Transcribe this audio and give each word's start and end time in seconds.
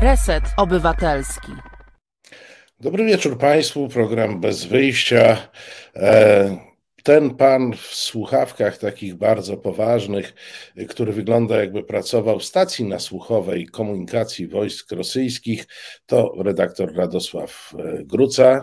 Reset 0.00 0.44
Obywatelski. 0.56 1.52
Dobry 2.80 3.04
wieczór 3.04 3.38
Państwu, 3.38 3.88
program 3.88 4.40
Bez 4.40 4.64
Wyjścia. 4.64 5.48
E, 5.96 6.58
ten 7.02 7.34
pan 7.34 7.72
w 7.72 7.86
słuchawkach 7.94 8.78
takich 8.78 9.14
bardzo 9.14 9.56
poważnych, 9.56 10.34
który 10.88 11.12
wygląda 11.12 11.56
jakby 11.56 11.82
pracował 11.82 12.38
w 12.38 12.44
stacji 12.44 12.84
nasłuchowej 12.84 13.66
komunikacji 13.66 14.48
wojsk 14.48 14.92
rosyjskich, 14.92 15.66
to 16.06 16.32
redaktor 16.38 16.94
Radosław 16.94 17.74
e, 17.78 18.04
Gruca. 18.04 18.60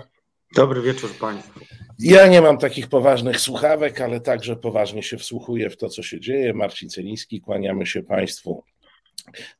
Dobry 0.55 0.81
wieczór 0.81 1.09
Państwu. 1.19 1.59
Ja 1.99 2.27
nie 2.27 2.41
mam 2.41 2.57
takich 2.57 2.87
poważnych 2.87 3.39
słuchawek, 3.39 4.01
ale 4.01 4.19
także 4.19 4.55
poważnie 4.55 5.03
się 5.03 5.17
wsłuchuję 5.17 5.69
w 5.69 5.77
to, 5.77 5.89
co 5.89 6.03
się 6.03 6.19
dzieje. 6.19 6.53
Marcin 6.53 6.89
Celiński, 6.89 7.41
kłaniamy 7.41 7.85
się 7.85 8.03
Państwu 8.03 8.63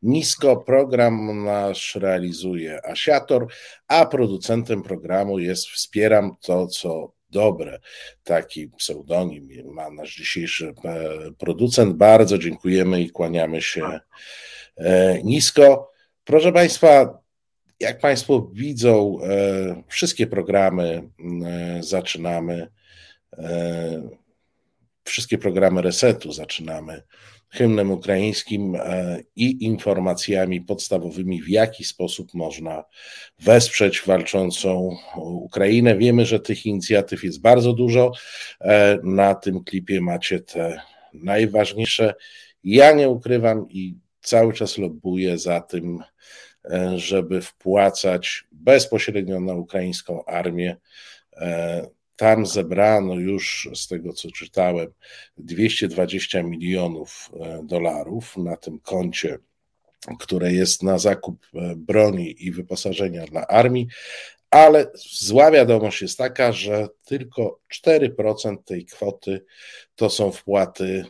nisko. 0.02 0.58
Program 0.58 1.44
nasz 1.44 1.96
realizuje 1.96 2.86
Asiator, 2.86 3.48
a 3.88 4.06
producentem 4.06 4.84
programu 4.84 5.40
jest 5.40 5.68
Wspieram 5.68 6.36
to, 6.42 6.68
co 6.68 7.16
dobre. 7.36 7.80
Taki 8.23 8.68
pseudonim 8.68 9.48
ma 9.66 9.90
nasz 9.90 10.16
dzisiejszy 10.16 10.73
e, 10.86 11.09
producent. 11.38 11.96
Bardzo 11.96 12.38
dziękujemy 12.38 13.02
i 13.02 13.09
kłaniamy 13.09 13.62
się 13.62 14.00
e, 14.78 15.23
nisko. 15.23 15.92
Proszę 16.23 16.52
Państwa, 16.52 17.20
jak 17.80 18.00
Państwo 18.00 18.50
widzą, 18.54 19.18
e, 19.23 19.84
wszystkie 19.88 20.28
programy 20.28 21.09
zaczynamy, 21.80 22.68
wszystkie 25.04 25.38
programy 25.38 25.82
resetu 25.82 26.32
zaczynamy 26.32 27.04
hymnem 27.55 27.91
ukraińskim 27.91 28.76
e, 28.76 29.20
i 29.36 29.66
informacjami 29.66 30.62
podstawowymi, 30.62 31.41
w 31.41 31.50
jaki 31.50 31.84
sposób 31.84 32.34
można 32.34 32.84
wesprzeć 33.39 34.02
walczącą 34.02 34.98
Ukrainę. 35.17 35.98
Wiemy, 35.98 36.26
że 36.26 36.39
tych 36.39 36.66
inicjatyw 36.66 37.23
jest 37.23 37.42
bardzo 37.42 37.73
dużo. 37.73 38.11
E, 38.61 39.00
na 39.03 39.36
tym 39.36 39.64
klipie 39.64 40.02
macie 40.02 40.39
te 40.39 40.81
najważniejsze. 41.14 42.14
Ja 42.64 42.92
nie 42.92 43.09
ukrywam 43.09 43.70
i 43.70 43.95
cały 44.22 44.53
czas 44.53 44.78
lobbuję 44.78 45.38
za 45.38 45.61
tym, 45.61 46.00
e, 46.66 47.00
żeby 47.00 47.42
wpłacać 47.42 48.44
bezpośrednio 48.52 49.39
na 49.39 49.53
ukraińską 49.53 50.26
armię 50.26 50.78
tam 52.16 52.45
zebrano 52.45 53.13
już, 53.13 53.69
z 53.75 53.88
tego 53.88 54.13
co 54.13 54.31
czytałem, 54.31 54.88
220 55.38 56.44
milionów 56.44 57.31
e, 57.39 57.61
dolarów 57.63 58.38
na 58.38 58.58
tym 58.58 58.80
koncie, 58.80 59.38
które 60.19 60.53
jest 60.53 60.83
na 60.83 60.97
zakup 60.97 61.45
e, 61.53 61.73
broni 61.75 62.36
i 62.45 62.52
wyposażenia 62.52 63.25
dla 63.25 63.47
armii, 63.47 63.88
ale 64.49 64.91
zła 64.95 65.52
wiadomość 65.52 66.02
jest 66.02 66.17
taka, 66.17 66.52
że 66.52 66.88
tylko 67.05 67.59
4% 67.86 68.58
tej 68.63 68.86
kwoty 68.86 69.45
to 69.95 70.09
są 70.09 70.31
wpłaty 70.31 71.05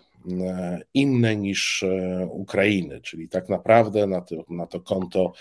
inne 0.94 1.36
niż 1.36 1.84
e, 1.84 2.28
Ukrainy, 2.32 3.02
czyli 3.02 3.30
tak 3.30 3.50
naprawdę 3.50 4.08
na 4.08 4.22
to, 4.22 4.36
na 4.50 4.68
to 4.68 4.80
konto 4.80 5.34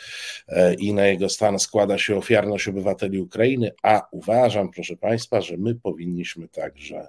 e, 0.48 0.74
i 0.74 0.94
na 0.94 1.06
jego 1.06 1.28
stan 1.28 1.58
składa 1.58 1.98
się 1.98 2.16
ofiarność 2.16 2.68
obywateli 2.68 3.20
Ukrainy, 3.20 3.72
a 3.82 4.02
uważam, 4.10 4.70
proszę 4.70 4.96
Państwa, 4.96 5.41
że 5.41 5.56
my 5.56 5.74
powinniśmy 5.74 6.48
także 6.48 7.08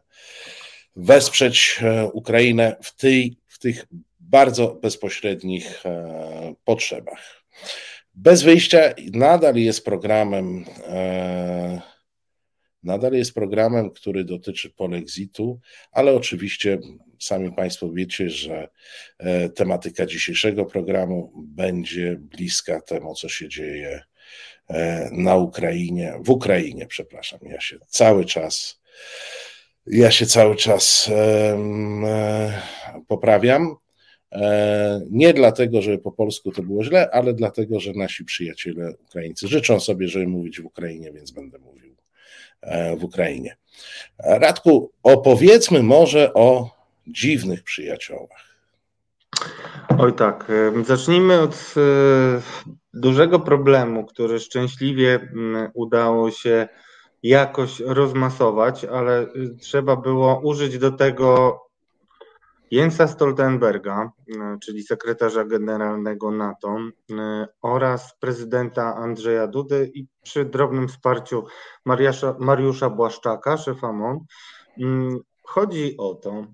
wesprzeć 0.96 1.80
Ukrainę 2.14 2.76
w, 2.84 2.96
tej, 2.96 3.38
w 3.48 3.60
tych 3.60 3.86
bardzo 4.20 4.76
bezpośrednich 4.76 5.84
potrzebach. 6.64 7.44
Bez 8.14 8.44
wyjścia 8.44 8.80
nadal 9.14 9.56
jest 9.56 9.86
programem 9.86 10.66
nadal 12.86 13.14
jest 13.14 13.34
programem, 13.34 13.92
który 13.92 14.24
dotyczy 14.24 14.70
polexitu, 14.70 15.60
ale 15.92 16.14
oczywiście 16.14 16.80
sami 17.20 17.52
Państwo 17.52 17.92
wiecie, 17.92 18.30
że 18.30 18.70
e, 19.18 19.50
tematyka 19.50 20.06
dzisiejszego 20.06 20.66
programu 20.66 21.32
będzie 21.36 22.16
bliska 22.20 22.82
temu, 22.82 23.16
co 23.16 23.30
się 23.30 23.50
dzieje 23.50 24.02
e, 24.70 25.10
na 25.12 25.36
Ukrainie, 25.36 26.14
w 26.20 26.30
Ukrainie, 26.30 26.88
przepraszam. 26.88 27.40
Ja 27.44 27.62
się 27.62 27.78
cały 27.88 28.26
czas, 28.26 28.82
ja 29.88 30.12
się 30.12 30.26
cały 30.26 30.56
czas 30.56 31.10
e, 31.14 32.62
poprawiam. 33.08 33.76
Nie 35.12 35.34
dlatego, 35.34 35.82
żeby 35.82 35.98
po 35.98 36.12
polsku 36.12 36.52
to 36.52 36.64
było 36.64 36.84
źle, 36.84 37.12
ale 37.12 37.34
dlatego, 37.34 37.80
że 37.80 37.94
nasi 37.94 38.26
przyjaciele 38.26 38.96
Ukraińcy 39.10 39.48
życzą 39.48 39.80
sobie, 39.80 40.08
żeby 40.08 40.28
mówić 40.28 40.62
w 40.62 40.66
Ukrainie, 40.66 41.12
więc 41.12 41.32
będę 41.32 41.60
mówił 41.60 41.85
w 42.98 43.04
Ukrainie. 43.04 43.58
Radku, 44.20 44.92
opowiedzmy 45.04 45.84
może 45.84 46.34
o 46.34 46.70
dziwnych 47.08 47.64
przyjaciołach. 47.64 48.46
Oj 49.98 50.14
tak, 50.14 50.52
zacznijmy 50.86 51.42
od 51.42 51.74
e, 51.78 51.82
dużego 52.94 53.40
problemu, 53.40 54.06
który 54.06 54.40
szczęśliwie 54.40 55.20
udało 55.74 56.32
się 56.32 56.68
jakoś 57.24 57.80
rozmasować, 57.80 58.86
ale 58.86 59.20
e, 59.22 59.28
trzeba 59.60 59.96
było 59.96 60.40
użyć 60.40 60.78
do 60.78 60.92
tego 60.92 61.60
Jensa 62.72 63.08
Stoltenberga, 63.08 64.12
e, 64.30 64.58
czyli 64.64 64.84
sekretarza 64.84 65.44
generalnego 65.44 66.32
NATO 66.32 66.78
oraz 67.62 68.18
prezydenta 68.20 68.96
Andrzeja 68.96 69.48
Dudy 69.48 69.92
i 69.94 70.08
przy 70.24 70.46
drobnym 70.46 70.88
wsparciu 70.88 71.44
Mariusza, 71.86 72.36
Mariusza 72.40 72.90
Błaszczaka, 72.90 73.58
szefa 73.58 73.92
MON. 73.92 74.20
Chodzi 75.44 75.98
o 75.98 76.16
to, 76.16 76.48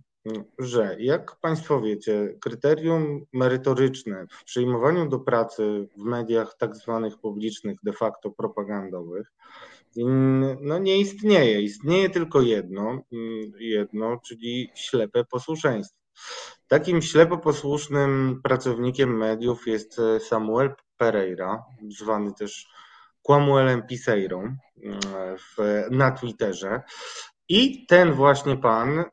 że 0.60 0.96
jak 1.00 1.36
Państwo 1.40 1.82
wiecie, 1.82 2.38
kryterium 2.42 3.26
merytoryczne 3.34 4.28
w 4.30 4.44
przyjmowaniu 4.44 5.10
do 5.10 5.20
pracy 5.20 5.88
w 5.98 6.04
mediach 6.04 6.58
tak 6.58 6.76
zwanych 6.76 7.18
publicznych, 7.18 7.78
de 7.84 7.94
facto 7.94 8.32
propagandowych, 8.32 9.28
no 10.62 10.80
nie 10.80 11.00
istnieje. 11.00 11.62
Istnieje 11.62 12.10
tylko 12.10 12.42
jedno, 12.42 13.02
jedno, 13.60 14.20
czyli 14.28 14.70
ślepe 14.76 15.26
posłuszeństwo. 15.26 16.01
Takim 16.68 17.02
ślepo 17.02 17.38
posłusznym 17.38 18.40
pracownikiem 18.44 19.18
mediów 19.18 19.68
jest 19.68 20.02
Samuel 20.20 20.76
Pereira, 20.98 21.64
zwany 21.90 22.34
też 22.34 22.68
Quamuelem 23.22 23.88
Piseirą 23.88 24.56
na 25.92 26.12
Twitterze. 26.12 26.82
I 27.50 27.86
ten 27.86 28.14
właśnie 28.14 28.58
pan 28.58 29.00
y, 29.00 29.06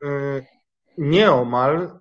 nieomal 0.97 1.99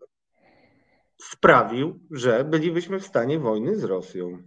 sprawił, 1.22 2.00
że 2.10 2.44
bylibyśmy 2.44 3.00
w 3.00 3.06
stanie 3.06 3.38
wojny 3.38 3.76
z 3.76 3.84
Rosją. 3.84 4.38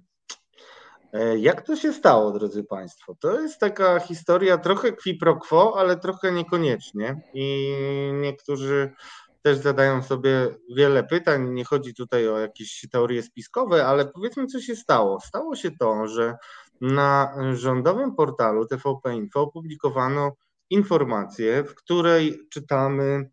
E, 1.14 1.38
jak 1.38 1.62
to 1.62 1.76
się 1.76 1.94
stało, 1.94 2.32
drodzy 2.32 2.64
Państwo? 2.64 3.16
To 3.20 3.42
jest 3.42 3.60
taka 3.60 4.00
historia 4.00 4.58
trochę 4.58 4.92
qui 4.92 5.14
pro 5.14 5.36
quo, 5.36 5.76
ale 5.78 5.98
trochę 5.98 6.32
niekoniecznie. 6.32 7.22
I 7.34 7.74
niektórzy 8.14 8.92
też 9.42 9.58
zadają 9.58 10.04
sobie 10.04 10.48
wiele 10.76 11.04
pytań. 11.04 11.54
Nie 11.54 11.66
chodzi 11.66 11.94
tutaj 11.96 12.28
o 12.28 12.40
jakieś 12.40 12.86
teorie 12.92 13.24
spiskowe, 13.24 13.88
ale 13.88 14.06
powiedzmy, 14.06 14.48
co 14.48 14.60
się 14.60 14.76
stało. 14.76 15.20
Stało 15.20 15.56
się 15.56 15.72
to, 15.72 16.08
że 16.08 16.38
na 16.82 17.34
rządowym 17.54 18.16
portalu 18.16 18.66
TVP 18.66 19.16
Info 19.16 19.42
opublikowano 19.42 20.32
informację, 20.70 21.64
w 21.64 21.76
której 21.76 22.48
czytamy 22.50 23.30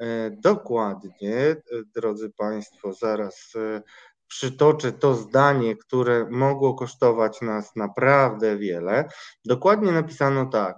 E, 0.00 0.30
dokładnie, 0.30 1.36
e, 1.36 1.56
drodzy 1.94 2.30
Państwo, 2.30 2.92
zaraz 2.92 3.52
e, 3.56 3.82
przytoczę 4.30 4.92
to 4.92 5.14
zdanie, 5.14 5.76
które 5.76 6.26
mogło 6.30 6.74
kosztować 6.74 7.40
nas 7.40 7.76
naprawdę 7.76 8.58
wiele. 8.58 9.08
Dokładnie 9.44 9.92
napisano 9.92 10.46
tak: 10.46 10.76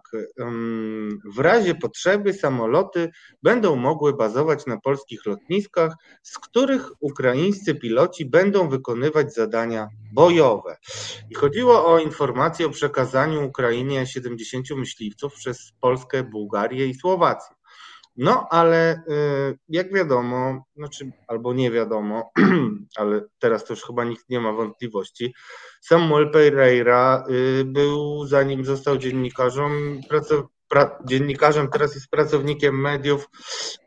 W 1.35 1.39
razie 1.39 1.75
potrzeby 1.75 2.33
samoloty 2.33 3.11
będą 3.43 3.77
mogły 3.77 4.17
bazować 4.17 4.67
na 4.67 4.81
polskich 4.81 5.27
lotniskach, 5.27 5.95
z 6.23 6.39
których 6.39 6.91
ukraińscy 7.01 7.75
piloci 7.75 8.25
będą 8.25 8.69
wykonywać 8.69 9.35
zadania 9.35 9.89
bojowe. 10.13 10.77
I 11.31 11.35
chodziło 11.35 11.87
o 11.87 11.99
informację 11.99 12.67
o 12.67 12.71
przekazaniu 12.71 13.47
Ukrainie 13.47 14.07
70 14.07 14.71
myśliwców 14.71 15.35
przez 15.35 15.73
Polskę, 15.81 16.23
Bułgarię 16.23 16.87
i 16.87 16.95
Słowację. 16.95 17.62
No, 18.17 18.47
ale 18.51 19.03
y, 19.09 19.59
jak 19.69 19.95
wiadomo, 19.95 20.65
znaczy 20.77 21.13
albo 21.27 21.55
nie 21.55 21.71
wiadomo, 21.71 22.33
ale 22.97 23.21
teraz 23.39 23.65
to 23.65 23.73
już 23.73 23.83
chyba 23.83 24.05
nikt 24.05 24.29
nie 24.29 24.41
ma 24.41 24.53
wątpliwości, 24.53 25.35
Samuel 25.81 26.31
Pereira 26.31 27.25
y, 27.31 27.65
był, 27.65 28.27
zanim 28.27 28.65
został 28.65 28.99
dziennikarzem, 28.99 30.01
dziennikarzem, 31.05 31.69
teraz 31.69 31.95
jest 31.95 32.11
pracownikiem 32.11 32.81
mediów, 32.81 33.31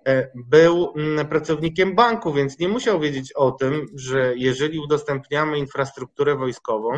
e, 0.07 0.31
był 0.35 0.93
mm, 0.95 1.27
pracownikiem 1.27 1.95
banku, 1.95 2.33
więc 2.33 2.59
nie 2.59 2.67
musiał 2.67 2.99
wiedzieć 2.99 3.33
o 3.33 3.51
tym, 3.51 3.85
że 3.95 4.33
jeżeli 4.35 4.79
udostępniamy 4.79 5.57
infrastrukturę 5.57 6.35
wojskową, 6.35 6.89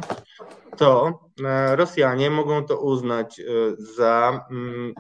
to 0.77 1.19
e, 1.45 1.75
Rosjanie 1.75 2.29
mogą 2.29 2.65
to 2.65 2.79
uznać 2.79 3.41
za 3.77 4.45
mm, 4.51 4.93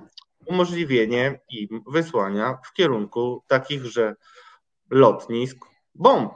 umożliwienie 0.47 1.39
im 1.49 1.83
wysłania 1.87 2.57
w 2.65 2.73
kierunku 2.73 3.43
takichże 3.47 4.15
lotnisk 4.89 5.57
bomb. 5.95 6.33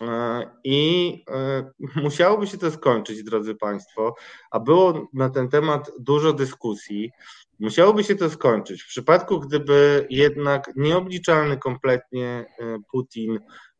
E, 0.00 0.50
I 0.64 1.24
e, 1.30 1.70
musiałoby 2.02 2.46
się 2.46 2.58
to 2.58 2.70
skończyć, 2.70 3.24
drodzy 3.24 3.54
Państwo, 3.54 4.14
a 4.50 4.60
było 4.60 5.08
na 5.12 5.30
ten 5.30 5.48
temat 5.48 5.90
dużo 5.98 6.32
dyskusji. 6.32 7.10
Musiałoby 7.60 8.04
się 8.04 8.16
to 8.16 8.30
skończyć. 8.30 8.82
W 8.82 8.88
przypadku, 8.88 9.40
gdyby 9.40 10.06
jednak 10.10 10.70
nieobliczalny 10.76 11.56
kompletnie 11.56 12.26
e, 12.58 12.78
Putin 12.92 13.38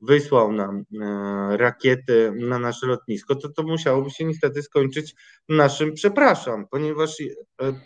wysłał 0.08 0.52
nam 0.52 0.84
e, 1.02 1.56
rakiety 1.56 2.32
na 2.36 2.58
nasze 2.58 2.86
lotnisko, 2.86 3.34
to 3.34 3.48
to 3.48 3.62
musiałoby 3.62 4.10
się 4.10 4.24
niestety 4.24 4.62
skończyć 4.62 5.14
naszym 5.48 5.92
przepraszam, 5.92 6.66
ponieważ 6.70 7.20
e, 7.20 7.26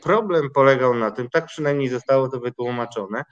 problem 0.03 0.51
polegał 0.55 0.95
na 0.95 1.11
tym, 1.11 1.29
tak 1.31 1.47
przynajmniej 1.47 1.89
zostało 1.89 2.29
to 2.29 2.41
wytłumaczone, 2.41 3.25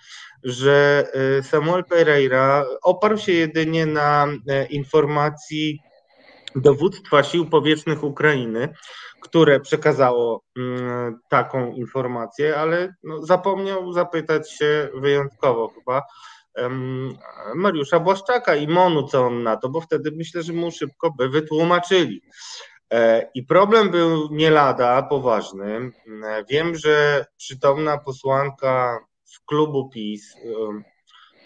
że 0.43 1.07
e, 1.39 1.43
Samuel 1.43 1.85
Pereira 1.85 2.65
oparł 2.83 3.19
się 3.19 3.33
jedynie 3.33 3.87
na 3.87 4.27
informacji 4.71 5.81
dowództwa 6.57 7.23
sił 7.23 7.51
powietrznych 7.51 8.05
Ukrainy, 8.05 8.69
które 9.21 9.61
przekazało 9.61 10.43
mm, 10.57 11.19
taką 11.29 11.73
informację, 11.73 12.57
ale 12.57 12.95
no, 13.03 13.27
zapomniał 13.27 13.93
zapytać 13.93 14.53
się 14.53 14.89
wyjątkowo 14.95 15.69
chyba 15.69 16.03
Mariusza 17.55 18.01
Błaszczaka 18.01 18.57
i 18.57 18.69
Monu, 18.69 19.09
co 19.09 19.27
on 19.27 19.43
na 19.43 19.57
to, 19.57 19.69
bo 19.69 19.81
wtedy 19.81 20.11
myślę, 20.17 20.43
że 20.43 20.53
mu 20.53 20.71
szybko 20.71 21.11
by 21.11 21.29
wytłumaczyli. 21.29 22.23
E, 22.93 23.31
I 23.35 23.43
problem 23.43 23.91
był 23.91 24.29
nie 24.31 24.51
lada 24.51 25.03
poważny. 25.03 25.93
E, 26.25 26.45
wiem, 26.51 26.75
że 26.75 27.27
przytomna 27.37 27.99
posłanka 27.99 28.99
z 29.25 29.39
klubu 29.41 29.91
PiS, 29.91 30.35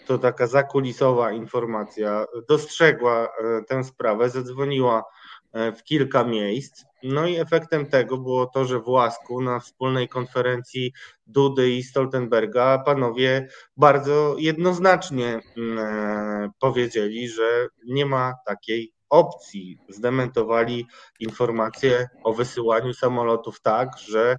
to 0.07 0.17
taka 0.17 0.47
zakulisowa 0.47 1.31
informacja, 1.31 2.25
dostrzegła 2.49 3.25
e, 3.25 3.63
tę 3.67 3.83
sprawę, 3.83 4.29
zadzwoniła 4.29 5.03
w 5.53 5.83
kilka 5.83 6.23
miejsc. 6.23 6.85
No 7.03 7.27
i 7.27 7.35
efektem 7.35 7.85
tego 7.85 8.17
było 8.17 8.45
to, 8.45 8.65
że 8.65 8.79
w 8.79 8.87
Łasku 8.87 9.41
na 9.41 9.59
wspólnej 9.59 10.07
konferencji 10.07 10.93
Dudy 11.27 11.69
i 11.69 11.83
Stoltenberga 11.83 12.79
panowie 12.85 13.47
bardzo 13.77 14.35
jednoznacznie 14.37 15.39
mm, 15.57 15.79
e, 15.79 16.49
powiedzieli, 16.59 17.29
że 17.29 17.67
nie 17.87 18.05
ma 18.05 18.33
takiej 18.45 18.93
opcji. 19.11 19.77
Zdementowali 19.89 20.87
informację 21.19 22.07
o 22.23 22.33
wysyłaniu 22.33 22.93
samolotów 22.93 23.61
tak, 23.61 23.89
że 23.97 24.37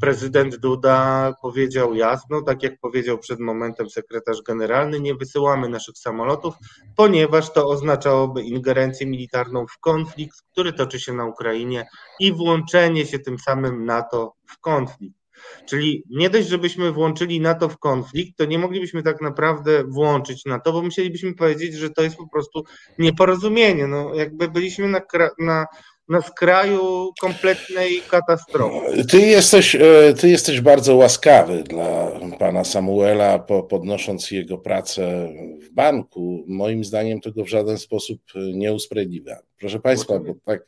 prezydent 0.00 0.56
Duda 0.56 1.32
powiedział 1.42 1.94
jasno, 1.94 2.42
tak 2.42 2.62
jak 2.62 2.80
powiedział 2.80 3.18
przed 3.18 3.40
momentem 3.40 3.90
sekretarz 3.90 4.42
generalny, 4.42 5.00
nie 5.00 5.14
wysyłamy 5.14 5.68
naszych 5.68 5.98
samolotów, 5.98 6.54
ponieważ 6.96 7.52
to 7.52 7.68
oznaczałoby 7.68 8.42
ingerencję 8.42 9.06
militarną 9.06 9.66
w 9.66 9.78
konflikt, 9.78 10.42
który 10.52 10.72
toczy 10.72 11.00
się 11.00 11.12
na 11.12 11.24
Ukrainie 11.24 11.86
i 12.20 12.32
włączenie 12.32 13.06
się 13.06 13.18
tym 13.18 13.38
samym 13.38 13.84
NATO 13.84 14.34
w 14.46 14.58
konflikt. 14.60 15.25
Czyli 15.66 16.02
nie 16.10 16.30
dość, 16.30 16.48
żebyśmy 16.48 16.92
włączyli 16.92 17.40
NATO 17.40 17.68
w 17.68 17.78
konflikt, 17.78 18.38
to 18.38 18.44
nie 18.44 18.58
moglibyśmy 18.58 19.02
tak 19.02 19.20
naprawdę 19.20 19.84
włączyć 19.84 20.44
NATO, 20.44 20.72
bo 20.72 20.82
musielibyśmy 20.82 21.34
powiedzieć, 21.34 21.74
że 21.74 21.90
to 21.90 22.02
jest 22.02 22.16
po 22.16 22.28
prostu 22.28 22.64
nieporozumienie. 22.98 23.86
No, 23.86 24.14
jakby 24.14 24.48
byliśmy 24.48 24.88
na, 24.88 25.00
na, 25.38 25.66
na 26.08 26.22
skraju 26.22 27.12
kompletnej 27.20 28.02
katastrofy. 28.10 29.04
Ty 29.04 29.20
jesteś, 29.20 29.74
e, 29.74 30.14
ty 30.20 30.28
jesteś 30.28 30.60
bardzo 30.60 30.96
łaskawy 30.96 31.62
dla 31.62 32.10
pana 32.38 32.64
Samuela, 32.64 33.38
podnosząc 33.68 34.30
jego 34.30 34.58
pracę 34.58 35.32
w 35.62 35.74
banku. 35.74 36.44
Moim 36.48 36.84
zdaniem 36.84 37.20
tego 37.20 37.44
w 37.44 37.48
żaden 37.48 37.78
sposób 37.78 38.20
nie 38.54 38.72
usprawiedliwia. 38.72 39.36
Proszę 39.58 39.80
Państwa, 39.80 40.18
bo 40.18 40.34
tak 40.44 40.60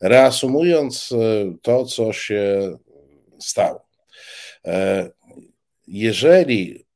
reasumując 0.00 1.12
e, 1.12 1.16
to, 1.62 1.84
co 1.84 2.12
się 2.12 2.72
stało. 3.38 3.91
E, 4.66 5.10
jeżeli 5.86 6.86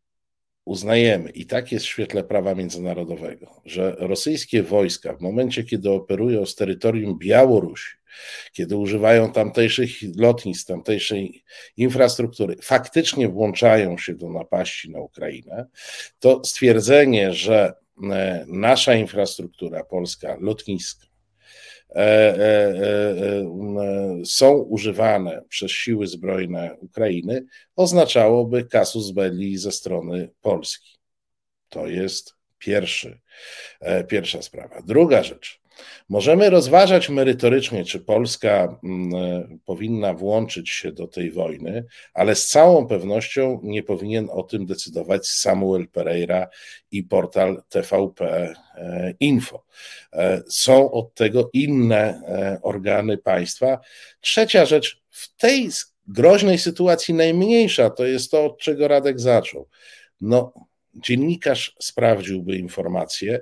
uznajemy, 0.65 1.31
i 1.31 1.47
tak 1.47 1.73
jest 1.73 1.85
w 1.85 1.89
świetle 1.89 2.25
prawa 2.25 2.55
międzynarodowego, 2.55 3.61
że 3.65 3.97
rosyjskie 3.99 4.63
wojska 4.63 5.15
w 5.15 5.21
momencie, 5.21 5.65
kiedy 5.65 5.91
operują 5.91 6.47
z 6.47 6.55
terytorium 6.55 7.19
Białorusi, 7.19 7.97
kiedy 8.53 8.77
używają 8.77 9.33
tamtejszych 9.33 9.91
lotnisk, 10.17 10.69
tamtejszej 10.69 11.45
infrastruktury, 11.77 12.57
faktycznie 12.63 13.29
włączają 13.29 13.99
się 13.99 14.15
do 14.15 14.31
napaści 14.31 14.91
na 14.91 15.01
Ukrainę, 15.01 15.67
to 16.19 16.45
stwierdzenie, 16.45 17.33
że 17.33 17.75
e, 18.11 18.45
nasza 18.49 18.95
infrastruktura 18.95 19.85
polska, 19.85 20.37
lotniska, 20.41 21.07
są 24.25 24.53
używane 24.53 25.43
przez 25.49 25.71
siły 25.71 26.07
zbrojne 26.07 26.77
Ukrainy, 26.81 27.45
oznaczałoby 27.77 28.65
kasus 28.65 29.11
belli 29.11 29.59
ze 29.59 29.73
strony 29.73 30.31
Polski. 30.41 30.99
To 31.69 31.87
jest 31.87 32.35
pierwszy, 32.59 33.21
pierwsza 34.09 34.43
sprawa. 34.43 34.83
Druga 34.83 35.23
rzecz. 35.23 35.61
Możemy 36.09 36.51
rozważać 36.51 37.09
merytorycznie, 37.09 37.85
czy 37.85 38.01
Polska 38.01 38.79
mm, 38.85 39.15
e, 39.15 39.59
powinna 39.65 40.15
włączyć 40.15 40.71
się 40.71 40.93
do 40.93 41.07
tej 41.07 41.31
wojny, 41.31 41.85
ale 42.15 42.35
z 42.35 42.47
całą 42.47 42.87
pewnością 42.87 43.61
nie 43.63 43.83
powinien 43.83 44.29
o 44.33 44.43
tym 44.43 44.67
decydować 44.67 45.29
Samuel 45.29 45.89
Pereira 45.89 46.49
i 46.91 47.03
portal 47.03 47.63
TVP 47.69 48.55
e, 48.75 49.15
Info. 49.21 49.65
E, 50.13 50.43
są 50.49 50.91
od 50.91 51.15
tego 51.15 51.51
inne 51.53 52.23
organy 52.63 53.19
państwa. 53.19 53.79
Trzecia 54.21 54.67
rzecz, 54.67 55.03
w 55.11 55.37
tej 55.37 55.71
groźnej 56.07 56.59
sytuacji 56.59 57.15
najmniejsza 57.15 57.91
to 57.91 58.07
jest 58.07 58.31
to, 58.31 58.45
od 58.45 58.59
czego 58.59 58.89
Radek 58.89 59.21
zaczął. 59.21 59.69
No, 60.21 60.53
dziennikarz 61.03 61.77
sprawdziłby 61.79 62.57
informacje, 62.57 63.41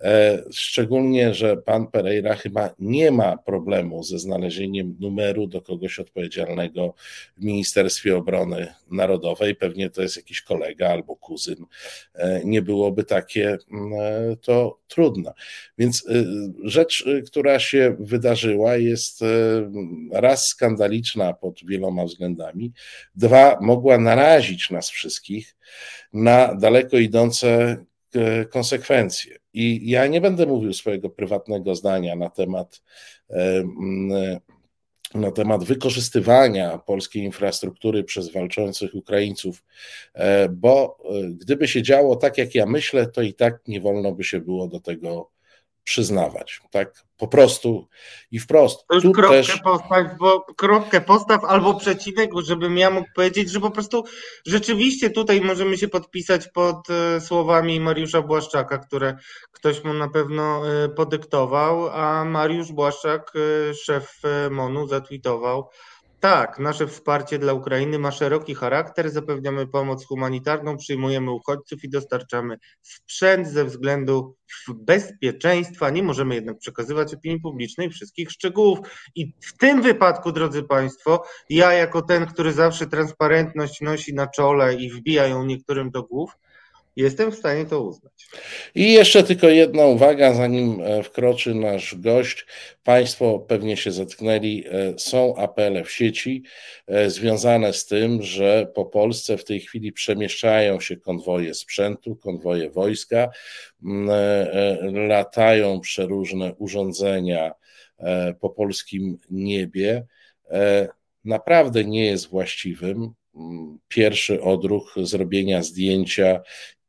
e, 0.00 0.42
szczególnie, 0.52 1.34
że 1.34 1.56
pan 1.56 1.86
Pereira 1.86 2.34
chyba 2.34 2.74
nie 2.78 3.10
ma 3.10 3.36
problemu 3.36 4.02
ze 4.02 4.18
znalezieniem 4.18 4.96
numeru 5.00 5.46
do 5.46 5.62
kogoś 5.62 5.98
odpowiedzialnego 5.98 6.94
w 7.36 7.44
Ministerstwie 7.44 8.16
Obrony 8.16 8.74
Narodowej. 8.90 9.54
Pewnie 9.56 9.90
to 9.90 10.02
jest 10.02 10.16
jakiś 10.16 10.42
kolega 10.42 10.88
albo 10.88 11.16
kuzyn. 11.16 11.66
E, 12.14 12.40
nie 12.44 12.62
byłoby 12.62 13.04
takie 13.04 13.58
mm, 13.72 13.92
e, 13.92 14.36
to 14.36 14.80
trudne. 14.88 15.32
Więc 15.78 16.06
rzecz, 16.64 17.04
która 17.26 17.58
się 17.58 17.96
wydarzyła, 17.98 18.76
jest 18.76 19.20
raz 20.12 20.48
skandaliczna 20.48 21.32
pod 21.32 21.60
wieloma 21.64 22.04
względami, 22.04 22.72
dwa, 23.14 23.58
mogła 23.60 23.98
narazić 23.98 24.70
nas 24.70 24.90
wszystkich 24.90 25.56
na 26.12 26.54
daleko 26.54 26.96
idące 26.96 27.76
e, 28.14 28.44
konsekwencje. 28.44 29.36
I 29.52 29.90
ja 29.90 30.06
nie 30.06 30.20
będę 30.20 30.46
mówił 30.46 30.72
swojego 30.72 31.10
prywatnego 31.10 31.74
zdania 31.74 32.16
na 32.16 32.30
temat, 32.30 32.82
e, 33.30 33.64
na 35.14 35.30
temat 35.32 35.64
wykorzystywania 35.64 36.78
polskiej 36.78 37.22
infrastruktury 37.22 38.04
przez 38.04 38.32
walczących 38.32 38.94
Ukraińców, 38.94 39.64
e, 40.14 40.48
bo 40.48 40.98
gdyby 41.30 41.68
się 41.68 41.82
działo 41.82 42.16
tak, 42.16 42.38
jak 42.38 42.54
ja 42.54 42.66
myślę, 42.66 43.06
to 43.06 43.22
i 43.22 43.34
tak 43.34 43.60
nie 43.68 43.80
wolno 43.80 44.12
by 44.12 44.24
się 44.24 44.40
było 44.40 44.68
do 44.68 44.80
tego 44.80 45.30
przyznawać. 45.84 46.60
Tak 46.70 47.04
po 47.20 47.28
prostu 47.28 47.88
i 48.30 48.38
wprost. 48.38 48.86
To 48.86 48.94
już 48.94 49.04
tu 49.04 49.12
kropkę, 49.12 49.36
też... 49.36 49.60
postaw, 49.60 50.18
bo, 50.18 50.40
kropkę 50.56 51.00
postaw 51.00 51.44
albo 51.44 51.74
przecinek, 51.74 52.30
żebym 52.42 52.78
ja 52.78 52.90
mógł 52.90 53.08
powiedzieć, 53.14 53.50
że 53.50 53.60
po 53.60 53.70
prostu 53.70 54.04
rzeczywiście 54.46 55.10
tutaj 55.10 55.40
możemy 55.40 55.78
się 55.78 55.88
podpisać 55.88 56.48
pod 56.48 56.90
e, 56.90 57.20
słowami 57.20 57.80
Mariusza 57.80 58.22
Błaszczaka, 58.22 58.78
które 58.78 59.16
ktoś 59.52 59.84
mu 59.84 59.92
na 59.92 60.08
pewno 60.08 60.62
e, 60.68 60.88
podyktował, 60.88 61.88
a 61.88 62.24
Mariusz 62.24 62.72
Błaszczak, 62.72 63.32
e, 63.70 63.74
szef 63.74 64.20
MONU, 64.50 64.86
zatwitował 64.86 65.68
Tak, 66.20 66.58
nasze 66.58 66.86
wsparcie 66.86 67.38
dla 67.38 67.52
Ukrainy 67.52 67.98
ma 67.98 68.10
szeroki 68.10 68.54
charakter. 68.54 69.10
Zapewniamy 69.10 69.66
pomoc 69.66 70.06
humanitarną, 70.06 70.76
przyjmujemy 70.76 71.30
uchodźców 71.30 71.84
i 71.84 71.88
dostarczamy 71.88 72.58
sprzęt 72.82 73.48
ze 73.48 73.64
względu 73.64 74.36
bezpieczeństwa. 74.68 75.90
Nie 75.90 76.02
możemy 76.02 76.34
jednak 76.34 76.58
przekazywać 76.58 77.14
opinii 77.14 77.40
publicznej 77.40 77.90
wszystkich 77.90 78.30
szczegółów. 78.30 78.78
I 79.14 79.32
w 79.40 79.56
tym 79.56 79.82
wypadku, 79.82 80.32
drodzy 80.32 80.62
Państwo, 80.62 81.22
ja 81.50 81.72
jako 81.72 82.02
ten, 82.02 82.26
który 82.26 82.52
zawsze 82.52 82.86
transparentność 82.86 83.80
nosi 83.80 84.14
na 84.14 84.26
czole 84.26 84.74
i 84.74 84.90
wbija 84.90 85.26
ją 85.26 85.44
niektórym 85.44 85.90
do 85.90 86.02
głów, 86.02 86.30
Jestem 87.00 87.32
w 87.32 87.34
stanie 87.34 87.66
to 87.66 87.82
uznać. 87.82 88.28
I 88.74 88.92
jeszcze 88.92 89.22
tylko 89.22 89.48
jedna 89.48 89.86
uwaga, 89.86 90.34
zanim 90.34 90.80
e, 90.80 91.02
wkroczy 91.02 91.54
nasz 91.54 91.94
gość. 91.94 92.46
Państwo 92.84 93.38
pewnie 93.38 93.76
się 93.76 93.92
zetknęli. 93.92 94.64
E, 94.66 94.98
są 94.98 95.36
apele 95.36 95.84
w 95.84 95.90
sieci 95.90 96.42
e, 96.86 97.10
związane 97.10 97.72
z 97.72 97.86
tym, 97.86 98.22
że 98.22 98.72
po 98.74 98.84
Polsce 98.84 99.36
w 99.38 99.44
tej 99.44 99.60
chwili 99.60 99.92
przemieszczają 99.92 100.80
się 100.80 100.96
konwoje 100.96 101.54
sprzętu, 101.54 102.16
konwoje 102.16 102.70
wojska, 102.70 103.30
latają 104.92 105.80
przeróżne 105.80 106.54
urządzenia 106.54 107.52
po 108.40 108.50
polskim 108.50 109.18
niebie. 109.30 110.06
Naprawdę 111.24 111.84
nie 111.84 112.06
jest 112.06 112.28
właściwym 112.28 113.14
pierwszy 113.88 114.42
odruch 114.42 114.94
zrobienia 115.02 115.62
zdjęcia 115.62 116.40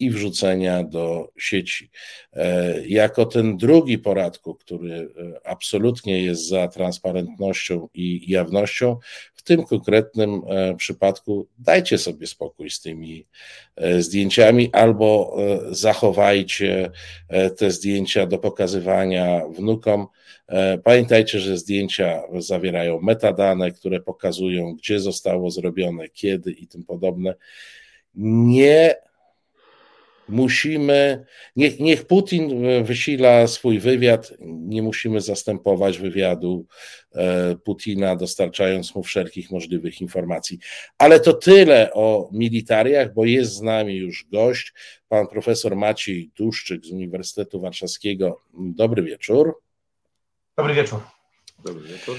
i 0.02 0.10
wrzucenia 0.10 0.84
do 0.84 1.32
sieci. 1.38 1.90
E, 2.34 2.88
jako 2.88 3.26
ten 3.26 3.58
drugi 3.58 3.98
poradku, 3.98 4.56
który 4.56 4.94
e, 4.94 5.48
absolutnie 5.48 6.24
jest 6.24 6.48
za 6.48 6.68
transparentnością 6.68 7.90
i 7.94 8.32
jawnością, 8.32 8.98
w 9.42 9.44
tym 9.44 9.64
konkretnym 9.64 10.42
e, 10.48 10.76
przypadku 10.76 11.48
dajcie 11.60 11.98
sobie 11.98 12.28
spokój 12.28 12.70
z 12.70 12.82
tymi 12.82 13.26
zdjęciami 14.00 14.70
albo 14.74 15.38
zachowajcie 15.72 16.92
te 17.58 17.72
zdjęcia 17.72 18.26
do 18.26 18.38
pokazywania 18.38 19.42
wnukom. 19.50 20.08
Pamiętajcie, 20.84 21.40
że 21.40 21.58
zdjęcia 21.58 22.22
zawierają 22.38 23.02
metadane, 23.02 23.72
które 23.72 24.00
pokazują, 24.00 24.76
gdzie 24.76 25.00
zostało 25.00 25.52
zrobione, 25.52 26.10
kiedy 26.10 26.52
i 26.52 26.68
tym 26.68 26.84
podobne. 26.84 27.36
Nie 28.16 28.96
musimy, 30.30 31.26
niech, 31.56 31.80
niech 31.80 32.08
Putin 32.08 32.64
wysila 32.84 33.48
swój 33.48 33.80
wywiad, 33.80 34.34
nie 34.40 34.82
musimy 34.82 35.22
zastępować 35.22 35.98
wywiadu 35.98 36.66
e, 37.16 37.56
Putina, 37.56 38.16
dostarczając 38.16 38.96
mu 38.96 39.04
wszelkich 39.04 39.52
możliwych 39.52 40.02
informacji. 40.02 40.60
Ale 40.98 41.20
to 41.20 41.34
tyle 41.34 41.94
o 41.94 42.30
militariach, 42.32 43.14
bo 43.14 43.26
jest 43.26 43.54
z 43.54 43.62
nami 43.62 43.96
już 43.96 44.26
gość, 44.32 44.74
pan 45.10 45.28
profesor 45.28 45.76
Maciej 45.76 46.32
Duszczyk 46.36 46.86
z 46.86 46.92
Uniwersytetu 46.92 47.62
Warszawskiego. 47.62 48.42
Dobry 48.54 49.04
wieczór. 49.04 49.62
Dobry 50.58 50.74
wieczór. 50.74 51.00
Dobry 51.64 51.88
wieczór. 51.88 52.18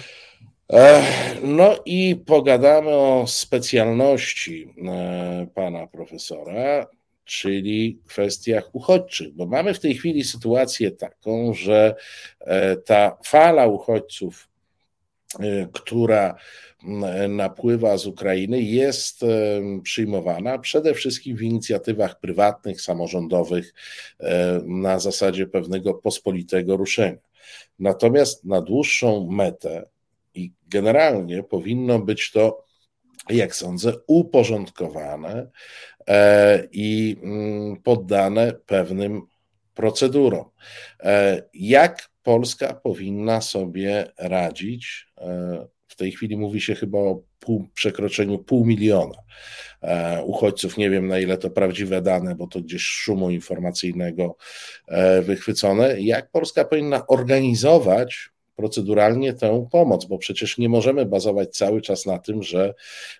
E, 0.73 1.02
no 1.42 1.75
i 1.85 2.16
pogadamy 2.26 2.90
o 2.90 3.25
specjalności 3.26 4.75
e, 4.85 5.47
pana 5.54 5.87
profesora, 5.87 6.87
czyli 7.32 7.98
kwestiach 8.06 8.74
uchodźczych, 8.74 9.34
bo 9.34 9.46
mamy 9.46 9.74
w 9.74 9.80
tej 9.80 9.94
chwili 9.94 10.24
sytuację 10.24 10.90
taką, 10.90 11.54
że 11.54 11.94
e, 12.40 12.76
ta 12.76 13.16
fala 13.24 13.66
uchodźców, 13.66 14.48
e, 15.40 15.68
która 15.72 16.34
napływa 17.28 17.96
z 17.96 18.06
Ukrainy, 18.06 18.62
jest 18.62 19.22
e, 19.22 19.26
przyjmowana 19.82 20.58
przede 20.58 20.94
wszystkim 20.94 21.36
w 21.36 21.42
inicjatywach 21.42 22.20
prywatnych, 22.20 22.80
samorządowych, 22.80 23.74
na 24.64 24.98
zasadzie 24.98 25.46
pewnego 25.46 25.94
pospolitego 25.94 26.76
ruszenia. 26.76 27.18
Natomiast 27.78 28.44
na 28.44 28.60
dłuższą 28.60 29.28
metę 29.30 29.88
i 30.34 30.52
generalnie 30.68 31.42
powinno 31.42 31.98
być 31.98 32.30
to 32.30 32.64
jak 33.30 33.54
sądzę, 33.54 33.92
uporządkowane 34.06 35.50
i 36.73 37.16
mm, 37.23 37.76
poddane 37.76 38.52
pewnym 38.52 39.23
procedurom. 39.75 40.44
E, 41.00 41.42
jak 41.54 42.11
Polska 42.23 42.75
powinna 42.75 43.40
sobie 43.40 44.12
radzić? 44.18 45.06
E, 45.18 45.66
w 45.88 45.97
tej 45.97 46.12
chwili 46.12 46.37
mówi 46.37 46.61
się 46.61 46.75
chyba 46.75 46.99
o 46.99 47.23
pół, 47.38 47.68
przekroczeniu 47.75 48.38
pół 48.38 48.64
miliona 48.64 49.18
uchodźców. 50.25 50.76
Nie 50.76 50.90
wiem, 50.90 51.09
na 51.09 51.18
ile 51.18 51.38
to 51.38 51.50
prawdziwe 51.50 52.02
dane, 52.02 52.35
bo 52.35 52.47
to 52.47 52.61
gdzieś 52.61 52.82
szumu 52.82 53.30
informacyjnego 53.30 54.37
wychwycone. 55.23 56.00
Jak 56.00 56.30
Polska 56.30 56.64
powinna 56.64 57.06
organizować 57.06 58.32
proceduralnie 58.62 59.33
tę 59.33 59.69
pomoc, 59.71 60.04
bo 60.04 60.19
przecież 60.19 60.59
nie 60.59 60.69
możemy 60.69 61.07
bazować 61.07 61.57
cały 61.57 61.81
czas 61.81 62.07
na 62.07 62.19
tym, 62.19 62.42
że 62.42 62.75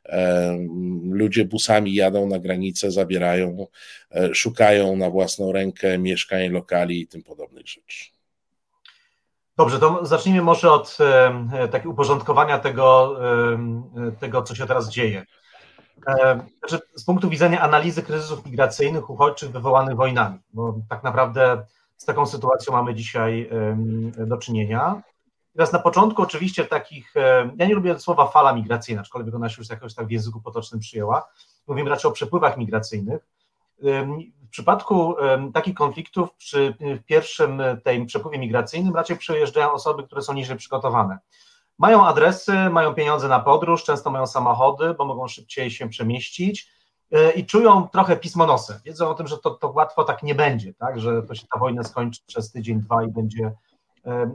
e, 0.07 0.59
ludzie 1.05 1.45
busami 1.45 1.95
jadą 1.95 2.27
na 2.27 2.39
granicę, 2.39 2.91
zabierają, 2.91 3.67
e, 4.11 4.35
szukają 4.35 4.97
na 4.97 5.11
własną 5.11 5.53
rękę 5.53 5.99
mieszkań, 5.99 6.49
lokali 6.49 7.01
i 7.01 7.07
tym 7.07 7.23
podobnych 7.23 7.67
rzeczy. 7.69 8.11
Dobrze, 9.57 9.79
to 9.79 10.07
zacznijmy 10.07 10.43
może 10.43 10.71
od 10.71 10.99
e, 11.01 11.69
takiego 11.69 11.91
uporządkowania 11.91 12.59
tego, 12.59 13.17
tego, 14.21 14.43
co 14.43 14.55
się 14.55 14.67
teraz 14.67 14.91
dzieje. 14.91 15.25
Znaczy, 16.59 16.79
z 16.95 17.05
punktu 17.05 17.29
widzenia 17.29 17.61
analizy 17.61 18.03
kryzysów 18.03 18.47
migracyjnych, 18.47 19.11
uchodźczych 19.11 19.51
wywołanych 19.51 19.97
wojnami, 19.97 20.39
bo 20.53 20.79
tak 20.89 21.03
naprawdę 21.03 21.67
z 21.97 22.05
taką 22.05 22.27
sytuacją 22.27 22.73
mamy 22.73 22.95
dzisiaj 22.95 23.51
do 24.27 24.37
czynienia. 24.37 25.03
Teraz 25.52 25.73
na 25.73 25.78
początku 25.78 26.23
oczywiście 26.23 26.64
takich, 26.64 27.16
e, 27.16 27.50
ja 27.56 27.66
nie 27.66 27.75
lubię 27.75 27.99
słowa 27.99 28.26
fala 28.26 28.52
migracyjna, 28.52 29.00
aczkolwiek 29.00 29.35
ona 29.35 29.49
się 29.49 29.56
już 29.59 29.71
jakoś 29.71 29.94
tak 29.94 30.06
w 30.06 30.11
języku 30.11 30.40
potocznym 30.40 30.80
przyjęła. 30.80 31.28
Mówimy 31.66 31.90
raczej 31.90 32.09
o 32.09 32.12
przepływach 32.12 32.56
migracyjnych. 32.56 33.26
W 34.42 34.49
przypadku 34.50 35.16
takich 35.54 35.75
konfliktów 35.75 36.35
przy 36.35 36.75
pierwszym 37.06 37.62
tej 37.85 38.06
przepływie 38.06 38.38
migracyjnym 38.38 38.94
raczej 38.94 39.16
przyjeżdżają 39.16 39.73
osoby, 39.73 40.02
które 40.02 40.23
są 40.23 40.32
niżej 40.32 40.56
przygotowane. 40.56 41.18
Mają 41.78 42.06
adresy, 42.06 42.71
mają 42.71 42.94
pieniądze 42.94 43.28
na 43.28 43.40
podróż, 43.40 43.85
często 43.85 44.11
mają 44.11 44.26
samochody, 44.26 44.94
bo 44.94 45.04
mogą 45.04 45.28
szybciej 45.28 45.71
się 45.71 45.88
przemieścić 45.88 46.71
e, 47.12 47.32
i 47.32 47.47
czują 47.47 47.88
trochę 47.88 48.16
pismo 48.16 48.47
nosem. 48.47 48.76
Wiedzą 48.85 49.09
o 49.09 49.14
tym, 49.14 49.26
że 49.26 49.38
to, 49.38 49.50
to 49.50 49.68
łatwo 49.71 50.04
tak 50.04 50.23
nie 50.23 50.35
będzie, 50.35 50.75
tak? 50.75 51.00
że 51.00 51.23
to 51.23 51.35
się 51.35 51.47
ta 51.52 51.59
wojna 51.59 51.85
skończy 51.85 52.21
przez 52.26 52.52
tydzień, 52.52 52.80
dwa 52.80 53.04
i 53.04 53.09
będzie 53.09 53.52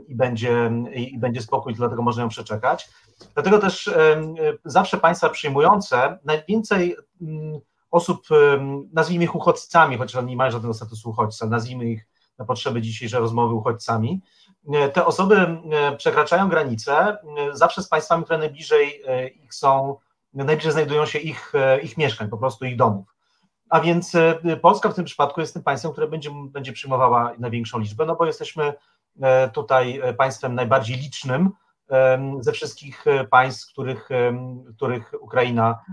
i 0.08 0.14
będzie, 0.14 0.72
i 0.94 1.18
będzie 1.18 1.40
spokój, 1.40 1.74
dlatego 1.74 2.02
można 2.02 2.22
ją 2.22 2.28
przeczekać. 2.28 2.88
Dlatego 3.34 3.58
też 3.58 3.90
zawsze 4.64 4.98
państwa 4.98 5.28
przyjmujące 5.28 6.18
najwięcej 6.24 6.96
mm, 7.20 7.60
osób, 7.90 8.26
nazwijmy 8.92 9.24
ich 9.24 9.34
uchodźcami, 9.34 9.98
chociaż 9.98 10.16
oni 10.16 10.30
nie 10.30 10.36
mają 10.36 10.50
żadnego 10.50 10.74
statusu 10.74 11.10
uchodźca, 11.10 11.46
nazwijmy 11.46 11.84
ich 11.84 12.06
na 12.38 12.44
potrzeby 12.44 12.82
dzisiejszej 12.82 13.20
rozmowy 13.20 13.54
uchodźcami. 13.54 14.20
E, 14.72 14.88
te 14.88 15.06
osoby 15.06 15.36
e, 15.36 15.96
przekraczają 15.96 16.48
granice 16.48 16.94
e, 16.98 17.16
zawsze 17.52 17.82
z 17.82 17.88
państwami, 17.88 18.24
które 18.24 18.38
najbliżej 18.38 19.02
ich 19.44 19.54
są, 19.54 19.96
najbliżej 20.34 20.72
znajdują 20.72 21.06
się 21.06 21.18
ich, 21.18 21.52
ich 21.82 21.96
mieszkań, 21.98 22.28
po 22.28 22.38
prostu 22.38 22.64
ich 22.64 22.76
domów. 22.76 23.14
A 23.70 23.80
więc 23.80 24.12
Polska 24.62 24.88
w 24.88 24.94
tym 24.94 25.04
przypadku 25.04 25.40
jest 25.40 25.54
tym 25.54 25.62
państwem, 25.62 25.92
które 25.92 26.08
będzie, 26.08 26.30
będzie 26.50 26.72
przyjmowała 26.72 27.32
największą 27.38 27.78
liczbę, 27.78 28.06
no 28.06 28.16
bo 28.16 28.26
jesteśmy 28.26 28.72
E, 28.72 28.97
tutaj 29.52 30.00
e, 30.02 30.14
państwem 30.14 30.54
najbardziej 30.54 30.96
licznym 30.96 31.50
ze 32.40 32.52
wszystkich 32.52 33.06
e, 33.06 33.24
państw, 33.24 33.72
których, 33.72 34.08
których 34.76 35.12
Ukraina 35.20 35.84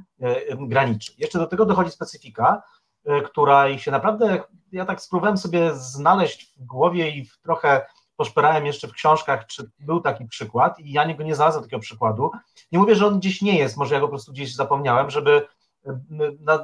graniczy. 0.59 1.13
Jeszcze 1.17 1.39
do 1.39 1.47
tego 1.47 1.65
dochodzi 1.65 1.91
specyfika, 1.91 2.63
która 3.25 3.77
się 3.77 3.91
naprawdę, 3.91 4.43
ja 4.71 4.85
tak 4.85 5.01
spróbowałem 5.01 5.37
sobie 5.37 5.71
znaleźć 5.73 6.53
w 6.57 6.65
głowie 6.65 7.09
i 7.09 7.29
trochę 7.43 7.85
poszperałem 8.15 8.65
jeszcze 8.65 8.87
w 8.87 8.91
książkach, 8.91 9.45
czy 9.45 9.69
był 9.79 10.01
taki 10.01 10.25
przykład 10.25 10.79
i 10.79 10.91
ja 10.91 11.13
go 11.13 11.23
nie 11.23 11.35
znalazłem 11.35 11.63
takiego 11.63 11.79
przykładu. 11.79 12.31
Nie 12.71 12.79
mówię, 12.79 12.95
że 12.95 13.07
on 13.07 13.19
gdzieś 13.19 13.41
nie 13.41 13.57
jest, 13.57 13.77
może 13.77 13.95
ja 13.95 14.01
go 14.01 14.07
po 14.07 14.11
prostu 14.11 14.31
gdzieś 14.31 14.55
zapomniałem, 14.55 15.09
żeby 15.09 15.47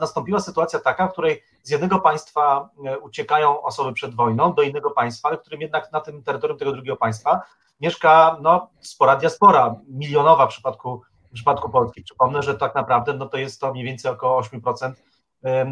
nastąpiła 0.01 0.39
sytuacja 0.39 0.79
taka, 0.79 1.07
w 1.07 1.11
której 1.11 1.43
z 1.63 1.69
jednego 1.69 1.99
państwa 1.99 2.69
e, 2.85 2.99
uciekają 2.99 3.61
osoby 3.61 3.93
przed 3.93 4.15
wojną 4.15 4.53
do 4.53 4.61
innego 4.61 4.91
państwa, 4.91 5.29
ale 5.29 5.37
którym 5.37 5.61
jednak 5.61 5.91
na 5.91 6.01
tym 6.01 6.23
terytorium 6.23 6.59
tego 6.59 6.71
drugiego 6.71 6.97
państwa 6.97 7.41
mieszka 7.81 8.37
no, 8.41 8.69
spora 8.79 9.15
diaspora, 9.15 9.75
milionowa 9.87 10.45
w 10.47 10.49
przypadku, 10.49 11.01
w 11.31 11.33
przypadku 11.33 11.69
Polski. 11.69 12.03
Przypomnę, 12.03 12.43
że 12.43 12.57
tak 12.57 12.75
naprawdę 12.75 13.13
no, 13.13 13.25
to 13.25 13.37
jest 13.37 13.61
to 13.61 13.71
mniej 13.71 13.85
więcej 13.85 14.11
około 14.11 14.41
8% 14.41 14.93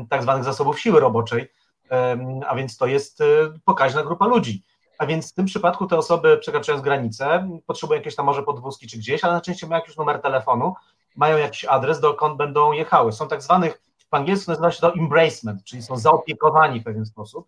tak 0.10 0.24
zwanych 0.24 0.44
zasobów 0.44 0.80
siły 0.80 1.00
roboczej, 1.00 1.52
a 2.48 2.56
więc 2.56 2.78
to 2.78 2.86
jest 2.86 3.22
e, 3.22 3.26
pokaźna 3.66 4.04
grupa 4.04 4.28
ludzi. 4.28 4.64
A 4.98 5.06
więc 5.06 5.32
w 5.32 5.36
tym 5.36 5.46
przypadku 5.46 5.88
te 5.88 5.98
osoby 5.98 6.38
przekraczając 6.38 6.84
granicę 6.84 7.50
potrzebują 7.68 8.00
jakieś 8.00 8.16
tam 8.16 8.26
może 8.26 8.44
podwózki 8.44 8.88
czy 8.88 8.98
gdzieś, 8.98 9.24
ale 9.24 9.34
najczęściej 9.34 9.70
mają 9.70 9.82
jakiś 9.82 9.98
numer 9.98 10.22
telefonu, 10.22 10.74
mają 11.20 11.38
jakiś 11.38 11.66
adres, 11.66 12.00
dokąd 12.00 12.38
będą 12.38 12.72
jechały. 12.72 13.12
Są 13.12 13.28
tak 13.28 13.42
zwanych, 13.42 13.82
po 14.10 14.18
angielsku 14.18 14.52
nazywa 14.52 14.72
się 14.72 14.82
to 14.82 14.94
embracement, 14.94 15.64
czyli 15.64 15.82
są 15.82 15.98
zaopiekowani 15.98 16.80
w 16.80 16.84
pewien 16.84 17.06
sposób. 17.06 17.48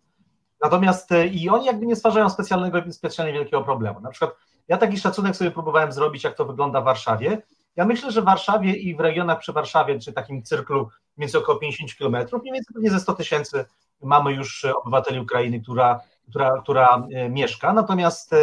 Natomiast 0.62 1.12
e, 1.12 1.26
i 1.26 1.48
oni 1.48 1.66
jakby 1.66 1.86
nie 1.86 1.96
stwarzają 1.96 2.30
specjalnego, 2.30 2.82
specjalnie 2.90 3.32
wielkiego 3.32 3.62
problemu. 3.62 4.00
Na 4.00 4.10
przykład 4.10 4.36
ja 4.68 4.76
taki 4.78 4.98
szacunek 4.98 5.36
sobie 5.36 5.50
próbowałem 5.50 5.92
zrobić, 5.92 6.24
jak 6.24 6.34
to 6.34 6.44
wygląda 6.44 6.80
w 6.80 6.84
Warszawie. 6.84 7.42
Ja 7.76 7.84
myślę, 7.84 8.10
że 8.10 8.22
w 8.22 8.24
Warszawie 8.24 8.74
i 8.74 8.96
w 8.96 9.00
regionach 9.00 9.38
przy 9.38 9.52
Warszawie, 9.52 9.98
czy 9.98 10.12
takim 10.12 10.42
cyrklu 10.42 10.88
między 11.16 11.38
około 11.38 11.58
50 11.58 11.94
kilometrów, 11.94 12.42
mniej 12.42 12.54
więcej 12.54 12.74
pewnie 12.74 12.90
ze 12.90 13.00
100 13.00 13.14
tysięcy 13.14 13.64
mamy 14.02 14.32
już 14.32 14.64
obywateli 14.64 15.20
Ukrainy, 15.20 15.60
która, 15.60 16.00
która, 16.28 16.60
która 16.62 17.06
e, 17.12 17.28
mieszka. 17.28 17.72
Natomiast, 17.72 18.34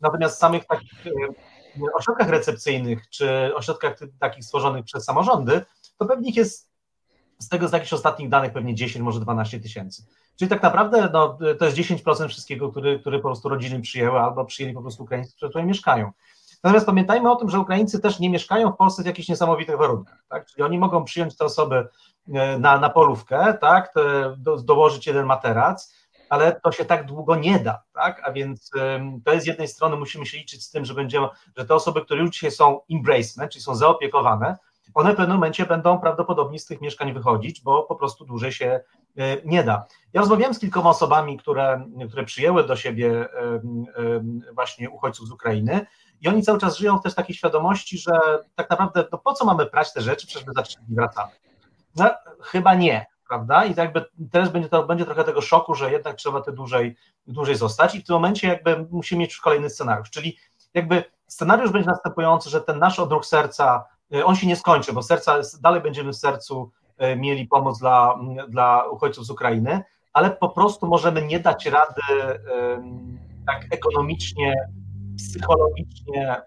natomiast 0.00 0.38
samych 0.38 0.64
takich 0.64 0.92
ośrodkach 1.94 2.28
recepcyjnych, 2.28 3.08
czy 3.08 3.54
ośrodkach 3.54 3.98
takich 4.18 4.44
stworzonych 4.44 4.84
przez 4.84 5.04
samorządy, 5.04 5.64
to 5.98 6.06
pewnie 6.06 6.30
jest 6.30 6.70
z 7.38 7.48
tego 7.48 7.68
z 7.68 7.72
jakichś 7.72 7.92
ostatnich 7.92 8.28
danych 8.28 8.52
pewnie 8.52 8.74
10, 8.74 9.02
może 9.02 9.20
12 9.20 9.60
tysięcy. 9.60 10.06
Czyli 10.36 10.48
tak 10.48 10.62
naprawdę 10.62 11.10
no, 11.12 11.38
to 11.58 11.64
jest 11.64 11.76
10% 11.76 12.28
wszystkiego, 12.28 12.70
który, 12.70 13.00
który 13.00 13.18
po 13.18 13.28
prostu 13.28 13.48
rodziny 13.48 13.80
przyjęły 13.80 14.20
albo 14.20 14.44
przyjęli 14.44 14.74
po 14.74 14.82
prostu 14.82 15.02
Ukraińcy, 15.02 15.36
którzy 15.36 15.50
tutaj 15.50 15.66
mieszkają. 15.66 16.12
Natomiast 16.64 16.86
pamiętajmy 16.86 17.30
o 17.30 17.36
tym, 17.36 17.50
że 17.50 17.58
Ukraińcy 17.58 18.00
też 18.00 18.20
nie 18.20 18.30
mieszkają 18.30 18.72
w 18.72 18.76
Polsce 18.76 19.02
w 19.02 19.06
jakichś 19.06 19.28
niesamowitych 19.28 19.78
warunkach. 19.78 20.24
Tak? 20.28 20.46
Czyli 20.46 20.62
oni 20.62 20.78
mogą 20.78 21.04
przyjąć 21.04 21.36
te 21.36 21.44
osoby 21.44 21.88
e, 22.34 22.58
na, 22.58 22.78
na 22.78 22.90
polówkę, 22.90 23.58
tak? 23.60 23.94
Do, 24.38 24.56
dołożyć 24.56 25.06
jeden 25.06 25.26
materac, 25.26 25.94
ale 26.30 26.60
to 26.64 26.72
się 26.72 26.84
tak 26.84 27.06
długo 27.06 27.36
nie 27.36 27.58
da, 27.58 27.82
tak? 27.94 28.22
A 28.28 28.32
więc 28.32 28.70
to 29.24 29.32
jest 29.32 29.44
z 29.44 29.46
jednej 29.46 29.68
strony 29.68 29.96
musimy 29.96 30.26
się 30.26 30.38
liczyć 30.38 30.64
z 30.64 30.70
tym, 30.70 30.84
że 30.84 30.94
będziemy, 30.94 31.28
że 31.56 31.64
te 31.64 31.74
osoby, 31.74 32.04
które 32.04 32.20
już 32.20 32.30
dzisiaj 32.30 32.50
są 32.50 32.80
embracement, 32.90 33.52
czyli 33.52 33.62
są 33.62 33.74
zaopiekowane, 33.74 34.56
one 34.94 35.12
w 35.12 35.16
pewnym 35.16 35.36
momencie 35.36 35.66
będą 35.66 35.98
prawdopodobnie 35.98 36.58
z 36.58 36.66
tych 36.66 36.80
mieszkań 36.80 37.12
wychodzić, 37.12 37.62
bo 37.62 37.82
po 37.82 37.96
prostu 37.96 38.24
dłużej 38.24 38.52
się 38.52 38.80
e, 39.18 39.36
nie 39.44 39.64
da. 39.64 39.86
Ja 40.12 40.20
rozmawiałem 40.20 40.54
z 40.54 40.58
kilkoma 40.58 40.90
osobami, 40.90 41.38
które, 41.38 41.84
które 42.08 42.24
przyjęły 42.24 42.64
do 42.64 42.76
siebie 42.76 43.28
właśnie 44.54 44.90
uchodźców 44.90 45.28
z 45.28 45.32
Ukrainy 45.32 45.86
i 46.20 46.28
oni 46.28 46.42
cały 46.42 46.58
czas 46.58 46.78
żyją 46.78 47.00
też 47.00 47.14
takiej 47.14 47.36
świadomości, 47.36 47.98
że 47.98 48.12
tak 48.54 48.70
naprawdę 48.70 49.04
no 49.12 49.18
po 49.18 49.32
co 49.32 49.44
mamy 49.44 49.66
prać 49.66 49.92
te 49.92 50.00
rzeczy, 50.00 50.26
przecież 50.26 50.46
my 50.46 50.52
zaczynamy 50.52 50.88
wracamy. 50.94 51.32
No, 51.96 52.10
chyba 52.40 52.74
nie, 52.74 53.06
prawda? 53.30 53.64
I 53.64 53.74
jakby 53.74 54.04
teraz 54.30 54.48
będzie, 54.48 54.68
to, 54.68 54.86
będzie 54.86 55.04
trochę 55.04 55.24
tego 55.24 55.40
szoku, 55.40 55.74
że 55.74 55.92
jednak 55.92 56.16
trzeba 56.16 56.40
te 56.40 56.52
dłużej, 56.52 56.96
dłużej 57.26 57.54
zostać 57.54 57.94
i 57.94 58.00
w 58.00 58.06
tym 58.06 58.14
momencie 58.14 58.48
jakby 58.48 58.86
musimy 58.90 59.18
mieć 59.18 59.30
już 59.30 59.40
kolejny 59.40 59.70
scenariusz, 59.70 60.10
czyli 60.10 60.38
jakby 60.74 61.04
scenariusz 61.26 61.70
będzie 61.70 61.90
następujący, 61.90 62.50
że 62.50 62.60
ten 62.60 62.78
nasz 62.78 62.98
odruch 62.98 63.26
serca 63.26 63.84
E, 64.14 64.24
on 64.24 64.36
się 64.36 64.46
nie 64.46 64.56
skończy, 64.56 64.92
bo 64.92 65.02
serca, 65.02 65.40
dalej 65.60 65.80
będziemy 65.80 66.12
w 66.12 66.16
sercu 66.16 66.70
e, 66.98 67.16
mieli 67.16 67.46
pomoc 67.46 67.78
dla, 67.78 68.18
dla 68.48 68.84
uchodźców 68.84 69.26
z 69.26 69.30
Ukrainy, 69.30 69.82
ale 70.12 70.30
po 70.30 70.48
prostu 70.48 70.86
możemy 70.86 71.22
nie 71.22 71.40
dać 71.40 71.66
rady 71.66 72.00
tak 73.46 73.66
ekonomicznie, 73.70 74.54
psychologicznie, 75.16 76.42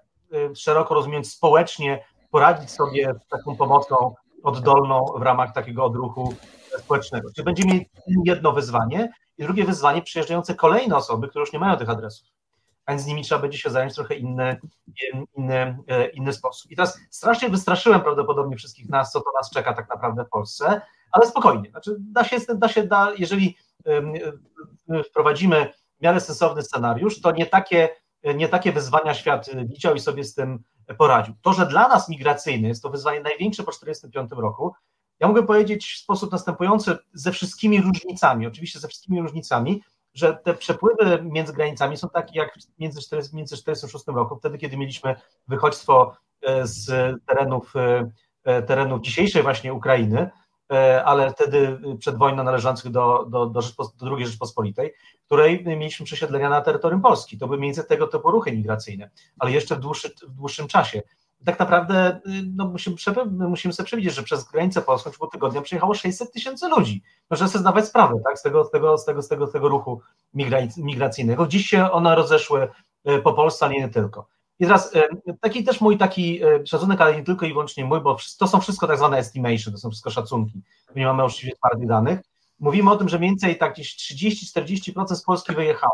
szeroko 0.55 0.93
rozumiejąc 0.93 1.31
społecznie, 1.31 2.03
poradzić 2.31 2.71
sobie 2.71 3.13
z 3.25 3.27
taką 3.27 3.55
pomocą 3.55 4.15
oddolną 4.43 5.05
w 5.17 5.21
ramach 5.21 5.53
takiego 5.53 5.85
odruchu 5.85 6.33
społecznego. 6.79 7.29
Czyli 7.35 7.45
będziemy 7.45 7.73
mieli 7.73 8.21
jedno 8.25 8.51
wyzwanie 8.51 9.09
i 9.37 9.43
drugie 9.43 9.65
wyzwanie 9.65 10.01
przyjeżdżające 10.01 10.55
kolejne 10.55 10.95
osoby, 10.95 11.27
które 11.27 11.41
już 11.41 11.53
nie 11.53 11.59
mają 11.59 11.77
tych 11.77 11.89
adresów 11.89 12.33
a 12.85 12.91
więc 12.91 13.03
z 13.03 13.05
nimi 13.05 13.23
trzeba 13.23 13.41
będzie 13.41 13.57
się 13.57 13.69
zająć 13.69 13.95
trochę 13.95 14.15
inny, 14.15 14.59
inny, 15.37 15.77
e, 15.87 16.07
inny 16.07 16.33
sposób. 16.33 16.71
I 16.71 16.75
teraz 16.75 16.99
strasznie 17.09 17.49
wystraszyłem 17.49 18.01
prawdopodobnie 18.01 18.57
wszystkich 18.57 18.89
nas, 18.89 19.11
co 19.11 19.21
to 19.21 19.31
nas 19.37 19.49
czeka 19.49 19.73
tak 19.73 19.89
naprawdę 19.89 20.25
w 20.25 20.29
Polsce, 20.29 20.81
ale 21.11 21.27
spokojnie, 21.27 21.69
znaczy 21.69 21.95
da 21.99 22.23
się, 22.23 22.37
da 22.55 22.67
się 22.67 22.83
da, 22.83 23.11
jeżeli 23.17 23.57
wprowadzimy 25.09 25.73
w 25.99 26.03
miarę 26.03 26.19
sensowny 26.19 26.61
scenariusz, 26.61 27.21
to 27.21 27.31
nie 27.31 27.45
takie, 27.45 27.89
nie 28.35 28.47
takie 28.47 28.71
wyzwania 28.71 29.13
świat 29.13 29.49
widział 29.65 29.95
i 29.95 29.99
sobie 29.99 30.23
z 30.23 30.33
tym 30.33 30.63
poradził. 30.97 31.33
To, 31.41 31.53
że 31.53 31.65
dla 31.65 31.87
nas 31.87 32.09
migracyjny 32.09 32.67
jest 32.67 32.83
to 32.83 32.89
wyzwanie 32.89 33.19
największe 33.21 33.63
po 33.63 33.71
1945 33.71 34.41
roku, 34.41 34.73
ja 35.23 35.27
mogę 35.27 35.43
powiedzieć 35.43 35.93
w 35.93 35.97
sposób 35.97 36.31
następujący, 36.31 36.97
ze 37.13 37.31
wszystkimi 37.31 37.81
różnicami, 37.81 38.47
oczywiście 38.47 38.79
ze 38.79 38.87
wszystkimi 38.87 39.21
różnicami, 39.21 39.81
że 40.13 40.33
te 40.43 40.53
przepływy 40.53 41.23
między 41.23 41.53
granicami 41.53 41.97
są 41.97 42.09
takie 42.09 42.39
jak 42.39 42.59
między 42.79 43.01
1946 43.01 44.05
roku, 44.07 44.35
wtedy 44.35 44.57
kiedy 44.57 44.77
mieliśmy 44.77 45.15
wychodźstwo 45.47 46.15
e, 46.41 46.67
z 46.67 46.85
terenów, 47.25 47.75
e, 47.75 48.11
e, 48.43 48.61
terenów 48.61 49.01
dzisiejszej 49.01 49.43
właśnie 49.43 49.73
Ukrainy, 49.73 50.29
ale 51.05 51.31
wtedy 51.31 51.79
przed 51.99 52.17
wojną 52.17 52.43
należących 52.43 52.91
do, 52.91 53.25
do, 53.29 53.45
do, 53.45 53.61
do 53.97 54.17
II 54.17 54.25
Rzeczpospolitej, 54.25 54.93
której 55.25 55.65
mieliśmy 55.65 56.05
przesiedlenia 56.05 56.49
na 56.49 56.61
terytorium 56.61 57.01
Polski. 57.01 57.37
To 57.37 57.47
były 57.47 57.59
między 57.59 57.83
tego 57.83 58.07
typu 58.07 58.31
ruchy 58.31 58.51
migracyjne, 58.51 59.09
ale 59.39 59.51
jeszcze 59.51 59.75
w, 59.75 59.79
dłuższy, 59.79 60.13
w 60.27 60.33
dłuższym 60.33 60.67
czasie 60.67 61.01
tak 61.45 61.59
naprawdę 61.59 62.15
y, 62.15 62.21
no, 62.55 62.67
musimy, 62.67 62.95
musimy 63.25 63.73
sobie 63.73 63.87
przewidzieć, 63.87 64.13
że 64.13 64.23
przez 64.23 64.43
granicę 64.43 64.81
polską 64.81 65.09
w 65.09 65.13
ciągu 65.13 65.31
tygodnia 65.31 65.61
przyjechało 65.61 65.93
600 65.93 66.31
tysięcy 66.31 66.67
ludzi. 66.67 67.03
Proszę 67.27 67.47
sobie 67.47 67.59
zdawać 67.59 67.87
sprawę 67.87 68.15
tak, 68.25 68.39
z, 68.39 68.41
tego, 68.41 68.65
z, 68.65 68.71
tego, 68.71 68.97
z, 68.97 69.05
tego, 69.05 69.21
z, 69.21 69.27
tego, 69.27 69.47
z 69.47 69.51
tego 69.51 69.69
ruchu 69.69 70.01
migracyjnego. 70.77 71.47
Dziś 71.47 71.67
się 71.67 71.91
one 71.91 72.15
rozeszły 72.15 72.67
y, 73.09 73.21
po 73.21 73.33
Polsce, 73.33 73.65
ale 73.65 73.75
nie 73.75 73.89
tylko. 73.89 74.27
I 74.59 74.65
teraz 74.65 74.95
y, 74.95 75.01
taki 75.41 75.63
też 75.63 75.81
mój 75.81 75.97
taki 75.97 76.41
szacunek, 76.65 77.01
ale 77.01 77.15
nie 77.15 77.23
tylko 77.23 77.45
i 77.45 77.53
wyłącznie 77.53 77.85
mój, 77.85 78.01
bo 78.01 78.17
to 78.39 78.47
są 78.47 78.59
wszystko 78.59 78.87
tak 78.87 78.97
zwane 78.97 79.17
estimation, 79.17 79.73
to 79.73 79.79
są 79.79 79.89
wszystko 79.89 80.09
szacunki, 80.09 80.61
nie 80.95 81.05
mamy 81.05 81.23
oczywiście 81.23 81.57
twardych 81.57 81.87
danych. 81.87 82.19
Mówimy 82.59 82.91
o 82.91 82.95
tym, 82.95 83.09
że 83.09 83.19
mniej 83.19 83.31
więcej 83.31 83.57
tak 83.57 83.73
gdzieś 83.73 83.97
30-40% 83.97 85.15
z 85.15 85.23
Polski 85.23 85.55
wyjechało, 85.55 85.93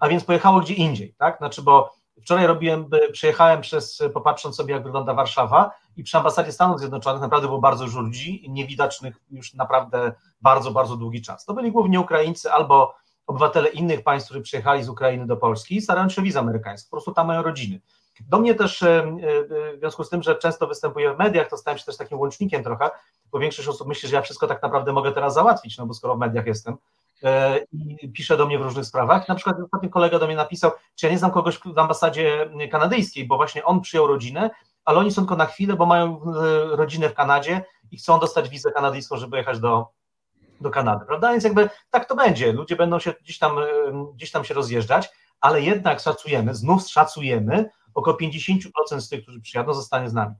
a 0.00 0.08
więc 0.08 0.24
pojechało 0.24 0.60
gdzie 0.60 0.74
indziej, 0.74 1.14
tak? 1.18 1.38
Znaczy, 1.38 1.62
bo 1.62 1.99
Wczoraj 2.22 2.46
robiłem, 2.46 2.90
przyjechałem 3.12 3.60
przez, 3.60 4.02
popatrząc 4.14 4.56
sobie, 4.56 4.74
jak 4.74 4.84
wygląda 4.84 5.14
Warszawa 5.14 5.70
i 5.96 6.04
przy 6.04 6.18
ambasadzie 6.18 6.52
Stanów 6.52 6.78
Zjednoczonych 6.78 7.22
naprawdę 7.22 7.48
było 7.48 7.60
bardzo 7.60 7.84
dużo 7.84 8.00
ludzi, 8.00 8.46
niewidocznych 8.48 9.16
już 9.30 9.54
naprawdę 9.54 10.12
bardzo, 10.40 10.70
bardzo 10.70 10.96
długi 10.96 11.22
czas. 11.22 11.44
To 11.44 11.54
byli 11.54 11.72
głównie 11.72 12.00
Ukraińcy 12.00 12.52
albo 12.52 12.94
obywatele 13.26 13.68
innych 13.68 14.02
państw, 14.02 14.28
którzy 14.28 14.40
przyjechali 14.42 14.82
z 14.82 14.88
Ukrainy 14.88 15.26
do 15.26 15.36
Polski 15.36 15.76
i 15.76 15.82
starają 15.82 16.08
się 16.08 16.22
wiz 16.22 16.36
amerykańskich, 16.36 16.90
po 16.90 16.96
prostu 16.96 17.14
tam 17.14 17.26
mają 17.26 17.42
rodziny. 17.42 17.80
Do 18.28 18.38
mnie 18.38 18.54
też, 18.54 18.82
e, 18.82 18.88
e, 18.88 19.76
w 19.76 19.78
związku 19.78 20.04
z 20.04 20.08
tym, 20.08 20.22
że 20.22 20.36
często 20.36 20.66
występuję 20.66 21.14
w 21.14 21.18
mediach, 21.18 21.48
to 21.48 21.56
stałem 21.56 21.78
się 21.78 21.84
też 21.84 21.96
takim 21.96 22.18
łącznikiem 22.18 22.64
trochę, 22.64 22.90
bo 23.32 23.38
większość 23.38 23.68
osób 23.68 23.88
myśli, 23.88 24.08
że 24.08 24.16
ja 24.16 24.22
wszystko 24.22 24.46
tak 24.46 24.62
naprawdę 24.62 24.92
mogę 24.92 25.12
teraz 25.12 25.34
załatwić, 25.34 25.78
no 25.78 25.86
bo 25.86 25.94
skoro 25.94 26.14
w 26.14 26.18
mediach 26.18 26.46
jestem, 26.46 26.76
E, 26.76 26.99
i 27.72 28.12
pisze 28.12 28.36
do 28.36 28.46
mnie 28.46 28.58
w 28.58 28.62
różnych 28.62 28.86
sprawach. 28.86 29.28
Na 29.28 29.34
przykład 29.34 29.56
ostatni 29.64 29.90
kolega 29.90 30.18
do 30.18 30.26
mnie 30.26 30.36
napisał, 30.36 30.70
czy 30.94 31.06
ja 31.06 31.12
nie 31.12 31.18
znam 31.18 31.30
kogoś 31.30 31.58
w 31.58 31.78
ambasadzie 31.78 32.50
kanadyjskiej, 32.70 33.26
bo 33.26 33.36
właśnie 33.36 33.64
on 33.64 33.80
przyjął 33.80 34.06
rodzinę, 34.06 34.50
ale 34.84 34.98
oni 34.98 35.10
są 35.10 35.22
tylko 35.22 35.36
na 35.36 35.46
chwilę, 35.46 35.76
bo 35.76 35.86
mają 35.86 36.22
e, 36.22 36.76
rodzinę 36.76 37.08
w 37.08 37.14
Kanadzie 37.14 37.64
i 37.90 37.96
chcą 37.96 38.18
dostać 38.18 38.48
wizę 38.48 38.72
kanadyjską, 38.72 39.16
żeby 39.16 39.36
jechać 39.36 39.60
do, 39.60 39.88
do 40.60 40.70
Kanady, 40.70 41.06
prawda? 41.06 41.32
Więc 41.32 41.44
jakby 41.44 41.68
tak 41.90 42.08
to 42.08 42.16
będzie. 42.16 42.52
Ludzie 42.52 42.76
będą 42.76 42.98
się 42.98 43.14
gdzieś 43.22 43.38
tam, 43.38 43.58
e, 43.58 43.64
gdzieś 44.14 44.30
tam 44.30 44.44
się 44.44 44.54
rozjeżdżać, 44.54 45.10
ale 45.40 45.62
jednak 45.62 46.00
szacujemy, 46.00 46.54
znów 46.54 46.88
szacujemy, 46.88 47.70
około 47.94 48.16
50% 48.16 49.00
z 49.00 49.08
tych, 49.08 49.22
którzy 49.22 49.40
przyjadą, 49.40 49.74
zostanie 49.74 50.08
z 50.08 50.14
nami 50.14 50.34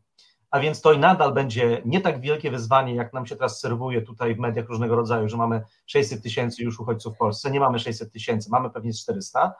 a 0.50 0.60
więc 0.60 0.80
to 0.80 0.92
i 0.92 0.98
nadal 0.98 1.32
będzie 1.32 1.82
nie 1.84 2.00
tak 2.00 2.20
wielkie 2.20 2.50
wyzwanie, 2.50 2.94
jak 2.94 3.12
nam 3.12 3.26
się 3.26 3.36
teraz 3.36 3.60
serwuje 3.60 4.02
tutaj 4.02 4.34
w 4.34 4.38
mediach 4.38 4.68
różnego 4.68 4.96
rodzaju, 4.96 5.28
że 5.28 5.36
mamy 5.36 5.62
600 5.86 6.22
tysięcy 6.22 6.62
już 6.62 6.80
uchodźców 6.80 7.14
w 7.14 7.18
Polsce. 7.18 7.50
Nie 7.50 7.60
mamy 7.60 7.78
600 7.78 8.12
tysięcy, 8.12 8.50
mamy 8.50 8.70
pewnie 8.70 8.92
400. 8.92 9.54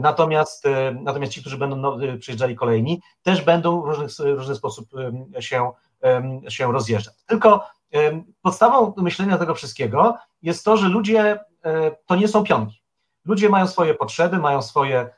Natomiast, 0.00 0.66
e, 0.66 0.96
natomiast 1.02 1.32
ci, 1.32 1.40
którzy 1.40 1.58
będą 1.58 1.76
no, 1.76 2.04
e, 2.04 2.18
przyjeżdżali 2.18 2.56
kolejni, 2.56 3.02
też 3.22 3.42
będą 3.42 3.82
w 3.82 3.84
różny, 3.84 4.34
różny 4.34 4.54
sposób 4.54 4.88
się, 5.40 5.70
się 6.48 6.72
rozjeżdżać. 6.72 7.14
Tylko 7.26 7.66
podstawą 8.42 8.94
myślenia 8.96 9.38
tego 9.38 9.54
wszystkiego 9.54 10.16
jest 10.42 10.64
to, 10.64 10.76
że 10.76 10.88
ludzie 10.88 11.40
e, 11.64 11.96
to 12.06 12.16
nie 12.16 12.28
są 12.28 12.44
pionki. 12.44 12.82
Ludzie 13.24 13.48
mają 13.48 13.66
swoje 13.66 13.94
potrzeby, 13.94 14.38
mają 14.38 14.62
swoje 14.62 15.10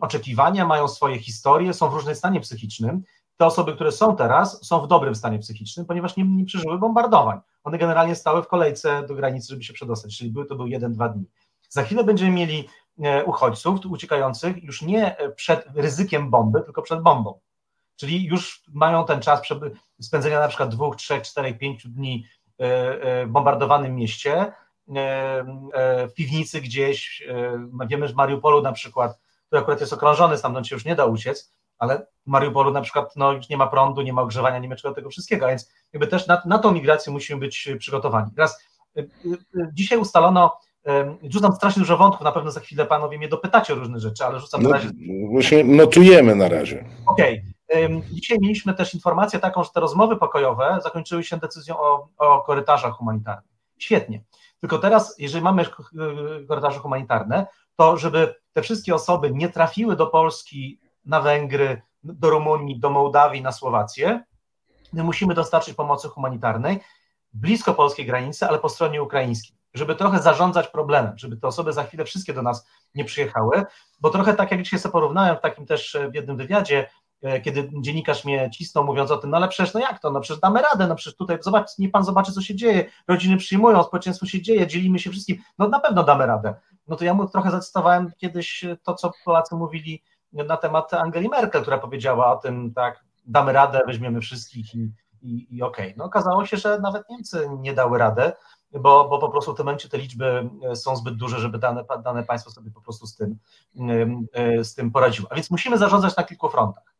oczekiwania, 0.00 0.66
mają 0.66 0.88
swoje 0.88 1.18
historie, 1.18 1.74
są 1.74 1.90
w 1.90 1.94
różnym 1.94 2.14
stanie 2.14 2.40
psychicznym 2.40 3.02
te 3.36 3.46
osoby, 3.46 3.74
które 3.74 3.92
są 3.92 4.16
teraz, 4.16 4.66
są 4.66 4.80
w 4.80 4.88
dobrym 4.88 5.14
stanie 5.14 5.38
psychicznym, 5.38 5.86
ponieważ 5.86 6.16
nie, 6.16 6.24
nie 6.24 6.44
przeżyły 6.44 6.78
bombardowań. 6.78 7.40
One 7.64 7.78
generalnie 7.78 8.14
stały 8.14 8.42
w 8.42 8.48
kolejce 8.48 9.02
do 9.02 9.14
granicy, 9.14 9.48
żeby 9.48 9.64
się 9.64 9.72
przedostać, 9.72 10.18
czyli 10.18 10.30
były 10.30 10.46
to 10.46 10.54
był 10.54 10.66
jeden, 10.66 10.92
dwa 10.92 11.08
dni. 11.08 11.24
Za 11.68 11.82
chwilę 11.82 12.04
będziemy 12.04 12.30
mieli 12.30 12.68
e, 13.02 13.24
uchodźców 13.24 13.86
uciekających 13.86 14.64
już 14.64 14.82
nie 14.82 15.16
przed 15.36 15.66
ryzykiem 15.74 16.30
bomby, 16.30 16.62
tylko 16.62 16.82
przed 16.82 17.00
bombą. 17.00 17.38
Czyli 17.96 18.24
już 18.24 18.62
mają 18.68 19.04
ten 19.04 19.20
czas 19.20 19.42
spędzenia 20.00 20.40
na 20.40 20.48
przykład 20.48 20.68
dwóch, 20.68 20.96
trzech, 20.96 21.22
czterech, 21.22 21.58
pięciu 21.58 21.88
dni 21.88 22.26
e, 22.60 22.64
e, 23.02 23.26
w 23.26 23.30
bombardowanym 23.30 23.94
mieście, 23.94 24.52
w 26.08 26.12
piwnicy 26.14 26.60
gdzieś, 26.60 27.28
wiemy, 27.86 28.08
że 28.08 28.14
w 28.14 28.16
Mariupolu 28.16 28.62
na 28.62 28.72
przykład, 28.72 29.18
który 29.46 29.62
akurat 29.62 29.80
jest 29.80 29.92
okrążony, 29.92 30.38
stamtąd 30.38 30.66
się 30.66 30.76
już 30.76 30.84
nie 30.84 30.94
da 30.94 31.04
uciec, 31.04 31.55
ale 31.78 32.06
w 32.26 32.30
Mariupolu 32.30 32.70
na 32.70 32.80
przykład 32.80 33.16
no, 33.16 33.32
już 33.32 33.48
nie 33.48 33.56
ma 33.56 33.66
prądu, 33.66 34.02
nie 34.02 34.12
ma 34.12 34.22
ogrzewania, 34.22 34.58
nie 34.58 34.68
ma 34.68 34.76
czego 34.76 34.94
tego 34.94 35.10
wszystkiego, 35.10 35.46
więc 35.46 35.72
jakby 35.92 36.06
też 36.06 36.26
na, 36.26 36.42
na 36.46 36.58
tą 36.58 36.72
migrację 36.72 37.12
musimy 37.12 37.40
być 37.40 37.68
przygotowani. 37.78 38.30
Teraz 38.36 38.66
dzisiaj 39.72 39.98
ustalono 39.98 40.58
Rzucam 41.22 41.52
strasznie 41.52 41.80
dużo 41.80 41.96
wątków, 41.96 42.24
na 42.24 42.32
pewno 42.32 42.50
za 42.50 42.60
chwilę 42.60 42.86
panowie 42.86 43.18
mnie 43.18 43.28
dopytacie 43.28 43.72
o 43.72 43.76
różne 43.76 44.00
rzeczy, 44.00 44.24
ale 44.24 44.40
rzucam 44.40 44.62
no, 44.62 44.68
na 44.68 44.76
razie. 44.76 44.90
Właśnie 45.30 45.64
notujemy 45.64 46.34
na 46.34 46.48
razie. 46.48 46.84
Okej. 47.06 47.42
Okay. 47.68 48.02
Dzisiaj 48.12 48.38
mieliśmy 48.40 48.74
też 48.74 48.94
informację 48.94 49.38
taką, 49.38 49.64
że 49.64 49.70
te 49.74 49.80
rozmowy 49.80 50.16
pokojowe 50.16 50.78
zakończyły 50.82 51.24
się 51.24 51.36
decyzją 51.36 51.78
o, 51.78 52.08
o 52.18 52.42
korytarzach 52.42 52.92
humanitarnych. 52.92 53.50
Świetnie. 53.78 54.22
Tylko 54.60 54.78
teraz, 54.78 55.14
jeżeli 55.18 55.44
mamy 55.44 55.66
korytarze 56.48 56.78
humanitarne, 56.78 57.46
to 57.76 57.96
żeby 57.96 58.34
te 58.52 58.62
wszystkie 58.62 58.94
osoby 58.94 59.30
nie 59.30 59.48
trafiły 59.48 59.96
do 59.96 60.06
Polski, 60.06 60.80
na 61.06 61.20
Węgry, 61.20 61.82
do 62.04 62.30
Rumunii, 62.30 62.80
do 62.80 62.90
Mołdawii, 62.90 63.42
na 63.42 63.52
Słowację, 63.52 64.24
my 64.92 65.04
musimy 65.04 65.34
dostarczyć 65.34 65.74
pomocy 65.74 66.08
humanitarnej 66.08 66.80
blisko 67.34 67.74
polskiej 67.74 68.06
granicy, 68.06 68.46
ale 68.46 68.58
po 68.58 68.68
stronie 68.68 69.02
ukraińskiej 69.02 69.56
żeby 69.76 69.96
trochę 69.96 70.22
zarządzać 70.22 70.68
problemem, 70.68 71.18
żeby 71.18 71.36
te 71.36 71.48
osoby 71.48 71.72
za 71.72 71.84
chwilę 71.84 72.04
wszystkie 72.04 72.32
do 72.32 72.42
nas 72.42 72.66
nie 72.94 73.04
przyjechały, 73.04 73.64
bo 74.00 74.10
trochę 74.10 74.34
tak 74.34 74.50
jak 74.50 74.62
dzisiaj 74.62 74.80
sobie 74.80 74.92
porównałem 74.92 75.36
w 75.36 75.40
takim 75.40 75.66
też 75.66 75.94
e, 75.94 76.10
w 76.10 76.14
jednym 76.14 76.36
wywiadzie, 76.36 76.90
e, 77.22 77.40
kiedy 77.40 77.70
dziennikarz 77.80 78.24
mnie 78.24 78.50
cisnął 78.54 78.84
mówiąc 78.84 79.10
o 79.10 79.16
tym, 79.16 79.30
no 79.30 79.36
ale 79.36 79.48
przecież 79.48 79.74
no 79.74 79.80
jak 79.80 79.98
to, 79.98 80.10
no 80.10 80.20
przecież 80.20 80.40
damy 80.40 80.62
radę, 80.62 80.86
no 80.86 80.94
przecież 80.94 81.16
tutaj 81.16 81.38
zobacz, 81.40 81.78
nie 81.78 81.88
pan 81.88 82.04
zobaczy 82.04 82.32
co 82.32 82.40
się 82.40 82.54
dzieje, 82.54 82.84
rodziny 83.08 83.36
przyjmują, 83.36 83.82
społeczeństwo 83.82 84.26
się 84.26 84.42
dzieje, 84.42 84.66
dzielimy 84.66 84.98
się 84.98 85.10
wszystkim, 85.10 85.36
no 85.58 85.68
na 85.68 85.80
pewno 85.80 86.04
damy 86.04 86.26
radę. 86.26 86.54
No 86.88 86.96
to 86.96 87.04
ja 87.04 87.14
mu 87.14 87.28
trochę 87.28 87.50
zacytowałem 87.50 88.12
kiedyś 88.16 88.64
to, 88.82 88.94
co 88.94 89.10
Polacy 89.24 89.54
mówili 89.54 90.02
na 90.44 90.56
temat 90.56 90.94
Angeli 90.94 91.28
Merkel, 91.28 91.62
która 91.62 91.78
powiedziała 91.78 92.32
o 92.32 92.36
tym, 92.36 92.74
tak, 92.74 93.04
damy 93.26 93.52
radę, 93.52 93.80
weźmiemy 93.86 94.20
wszystkich 94.20 94.74
i, 94.74 94.92
i, 95.22 95.56
i 95.56 95.62
okej. 95.62 95.86
Okay. 95.86 95.94
No 95.96 96.04
okazało 96.04 96.46
się, 96.46 96.56
że 96.56 96.78
nawet 96.80 97.10
Niemcy 97.10 97.48
nie 97.58 97.74
dały 97.74 97.98
radę, 97.98 98.32
bo, 98.72 99.08
bo 99.08 99.18
po 99.18 99.28
prostu 99.28 99.54
w 99.54 99.56
tym 99.56 99.66
momencie 99.66 99.88
te 99.88 99.98
liczby 99.98 100.50
e, 100.70 100.76
są 100.76 100.96
zbyt 100.96 101.16
duże, 101.16 101.38
żeby 101.40 101.58
dane, 101.58 101.84
dane 102.04 102.22
państwo 102.22 102.50
sobie 102.50 102.70
po 102.70 102.80
prostu 102.80 103.06
z 103.06 103.16
tym, 103.16 103.38
e, 104.32 104.64
z 104.64 104.74
tym 104.74 104.90
poradziło. 104.90 105.28
A 105.32 105.34
więc 105.34 105.50
musimy 105.50 105.78
zarządzać 105.78 106.16
na 106.16 106.24
kilku 106.24 106.48
frontach. 106.48 106.94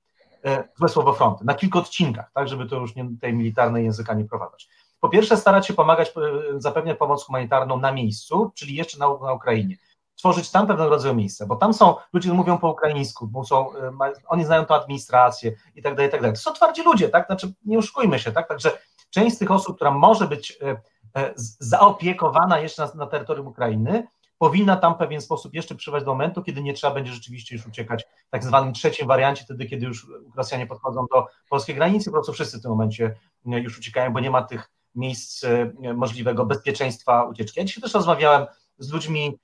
E, 0.45 0.69
złe 0.77 0.89
słowo 0.89 1.13
fronty, 1.13 1.45
na 1.45 1.55
kilku 1.55 1.79
odcinkach, 1.79 2.31
tak, 2.35 2.49
żeby 2.49 2.67
to 2.67 2.77
już 2.77 2.95
nie, 2.95 3.09
tej 3.21 3.35
militarnej 3.35 3.85
języka 3.85 4.15
nie 4.15 4.25
prowadzać. 4.25 4.69
Po 5.01 5.09
pierwsze, 5.09 5.37
starać 5.37 5.67
się 5.67 5.75
pomagać, 5.75 6.15
zapewniać 6.57 6.99
pomoc 6.99 7.25
humanitarną 7.25 7.81
na 7.81 7.93
miejscu, 7.93 8.53
czyli 8.55 8.75
jeszcze 8.75 8.99
na, 8.99 9.07
na 9.07 9.33
Ukrainie. 9.33 9.77
Tworzyć 10.17 10.51
tam 10.51 10.67
pewnego 10.67 10.91
rodzaju 10.91 11.15
miejsce, 11.15 11.47
bo 11.47 11.57
tam 11.57 11.75
są 11.75 11.87
ludzie, 11.87 12.01
którzy 12.13 12.35
mówią 12.35 12.59
po 12.59 12.71
ukraińsku, 12.71 13.27
bo 13.27 13.45
są, 13.45 13.71
oni 14.27 14.45
znają 14.45 14.67
tę 14.67 14.75
administrację 14.75 15.53
i 15.75 15.83
tak 15.83 15.95
dalej, 15.95 16.09
i 16.09 16.13
tak 16.13 16.21
dalej. 16.21 16.37
To 16.37 16.43
są 16.43 16.53
twardzi 16.53 16.83
ludzie, 16.83 17.09
tak? 17.09 17.27
Znaczy, 17.27 17.53
nie 17.65 17.79
oszukujmy 17.79 18.19
się, 18.19 18.33
tak? 18.33 18.49
Także 18.49 18.79
część 19.11 19.37
z 19.37 19.39
tych 19.39 19.51
osób, 19.51 19.77
która 19.77 19.91
może 19.91 20.29
być 20.29 20.59
E, 21.17 21.35
zaopiekowana 21.59 22.59
jeszcze 22.59 22.87
na, 22.87 22.95
na 22.95 23.07
terytorium 23.07 23.47
Ukrainy, 23.47 24.07
powinna 24.39 24.77
tam 24.77 24.95
w 24.95 24.99
pewien 24.99 25.21
sposób 25.21 25.55
jeszcze 25.55 25.75
przyjść 25.75 26.05
do 26.05 26.13
momentu, 26.13 26.43
kiedy 26.43 26.63
nie 26.63 26.75
trzeba 26.75 26.95
będzie 26.95 27.13
rzeczywiście 27.13 27.57
już 27.57 27.67
uciekać 27.67 28.05
w 28.27 28.31
tak 28.31 28.45
zwanym 28.45 28.73
trzecim 28.73 29.07
wariancie, 29.07 29.45
wtedy 29.45 29.67
kiedy 29.67 29.87
już 29.87 30.07
Rosjanie 30.37 30.67
podchodzą 30.67 31.07
do 31.15 31.27
polskiej 31.51 31.75
granicy, 31.75 32.05
po 32.05 32.13
prostu 32.13 32.33
wszyscy 32.33 32.59
w 32.59 32.63
tym 32.63 32.71
momencie 32.71 33.15
już 33.45 33.79
uciekają, 33.79 34.13
bo 34.13 34.21
nie 34.21 34.31
ma 34.31 34.43
tych 34.43 34.71
miejsc 34.95 35.45
możliwego 35.95 36.47
bezpieczeństwa 36.47 37.25
ucieczki. 37.25 37.61
Ja 37.61 37.67
dzisiaj 37.67 37.83
też 37.83 37.95
rozmawiałem 37.95 38.47
z 38.79 38.93
ludźmi 38.93 39.39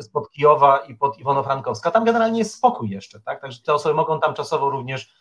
spod 0.00 0.30
Kijowa 0.30 0.78
i 0.78 0.94
pod 0.94 1.18
Iwono-Frankowska, 1.18 1.90
tam 1.90 2.04
generalnie 2.04 2.38
jest 2.38 2.54
spokój 2.54 2.90
jeszcze, 2.90 3.20
tak? 3.20 3.40
Także 3.40 3.62
te 3.62 3.74
osoby 3.74 3.94
mogą 3.94 4.20
tam 4.20 4.34
czasowo 4.34 4.70
również 4.70 5.14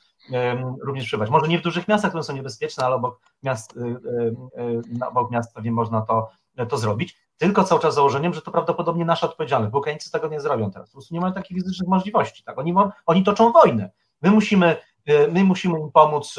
również 0.81 1.05
przybywać. 1.05 1.29
Może 1.29 1.47
nie 1.47 1.59
w 1.59 1.61
dużych 1.61 1.87
miastach, 1.87 2.11
które 2.11 2.23
są 2.23 2.33
niebezpieczne, 2.33 2.85
ale 2.85 2.95
obok 2.95 3.19
miast, 3.43 3.77
y, 3.77 3.79
y, 3.79 4.61
y, 5.01 5.07
obok 5.07 5.31
miast 5.31 5.55
pewnie 5.55 5.71
można 5.71 6.01
to, 6.01 6.29
to 6.69 6.77
zrobić, 6.77 7.17
tylko 7.37 7.63
cały 7.63 7.81
czas 7.81 7.95
założeniem, 7.95 8.33
że 8.33 8.41
to 8.41 8.51
prawdopodobnie 8.51 9.05
nasza 9.05 9.27
odpowiedzialność, 9.27 9.71
bo 9.71 9.79
Ukraińcy 9.79 10.11
tego 10.11 10.27
nie 10.27 10.39
zrobią 10.39 10.71
teraz. 10.71 10.89
Po 10.89 10.93
prostu 10.93 11.13
nie 11.13 11.19
mają 11.19 11.33
takich 11.33 11.57
fizycznych 11.57 11.89
możliwości. 11.89 12.43
Tak? 12.43 12.59
Oni, 12.59 12.73
oni 13.05 13.23
toczą 13.23 13.51
wojnę. 13.51 13.91
My 14.21 14.31
musimy, 14.31 14.77
my 15.31 15.43
musimy 15.43 15.79
im 15.79 15.91
pomóc 15.91 16.35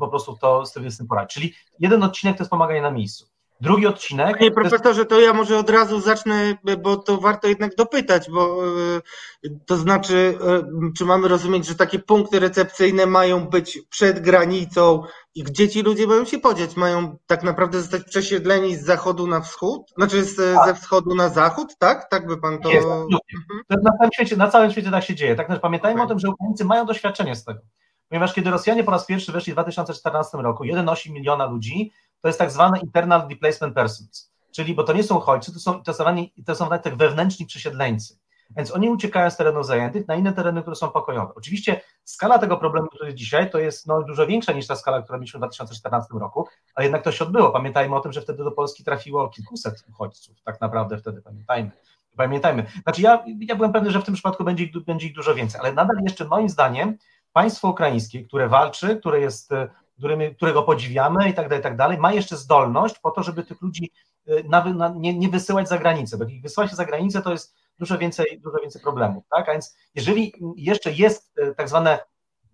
po 0.00 0.08
prostu 0.08 0.36
to, 0.36 0.66
z 0.66 0.72
tym 0.72 1.06
poradzić. 1.08 1.34
Czyli 1.34 1.54
jeden 1.78 2.02
odcinek 2.02 2.36
to 2.36 2.42
jest 2.42 2.50
pomaganie 2.50 2.82
na 2.82 2.90
miejscu. 2.90 3.26
Drugi 3.62 3.86
odcinek. 3.86 4.38
Panie 4.38 4.50
profesorze, 4.50 5.06
to 5.06 5.20
ja 5.20 5.32
może 5.32 5.58
od 5.58 5.70
razu 5.70 6.00
zacznę, 6.00 6.54
bo 6.82 6.96
to 6.96 7.18
warto 7.18 7.48
jednak 7.48 7.74
dopytać, 7.74 8.30
bo 8.30 8.66
e, 9.44 9.50
to 9.66 9.76
znaczy, 9.76 10.38
e, 10.46 10.62
czy 10.96 11.04
mamy 11.04 11.28
rozumieć, 11.28 11.66
że 11.66 11.74
takie 11.74 11.98
punkty 11.98 12.40
recepcyjne 12.40 13.06
mają 13.06 13.46
być 13.46 13.78
przed 13.90 14.20
granicą 14.20 15.02
i 15.34 15.42
gdzie 15.42 15.68
ci 15.68 15.82
ludzie 15.82 16.06
mają 16.06 16.24
się 16.24 16.38
podziać? 16.38 16.76
Mają 16.76 17.16
tak 17.26 17.42
naprawdę 17.42 17.80
zostać 17.80 18.04
przesiedleni 18.04 18.76
z 18.76 18.84
zachodu 18.84 19.26
na 19.26 19.40
wschód? 19.40 19.90
Znaczy 19.96 20.24
z, 20.24 20.36
tak. 20.36 20.66
ze 20.66 20.74
wschodu 20.74 21.14
na 21.14 21.28
zachód, 21.28 21.76
tak? 21.78 22.08
Tak 22.10 22.26
by 22.26 22.36
pan 22.40 22.58
to. 22.58 22.70
Jest, 22.70 22.86
mhm. 22.86 23.06
na, 23.70 23.92
całym 23.98 24.12
świecie, 24.14 24.36
na 24.36 24.48
całym 24.48 24.70
świecie 24.70 24.90
tak 24.90 25.04
się 25.04 25.14
dzieje. 25.14 25.34
Tak, 25.34 25.60
pamiętajmy 25.60 26.00
okay. 26.00 26.06
o 26.06 26.08
tym, 26.08 26.18
że 26.18 26.30
Ukraińcy 26.30 26.64
mają 26.64 26.86
doświadczenie 26.86 27.36
z 27.36 27.44
tego. 27.44 27.60
Ponieważ 28.08 28.34
kiedy 28.34 28.50
Rosjanie 28.50 28.84
po 28.84 28.90
raz 28.90 29.06
pierwszy 29.06 29.32
weszli 29.32 29.52
w 29.52 29.56
2014 29.56 30.38
roku, 30.38 30.64
1,8 30.64 31.10
miliona 31.10 31.46
ludzi, 31.46 31.92
to 32.22 32.28
jest 32.28 32.38
tak 32.38 32.50
zwane 32.50 32.80
internal 32.80 33.28
displacement 33.28 33.74
persons, 33.74 34.32
czyli, 34.52 34.74
bo 34.74 34.84
to 34.84 34.92
nie 34.92 35.02
są 35.02 35.16
uchodźcy, 35.16 35.52
to 35.52 35.58
są, 35.58 35.82
to 35.82 35.94
są, 35.94 36.04
to 36.46 36.54
są 36.54 36.68
tak 36.68 36.96
wewnętrzni 36.96 37.46
przesiedleńcy. 37.46 38.18
Więc 38.56 38.70
oni 38.70 38.90
uciekają 38.90 39.30
z 39.30 39.36
terenów 39.36 39.66
zajętych 39.66 40.08
na 40.08 40.14
inne 40.14 40.32
tereny, 40.32 40.60
które 40.60 40.76
są 40.76 40.88
pokojowe. 40.88 41.32
Oczywiście 41.34 41.80
skala 42.04 42.38
tego 42.38 42.56
problemu, 42.56 42.86
który 42.86 43.06
jest 43.06 43.18
dzisiaj, 43.18 43.50
to 43.50 43.58
jest 43.58 43.86
no, 43.86 44.02
dużo 44.02 44.26
większa 44.26 44.52
niż 44.52 44.66
ta 44.66 44.76
skala, 44.76 45.02
która 45.02 45.18
mieliśmy 45.18 45.38
w 45.38 45.40
2014 45.40 46.14
roku, 46.20 46.48
ale 46.74 46.84
jednak 46.84 47.02
to 47.02 47.12
się 47.12 47.24
odbyło. 47.24 47.50
Pamiętajmy 47.50 47.96
o 47.96 48.00
tym, 48.00 48.12
że 48.12 48.20
wtedy 48.20 48.44
do 48.44 48.50
Polski 48.50 48.84
trafiło 48.84 49.28
kilkuset 49.28 49.84
uchodźców, 49.90 50.42
tak 50.44 50.60
naprawdę 50.60 50.98
wtedy 50.98 51.22
pamiętajmy. 51.22 51.70
Pamiętajmy. 52.16 52.66
Znaczy 52.82 53.02
ja, 53.02 53.24
ja 53.40 53.56
byłem 53.56 53.72
pewny, 53.72 53.90
że 53.90 54.00
w 54.00 54.04
tym 54.04 54.14
przypadku 54.14 54.44
będzie, 54.44 54.66
będzie 54.86 55.06
ich 55.06 55.14
dużo 55.14 55.34
więcej, 55.34 55.60
ale 55.60 55.72
nadal 55.72 55.96
jeszcze 56.04 56.24
moim 56.24 56.48
zdaniem 56.48 56.98
państwo 57.32 57.68
ukraińskie, 57.68 58.24
które 58.24 58.48
walczy, 58.48 58.96
które 58.96 59.20
jest 59.20 59.52
którego 60.36 60.62
podziwiamy 60.62 61.28
i 61.28 61.34
tak 61.34 61.48
dalej, 61.48 61.60
i 61.60 61.62
tak 61.62 61.76
dalej, 61.76 61.98
ma 61.98 62.12
jeszcze 62.12 62.36
zdolność 62.36 62.98
po 62.98 63.10
to, 63.10 63.22
żeby 63.22 63.44
tych 63.44 63.62
ludzi 63.62 63.90
y, 64.28 64.44
na, 64.48 64.64
na, 64.64 64.88
nie, 64.88 65.18
nie 65.18 65.28
wysyłać 65.28 65.68
za 65.68 65.78
granicę, 65.78 66.18
bo 66.18 66.24
jak 66.62 66.70
się 66.70 66.76
za 66.76 66.84
granicę, 66.84 67.22
to 67.22 67.32
jest 67.32 67.54
dużo 67.78 67.98
więcej, 67.98 68.40
dużo 68.40 68.58
więcej 68.58 68.82
problemów, 68.82 69.24
tak? 69.30 69.48
A 69.48 69.52
więc 69.52 69.76
jeżeli 69.94 70.32
jeszcze 70.56 70.92
jest 70.92 71.38
y, 71.38 71.54
tak 71.54 71.68
zwane 71.68 71.98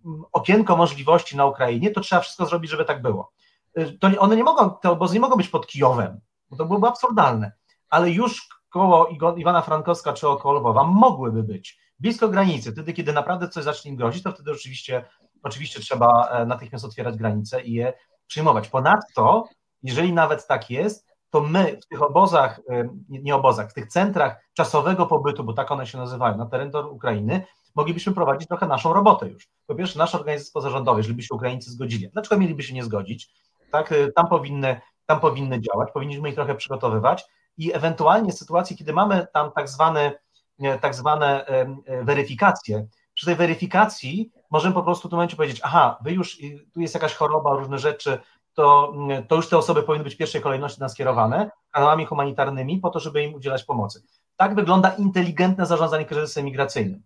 mm, 0.05 0.23
okienko 0.31 0.77
możliwości 0.77 1.37
na 1.37 1.45
Ukrainie, 1.45 1.91
to 1.91 2.01
trzeba 2.01 2.21
wszystko 2.21 2.45
zrobić, 2.45 2.71
żeby 2.71 2.85
tak 2.85 3.01
było. 3.01 3.31
Y, 3.77 3.97
to 3.99 4.07
one 4.19 4.35
nie 4.35 4.43
mogą, 4.43 4.69
te 4.69 4.89
obozy 4.89 5.13
nie 5.13 5.19
mogą 5.19 5.35
być 5.35 5.47
pod 5.47 5.67
Kijowem, 5.67 6.19
bo 6.49 6.57
to 6.57 6.65
byłoby 6.65 6.87
absurdalne, 6.87 7.51
ale 7.89 8.11
już 8.11 8.47
koło 8.69 9.07
Iwana 9.37 9.61
Frankowska 9.61 10.13
czy 10.13 10.27
około 10.27 10.53
Lwowa 10.53 10.83
mogłyby 10.83 11.43
być 11.43 11.79
blisko 11.99 12.29
granicy, 12.29 12.71
wtedy 12.71 12.93
kiedy 12.93 13.13
naprawdę 13.13 13.49
coś 13.49 13.63
zacznie 13.63 13.91
im 13.91 13.97
grozić, 13.97 14.23
to 14.23 14.31
wtedy 14.31 14.51
oczywiście 14.51 15.05
oczywiście 15.43 15.79
trzeba 15.79 16.29
e, 16.31 16.45
natychmiast 16.45 16.85
otwierać 16.85 17.17
granice 17.17 17.61
i 17.61 17.73
je 17.73 17.93
przyjmować. 18.27 18.67
Ponadto, 18.67 19.47
jeżeli 19.83 20.13
nawet 20.13 20.47
tak 20.47 20.69
jest, 20.69 21.09
to 21.29 21.41
my 21.41 21.77
w 21.81 21.85
tych 21.85 22.01
obozach, 22.01 22.61
e, 22.69 22.89
nie 23.09 23.35
obozach, 23.35 23.69
w 23.69 23.73
tych 23.73 23.87
centrach 23.87 24.41
czasowego 24.53 25.05
pobytu, 25.05 25.43
bo 25.43 25.53
tak 25.53 25.71
one 25.71 25.87
się 25.87 25.97
nazywają, 25.97 26.37
na 26.37 26.45
terenie 26.45 26.79
Ukrainy, 26.79 27.45
moglibyśmy 27.75 28.13
prowadzić 28.13 28.47
trochę 28.47 28.67
naszą 28.67 28.93
robotę 28.93 29.29
już. 29.29 29.47
Po 29.67 29.75
pierwsze, 29.75 29.99
nasze 29.99 30.17
organizacje 30.17 30.53
pozarządowe, 30.53 30.99
jeżeli 30.99 31.15
by 31.15 31.23
się 31.23 31.35
Ukraińcy 31.35 31.71
zgodzili. 31.71 32.09
Dlaczego 32.09 32.41
mieliby 32.41 32.63
się 32.63 32.73
nie 32.73 32.83
zgodzić? 32.83 33.29
Tak, 33.71 33.91
e, 33.91 34.11
tam 34.11 34.27
powinny, 34.27 34.81
tam 35.05 35.19
powinny 35.19 35.61
działać, 35.61 35.89
powinniśmy 35.93 36.29
ich 36.29 36.35
trochę 36.35 36.55
przygotowywać 36.55 37.25
i 37.57 37.73
ewentualnie 37.73 38.31
w 38.31 38.37
sytuacji, 38.37 38.77
kiedy 38.77 38.93
mamy 38.93 39.27
tam 39.33 39.51
tak 39.51 39.69
zwane, 39.69 40.11
tak 40.81 40.95
zwane 40.95 41.45
weryfikacje, 42.03 42.87
przy 43.19 43.25
tej 43.25 43.35
weryfikacji 43.35 44.31
możemy 44.49 44.73
po 44.73 44.83
prostu 44.83 45.07
w 45.07 45.11
tym 45.11 45.17
momencie 45.17 45.35
powiedzieć, 45.35 45.61
aha, 45.63 45.97
wy 46.01 46.11
już, 46.11 46.37
tu 46.73 46.81
jest 46.81 46.93
jakaś 46.93 47.13
choroba, 47.13 47.53
różne 47.53 47.79
rzeczy, 47.79 48.19
to, 48.53 48.93
to 49.27 49.35
już 49.35 49.49
te 49.49 49.57
osoby 49.57 49.83
powinny 49.83 50.03
być 50.03 50.15
w 50.15 50.17
pierwszej 50.17 50.41
kolejności 50.41 50.79
naskierowane 50.79 51.51
kanałami 51.71 52.05
humanitarnymi 52.05 52.79
po 52.79 52.89
to, 52.89 52.99
żeby 52.99 53.23
im 53.23 53.33
udzielać 53.33 53.63
pomocy. 53.63 54.03
Tak 54.37 54.55
wygląda 54.55 54.89
inteligentne 54.89 55.65
zarządzanie 55.65 56.05
kryzysem 56.05 56.45
migracyjnym. 56.45 57.03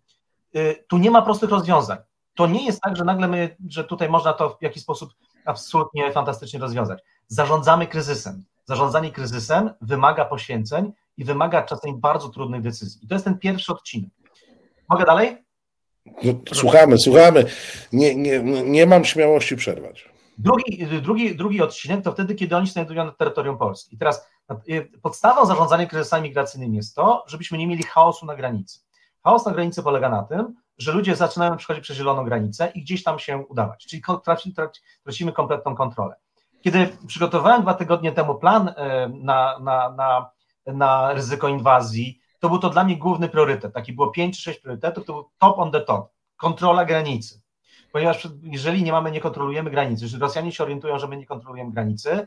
Y, 0.56 0.84
tu 0.88 0.98
nie 0.98 1.10
ma 1.10 1.22
prostych 1.22 1.50
rozwiązań. 1.50 1.98
To 2.34 2.46
nie 2.46 2.66
jest 2.66 2.80
tak, 2.80 2.96
że 2.96 3.04
nagle 3.04 3.28
my, 3.28 3.56
że 3.68 3.84
tutaj 3.84 4.08
można 4.08 4.32
to 4.32 4.50
w 4.50 4.62
jakiś 4.62 4.82
sposób 4.82 5.10
absolutnie 5.44 6.12
fantastycznie 6.12 6.60
rozwiązać. 6.60 7.02
Zarządzamy 7.28 7.86
kryzysem. 7.86 8.44
Zarządzanie 8.64 9.12
kryzysem 9.12 9.70
wymaga 9.80 10.24
poświęceń 10.24 10.92
i 11.16 11.24
wymaga 11.24 11.62
czasem 11.62 12.00
bardzo 12.00 12.28
trudnych 12.28 12.62
decyzji. 12.62 13.04
I 13.04 13.08
to 13.08 13.14
jest 13.14 13.24
ten 13.24 13.38
pierwszy 13.38 13.72
odcinek. 13.72 14.10
Mogę 14.88 15.04
dalej? 15.04 15.43
No, 16.06 16.32
słuchamy, 16.52 16.98
słuchamy. 16.98 17.44
Nie, 17.92 18.14
nie, 18.14 18.42
nie 18.64 18.86
mam 18.86 19.04
śmiałości 19.04 19.56
przerwać. 19.56 20.08
Drugi, 20.38 20.86
drugi, 21.02 21.36
drugi 21.36 21.62
odcinek 21.62 22.04
to 22.04 22.12
wtedy, 22.12 22.34
kiedy 22.34 22.56
oni 22.56 22.66
znajdują 22.66 23.04
na 23.04 23.12
terytorium 23.12 23.58
Polski. 23.58 23.94
I 23.94 23.98
teraz 23.98 24.28
y, 24.68 24.90
podstawą 25.02 25.46
zarządzania 25.46 25.86
kryzysami 25.86 26.28
migracyjnymi 26.28 26.76
jest 26.76 26.96
to, 26.96 27.24
żebyśmy 27.26 27.58
nie 27.58 27.66
mieli 27.66 27.82
chaosu 27.82 28.26
na 28.26 28.36
granicy. 28.36 28.78
Chaos 29.24 29.46
na 29.46 29.52
granicy 29.52 29.82
polega 29.82 30.08
na 30.08 30.22
tym, 30.22 30.54
że 30.78 30.92
ludzie 30.92 31.16
zaczynają 31.16 31.56
przechodzić 31.56 31.84
przez 31.84 31.96
zieloną 31.96 32.24
granicę 32.24 32.72
i 32.74 32.82
gdzieś 32.82 33.02
tam 33.02 33.18
się 33.18 33.38
udawać, 33.48 33.86
czyli 33.86 34.02
tracimy 35.04 35.32
kompletną 35.32 35.74
kontrolę. 35.74 36.14
Kiedy 36.60 36.88
przygotowałem 37.06 37.62
dwa 37.62 37.74
tygodnie 37.74 38.12
temu 38.12 38.34
plan 38.34 38.68
e, 38.68 39.08
na, 39.08 39.58
na, 39.58 39.90
na, 39.90 40.30
na 40.66 41.12
ryzyko 41.12 41.48
inwazji, 41.48 42.20
to 42.44 42.48
był 42.48 42.58
to 42.58 42.70
dla 42.70 42.84
mnie 42.84 42.96
główny 42.96 43.28
priorytet. 43.28 43.74
Taki 43.74 43.92
było 43.92 44.10
pięć 44.10 44.36
czy 44.36 44.42
sześć 44.42 44.60
priorytetów, 44.60 45.04
to 45.04 45.12
był 45.12 45.30
top 45.38 45.58
on 45.58 45.72
the 45.72 45.80
top. 45.80 46.08
Kontrola 46.36 46.84
granicy. 46.84 47.42
Ponieważ 47.92 48.28
jeżeli 48.42 48.82
nie 48.82 48.92
mamy, 48.92 49.10
nie 49.10 49.20
kontrolujemy 49.20 49.70
granicy, 49.70 50.04
jeżeli 50.04 50.20
Rosjanie 50.20 50.52
się 50.52 50.64
orientują, 50.64 50.98
że 50.98 51.08
my 51.08 51.16
nie 51.16 51.26
kontrolujemy 51.26 51.72
granicy, 51.72 52.26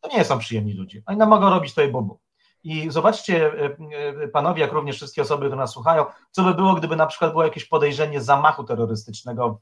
to 0.00 0.16
nie 0.16 0.24
są 0.24 0.38
przyjemni 0.38 0.72
ludzie. 0.72 1.02
Oni 1.06 1.18
nam 1.18 1.28
mogą 1.28 1.50
robić 1.50 1.70
tutaj 1.70 1.88
bubu. 1.88 2.20
I 2.64 2.90
zobaczcie, 2.90 3.52
e, 3.52 3.76
e, 4.22 4.28
panowie, 4.28 4.60
jak 4.60 4.72
również 4.72 4.96
wszystkie 4.96 5.22
osoby, 5.22 5.46
które 5.46 5.56
nas 5.56 5.72
słuchają, 5.72 6.04
co 6.30 6.42
by 6.42 6.54
było, 6.54 6.74
gdyby 6.74 6.96
na 6.96 7.06
przykład 7.06 7.30
było 7.30 7.44
jakieś 7.44 7.64
podejrzenie 7.64 8.20
zamachu 8.20 8.64
terrorystycznego 8.64 9.60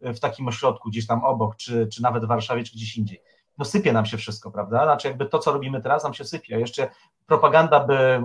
w 0.00 0.18
takim 0.20 0.48
ośrodku, 0.48 0.88
gdzieś 0.88 1.06
tam 1.06 1.24
obok, 1.24 1.56
czy, 1.56 1.88
czy 1.92 2.02
nawet 2.02 2.24
w 2.24 2.28
Warszawie, 2.28 2.64
czy 2.64 2.72
gdzieś 2.72 2.96
indziej. 2.96 3.22
No 3.58 3.64
sypie 3.64 3.92
nam 3.92 4.06
się 4.06 4.16
wszystko, 4.16 4.50
prawda? 4.50 4.84
Znaczy 4.84 5.08
jakby 5.08 5.26
to, 5.26 5.38
co 5.38 5.52
robimy 5.52 5.82
teraz, 5.82 6.04
nam 6.04 6.14
się 6.14 6.24
sypie. 6.24 6.56
A 6.56 6.58
jeszcze 6.58 6.88
propaganda, 7.26 7.80
by, 7.80 8.22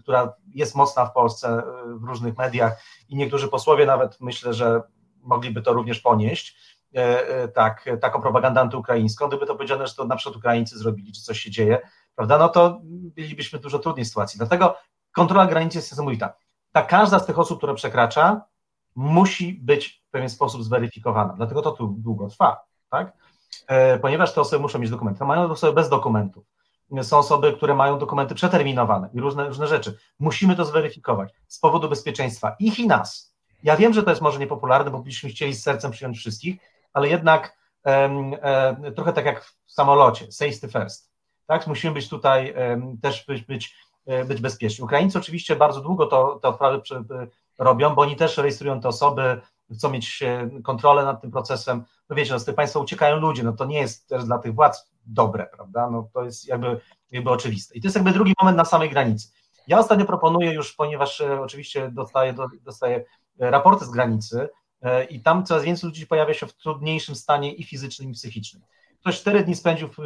która 0.00 0.32
jest 0.54 0.74
mocna 0.74 1.06
w 1.06 1.12
Polsce 1.12 1.48
e, 1.48 1.62
w 1.98 2.04
różnych 2.04 2.38
mediach 2.38 2.82
i 3.08 3.16
niektórzy 3.16 3.48
posłowie 3.48 3.86
nawet 3.86 4.20
myślę, 4.20 4.54
że 4.54 4.82
mogliby 5.22 5.62
to 5.62 5.72
również 5.72 6.00
ponieść, 6.00 6.78
tak, 7.54 7.84
taką 8.00 8.22
propagandę 8.22 8.60
antyukraińską, 8.60 9.28
gdyby 9.28 9.46
to 9.46 9.54
powiedziano, 9.54 9.86
że 9.86 9.94
to 9.94 10.04
na 10.04 10.16
przykład 10.16 10.36
Ukraińcy 10.36 10.78
zrobili, 10.78 11.12
czy 11.12 11.22
coś 11.22 11.40
się 11.40 11.50
dzieje, 11.50 11.78
prawda, 12.14 12.38
no 12.38 12.48
to 12.48 12.80
bylibyśmy 12.82 13.58
w 13.58 13.62
dużo 13.62 13.78
trudniej 13.78 14.04
sytuacji. 14.04 14.38
Dlatego 14.38 14.76
kontrola 15.12 15.46
granicy 15.46 15.78
jest 15.78 15.92
niesamowita. 15.92 16.34
Ta 16.72 16.82
każda 16.82 17.18
z 17.18 17.26
tych 17.26 17.38
osób, 17.38 17.58
która 17.58 17.74
przekracza, 17.74 18.42
musi 18.94 19.52
być 19.52 20.04
w 20.08 20.10
pewien 20.10 20.30
sposób 20.30 20.62
zweryfikowana. 20.62 21.32
Dlatego 21.36 21.62
to 21.62 21.70
tu 21.70 21.94
długo 21.98 22.28
trwa, 22.28 22.60
tak? 22.90 23.12
E, 23.66 23.98
ponieważ 23.98 24.34
te 24.34 24.40
osoby 24.40 24.62
muszą 24.62 24.78
mieć 24.78 24.90
dokumenty. 24.90 25.24
Mają 25.24 25.50
osoby 25.50 25.72
bez 25.72 25.88
dokumentów. 25.88 26.44
Są 27.02 27.18
osoby, 27.18 27.52
które 27.52 27.74
mają 27.74 27.98
dokumenty 27.98 28.34
przeterminowane 28.34 29.08
i 29.14 29.20
różne, 29.20 29.48
różne 29.48 29.66
rzeczy. 29.66 29.98
Musimy 30.18 30.56
to 30.56 30.64
zweryfikować 30.64 31.34
z 31.48 31.58
powodu 31.58 31.88
bezpieczeństwa 31.88 32.56
ich 32.58 32.78
i 32.78 32.86
nas. 32.86 33.34
Ja 33.62 33.76
wiem, 33.76 33.92
że 33.92 34.02
to 34.02 34.10
jest 34.10 34.22
może 34.22 34.38
niepopularne, 34.38 34.90
bo 34.90 34.98
byśmy 34.98 35.30
chcieli 35.30 35.54
z 35.54 35.62
sercem 35.62 35.90
przyjąć 35.90 36.18
wszystkich, 36.18 36.56
ale 36.92 37.08
jednak 37.08 37.56
e, 37.86 38.92
trochę 38.96 39.12
tak 39.12 39.24
jak 39.24 39.44
w 39.44 39.72
samolocie, 39.72 40.32
safety 40.32 40.68
first 40.68 41.08
tak? 41.48 41.66
Musimy 41.66 41.94
być 41.94 42.08
tutaj 42.08 42.54
też 43.02 43.26
być, 43.26 43.42
być, 43.42 43.76
e, 44.06 44.24
być 44.24 44.40
bezpieczni. 44.40 44.84
Ukraińcy 44.84 45.18
oczywiście 45.18 45.56
bardzo 45.56 45.80
długo 45.80 46.06
to, 46.06 46.38
te 46.42 46.48
odprawy 46.48 46.82
robią, 47.58 47.94
bo 47.94 48.02
oni 48.02 48.16
też 48.16 48.36
rejestrują 48.36 48.80
te 48.80 48.88
osoby, 48.88 49.40
chcą 49.74 49.90
mieć 49.90 50.22
kontrolę 50.64 51.04
nad 51.04 51.20
tym 51.20 51.30
procesem. 51.30 51.84
No 52.10 52.16
wiecie, 52.16 52.32
no 52.32 52.38
z 52.38 52.44
tych 52.44 52.54
państwa 52.54 52.80
uciekają 52.80 53.16
ludzie, 53.16 53.42
no 53.42 53.52
to 53.52 53.64
nie 53.64 53.78
jest 53.78 54.08
też 54.08 54.24
dla 54.24 54.38
tych 54.38 54.54
władz 54.54 54.90
dobre, 55.06 55.46
prawda? 55.56 55.90
No 55.90 56.08
to 56.14 56.24
jest 56.24 56.48
jakby, 56.48 56.80
jakby 57.10 57.30
oczywiste. 57.30 57.74
I 57.74 57.80
to 57.80 57.86
jest 57.86 57.96
jakby 57.96 58.12
drugi 58.12 58.32
moment 58.40 58.56
na 58.56 58.64
samej 58.64 58.90
granicy. 58.90 59.28
Ja 59.66 59.78
ostatnio 59.78 60.06
proponuję 60.06 60.52
już, 60.52 60.72
ponieważ 60.72 61.20
e, 61.20 61.40
oczywiście 61.40 61.90
dostaję, 61.92 62.34
dostaję 62.62 63.04
raporty 63.38 63.84
z 63.84 63.90
granicy 63.90 64.48
i 65.10 65.22
tam 65.22 65.44
coraz 65.44 65.64
więcej 65.64 65.88
ludzi 65.88 66.06
pojawia 66.06 66.34
się 66.34 66.46
w 66.46 66.54
trudniejszym 66.54 67.14
stanie 67.14 67.52
i 67.52 67.64
fizycznym, 67.64 68.10
i 68.10 68.12
psychicznym 68.12 68.62
ktoś 69.00 69.20
cztery 69.20 69.44
dni 69.44 69.54
spędził 69.54 69.88
w, 69.88 69.96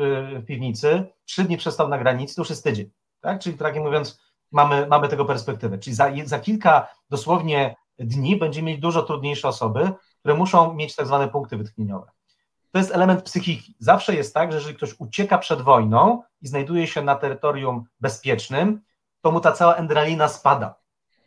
piwnicy, 0.46 1.04
trzy 1.24 1.44
dni 1.44 1.56
przestał 1.56 1.88
na 1.88 1.98
granicy, 1.98 2.34
to 2.34 2.42
już 2.42 2.50
jest 2.50 2.64
tydzień. 2.64 2.90
Tak? 3.20 3.40
Czyli 3.40 3.58
tak 3.58 3.76
mówiąc, 3.76 4.20
mamy, 4.52 4.86
mamy 4.86 5.08
tego 5.08 5.24
perspektywę. 5.24 5.78
Czyli 5.78 5.96
za, 5.96 6.10
za 6.24 6.38
kilka 6.38 6.88
dosłownie 7.10 7.76
dni 7.98 8.36
będziemy 8.36 8.66
mieli 8.66 8.80
dużo 8.80 9.02
trudniejsze 9.02 9.48
osoby, 9.48 9.92
które 10.22 10.34
muszą 10.34 10.74
mieć 10.74 10.96
tak 10.96 11.06
zwane 11.06 11.28
punkty 11.28 11.56
wytchnieniowe. 11.56 12.06
To 12.70 12.78
jest 12.78 12.92
element 12.94 13.22
psychiki. 13.22 13.74
Zawsze 13.78 14.14
jest 14.14 14.34
tak, 14.34 14.52
że 14.52 14.58
jeżeli 14.58 14.76
ktoś 14.76 14.94
ucieka 14.98 15.38
przed 15.38 15.62
wojną 15.62 16.22
i 16.40 16.46
znajduje 16.46 16.86
się 16.86 17.02
na 17.02 17.14
terytorium 17.14 17.84
bezpiecznym, 18.00 18.80
to 19.20 19.32
mu 19.32 19.40
ta 19.40 19.52
cała 19.52 19.76
adrenalina 19.76 20.28
spada. 20.28 20.74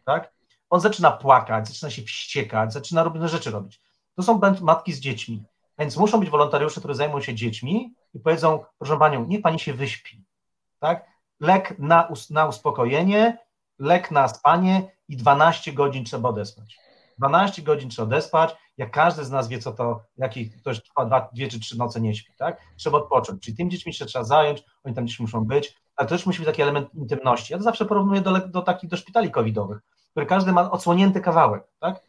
Tak? 0.06 0.34
On 0.70 0.80
zaczyna 0.80 1.12
płakać, 1.12 1.68
zaczyna 1.68 1.90
się 1.90 2.02
wściekać, 2.02 2.74
zaczyna 2.74 3.04
różne 3.04 3.30
rzeczy 3.30 3.52
robić. 3.52 3.82
To 4.16 4.24
są 4.24 4.40
matki 4.62 4.94
z 4.94 5.00
dziećmi. 5.00 5.44
Więc 5.80 5.98
muszą 5.98 6.20
być 6.20 6.30
wolontariusze, 6.30 6.80
którzy 6.80 6.96
zajmują 6.96 7.22
się 7.22 7.36
dziećmi 7.36 7.94
i 8.14 8.20
powiedzą, 8.20 8.66
proszę 8.78 8.98
panią, 8.98 9.26
niech 9.26 9.42
pani 9.42 9.60
się 9.60 9.74
wyśpi. 9.74 10.24
Tak? 10.80 11.06
Lek 11.40 11.80
na, 11.80 12.04
us 12.04 12.30
na 12.30 12.48
uspokojenie, 12.48 13.38
lek 13.80 14.12
na 14.12 14.28
spanie 14.28 14.92
i 15.08 15.18
12 15.18 15.74
godzin 15.74 16.06
trzeba 16.06 16.30
odespać. 16.30 16.85
12 17.18 17.62
godzin 17.62 17.90
trzeba 17.90 18.06
odespać, 18.06 18.56
jak 18.78 18.92
każdy 18.92 19.26
z 19.26 19.32
nas 19.32 19.48
wie, 19.48 19.60
co 19.60 19.72
to, 19.72 20.02
jaki 20.18 20.52
ktoś 20.52 20.84
trwa 20.84 21.06
dwa, 21.06 21.30
dwie 21.34 21.48
czy 21.48 21.60
trzy 21.60 21.78
noce 21.78 22.02
nie 22.02 22.16
śpi, 22.16 22.34
tak? 22.38 22.62
Trzeba 22.78 22.98
odpocząć. 22.98 23.44
Czyli 23.44 23.58
tym 23.58 23.70
dziećmi 23.70 23.94
się 23.94 24.06
trzeba 24.06 24.26
zająć, 24.26 24.64
oni 24.84 24.96
tam 24.96 25.06
gdzieś 25.06 25.20
muszą 25.20 25.46
być, 25.46 25.76
ale 25.96 26.08
też 26.08 26.26
musi 26.26 26.40
być 26.40 26.48
taki 26.48 26.62
element 26.62 26.94
intymności. 26.94 27.54
Ja 27.54 27.58
to 27.58 27.64
zawsze 27.64 27.86
porównuję 27.86 28.22
do, 28.22 28.48
do 28.48 28.62
takich 28.62 28.90
do 28.90 28.98
szpitali 28.98 29.32
covidowych, 29.32 29.80
który 30.12 30.26
każdy 30.26 30.52
ma 30.52 30.72
odsłonięty 30.72 31.22
kawałek, 31.22 31.64
tak? 31.80 32.02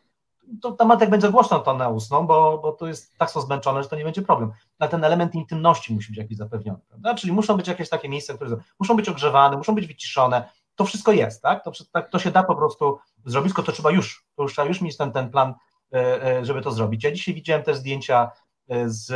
to 0.62 0.73
tematek 0.73 1.11
będzie 1.11 1.31
głośno 1.31 1.59
to 1.59 1.75
na 1.75 1.88
ustną, 1.88 2.27
bo, 2.27 2.59
bo 2.59 2.73
to 2.73 2.87
jest 2.87 3.19
tak 3.19 3.31
są 3.31 3.40
zmęczone, 3.40 3.83
że 3.83 3.88
to 3.88 3.97
nie 3.97 4.05
będzie 4.05 4.23
problem. 4.23 4.53
Ale 4.79 4.90
ten 4.90 5.05
element 5.05 5.35
intymności 5.35 5.95
musi 5.95 6.09
być 6.09 6.19
jakiś 6.19 6.37
zapewniony, 6.37 6.79
prawda? 6.88 7.14
Czyli 7.14 7.33
muszą 7.33 7.57
być 7.57 7.69
jakieś 7.69 7.88
takie 7.88 8.09
miejsca, 8.09 8.35
które 8.35 8.57
muszą 8.81 8.97
być 8.97 9.09
ogrzewane, 9.09 9.57
muszą 9.57 9.75
być 9.75 9.87
wyciszone. 9.87 10.49
To 10.77 10.85
wszystko 10.85 11.12
jest, 11.12 11.43
tak? 11.43 11.65
To, 11.65 11.73
tak, 11.93 12.11
to 12.11 12.19
się 12.19 12.31
da 12.31 12.43
po 12.43 12.57
prostu 12.57 12.99
zrobić, 13.25 13.55
tylko 13.55 13.62
to 13.62 13.73
trzeba 13.73 13.91
już, 13.91 14.27
to 14.37 14.43
już 14.43 14.53
trzeba 14.53 14.69
już 14.69 14.81
mieć 14.81 14.97
ten, 14.97 15.12
ten 15.12 15.31
plan, 15.31 15.55
e, 15.93 16.25
e, 16.39 16.45
żeby 16.45 16.62
to 16.62 16.71
zrobić. 16.71 17.05
Ja 17.05 17.12
dzisiaj 17.12 17.35
widziałem 17.35 17.62
też 17.62 17.77
zdjęcia 17.77 18.31
e, 18.69 18.89
z, 18.89 19.12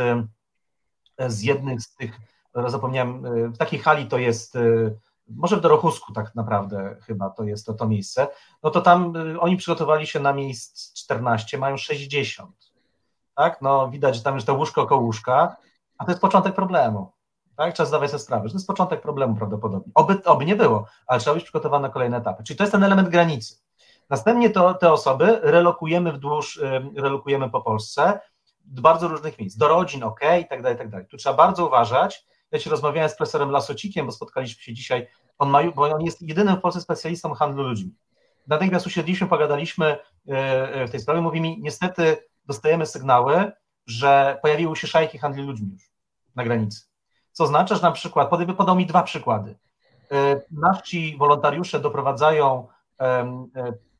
z 1.27 1.41
jednych 1.41 1.81
z 1.81 1.95
tych, 1.95 2.19
zapomniałem, 2.67 3.23
w 3.53 3.57
takiej 3.57 3.79
hali 3.79 4.05
to 4.05 4.17
jest 4.17 4.57
może 5.35 5.57
w 5.57 5.61
Dorochusku 5.61 6.13
tak 6.13 6.35
naprawdę 6.35 6.95
chyba 7.01 7.29
to 7.29 7.43
jest 7.43 7.65
to, 7.65 7.73
to 7.73 7.87
miejsce, 7.87 8.27
no 8.63 8.69
to 8.69 8.81
tam 8.81 9.13
oni 9.39 9.57
przygotowali 9.57 10.07
się 10.07 10.19
na 10.19 10.33
miejsc 10.33 10.93
14, 10.93 11.57
mają 11.57 11.77
60. 11.77 12.55
Tak? 13.35 13.61
No 13.61 13.89
widać, 13.89 14.15
że 14.15 14.21
tam 14.21 14.35
jest 14.35 14.47
to 14.47 14.53
łóżko 14.53 14.85
koło 14.85 15.01
łóżka, 15.01 15.55
a 15.97 16.05
to 16.05 16.11
jest 16.11 16.21
początek 16.21 16.55
problemu. 16.55 17.11
Tak? 17.55 17.73
Trzeba 17.73 17.87
zdawać 17.87 18.09
sobie 18.09 18.19
sprawę, 18.19 18.47
że 18.47 18.51
to 18.51 18.57
jest 18.57 18.67
początek 18.67 19.01
problemu 19.01 19.35
prawdopodobnie. 19.35 19.91
Oby, 19.95 20.23
oby 20.23 20.45
nie 20.45 20.55
było, 20.55 20.85
ale 21.07 21.19
trzeba 21.19 21.33
być 21.33 21.43
przygotowane 21.43 21.87
na 21.87 21.93
kolejne 21.93 22.17
etapy. 22.17 22.43
Czyli 22.43 22.57
to 22.57 22.63
jest 22.63 22.71
ten 22.71 22.83
element 22.83 23.09
granicy. 23.09 23.55
Następnie 24.09 24.49
to, 24.49 24.73
te 24.73 24.93
osoby 24.93 25.39
relokujemy 25.41 26.13
wzdłuż, 26.13 26.61
relokujemy 26.95 27.49
po 27.49 27.61
Polsce 27.61 28.19
do 28.65 28.81
bardzo 28.81 29.07
różnych 29.07 29.39
miejsc, 29.39 29.57
do 29.57 29.67
rodzin, 29.67 30.03
ok, 30.03 30.19
i 30.41 30.47
tak 30.47 30.61
dalej, 30.61 30.75
i 30.75 30.77
tak 30.77 30.89
dalej. 30.89 31.07
Tu 31.07 31.17
trzeba 31.17 31.35
bardzo 31.35 31.67
uważać. 31.67 32.25
Ja 32.51 32.59
się 32.59 32.69
rozmawiałem 32.69 33.09
z 33.09 33.15
profesorem 33.15 33.51
Lasocikiem, 33.51 34.05
bo 34.05 34.11
spotkaliśmy 34.11 34.63
się 34.63 34.73
dzisiaj 34.73 35.07
on 35.41 35.49
ma, 35.49 35.71
bo 35.71 35.89
on 35.89 36.01
jest 36.01 36.21
jedynym 36.21 36.55
w 36.55 36.61
Polsce 36.61 36.81
specjalistą 36.81 37.33
handlu 37.33 37.63
ludźmi. 37.63 37.95
Natychmiast 38.47 38.87
usiedliśmy, 38.87 39.27
pogadaliśmy 39.27 39.85
e, 39.85 39.97
e, 40.73 40.87
w 40.87 40.91
tej 40.91 40.99
sprawie. 40.99 41.21
Mówi 41.21 41.41
mi, 41.41 41.59
niestety 41.61 42.17
dostajemy 42.45 42.85
sygnały, 42.85 43.51
że 43.87 44.39
pojawiły 44.41 44.75
się 44.75 44.87
szajki 44.87 45.17
handlu 45.17 45.43
ludźmi 45.43 45.71
już 45.71 45.91
na 46.35 46.43
granicy. 46.43 46.90
Co 47.31 47.43
oznacza, 47.43 47.75
że 47.75 47.81
na 47.81 47.91
przykład, 47.91 48.29
podał 48.57 48.75
mi 48.75 48.85
dwa 48.85 49.03
przykłady. 49.03 49.55
E, 50.11 50.41
nasi 50.51 51.17
wolontariusze 51.17 51.79
doprowadzają 51.79 52.67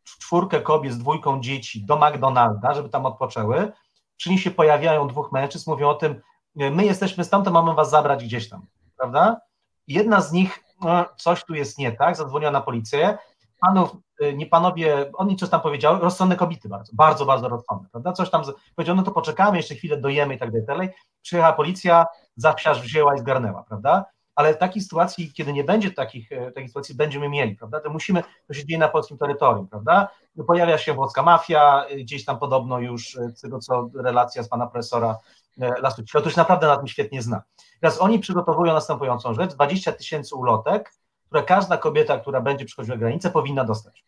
czwórkę 0.04 0.62
kobiet 0.62 0.94
z 0.94 0.98
dwójką 0.98 1.42
dzieci 1.42 1.86
do 1.86 1.96
McDonalda, 1.96 2.74
żeby 2.74 2.90
tam 2.90 3.06
odpoczęły. 3.06 3.72
Przy 4.18 4.30
nich 4.30 4.42
się 4.42 4.52
pojawiają 4.52 5.08
dwóch 5.08 5.32
mężczyzn, 5.32 5.72
mówią 5.72 5.90
o 5.90 5.94
tym, 5.94 6.22
my 6.56 6.86
jesteśmy 6.86 7.24
stamtąd, 7.24 7.54
mamy 7.54 7.74
was 7.74 7.90
zabrać 7.90 8.24
gdzieś 8.24 8.50
tam, 8.50 8.66
prawda? 8.98 9.42
Jedna 9.88 10.22
z 10.22 10.32
nich 10.32 10.64
no, 10.82 11.06
coś 11.18 11.44
tu 11.46 11.54
jest 11.54 11.78
nie 11.78 11.92
tak, 11.92 12.16
zadzwoniła 12.16 12.52
na 12.52 12.62
policję, 12.62 13.18
panów, 13.62 13.96
nie 14.36 14.46
panowie, 14.46 15.12
oni 15.14 15.36
coś 15.36 15.50
tam 15.50 15.62
powiedziały, 15.62 16.00
rozsądne 16.00 16.36
kobiety 16.36 16.70
bardzo, 16.70 16.92
bardzo, 16.96 17.26
bardzo 17.26 17.50
rozsądne, 17.50 17.90
prawda, 17.92 18.14
coś 18.14 18.30
tam 18.30 18.44
powiedział, 18.76 18.96
no 18.96 19.04
to 19.04 19.12
poczekamy, 19.12 19.58
jeszcze 19.58 19.76
chwilę 19.76 19.98
dojemy 19.98 20.36
i 20.36 20.38
tak 20.38 20.66
dalej, 20.66 20.90
przyjechała 21.22 21.54
policja, 21.54 22.06
za 22.42 22.54
wsiarz 22.54 22.82
wzięła 22.82 23.16
i 23.16 23.20
zgarnęła, 23.20 23.64
prawda, 23.64 24.06
ale 24.36 24.56
takiej 24.56 24.82
sytuacji, 24.82 25.34
kiedy 25.34 25.54
nie 25.54 25.64
będzie 25.64 25.92
takich, 25.92 26.32
e, 26.32 26.52
takiej 26.52 26.68
sytuacji, 26.68 26.96
będziemy 26.96 27.30
mieli, 27.30 27.56
prawda, 27.56 27.80
to 27.80 27.90
musimy, 27.90 28.24
to 28.48 28.54
się 28.54 28.66
dzieje 28.66 28.80
na 28.80 28.88
polskim 28.88 29.18
terytorium, 29.18 29.68
prawda, 29.68 30.10
pojawia 30.48 30.78
się 30.78 30.94
włoska 30.94 31.24
mafia, 31.24 31.86
y, 31.92 31.96
gdzieś 31.96 32.26
tam 32.26 32.40
podobno 32.40 32.80
już, 32.80 33.16
y, 33.16 33.32
z 33.36 33.42
tego 33.42 33.60
co 33.60 33.90
relacja 33.96 34.44
z 34.44 34.50
pana 34.50 34.68
profesora 34.68 35.18
E, 35.60 35.82
lasu 35.82 36.04
to 36.14 36.30
się 36.30 36.38
naprawdę 36.38 36.68
na 36.68 36.78
tym 36.78 36.88
świetnie 36.88 37.22
zna. 37.22 37.42
Teraz 37.80 38.02
oni 38.02 38.20
przygotowują 38.20 38.74
następującą 38.74 39.34
rzecz, 39.34 39.54
20 39.54 39.92
tysięcy 39.92 40.36
ulotek, 40.36 40.94
które 41.26 41.44
każda 41.44 41.78
kobieta, 41.78 42.20
która 42.20 42.42
będzie 42.42 42.66
przychodziła 42.66 42.98
granicę, 42.98 43.32
powinna 43.32 43.64
dostać. 43.64 44.06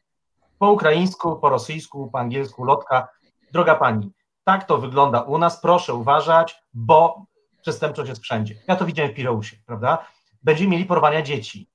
Po 0.59 0.71
ukraińsku, 0.71 1.35
po 1.35 1.49
rosyjsku, 1.49 2.09
po 2.11 2.19
angielsku, 2.19 2.63
lotka. 2.63 3.07
Droga 3.51 3.75
pani, 3.75 4.11
tak 4.43 4.63
to 4.63 4.77
wygląda 4.77 5.21
u 5.21 5.37
nas, 5.37 5.61
proszę 5.61 5.93
uważać, 5.93 6.63
bo 6.73 7.25
przestępczość 7.63 8.09
jest 8.09 8.21
wszędzie. 8.21 8.55
Ja 8.67 8.75
to 8.75 8.85
widziałem 8.85 9.11
w 9.11 9.15
Pireusie, 9.15 9.57
prawda? 9.65 10.05
Będziemy 10.43 10.69
mieli 10.69 10.85
porwania 10.85 11.21
dzieci. 11.21 11.69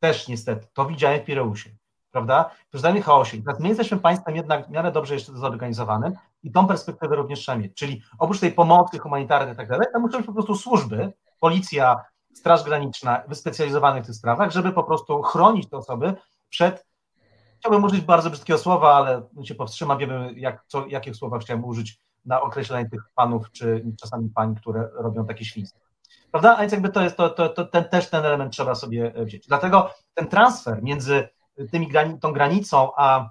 Też 0.00 0.28
niestety, 0.28 0.66
to 0.74 0.86
widziałem 0.86 1.20
w 1.20 1.24
Pireusie. 1.24 1.70
prawda? 2.10 2.50
W 2.72 3.02
chaosie. 3.02 3.42
Teraz 3.42 3.60
my 3.60 3.68
jesteśmy 3.68 3.98
państwem 3.98 4.36
jednak 4.36 4.66
w 4.66 4.70
miarę 4.70 4.92
dobrze 4.92 5.14
jeszcze 5.14 5.32
zorganizowanym 5.32 6.12
i 6.42 6.52
tą 6.52 6.66
perspektywę 6.66 7.16
również 7.16 7.40
trzeba 7.40 7.58
mieć. 7.58 7.74
Czyli 7.74 8.02
oprócz 8.18 8.40
tej 8.40 8.52
pomocy 8.52 8.98
humanitarnej 8.98 9.54
i 9.54 9.56
tak 9.56 9.68
dalej, 9.68 9.86
to 9.92 10.00
muszą 10.00 10.18
być 10.18 10.26
po 10.26 10.32
prostu 10.32 10.54
służby, 10.54 11.12
policja, 11.40 12.04
Straż 12.34 12.62
Graniczna 12.64 13.22
wyspecjalizowanych 13.28 14.04
w 14.04 14.06
tych 14.06 14.14
sprawach, 14.14 14.50
żeby 14.50 14.72
po 14.72 14.84
prostu 14.84 15.22
chronić 15.22 15.68
te 15.70 15.76
osoby 15.76 16.14
przed, 16.48 16.86
chciałbym 17.58 17.84
użyć 17.84 18.00
bardzo 18.00 18.30
brzydkiego 18.30 18.58
słowa, 18.58 18.94
ale 18.94 19.22
się 19.44 19.54
powstrzymam, 19.54 19.98
wiemy 19.98 20.32
jak, 20.36 20.64
co, 20.66 20.86
jakich 20.86 21.16
słowa 21.16 21.38
chciałem 21.38 21.64
użyć 21.64 21.98
na 22.24 22.42
określenie 22.42 22.90
tych 22.90 23.02
panów, 23.14 23.50
czy 23.52 23.84
czasami 24.00 24.30
pań, 24.30 24.54
które 24.54 24.88
robią 24.94 25.26
takie 25.26 25.44
świństwo. 25.44 25.80
Prawda? 26.30 26.56
A 26.56 26.60
więc 26.60 26.72
jakby 26.72 26.88
to 26.88 27.02
jest, 27.02 27.16
to, 27.16 27.30
to, 27.30 27.48
to 27.48 27.64
ten, 27.64 27.84
też 27.84 28.10
ten 28.10 28.24
element 28.24 28.52
trzeba 28.52 28.74
sobie 28.74 29.12
wziąć. 29.16 29.46
Dlatego 29.46 29.90
ten 30.14 30.26
transfer 30.26 30.82
między 30.82 31.28
tymi, 31.72 31.88
tą 32.20 32.32
granicą, 32.32 32.90
a, 32.96 33.30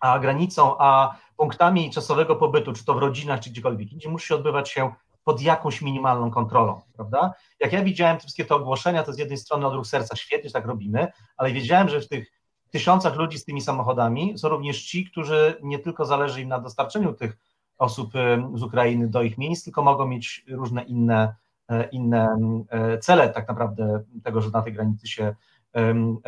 a 0.00 0.18
granicą, 0.18 0.78
a 0.78 1.16
punktami 1.36 1.90
czasowego 1.90 2.36
pobytu, 2.36 2.72
czy 2.72 2.84
to 2.84 2.94
w 2.94 2.98
rodzinach, 2.98 3.40
czy 3.40 3.50
gdziekolwiek, 3.50 3.88
gdzie 3.88 4.08
musi 4.08 4.34
odbywać 4.34 4.70
się 4.70 4.92
pod 5.24 5.42
jakąś 5.42 5.82
minimalną 5.82 6.30
kontrolą, 6.30 6.80
prawda? 6.94 7.32
Jak 7.60 7.72
ja 7.72 7.82
widziałem 7.82 8.16
te 8.16 8.20
wszystkie 8.20 8.44
te 8.44 8.54
ogłoszenia, 8.54 9.02
to 9.02 9.12
z 9.12 9.18
jednej 9.18 9.38
strony 9.38 9.66
odruch 9.66 9.86
serca 9.86 10.16
świetnie, 10.16 10.48
że 10.48 10.52
tak 10.52 10.66
robimy, 10.66 11.12
ale 11.36 11.52
wiedziałem, 11.52 11.88
że 11.88 12.00
w 12.00 12.08
tych 12.08 12.32
tysiącach 12.70 13.16
ludzi 13.16 13.38
z 13.38 13.44
tymi 13.44 13.60
samochodami 13.60 14.38
są 14.38 14.48
również 14.48 14.84
ci, 14.84 15.10
którzy 15.10 15.60
nie 15.62 15.78
tylko 15.78 16.04
zależy 16.04 16.40
im 16.40 16.48
na 16.48 16.58
dostarczeniu 16.58 17.12
tych 17.12 17.36
osób 17.78 18.12
z 18.54 18.62
Ukrainy 18.62 19.08
do 19.08 19.22
ich 19.22 19.38
miejsc, 19.38 19.64
tylko 19.64 19.82
mogą 19.82 20.06
mieć 20.06 20.44
różne 20.48 20.82
inne, 20.82 21.34
e, 21.68 21.88
inne 21.88 22.36
e, 22.68 22.98
cele 22.98 23.28
tak 23.28 23.48
naprawdę 23.48 24.02
tego, 24.24 24.40
że 24.40 24.50
na 24.50 24.62
tej 24.62 24.72
granicy 24.72 25.08
się 25.08 25.34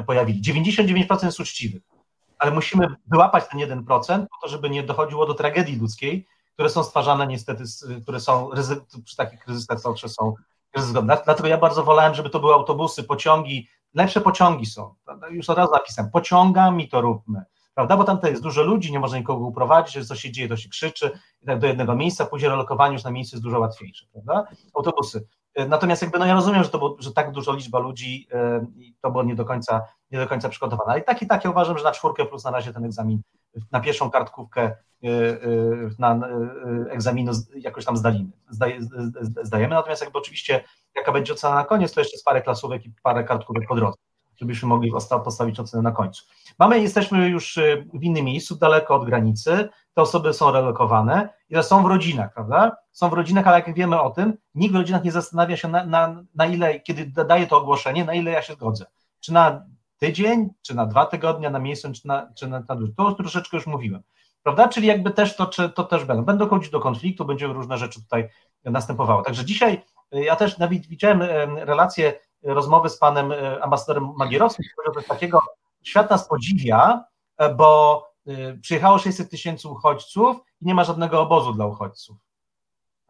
pojawili. 0.06 0.42
99% 0.42 1.24
jest 1.24 1.40
uczciwych, 1.40 1.82
ale 2.38 2.50
musimy 2.50 2.86
wyłapać 3.06 3.44
ten 3.48 3.60
1% 3.60 4.20
po 4.20 4.36
to, 4.42 4.48
żeby 4.48 4.70
nie 4.70 4.82
dochodziło 4.82 5.26
do 5.26 5.34
tragedii 5.34 5.76
ludzkiej, 5.76 6.26
które 6.54 6.68
są 6.68 6.84
stwarzane 6.84 7.26
niestety, 7.26 7.64
które 8.02 8.20
są 8.20 8.50
przy 9.04 9.16
takich 9.16 9.40
kryzysach 9.40 9.80
zawsze 9.80 10.08
są 10.08 10.34
kryzys 10.70 10.92
Dlatego 11.24 11.48
ja 11.48 11.58
bardzo 11.58 11.84
wolałem, 11.84 12.14
żeby 12.14 12.30
to 12.30 12.40
były 12.40 12.54
autobusy, 12.54 13.04
pociągi, 13.04 13.68
lepsze 13.94 14.20
pociągi 14.20 14.66
są. 14.66 14.94
Już 15.30 15.50
od 15.50 15.58
razu 15.58 15.72
napisałem, 15.72 16.10
pociągami 16.10 16.88
to 16.88 17.00
róbmy, 17.00 17.44
prawda? 17.78 17.96
Bo 17.96 18.04
tam 18.04 18.18
jest 18.24 18.42
dużo 18.42 18.62
ludzi, 18.62 18.92
nie 18.92 19.00
można 19.00 19.18
nikogo 19.18 19.46
uprowadzić, 19.46 20.08
co 20.08 20.14
się 20.14 20.30
dzieje, 20.30 20.48
to 20.48 20.56
się 20.56 20.68
krzyczy 20.68 21.10
i 21.42 21.46
tak 21.46 21.58
do 21.58 21.66
jednego 21.66 21.94
miejsca, 21.94 22.26
później 22.26 22.50
relokowanie 22.50 22.92
już 22.92 23.04
na 23.04 23.10
miejscu 23.10 23.36
jest 23.36 23.44
dużo 23.44 23.58
łatwiejsze, 23.58 24.06
prawda? 24.12 24.46
Autobusy. 24.74 25.26
Natomiast 25.68 26.02
jakby, 26.02 26.18
no 26.18 26.26
ja 26.26 26.34
rozumiem, 26.34 26.64
że 26.64 26.70
to 26.70 26.78
było, 26.78 26.96
że 26.98 27.12
tak 27.12 27.30
duża 27.30 27.52
liczba 27.52 27.78
ludzi 27.78 28.28
i 28.76 28.94
to 29.00 29.10
było 29.10 29.22
nie 29.22 29.34
do 29.34 29.44
końca, 29.44 29.86
nie 30.10 30.18
do 30.18 30.26
końca 30.26 30.48
przygotowane. 30.48 30.92
Ale 30.92 31.00
i 31.00 31.04
tak 31.04 31.22
i 31.22 31.26
tak 31.26 31.44
ja 31.44 31.50
uważam, 31.50 31.78
że 31.78 31.84
na 31.84 31.92
czwórkę 31.92 32.24
plus 32.24 32.44
na 32.44 32.50
razie 32.50 32.72
ten 32.72 32.84
egzamin, 32.84 33.22
na 33.72 33.80
pierwszą 33.80 34.10
kartkówkę 34.10 34.74
Y, 35.04 35.08
y, 35.08 35.90
na 35.98 36.20
egzaminu 36.90 37.32
jakoś 37.54 37.84
tam 37.84 37.96
zdalimy, 37.96 38.30
zdajemy, 39.42 39.74
natomiast 39.74 40.02
jakby 40.02 40.18
oczywiście 40.18 40.64
jaka 40.96 41.12
będzie 41.12 41.32
ocena 41.32 41.54
na 41.54 41.64
koniec, 41.64 41.92
to 41.92 42.00
jeszcze 42.00 42.14
jest 42.14 42.24
parę 42.24 42.42
klasówek 42.42 42.86
i 42.86 42.92
parę 43.02 43.24
kartkówek 43.24 43.68
po 43.68 43.74
drodze, 43.74 43.96
żebyśmy 44.36 44.68
mogli 44.68 44.92
postawić 45.24 45.60
ocenę 45.60 45.82
na 45.82 45.92
końcu. 45.92 46.24
Mamy, 46.58 46.80
jesteśmy 46.80 47.28
już 47.28 47.58
w 47.94 48.02
innym 48.02 48.24
miejscu, 48.24 48.56
daleko 48.56 48.94
od 48.94 49.04
granicy, 49.04 49.68
te 49.94 50.02
osoby 50.02 50.32
są 50.32 50.50
relokowane 50.50 51.28
i 51.50 51.62
są 51.62 51.82
w 51.82 51.86
rodzinach, 51.86 52.34
prawda? 52.34 52.76
Są 52.92 53.08
w 53.08 53.12
rodzinach, 53.12 53.46
ale 53.46 53.56
jak 53.56 53.74
wiemy 53.74 54.00
o 54.00 54.10
tym, 54.10 54.38
nikt 54.54 54.72
w 54.72 54.76
rodzinach 54.76 55.04
nie 55.04 55.12
zastanawia 55.12 55.56
się 55.56 55.68
na, 55.68 55.86
na, 55.86 56.22
na 56.34 56.46
ile, 56.46 56.80
kiedy 56.80 57.24
daje 57.24 57.46
to 57.46 57.56
ogłoszenie, 57.56 58.04
na 58.04 58.14
ile 58.14 58.30
ja 58.30 58.42
się 58.42 58.52
zgodzę. 58.52 58.86
Czy 59.20 59.32
na 59.32 59.66
tydzień, 59.98 60.48
czy 60.62 60.74
na 60.74 60.86
dwa 60.86 61.06
tygodnie, 61.06 61.50
na 61.50 61.58
miesiąc, 61.58 62.02
czy 62.02 62.08
na, 62.08 62.32
czy 62.34 62.48
na, 62.48 62.60
na 62.60 62.76
to 62.96 63.12
troszeczkę 63.14 63.56
już 63.56 63.66
mówiłem 63.66 64.02
prawda? 64.42 64.68
Czyli 64.68 64.86
jakby 64.86 65.10
też 65.10 65.36
to, 65.36 65.46
czy, 65.46 65.68
to 65.68 65.84
też 65.84 66.04
będą. 66.04 66.24
Będą 66.24 66.48
chodzić 66.48 66.70
do 66.70 66.80
konfliktu, 66.80 67.24
będzie 67.24 67.46
różne 67.46 67.78
rzeczy 67.78 68.02
tutaj 68.02 68.28
następowało. 68.64 69.22
Także 69.22 69.44
dzisiaj 69.44 69.82
y, 70.14 70.24
ja 70.24 70.36
też 70.36 70.58
nawet 70.58 70.86
widziałem 70.86 71.22
y, 71.22 71.64
relację, 71.64 72.08
y, 72.08 72.18
rozmowy 72.42 72.88
z 72.88 72.98
panem 72.98 73.32
ambasadorem 73.60 74.12
Magierowskim, 74.16 74.64
który 74.72 74.94
coś 74.94 75.06
takiego, 75.06 75.40
świat 75.82 76.10
nas 76.10 76.28
podziwia, 76.28 77.04
bo 77.56 78.02
przyjechało 78.60 78.98
600 78.98 79.30
tysięcy 79.30 79.68
uchodźców 79.68 80.36
i 80.60 80.66
nie 80.66 80.74
ma 80.74 80.84
żadnego 80.84 81.20
obozu 81.20 81.52
dla 81.52 81.66
uchodźców. 81.66 82.16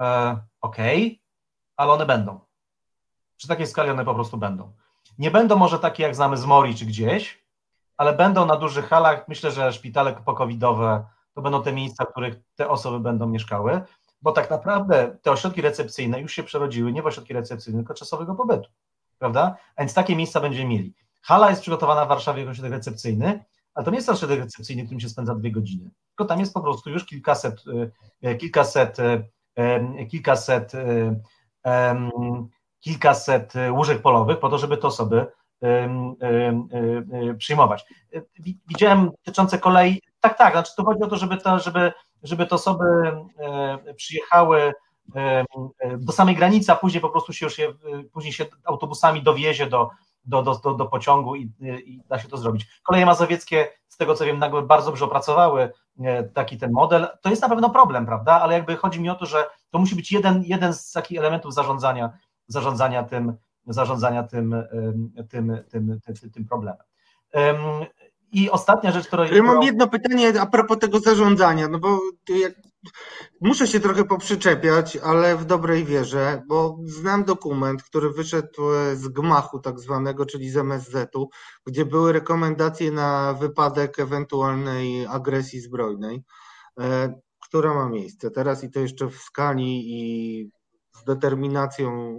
E, 0.00 0.40
Okej, 0.60 1.06
okay, 1.06 1.18
ale 1.76 1.92
one 1.92 2.06
będą. 2.06 2.40
Przy 3.36 3.48
takiej 3.48 3.66
skali 3.66 3.90
one 3.90 4.04
po 4.04 4.14
prostu 4.14 4.36
będą. 4.36 4.72
Nie 5.18 5.30
będą 5.30 5.56
może 5.56 5.78
takie, 5.78 6.02
jak 6.02 6.14
znamy 6.14 6.36
z 6.36 6.44
Mori 6.44 6.74
czy 6.74 6.86
gdzieś, 6.86 7.44
ale 7.96 8.12
będą 8.12 8.46
na 8.46 8.56
dużych 8.56 8.88
halach. 8.88 9.28
Myślę, 9.28 9.50
że 9.50 9.72
szpitale 9.72 10.12
pokowidowe, 10.12 11.04
to 11.34 11.42
będą 11.42 11.62
te 11.62 11.72
miejsca, 11.72 12.04
w 12.04 12.10
których 12.10 12.34
te 12.54 12.68
osoby 12.68 13.00
będą 13.00 13.26
mieszkały, 13.26 13.82
bo 14.22 14.32
tak 14.32 14.50
naprawdę 14.50 15.18
te 15.22 15.30
ośrodki 15.30 15.62
recepcyjne 15.62 16.20
już 16.20 16.32
się 16.32 16.42
przerodziły 16.42 16.92
nie 16.92 17.02
w 17.02 17.06
ośrodki 17.06 17.32
recepcyjne, 17.32 17.78
tylko 17.78 17.94
czasowego 17.94 18.34
pobytu, 18.34 18.70
prawda? 19.18 19.56
A 19.76 19.82
więc 19.82 19.94
takie 19.94 20.16
miejsca 20.16 20.40
będziemy 20.40 20.68
mieli. 20.68 20.94
Hala 21.28 21.50
jest 21.50 21.62
przygotowana 21.62 22.04
w 22.04 22.08
Warszawie 22.08 22.40
jako 22.40 22.50
ośrodek 22.50 22.72
recepcyjny, 22.72 23.44
ale 23.74 23.84
to 23.84 23.90
nie 23.90 23.96
jest 23.96 24.08
ośrodek 24.08 24.40
recepcyjny, 24.40 24.82
którym 24.82 25.00
się 25.00 25.08
spędza 25.08 25.34
dwie 25.34 25.52
godziny, 25.52 25.90
tylko 26.08 26.24
tam 26.24 26.40
jest 26.40 26.54
po 26.54 26.60
prostu 26.60 26.90
już 26.90 27.06
kilkaset, 27.06 27.64
e, 28.22 28.34
kilkaset, 28.34 28.98
e, 29.00 29.24
e, 29.58 30.06
kilkaset, 30.06 30.72
kilkaset 32.80 33.52
łóżek 33.70 34.02
polowych 34.02 34.38
po 34.38 34.48
to, 34.48 34.58
żeby 34.58 34.76
te 34.76 34.86
osoby 34.86 35.26
przyjmować. 37.38 37.84
Widziałem 38.68 39.10
dotyczące 39.10 39.58
kolei, 39.58 40.02
tak, 40.20 40.38
tak, 40.38 40.52
znaczy 40.52 40.72
to 40.76 40.84
chodzi 40.84 41.02
o 41.02 41.06
to, 41.06 41.16
żeby, 41.16 41.36
to, 41.36 41.58
żeby, 41.58 41.92
żeby 42.22 42.46
te 42.46 42.54
osoby 42.54 42.84
przyjechały 43.96 44.72
do 45.98 46.12
samej 46.12 46.36
granicy, 46.36 46.72
a 46.72 46.76
później 46.76 47.00
po 47.00 47.10
prostu 47.10 47.32
się 47.32 47.46
już 47.46 47.58
je, 47.58 47.74
później 48.12 48.32
się 48.32 48.46
autobusami 48.64 49.22
dowiezie 49.22 49.66
do, 49.66 49.90
do, 50.24 50.42
do, 50.42 50.74
do 50.74 50.86
pociągu 50.86 51.36
i, 51.36 51.52
i, 51.60 52.02
da 52.08 52.18
się 52.18 52.28
to 52.28 52.36
zrobić. 52.36 52.66
Koleje 52.82 53.06
mazowieckie, 53.06 53.68
z 53.88 53.96
tego 53.96 54.14
co 54.14 54.24
wiem, 54.24 54.38
nagle 54.38 54.62
bardzo 54.62 54.86
dobrze 54.86 55.04
opracowały 55.04 55.72
taki 56.34 56.58
ten 56.58 56.72
model. 56.72 57.08
To 57.22 57.30
jest 57.30 57.42
na 57.42 57.48
pewno 57.48 57.70
problem, 57.70 58.06
prawda? 58.06 58.40
Ale 58.40 58.54
jakby 58.54 58.76
chodzi 58.76 59.00
mi 59.00 59.10
o 59.10 59.14
to, 59.14 59.26
że 59.26 59.46
to 59.70 59.78
musi 59.78 59.96
być 59.96 60.12
jeden, 60.12 60.42
jeden 60.44 60.74
z 60.74 60.92
takich 60.92 61.18
elementów 61.18 61.54
zarządzania, 61.54 62.10
zarządzania 62.46 63.02
tym, 63.02 63.36
zarządzania 63.66 64.22
tym, 64.22 64.54
tym, 65.30 65.58
tym, 65.70 66.00
tym, 66.04 66.30
tym 66.30 66.46
problemem. 66.46 66.82
I 68.32 68.50
ostatnia 68.50 68.92
rzecz, 68.92 69.06
którą. 69.06 69.24
Ja 69.24 69.42
mam 69.42 69.62
jedno 69.62 69.88
pytanie 69.88 70.32
a 70.40 70.46
propos 70.46 70.78
tego 70.78 71.00
zarządzania, 71.00 71.68
no 71.68 71.78
bo 71.78 71.98
jak, 72.28 72.52
muszę 73.40 73.66
się 73.66 73.80
trochę 73.80 74.04
poprzyczepiać, 74.04 74.96
ale 74.96 75.36
w 75.36 75.44
dobrej 75.44 75.84
wierze, 75.84 76.42
bo 76.46 76.78
znam 76.84 77.24
dokument, 77.24 77.82
który 77.82 78.10
wyszedł 78.10 78.62
z 78.94 79.08
gmachu 79.08 79.58
tak 79.58 79.80
zwanego, 79.80 80.26
czyli 80.26 80.50
z 80.50 80.56
MSZ-u, 80.56 81.28
gdzie 81.66 81.84
były 81.84 82.12
rekomendacje 82.12 82.92
na 82.92 83.34
wypadek 83.34 83.98
ewentualnej 83.98 85.06
agresji 85.06 85.60
zbrojnej, 85.60 86.24
e, 86.80 87.20
która 87.42 87.74
ma 87.74 87.88
miejsce. 87.88 88.30
Teraz 88.30 88.64
i 88.64 88.70
to 88.70 88.80
jeszcze 88.80 89.08
w 89.08 89.16
skali 89.16 89.84
i 89.86 90.50
z 91.00 91.04
determinacją 91.04 92.18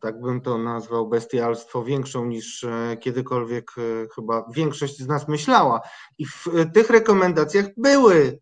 tak 0.00 0.20
bym 0.20 0.40
to 0.40 0.58
nazwał, 0.58 1.08
bestialstwo 1.08 1.84
większą 1.84 2.26
niż 2.26 2.64
e, 2.64 2.96
kiedykolwiek 3.00 3.70
e, 3.78 3.82
chyba 4.14 4.44
większość 4.54 4.98
z 4.98 5.06
nas 5.06 5.28
myślała. 5.28 5.80
I 6.18 6.26
w 6.26 6.46
e, 6.46 6.66
tych 6.66 6.90
rekomendacjach 6.90 7.66
były 7.76 8.38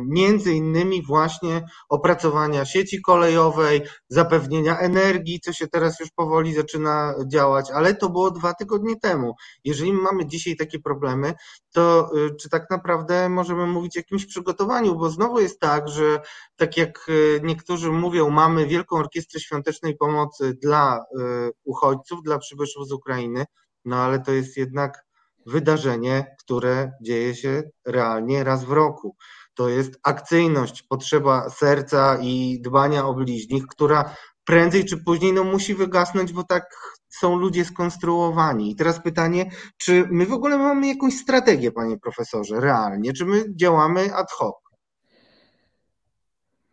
między 0.00 0.54
innymi 0.54 1.02
właśnie 1.06 1.64
opracowania 1.88 2.64
sieci 2.64 3.02
kolejowej, 3.02 3.82
zapewnienia 4.08 4.78
energii, 4.78 5.40
co 5.40 5.52
się 5.52 5.66
teraz 5.68 6.00
już 6.00 6.10
powoli 6.10 6.54
zaczyna 6.54 7.14
działać, 7.26 7.70
ale 7.70 7.94
to 7.94 8.10
było 8.10 8.30
dwa 8.30 8.54
tygodnie 8.54 8.96
temu. 8.96 9.34
Jeżeli 9.64 9.92
mamy 9.92 10.26
dzisiaj 10.26 10.56
takie 10.56 10.78
problemy, 10.78 11.34
to 11.72 12.10
czy 12.40 12.48
tak 12.48 12.70
naprawdę 12.70 13.28
możemy 13.28 13.66
mówić 13.66 13.96
o 13.96 14.00
jakimś 14.00 14.26
przygotowaniu, 14.26 14.96
bo 14.96 15.10
znowu 15.10 15.40
jest 15.40 15.60
tak, 15.60 15.88
że 15.88 16.20
tak 16.56 16.76
jak 16.76 17.06
niektórzy 17.42 17.92
mówią, 17.92 18.30
mamy 18.30 18.66
Wielką 18.66 18.96
Orkiestrę 18.96 19.40
Świątecznej 19.40 19.96
Pomocy, 19.96 20.31
pomocy 20.32 20.58
dla 20.62 20.98
y, 20.98 21.50
uchodźców, 21.64 22.22
dla 22.22 22.38
przybyszów 22.38 22.88
z 22.88 22.92
Ukrainy, 22.92 23.44
no 23.84 23.96
ale 23.96 24.20
to 24.20 24.32
jest 24.32 24.56
jednak 24.56 25.04
wydarzenie, 25.46 26.36
które 26.38 26.92
dzieje 27.02 27.34
się 27.34 27.62
realnie 27.86 28.44
raz 28.44 28.64
w 28.64 28.72
roku. 28.72 29.16
To 29.54 29.68
jest 29.68 29.98
akcyjność, 30.02 30.82
potrzeba 30.82 31.50
serca 31.50 32.18
i 32.20 32.60
dbania 32.60 33.06
o 33.06 33.14
bliźnich, 33.14 33.66
która 33.66 34.16
prędzej 34.44 34.84
czy 34.84 35.04
później 35.04 35.32
no, 35.32 35.44
musi 35.44 35.74
wygasnąć, 35.74 36.32
bo 36.32 36.44
tak 36.44 36.64
są 37.08 37.36
ludzie 37.36 37.64
skonstruowani. 37.64 38.70
I 38.70 38.76
teraz 38.76 39.02
pytanie, 39.02 39.50
czy 39.76 40.04
my 40.10 40.26
w 40.26 40.32
ogóle 40.32 40.58
mamy 40.58 40.88
jakąś 40.88 41.18
strategię, 41.18 41.72
panie 41.72 41.98
profesorze, 41.98 42.60
realnie, 42.60 43.12
czy 43.12 43.24
my 43.24 43.44
działamy 43.56 44.14
ad 44.14 44.30
hoc? 44.30 44.54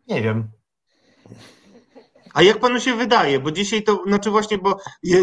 Nie 0.07 0.21
wiem. 0.21 0.47
A 2.33 2.41
jak 2.41 2.59
panu 2.59 2.79
się 2.79 2.95
wydaje? 2.95 3.39
Bo 3.39 3.51
dzisiaj 3.51 3.83
to, 3.83 4.03
znaczy 4.07 4.29
właśnie, 4.29 4.57
bo 4.57 4.77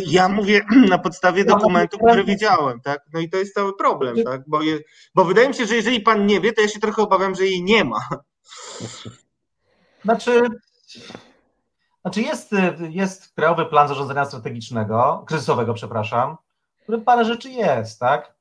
ja, 0.07 0.28
mówię 0.28 0.61
na 0.90 0.98
podstawie 0.98 1.44
dokumentów, 1.44 2.00
które 2.07 2.24
widziałem, 2.24 2.80
tak? 2.80 3.00
No 3.12 3.20
i 3.20 3.30
to 3.30 3.36
jest 3.36 3.54
cały 3.54 3.76
problem, 3.76 4.24
tak? 4.24 4.42
Bo, 4.46 4.62
je, 4.62 4.78
bo 5.14 5.24
wydaje 5.24 5.48
mi 5.48 5.54
się, 5.54 5.66
że 5.66 5.76
jeżeli 5.76 6.00
pan 6.00 6.26
nie 6.26 6.40
wie, 6.40 6.52
to 6.52 6.62
ja 6.62 6.68
się 6.68 6.80
trochę 6.80 7.02
obawiam, 7.02 7.34
że 7.34 7.46
jej 7.46 7.62
nie 7.62 7.84
ma. 7.84 8.00
Znaczy, 10.04 10.42
znaczy 12.02 12.22
jest, 12.22 12.50
jest 12.90 13.34
Krajowy 13.34 13.66
Plan 13.66 13.88
Zarządzania 13.88 14.24
Strategicznego, 14.24 15.24
kryzysowego, 15.26 15.74
przepraszam, 15.74 16.36
w 16.78 16.82
którym 16.82 17.04
parę 17.04 17.24
rzeczy 17.24 17.50
jest, 17.50 18.00
tak? 18.00 18.34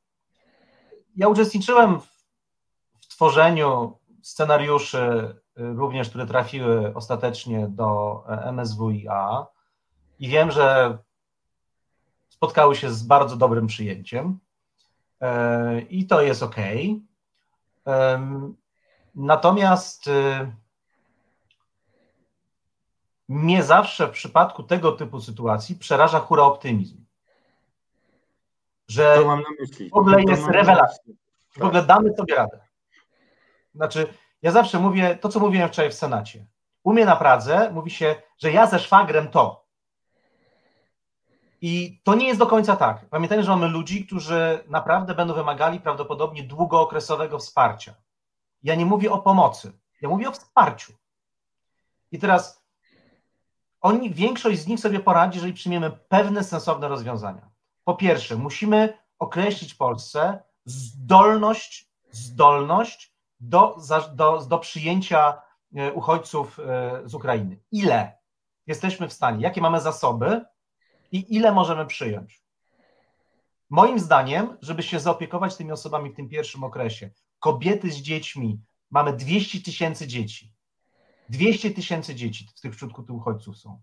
Ja 1.15 1.27
uczestniczyłem 1.27 1.99
w, 1.99 2.07
w 3.01 3.07
tworzeniu 3.07 3.97
scenariuszy 4.21 5.35
również, 5.55 6.09
które 6.09 6.25
trafiły 6.25 6.93
ostatecznie 6.95 7.67
do 7.67 8.23
MSWiA 8.51 9.47
i 10.19 10.27
wiem, 10.27 10.51
że 10.51 10.97
spotkały 12.29 12.75
się 12.75 12.89
z 12.89 13.03
bardzo 13.03 13.35
dobrym 13.35 13.67
przyjęciem 13.67 14.39
e, 15.21 15.81
i 15.81 16.07
to 16.07 16.21
jest 16.21 16.43
ok. 16.43 16.55
Natomiast 19.15 20.07
y, 20.07 20.51
mnie 23.29 23.63
zawsze 23.63 24.07
w 24.07 24.11
przypadku 24.11 24.63
tego 24.63 24.91
typu 24.91 25.21
sytuacji 25.21 25.75
przeraża 25.75 26.19
hura 26.19 26.43
optymizm. 26.43 27.05
Że 28.87 29.23
w 29.91 29.97
ogóle 29.97 30.23
jest 30.23 30.47
rewelacja. 30.47 31.13
W 31.49 31.61
ogóle 31.63 31.83
damy 31.83 32.13
sobie 32.13 32.35
radę. 32.35 32.59
Znaczy, 33.75 34.13
ja 34.41 34.51
zawsze 34.51 34.79
mówię 34.79 35.15
to, 35.15 35.29
co 35.29 35.39
mówiłem 35.39 35.69
wczoraj 35.69 35.91
w 35.91 35.95
Senacie. 35.95 36.45
U 36.83 36.93
mnie 36.93 37.05
na 37.05 37.15
Pradze 37.15 37.71
mówi 37.71 37.91
się, 37.91 38.15
że 38.37 38.51
ja 38.51 38.67
ze 38.67 38.79
szwagrem 38.79 39.27
to. 39.27 39.65
I 41.61 42.01
to 42.03 42.15
nie 42.15 42.27
jest 42.27 42.39
do 42.39 42.47
końca 42.47 42.75
tak. 42.75 43.09
Pamiętajmy, 43.09 43.43
że 43.43 43.51
mamy 43.51 43.67
ludzi, 43.67 44.05
którzy 44.05 44.63
naprawdę 44.67 45.15
będą 45.15 45.33
wymagali 45.33 45.79
prawdopodobnie 45.79 46.43
długookresowego 46.43 47.39
wsparcia. 47.39 47.93
Ja 48.63 48.75
nie 48.75 48.85
mówię 48.85 49.11
o 49.11 49.19
pomocy, 49.19 49.71
ja 50.01 50.09
mówię 50.09 50.29
o 50.29 50.31
wsparciu. 50.31 50.93
I 52.11 52.19
teraz 52.19 52.65
oni, 53.81 54.13
większość 54.13 54.59
z 54.59 54.67
nich 54.67 54.79
sobie 54.79 54.99
poradzi, 54.99 55.37
jeżeli 55.37 55.53
przyjmiemy 55.53 55.91
pewne 55.91 56.43
sensowne 56.43 56.87
rozwiązania. 56.87 57.49
Po 57.83 57.95
pierwsze, 57.95 58.35
musimy 58.35 58.97
określić 59.19 59.73
Polsce 59.73 60.43
zdolność, 60.65 61.89
zdolność 62.11 63.14
do, 63.39 63.77
do, 64.13 64.45
do 64.45 64.59
przyjęcia 64.59 65.41
e, 65.75 65.93
uchodźców 65.93 66.59
e, 66.59 67.01
z 67.05 67.13
Ukrainy. 67.13 67.59
Ile 67.71 68.17
jesteśmy 68.67 69.07
w 69.07 69.13
stanie, 69.13 69.43
jakie 69.43 69.61
mamy 69.61 69.81
zasoby 69.81 70.45
i 71.11 71.35
ile 71.35 71.51
możemy 71.51 71.85
przyjąć? 71.85 72.45
Moim 73.69 73.99
zdaniem, 73.99 74.57
żeby 74.61 74.83
się 74.83 74.99
zaopiekować 74.99 75.55
tymi 75.55 75.71
osobami 75.71 76.09
w 76.09 76.15
tym 76.15 76.29
pierwszym 76.29 76.63
okresie, 76.63 77.11
kobiety 77.39 77.91
z 77.91 77.95
dziećmi, 77.95 78.59
mamy 78.91 79.13
200 79.13 79.61
tysięcy 79.61 80.07
dzieci. 80.07 80.53
200 81.29 81.71
tysięcy 81.71 82.15
dzieci 82.15 82.47
w 82.55 82.61
tych 82.61 82.75
wśród 82.75 83.09
uchodźców 83.09 83.57
są, 83.57 83.81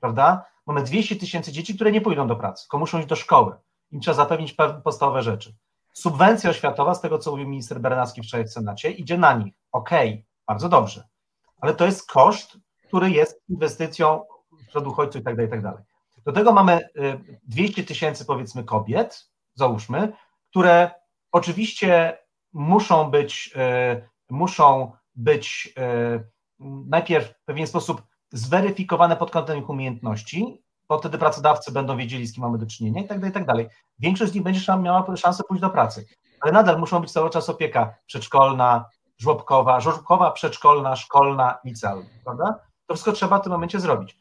prawda? 0.00 0.44
Mamy 0.66 0.82
200 0.82 1.16
tysięcy 1.16 1.52
dzieci, 1.52 1.74
które 1.74 1.92
nie 1.92 2.00
pójdą 2.00 2.26
do 2.26 2.36
pracy, 2.36 2.64
tylko 2.64 2.78
muszą 2.78 2.98
iść 2.98 3.08
do 3.08 3.16
szkoły. 3.16 3.56
Im 3.90 4.00
trzeba 4.00 4.14
zapewnić 4.14 4.56
podstawowe 4.84 5.22
rzeczy. 5.22 5.54
Subwencja 5.92 6.50
oświatowa, 6.50 6.94
z 6.94 7.00
tego 7.00 7.18
co 7.18 7.30
mówił 7.30 7.48
minister 7.48 7.80
Bernacki 7.80 8.22
wczoraj 8.22 8.46
w 8.46 8.52
Senacie, 8.52 8.90
idzie 8.90 9.18
na 9.18 9.32
nich. 9.32 9.54
Okej, 9.72 10.10
okay, 10.10 10.24
bardzo 10.46 10.68
dobrze. 10.68 11.08
Ale 11.60 11.74
to 11.74 11.86
jest 11.86 12.06
koszt, 12.06 12.58
który 12.86 13.10
jest 13.10 13.42
inwestycją 13.48 14.24
w 14.74 14.86
uchodźców 14.86 15.24
tak 15.24 15.36
tak 15.50 15.62
dalej. 15.62 15.84
Do 16.24 16.32
tego 16.32 16.52
mamy 16.52 16.88
200 17.42 17.82
y, 17.82 17.84
tysięcy 17.84 18.24
powiedzmy 18.24 18.64
kobiet, 18.64 19.30
załóżmy, 19.54 20.12
które 20.50 20.90
oczywiście 21.32 22.18
muszą 22.52 23.10
być, 23.10 23.50
y, 23.96 24.08
muszą 24.30 24.92
być 25.14 25.74
y, 25.78 26.30
najpierw 26.86 27.28
w 27.28 27.44
pewien 27.44 27.66
sposób 27.66 28.02
zweryfikowane 28.32 29.16
pod 29.16 29.30
kątem 29.30 29.58
ich 29.58 29.68
umiejętności, 29.68 30.62
bo 30.88 30.98
wtedy 30.98 31.18
pracodawcy 31.18 31.72
będą 31.72 31.96
wiedzieli, 31.96 32.26
z 32.26 32.34
kim 32.34 32.42
mamy 32.42 32.58
do 32.58 32.66
czynienia 32.66 33.02
i 33.02 33.08
tak 33.08 33.18
dalej, 33.18 33.30
i 33.30 33.34
tak 33.34 33.46
dalej. 33.46 33.68
Większość 33.98 34.32
z 34.32 34.34
nich 34.34 34.44
będzie 34.44 34.76
miała 34.78 35.16
szansę 35.16 35.42
pójść 35.48 35.60
do 35.60 35.70
pracy, 35.70 36.06
ale 36.40 36.52
nadal 36.52 36.78
muszą 36.78 37.00
być 37.00 37.12
cały 37.12 37.30
czas 37.30 37.48
opieka 37.48 37.94
przedszkolna, 38.06 38.84
żłobkowa, 39.18 39.80
żłobkowa, 39.80 40.30
przedszkolna, 40.30 40.96
szkolna, 40.96 41.58
licealna, 41.64 42.06
prawda? 42.24 42.58
To 42.86 42.94
wszystko 42.94 43.12
trzeba 43.12 43.38
w 43.38 43.42
tym 43.42 43.52
momencie 43.52 43.80
zrobić. 43.80 44.16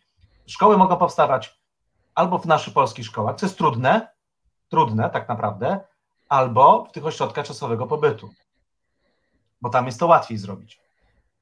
Szkoły 0.48 0.78
mogą 0.78 0.98
powstawać 0.98 1.62
albo 2.16 2.38
w 2.38 2.46
naszych 2.46 2.74
polskich 2.74 3.06
szkołach, 3.06 3.36
co 3.36 3.46
jest 3.46 3.58
trudne, 3.58 4.08
trudne 4.70 5.10
tak 5.10 5.30
naprawdę, 5.30 5.80
albo 6.30 6.86
w 6.86 6.92
tych 6.92 7.06
ośrodkach 7.06 7.46
czasowego 7.46 7.88
pobytu, 7.88 8.30
bo 9.62 9.70
tam 9.70 9.86
jest 9.86 10.00
to 10.00 10.08
łatwiej 10.08 10.38
zrobić. 10.38 10.82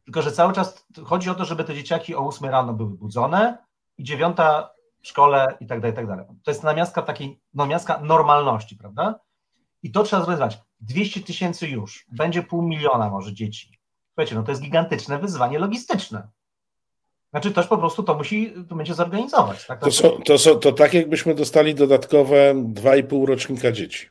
Tylko, 0.03 0.21
że 0.21 0.31
cały 0.31 0.53
czas 0.53 0.85
chodzi 1.05 1.29
o 1.29 1.35
to, 1.35 1.45
żeby 1.45 1.63
te 1.63 1.75
dzieciaki 1.75 2.15
o 2.15 2.27
8 2.27 2.49
rano 2.49 2.73
były 2.73 2.89
budzone 2.89 3.57
i 3.97 4.03
dziewiąta 4.03 4.69
w 5.01 5.07
szkole 5.07 5.57
i 5.59 5.67
tak 5.67 5.79
dalej, 5.79 5.93
i 5.93 5.95
tak 5.95 6.07
dalej. 6.07 6.25
To 6.43 6.51
jest 6.51 6.63
namiastka 6.63 7.01
takiej, 7.01 7.39
namiastka 7.53 7.99
normalności, 8.01 8.75
prawda? 8.75 9.19
I 9.83 9.91
to 9.91 10.03
trzeba 10.03 10.23
zrealizować. 10.23 10.59
200 10.81 11.21
tysięcy 11.21 11.67
już, 11.67 12.05
będzie 12.11 12.43
pół 12.43 12.61
miliona 12.61 13.09
może 13.09 13.33
dzieci. 13.33 13.79
Słuchajcie, 14.07 14.35
no 14.35 14.43
to 14.43 14.51
jest 14.51 14.61
gigantyczne 14.61 15.19
wyzwanie 15.19 15.59
logistyczne. 15.59 16.27
Znaczy 17.31 17.51
ktoś 17.51 17.67
po 17.67 17.77
prostu 17.77 18.03
to 18.03 18.13
musi, 18.13 18.53
to 18.69 18.75
będzie 18.75 18.93
zorganizować. 18.93 19.65
Tak? 19.65 19.79
To, 19.79 19.91
są, 19.91 20.09
to, 20.09 20.37
są, 20.37 20.55
to 20.55 20.71
tak 20.71 20.93
jakbyśmy 20.93 21.35
dostali 21.35 21.75
dodatkowe 21.75 22.53
2,5 22.53 23.27
rocznika 23.27 23.71
dzieci. 23.71 24.09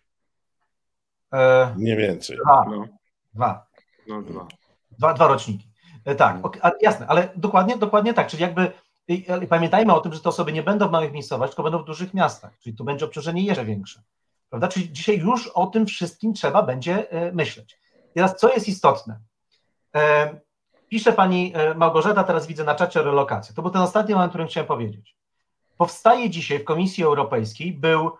E, 1.32 1.74
Nie 1.78 1.97
więcej. 1.97 2.36
Dwa. 2.36 2.64
No. 2.70 2.86
Dwa. 3.34 3.66
No, 4.09 4.22
dwa. 4.22 4.47
Dwa, 4.91 5.14
dwa 5.14 5.28
roczniki. 5.28 5.68
E, 6.05 6.14
tak, 6.14 6.36
no. 6.36 6.43
okay, 6.43 6.72
jasne, 6.82 7.07
ale 7.07 7.28
dokładnie, 7.36 7.76
dokładnie 7.76 8.14
tak, 8.14 8.28
czyli 8.28 8.43
jakby 8.43 8.72
i 9.09 9.46
pamiętajmy 9.48 9.94
o 9.94 10.00
tym, 10.00 10.12
że 10.12 10.20
te 10.20 10.28
osoby 10.28 10.52
nie 10.52 10.62
będą 10.62 10.88
w 10.88 10.90
małych 10.90 11.12
miejscowościach, 11.12 11.54
tylko 11.54 11.62
będą 11.62 11.82
w 11.82 11.86
dużych 11.86 12.14
miastach, 12.14 12.59
czyli 12.59 12.76
tu 12.76 12.84
będzie 12.84 13.04
obciążenie 13.04 13.42
jeszcze 13.42 13.64
większe. 13.64 14.02
Prawda? 14.50 14.68
Czyli 14.68 14.92
dzisiaj 14.92 15.18
już 15.18 15.46
o 15.46 15.66
tym 15.66 15.86
wszystkim 15.86 16.34
trzeba 16.34 16.62
będzie 16.62 17.11
e, 17.11 17.32
myśleć. 17.32 17.78
Teraz, 18.14 18.36
co 18.36 18.54
jest 18.54 18.68
istotne? 18.68 19.18
E, 19.94 20.40
pisze 20.88 21.12
pani 21.12 21.52
e, 21.54 21.74
Małgorzata, 21.74 22.24
teraz 22.24 22.46
widzę 22.46 22.64
na 22.64 22.74
czacie 22.74 23.02
relokację. 23.02 23.54
To 23.54 23.62
był 23.62 23.70
ten 23.70 23.82
ostatni 23.82 24.14
moment, 24.14 24.30
o 24.30 24.32
którym 24.32 24.48
chciałem 24.48 24.66
powiedzieć. 24.66 25.16
Powstaje 25.76 26.30
dzisiaj 26.30 26.59
w 26.59 26.64
Komisji 26.64 27.04
Europejskiej, 27.04 27.72
był, 27.72 28.11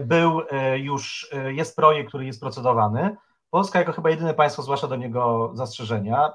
był 0.00 0.40
już, 0.76 1.30
jest 1.48 1.76
projekt, 1.76 2.08
który 2.08 2.26
jest 2.26 2.40
procedowany. 2.40 3.16
Polska 3.50 3.78
jako 3.78 3.92
chyba 3.92 4.10
jedyne 4.10 4.34
państwo 4.34 4.62
zgłasza 4.62 4.86
do 4.86 4.96
niego 4.96 5.50
zastrzeżenia. 5.54 6.32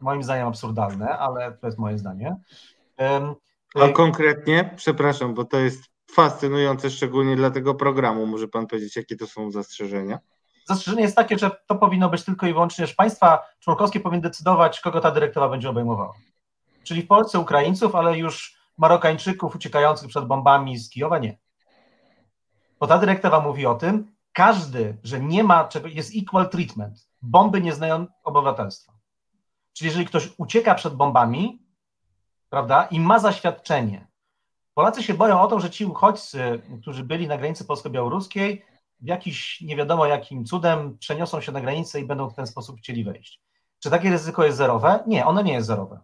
Moim 0.00 0.22
zdaniem 0.22 0.48
absurdalne, 0.48 1.18
ale 1.18 1.52
to 1.52 1.66
jest 1.66 1.78
moje 1.78 1.98
zdanie. 1.98 2.36
A 3.74 3.88
konkretnie, 3.88 4.74
przepraszam, 4.76 5.34
bo 5.34 5.44
to 5.44 5.58
jest 5.58 5.82
fascynujące, 6.12 6.90
szczególnie 6.90 7.36
dla 7.36 7.50
tego 7.50 7.74
programu. 7.74 8.26
Może 8.26 8.48
pan 8.48 8.66
powiedzieć, 8.66 8.96
jakie 8.96 9.16
to 9.16 9.26
są 9.26 9.50
zastrzeżenia? 9.50 10.18
Zastrzeżenie 10.68 11.02
jest 11.02 11.16
takie, 11.16 11.38
że 11.38 11.50
to 11.66 11.74
powinno 11.74 12.08
być 12.10 12.24
tylko 12.24 12.46
i 12.46 12.52
wyłącznie, 12.52 12.86
że 12.86 12.94
państwa 12.94 13.46
członkowskie 13.60 14.00
powinny 14.00 14.22
decydować, 14.22 14.80
kogo 14.80 15.00
ta 15.00 15.10
dyrektywa 15.10 15.48
będzie 15.48 15.70
obejmowała. 15.70 16.12
Czyli 16.84 17.02
w 17.02 17.06
Polsce 17.06 17.38
Ukraińców, 17.38 17.94
ale 17.94 18.18
już 18.18 18.56
Marokańczyków 18.78 19.54
uciekających 19.54 20.08
przed 20.08 20.26
bombami 20.26 20.78
z 20.78 20.90
Kijowa 20.90 21.18
nie. 21.18 21.38
Bo 22.80 22.86
ta 22.86 22.98
dyrektywa 22.98 23.40
mówi 23.40 23.66
o 23.66 23.74
tym, 23.74 24.12
każdy, 24.32 24.96
że 25.02 25.20
nie 25.20 25.44
ma 25.44 25.64
czego, 25.64 25.88
jest 25.88 26.12
equal 26.16 26.50
treatment. 26.50 27.08
Bomby 27.22 27.60
nie 27.60 27.72
znają 27.72 28.06
obywatelstwa. 28.24 28.92
Czyli 29.72 29.88
jeżeli 29.88 30.06
ktoś 30.06 30.28
ucieka 30.38 30.74
przed 30.74 30.94
bombami, 30.94 31.61
prawda, 32.52 32.84
i 32.84 33.00
ma 33.00 33.18
zaświadczenie. 33.18 34.06
Polacy 34.74 35.02
się 35.02 35.14
boją 35.14 35.40
o 35.40 35.46
to, 35.46 35.60
że 35.60 35.70
ci 35.70 35.84
uchodźcy, 35.84 36.62
którzy 36.80 37.04
byli 37.04 37.28
na 37.28 37.38
granicy 37.38 37.64
polsko-białoruskiej, 37.64 38.64
w 39.00 39.06
jakiś 39.06 39.60
nie 39.60 39.76
wiadomo 39.76 40.06
jakim 40.06 40.44
cudem 40.44 40.98
przeniosą 40.98 41.40
się 41.40 41.52
na 41.52 41.60
granicę 41.60 42.00
i 42.00 42.06
będą 42.06 42.30
w 42.30 42.34
ten 42.34 42.46
sposób 42.46 42.78
chcieli 42.78 43.04
wejść. 43.04 43.40
Czy 43.78 43.90
takie 43.90 44.10
ryzyko 44.10 44.44
jest 44.44 44.58
zerowe? 44.58 45.04
Nie, 45.06 45.26
ono 45.26 45.42
nie 45.42 45.52
jest 45.52 45.66
zerowe, 45.66 46.00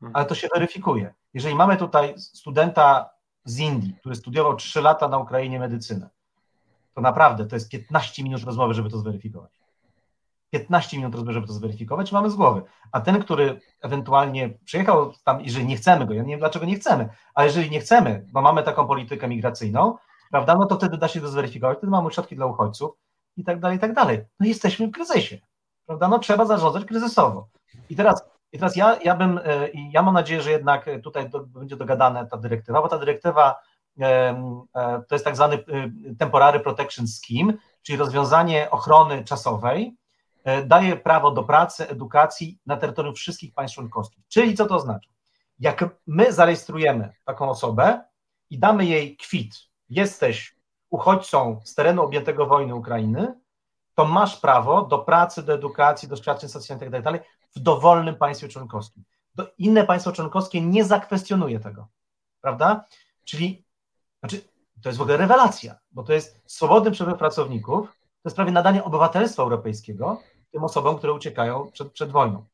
hmm. 0.00 0.16
ale 0.16 0.26
to 0.26 0.34
się 0.34 0.48
weryfikuje. 0.54 1.14
Jeżeli 1.34 1.54
mamy 1.54 1.76
tutaj 1.76 2.14
studenta 2.16 3.10
z 3.44 3.58
Indii, 3.58 3.94
który 4.00 4.14
studiował 4.14 4.56
3 4.56 4.80
lata 4.80 5.08
na 5.08 5.18
Ukrainie 5.18 5.58
medycynę, 5.58 6.08
to 6.94 7.00
naprawdę 7.00 7.46
to 7.46 7.56
jest 7.56 7.70
15 7.70 8.22
minut 8.22 8.42
rozmowy, 8.42 8.74
żeby 8.74 8.90
to 8.90 8.98
zweryfikować. 8.98 9.52
15 10.58 10.96
minut, 10.96 11.14
żeby 11.28 11.46
to 11.46 11.52
zweryfikować, 11.52 12.12
mamy 12.12 12.30
z 12.30 12.34
głowy. 12.34 12.62
A 12.92 13.00
ten, 13.00 13.22
który 13.22 13.60
ewentualnie 13.82 14.50
przyjechał 14.64 15.12
tam, 15.24 15.40
jeżeli 15.40 15.66
nie 15.66 15.76
chcemy 15.76 16.06
go, 16.06 16.14
ja 16.14 16.22
nie 16.22 16.30
wiem 16.30 16.40
dlaczego 16.40 16.66
nie 16.66 16.74
chcemy, 16.76 17.08
ale 17.34 17.46
jeżeli 17.46 17.70
nie 17.70 17.80
chcemy, 17.80 18.26
bo 18.32 18.42
mamy 18.42 18.62
taką 18.62 18.86
politykę 18.86 19.28
migracyjną, 19.28 19.96
prawda, 20.30 20.54
no 20.54 20.66
to 20.66 20.76
wtedy 20.76 20.98
da 20.98 21.08
się 21.08 21.20
to 21.20 21.28
zweryfikować, 21.28 21.78
wtedy 21.78 21.90
mamy 21.90 22.10
środki 22.10 22.36
dla 22.36 22.46
uchodźców 22.46 22.90
i 23.36 23.44
tak 23.44 23.60
dalej, 23.60 23.76
i 23.76 23.80
tak 23.80 23.94
dalej. 23.94 24.24
No 24.40 24.46
jesteśmy 24.46 24.86
w 24.86 24.90
kryzysie, 24.90 25.38
prawda, 25.86 26.08
no 26.08 26.18
trzeba 26.18 26.44
zarządzać 26.46 26.84
kryzysowo. 26.84 27.48
I 27.90 27.96
teraz 27.96 28.24
I 28.52 28.58
teraz 28.58 28.76
ja, 28.76 28.98
ja 29.02 29.14
bym, 29.16 29.40
ja 29.90 30.02
mam 30.02 30.14
nadzieję, 30.14 30.42
że 30.42 30.50
jednak 30.50 30.86
tutaj 31.02 31.30
do, 31.30 31.40
będzie 31.40 31.76
dogadane 31.76 32.26
ta 32.26 32.36
dyrektywa, 32.36 32.82
bo 32.82 32.88
ta 32.88 32.98
dyrektywa 32.98 33.56
to 35.08 35.14
jest 35.14 35.24
tak 35.24 35.36
zwany 35.36 35.64
temporary 36.18 36.60
protection 36.60 37.06
scheme, 37.08 37.52
czyli 37.82 37.98
rozwiązanie 37.98 38.70
ochrony 38.70 39.24
czasowej, 39.24 39.96
daje 40.66 40.96
prawo 40.96 41.30
do 41.30 41.42
pracy, 41.42 41.88
edukacji 41.88 42.58
na 42.66 42.76
terytorium 42.76 43.14
wszystkich 43.14 43.54
państw 43.54 43.74
członkowskich. 43.74 44.24
Czyli 44.28 44.54
co 44.54 44.66
to 44.66 44.74
oznacza? 44.74 45.10
Jak 45.58 45.84
my 46.06 46.32
zarejestrujemy 46.32 47.12
taką 47.24 47.50
osobę 47.50 48.04
i 48.50 48.58
damy 48.58 48.86
jej 48.86 49.16
kwit, 49.16 49.54
jesteś 49.88 50.56
uchodźcą 50.90 51.60
z 51.64 51.74
terenu 51.74 52.02
objętego 52.02 52.46
wojny 52.46 52.74
Ukrainy, 52.74 53.34
to 53.94 54.04
masz 54.04 54.36
prawo 54.36 54.82
do 54.82 54.98
pracy, 54.98 55.42
do 55.42 55.54
edukacji, 55.54 56.08
do 56.08 56.16
świadczeń 56.16 56.48
socjalnych 56.48 56.86
itd. 56.86 57.12
Tak 57.12 57.22
w 57.56 57.58
dowolnym 57.60 58.16
państwie 58.16 58.48
członkowskim. 58.48 59.04
Inne 59.58 59.84
państwo 59.84 60.12
członkowskie 60.12 60.60
nie 60.60 60.84
zakwestionuje 60.84 61.60
tego, 61.60 61.88
prawda? 62.40 62.84
Czyli, 63.24 63.64
znaczy, 64.20 64.40
to 64.82 64.88
jest 64.88 64.98
w 64.98 65.02
ogóle 65.02 65.16
rewelacja, 65.16 65.78
bo 65.90 66.02
to 66.02 66.12
jest 66.12 66.42
swobodny 66.46 66.90
przepływ 66.90 67.18
pracowników, 67.18 67.88
to 68.22 68.28
jest 68.28 68.36
prawie 68.36 68.52
nadanie 68.52 68.84
obywatelstwa 68.84 69.42
europejskiego 69.42 70.20
tym 70.54 70.64
osobom, 70.64 70.98
które 70.98 71.12
uciekają 71.12 71.70
przed, 71.72 71.92
przed 71.92 72.10
wojną. 72.10 72.44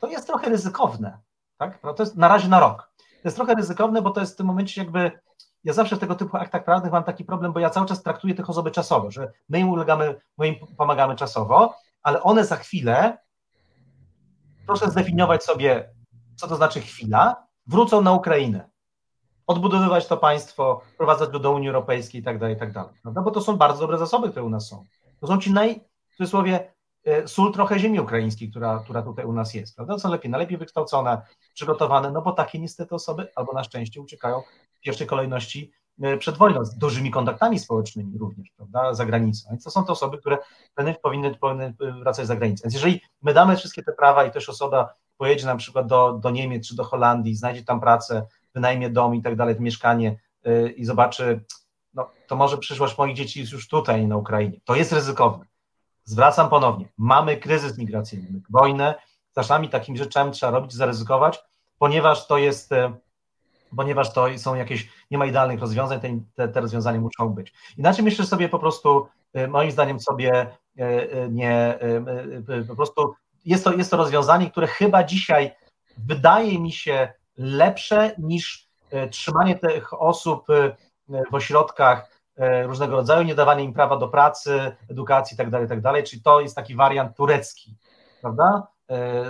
To 0.00 0.06
jest 0.06 0.26
trochę 0.26 0.48
ryzykowne, 0.48 1.18
tak? 1.58 1.82
No 1.82 1.94
to 1.94 2.02
jest 2.02 2.16
na 2.16 2.28
razie 2.28 2.48
na 2.48 2.60
rok. 2.60 2.90
To 2.98 3.28
jest 3.28 3.36
trochę 3.36 3.54
ryzykowne, 3.54 4.02
bo 4.02 4.10
to 4.10 4.20
jest 4.20 4.34
w 4.34 4.36
tym 4.36 4.46
momencie 4.46 4.80
jakby 4.80 5.10
ja 5.64 5.72
zawsze 5.72 5.96
w 5.96 5.98
tego 5.98 6.14
typu 6.14 6.36
aktach 6.36 6.64
prawnych 6.64 6.92
mam 6.92 7.04
taki 7.04 7.24
problem, 7.24 7.52
bo 7.52 7.60
ja 7.60 7.70
cały 7.70 7.86
czas 7.86 8.02
traktuję 8.02 8.34
tych 8.34 8.50
osoby 8.50 8.70
czasowo, 8.70 9.10
że 9.10 9.32
my 9.48 9.58
im 9.58 9.68
ulegamy, 9.68 10.20
my 10.38 10.48
im 10.48 10.54
pomagamy 10.76 11.16
czasowo, 11.16 11.74
ale 12.02 12.22
one 12.22 12.44
za 12.44 12.56
chwilę, 12.56 13.18
proszę 14.66 14.90
zdefiniować 14.90 15.44
sobie, 15.44 15.90
co 16.36 16.48
to 16.48 16.56
znaczy 16.56 16.80
chwila, 16.80 17.46
wrócą 17.66 18.02
na 18.02 18.12
Ukrainę. 18.12 18.70
Odbudowywać 19.46 20.06
to 20.06 20.16
państwo, 20.16 20.82
wprowadzać 20.94 21.30
go 21.30 21.38
do 21.38 21.52
Unii 21.52 21.68
Europejskiej 21.68 22.20
i 22.20 22.24
tak 22.24 22.38
dalej, 22.38 22.56
i 22.56 22.58
tak 22.58 22.72
dalej. 22.72 22.94
Bo 23.04 23.30
to 23.30 23.40
są 23.40 23.56
bardzo 23.56 23.80
dobre 23.80 23.98
zasoby, 23.98 24.30
które 24.30 24.44
u 24.44 24.50
nas 24.50 24.68
są. 24.68 24.84
To 25.20 25.26
są 25.26 25.38
ci 25.38 25.52
naj, 25.52 25.80
w 26.08 26.16
cudzysłowie, 26.16 26.72
sól 27.26 27.52
trochę 27.52 27.78
ziemi 27.78 28.00
ukraińskiej, 28.00 28.50
która, 28.50 28.80
która 28.84 29.02
tutaj 29.02 29.24
u 29.24 29.32
nas 29.32 29.54
jest. 29.54 29.76
Prawda? 29.76 29.98
Są 29.98 30.10
lepiej, 30.10 30.30
najlepiej 30.30 30.58
wykształcone, 30.58 31.22
przygotowane, 31.54 32.10
no 32.10 32.22
bo 32.22 32.32
takie 32.32 32.58
niestety 32.58 32.94
osoby 32.94 33.28
albo 33.34 33.52
na 33.52 33.64
szczęście 33.64 34.00
uciekają 34.00 34.42
w 34.74 34.80
pierwszej 34.80 35.06
kolejności 35.06 35.72
e, 36.02 36.16
przed 36.16 36.36
wojną, 36.36 36.64
z 36.64 36.78
dużymi 36.78 37.10
kontaktami 37.10 37.58
społecznymi 37.58 38.18
również, 38.18 38.50
prawda, 38.56 38.94
za 38.94 39.06
granicą. 39.06 39.50
Więc 39.50 39.64
to 39.64 39.70
są 39.70 39.84
te 39.84 39.92
osoby, 39.92 40.18
które 40.18 40.38
powinny, 41.02 41.34
powinny 41.40 41.74
wracać 42.00 42.26
za 42.26 42.36
granicę. 42.36 42.62
Więc 42.64 42.74
jeżeli 42.74 43.00
my 43.22 43.34
damy 43.34 43.56
wszystkie 43.56 43.82
te 43.82 43.92
prawa 43.92 44.24
i 44.24 44.30
też 44.30 44.48
osoba 44.48 44.94
pojedzie 45.16 45.46
na 45.46 45.56
przykład 45.56 45.86
do, 45.86 46.12
do 46.12 46.30
Niemiec 46.30 46.68
czy 46.68 46.76
do 46.76 46.84
Holandii, 46.84 47.34
znajdzie 47.34 47.64
tam 47.64 47.80
pracę, 47.80 48.26
wynajmie 48.54 48.90
dom 48.90 49.14
i 49.14 49.22
tak 49.22 49.36
dalej, 49.36 49.56
mieszkanie 49.58 50.16
i 50.76 50.84
zobaczy, 50.84 51.44
no 51.94 52.10
to 52.26 52.36
może 52.36 52.58
przyszłość 52.58 52.98
moich 52.98 53.16
dzieci 53.16 53.40
jest 53.40 53.52
już 53.52 53.68
tutaj 53.68 54.06
na 54.06 54.16
Ukrainie. 54.16 54.60
To 54.64 54.76
jest 54.76 54.92
ryzykowne. 54.92 55.44
Zwracam 56.08 56.48
ponownie, 56.48 56.88
mamy 56.98 57.36
kryzys 57.36 57.78
migracyjny, 57.78 58.40
wojnę, 58.50 58.94
z 59.32 59.36
naszami 59.36 59.68
takimi 59.68 59.98
rzeczami 59.98 60.32
trzeba 60.32 60.52
robić, 60.52 60.72
zaryzykować, 60.72 61.40
ponieważ 61.78 62.26
to 62.26 62.38
jest 62.38 62.70
yy, 62.70 62.92
ponieważ 63.76 64.12
to 64.12 64.38
są 64.38 64.54
jakieś, 64.54 64.88
nie 65.10 65.18
ma 65.18 65.26
idealnych 65.26 65.60
rozwiązań, 65.60 66.00
te, 66.00 66.08
te, 66.34 66.48
te 66.48 66.60
rozwiązania 66.60 67.00
muszą 67.00 67.28
być. 67.28 67.52
Inaczej 67.78 68.04
myślę 68.04 68.26
sobie 68.26 68.48
po 68.48 68.58
prostu, 68.58 69.08
y, 69.36 69.48
moim 69.48 69.70
zdaniem 69.70 70.00
sobie 70.00 70.46
y, 70.78 71.28
nie, 71.30 71.78
po 72.68 72.76
prostu 72.76 73.14
jest 73.44 73.64
to, 73.64 73.72
jest 73.72 73.90
to 73.90 73.96
rozwiązanie, 73.96 74.50
które 74.50 74.66
chyba 74.66 75.04
dzisiaj 75.04 75.50
wydaje 75.98 76.60
mi 76.60 76.72
się 76.72 77.12
lepsze 77.36 78.14
niż 78.18 78.68
trzymanie 79.10 79.58
tych 79.58 80.02
osób 80.02 80.46
w 81.30 81.34
ośrodkach 81.34 82.17
różnego 82.62 82.96
rodzaju, 82.96 83.26
nie 83.26 83.34
dawanie 83.34 83.64
im 83.64 83.72
prawa 83.72 83.96
do 83.96 84.08
pracy, 84.08 84.76
edukacji 84.90 85.34
itd., 85.34 85.50
tak 85.50 85.60
itd., 85.60 85.92
tak 85.92 86.04
czyli 86.04 86.22
to 86.22 86.40
jest 86.40 86.56
taki 86.56 86.74
wariant 86.74 87.16
turecki, 87.16 87.74
prawda, 88.20 88.66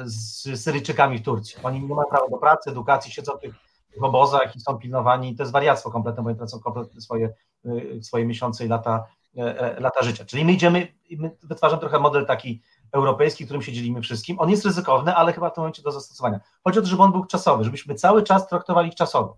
z 0.05 0.63
Syryjczykami 0.63 1.19
w 1.19 1.23
Turcji. 1.23 1.57
Oni 1.63 1.81
nie 1.81 1.95
mają 1.95 2.09
prawa 2.09 2.29
do 2.29 2.39
pracy, 2.39 2.71
edukacji, 2.71 3.13
siedzą 3.13 3.33
w 3.33 3.41
tych 3.41 3.55
w 3.99 4.05
obozach 4.05 4.57
i 4.57 4.61
są 4.61 4.79
pilnowani, 4.79 5.37
to 5.37 5.43
jest 5.43 5.53
wariactwo 5.53 5.91
kompletne, 5.91 6.23
bo 6.23 6.29
oni 6.29 6.39
tracą 6.39 6.61
kompletnie 6.61 7.01
swoje, 7.01 7.35
y, 7.67 8.03
swoje 8.03 8.27
miesiące 8.27 8.65
i 8.65 8.69
lata, 8.69 9.07
e, 9.39 9.61
e, 9.61 9.81
lata 9.81 10.03
życia. 10.03 10.25
Czyli 10.25 10.45
my 10.45 10.53
idziemy, 10.53 10.95
my 11.11 11.31
wytwarzamy 11.43 11.81
trochę 11.81 11.99
model 11.99 12.27
taki 12.27 12.63
europejski, 12.93 13.45
którym 13.45 13.63
się 13.63 13.73
dzielimy 13.73 14.01
wszystkim. 14.01 14.41
On 14.41 14.51
jest 14.51 14.65
ryzykowny, 14.65 15.15
ale 15.15 15.33
chyba 15.33 15.51
w 15.51 15.55
tym 15.55 15.63
momencie 15.63 15.83
do 15.83 15.93
zastosowania. 15.93 16.41
Chodzi 16.65 16.79
o 16.79 16.83
to, 16.83 16.89
żeby 16.89 17.03
on 17.03 17.13
był 17.13 17.25
czasowy, 17.25 17.65
żebyśmy 17.65 17.95
cały 17.95 18.23
czas 18.23 18.49
traktowali 18.49 18.89
ich 18.89 18.95
czasowo. 18.95 19.37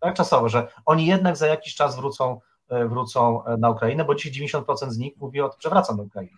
Tak, 0.00 0.14
czasowo, 0.14 0.48
że 0.48 0.68
oni 0.86 1.06
jednak 1.06 1.36
za 1.36 1.46
jakiś 1.46 1.74
czas 1.74 1.96
wrócą, 1.96 2.32
e, 2.32 2.40
wrócą 2.88 3.42
na 3.58 3.70
Ukrainę, 3.70 4.04
bo 4.04 4.14
dzisiaj 4.14 4.48
90% 4.48 4.90
z 4.90 4.98
nich 4.98 5.16
mówi 5.16 5.40
o 5.40 5.48
tym, 5.48 5.60
że 5.60 5.70
wraca 5.70 5.94
do 5.94 6.02
Ukrainy. 6.02 6.30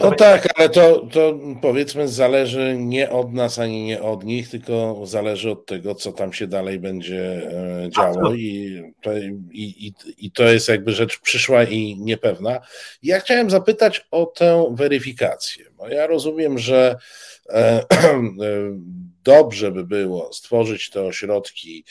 No 0.00 0.10
tak, 0.10 0.48
ale 0.58 0.68
to, 0.68 1.06
to 1.12 1.38
powiedzmy 1.62 2.08
zależy 2.08 2.76
nie 2.78 3.10
od 3.10 3.32
nas 3.32 3.58
ani 3.58 3.84
nie 3.84 4.02
od 4.02 4.24
nich, 4.24 4.50
tylko 4.50 5.00
zależy 5.04 5.50
od 5.50 5.66
tego, 5.66 5.94
co 5.94 6.12
tam 6.12 6.32
się 6.32 6.46
dalej 6.46 6.78
będzie 6.78 7.50
e, 7.84 7.90
działo 7.90 8.34
i 8.34 8.82
to, 9.02 9.12
i, 9.52 9.92
i, 10.18 10.30
to 10.30 10.42
jest 10.42 10.68
jakby 10.68 10.92
rzecz 10.92 11.20
przyszła 11.20 11.64
i 11.64 11.96
niepewna. 12.00 12.60
Ja 13.02 13.20
chciałem 13.20 13.50
zapytać 13.50 14.06
o 14.10 14.26
tę 14.26 14.74
weryfikację. 14.74 15.64
Bo 15.78 15.88
ja 15.88 16.06
rozumiem, 16.06 16.58
że 16.58 16.96
e, 17.48 17.54
e, 17.58 17.82
dobrze 19.24 19.72
by 19.72 19.84
było 19.84 20.32
stworzyć 20.32 20.90
te 20.90 21.02
ośrodki 21.02 21.84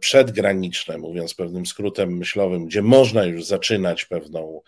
przedgraniczne, 0.00 0.98
mówiąc 0.98 1.34
pewnym 1.34 1.66
skrótem 1.66 2.16
myślowym, 2.16 2.66
gdzie 2.66 2.82
można 2.82 3.24
już 3.24 3.44
zaczynać 3.44 4.04
pewną 4.04 4.60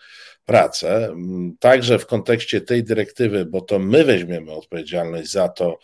pracę, 0.45 1.15
także 1.59 1.99
w 1.99 2.05
kontekście 2.05 2.61
tej 2.61 2.83
dyrektywy, 2.83 3.45
bo 3.45 3.61
to 3.61 3.79
my 3.79 4.03
weźmiemy 4.03 4.51
odpowiedzialność 4.51 5.31
za 5.31 5.49
to, 5.49 5.79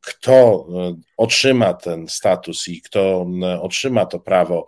kto 0.00 0.66
e, 0.70 0.94
otrzyma 1.16 1.74
ten 1.74 2.08
status 2.08 2.68
i 2.68 2.82
kto 2.82 3.26
otrzyma 3.60 4.06
to 4.06 4.20
prawo 4.20 4.66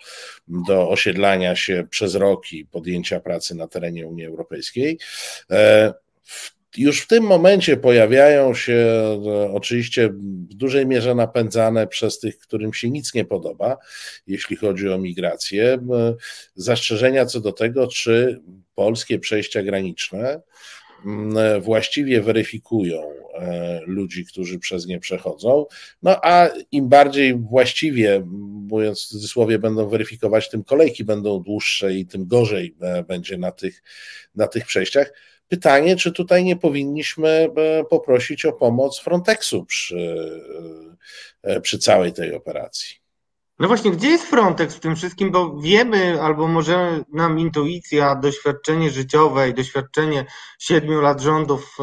do 0.48 0.90
osiedlania 0.90 1.56
się 1.56 1.84
przez 1.90 2.14
rok 2.14 2.52
i 2.52 2.66
podjęcia 2.66 3.20
pracy 3.20 3.54
na 3.54 3.68
terenie 3.68 4.06
Unii 4.06 4.26
Europejskiej. 4.26 4.98
E, 5.50 5.94
już 6.76 7.00
w 7.00 7.06
tym 7.06 7.24
momencie 7.24 7.76
pojawiają 7.76 8.54
się 8.54 8.74
e, 9.26 9.52
oczywiście 9.52 10.08
w 10.08 10.54
dużej 10.54 10.86
mierze 10.86 11.14
napędzane 11.14 11.86
przez 11.86 12.18
tych, 12.18 12.38
którym 12.38 12.74
się 12.74 12.90
nic 12.90 13.14
nie 13.14 13.24
podoba, 13.24 13.76
jeśli 14.26 14.56
chodzi 14.56 14.88
o 14.88 14.98
migrację, 14.98 15.78
zastrzeżenia 16.56 17.26
co 17.26 17.40
do 17.40 17.52
tego, 17.52 17.86
czy 17.86 18.40
polskie 18.74 19.18
przejścia 19.18 19.62
graniczne 19.62 20.42
mm, 21.06 21.62
właściwie 21.62 22.22
weryfikują 22.22 23.02
e, 23.34 23.80
ludzi, 23.86 24.24
którzy 24.24 24.58
przez 24.58 24.86
nie 24.86 25.00
przechodzą. 25.00 25.66
No 26.02 26.16
a 26.22 26.48
im 26.72 26.88
bardziej 26.88 27.34
właściwie, 27.34 28.22
mówiąc 28.70 29.04
w 29.04 29.08
cudzysłowie, 29.08 29.58
będą 29.58 29.88
weryfikować, 29.88 30.50
tym 30.50 30.64
kolejki 30.64 31.04
będą 31.04 31.42
dłuższe 31.42 31.94
i 31.94 32.06
tym 32.06 32.26
gorzej 32.26 32.74
e, 32.80 33.02
będzie 33.02 33.38
na 33.38 33.52
tych, 33.52 33.82
na 34.34 34.46
tych 34.48 34.66
przejściach. 34.66 35.12
Pytanie, 35.54 35.96
czy 35.96 36.12
tutaj 36.12 36.44
nie 36.44 36.56
powinniśmy 36.56 37.28
e, 37.56 37.84
poprosić 37.84 38.44
o 38.44 38.52
pomoc 38.52 39.00
Frontexu 39.00 39.64
przy, 39.64 40.16
przy 41.62 41.78
całej 41.78 42.12
tej 42.12 42.34
operacji? 42.34 42.96
No 43.58 43.68
właśnie, 43.68 43.90
gdzie 43.90 44.08
jest 44.08 44.24
Frontex 44.24 44.74
w 44.74 44.80
tym 44.80 44.96
wszystkim, 44.96 45.30
bo 45.30 45.60
wiemy, 45.60 46.22
albo 46.22 46.48
może 46.48 47.04
nam 47.12 47.38
intuicja, 47.38 48.14
doświadczenie 48.14 48.90
życiowe 48.90 49.48
i 49.48 49.54
doświadczenie 49.54 50.26
siedmiu 50.58 51.00
lat 51.00 51.20
rządów 51.20 51.76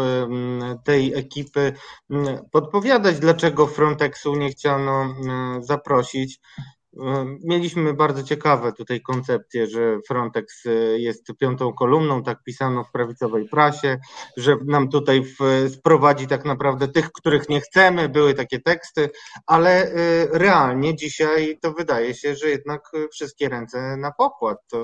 tej 0.84 1.14
ekipy 1.14 1.74
podpowiadać, 2.52 3.20
dlaczego 3.20 3.68
Frontexu 3.68 4.36
nie 4.36 4.50
chciano 4.50 5.16
zaprosić. 5.60 6.40
Mieliśmy 7.44 7.94
bardzo 7.94 8.24
ciekawe 8.24 8.74
tutaj 8.74 9.02
koncepcje, 9.02 9.68
że 9.68 10.00
Frontex 10.08 10.66
y, 10.66 10.98
jest 11.00 11.28
piątą 11.40 11.74
kolumną, 11.74 12.24
tak 12.24 12.44
pisano 12.44 12.84
w 12.84 12.92
prawicowej 12.92 13.50
prasie, 13.50 13.98
że 14.38 14.58
nam 14.66 14.90
tutaj 14.90 15.24
sprowadzi 15.70 16.28
tak 16.28 16.46
naprawdę 16.46 16.88
tych, 16.88 17.12
których 17.12 17.50
nie 17.50 17.62
chcemy, 17.62 18.10
były 18.10 18.34
takie 18.34 18.60
teksty, 18.60 19.10
ale 19.46 19.88
y, 19.88 20.28
realnie 20.32 20.96
dzisiaj 20.96 21.58
to 21.62 21.74
wydaje 21.74 22.14
się, 22.14 22.36
że 22.36 22.50
jednak 22.50 22.92
wszystkie 23.12 23.50
ręce 23.50 23.98
na 23.98 24.12
pokład. 24.12 24.58
To 24.68 24.82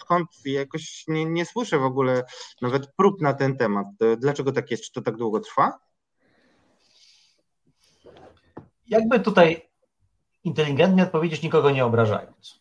skąd 0.00 0.28
jakoś 0.44 1.04
nie, 1.08 1.24
nie 1.24 1.44
słyszę 1.44 1.78
w 1.78 1.84
ogóle 1.84 2.24
nawet 2.62 2.86
prób 2.96 3.20
na 3.20 3.34
ten 3.34 3.56
temat. 3.56 3.86
Dlaczego 4.18 4.52
tak 4.52 4.70
jest? 4.70 4.84
Czy 4.84 4.92
to 4.92 5.02
tak 5.02 5.16
długo 5.16 5.40
trwa? 5.40 5.78
Jakby 8.86 9.20
tutaj 9.20 9.65
inteligentnie 10.46 11.02
odpowiedzieć, 11.02 11.42
nikogo 11.42 11.70
nie 11.70 11.84
obrażając. 11.84 12.60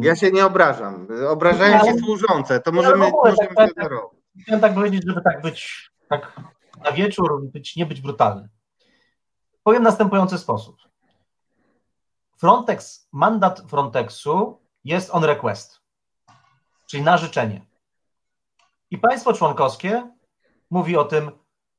Ja 0.00 0.16
się 0.16 0.30
nie 0.30 0.46
obrażam. 0.46 1.08
Obrażają 1.28 1.84
się 1.84 1.98
służące. 1.98 2.60
To 2.60 2.72
możemy, 2.72 3.04
ja 3.04 3.12
możemy 3.12 3.54
tak, 3.56 3.74
tak, 3.74 3.92
Chciałem 4.42 4.60
tak 4.60 4.74
powiedzieć, 4.74 5.02
żeby 5.06 5.22
tak 5.22 5.42
być 5.42 5.90
tak 6.08 6.40
na 6.84 6.92
wieczór 6.92 7.42
być, 7.42 7.76
nie 7.76 7.86
być 7.86 8.00
brutalny. 8.00 8.48
Powiem 9.62 9.82
następujący 9.82 10.38
sposób. 10.38 10.76
Frontex, 12.36 13.08
mandat 13.12 13.62
Frontexu 13.68 14.58
jest 14.84 15.10
on 15.14 15.24
request, 15.24 15.80
czyli 16.86 17.02
na 17.02 17.16
życzenie. 17.16 17.66
I 18.90 18.98
państwo 18.98 19.32
członkowskie 19.32 20.10
mówi 20.70 20.96
o 20.96 21.04
tym, 21.04 21.30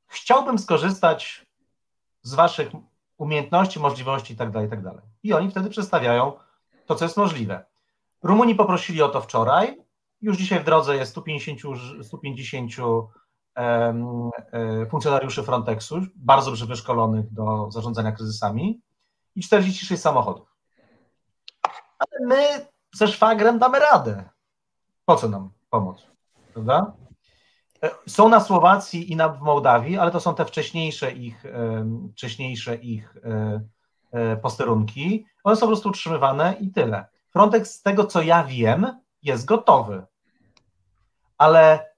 chciałbym 0.07 0.59
skorzystać 0.59 1.45
z 2.21 2.33
waszych 2.33 2.69
umiejętności, 3.18 3.80
możliwości 3.80 4.34
itd., 4.34 4.51
tak 4.53 4.63
itd. 4.63 4.91
Tak 4.95 5.03
I 5.24 5.34
oni 5.34 5.51
wtedy 5.51 5.70
przedstawiają 5.70 6.34
to, 6.86 6.95
co 6.95 7.05
jest 7.05 7.18
możliwe. 7.18 7.66
Rumuni 8.24 8.55
poprosili 8.55 9.01
o 9.01 9.09
to 9.09 9.22
wczoraj, 9.22 9.78
już 10.22 10.38
dzisiaj 10.38 10.59
w 10.59 10.63
drodze 10.63 10.95
jest 10.95 11.11
150, 11.11 11.59
150 12.03 12.72
um, 12.78 14.30
funkcjonariuszy 14.89 15.43
Frontexu, 15.43 16.01
bardzo 16.16 16.51
dobrze 16.51 16.66
wyszkolonych 16.66 17.34
do 17.34 17.72
zarządzania 17.72 18.11
kryzysami 18.11 18.82
i 19.36 19.41
46 19.41 20.01
samochodów. 20.01 20.55
Ale 21.99 22.28
my 22.28 22.68
ze 22.93 23.07
szwagrem 23.07 23.59
damy 23.59 23.80
radę. 23.80 24.30
Po 25.05 25.16
co 25.16 25.30
nam 25.30 25.49
pomoc? 25.70 26.07
Prawda? 26.53 26.93
E, 27.84 27.89
są 28.07 28.30
na 28.30 28.39
Słowacji 28.39 29.11
i 29.11 29.15
na, 29.15 29.30
w 29.30 29.41
Mołdawii, 29.41 29.97
ale 29.97 30.11
to 30.11 30.19
są 30.19 30.36
te 30.36 30.45
wcześniejsze 30.45 31.11
ich, 31.11 31.43
wcześniejsze 32.11 32.76
ich 32.76 33.17
e, 33.23 33.61
e, 34.11 34.38
posterunki. 34.38 35.26
One 35.43 35.55
są 35.55 35.61
po 35.61 35.67
prostu 35.67 35.89
utrzymywane 35.89 36.55
i 36.59 36.71
tyle. 36.71 37.05
Frontex, 37.30 37.71
z 37.71 37.82
tego 37.82 38.05
co 38.05 38.21
ja 38.21 38.43
wiem, 38.43 38.99
jest 39.23 39.45
gotowy. 39.45 40.03
Ale 41.38 41.89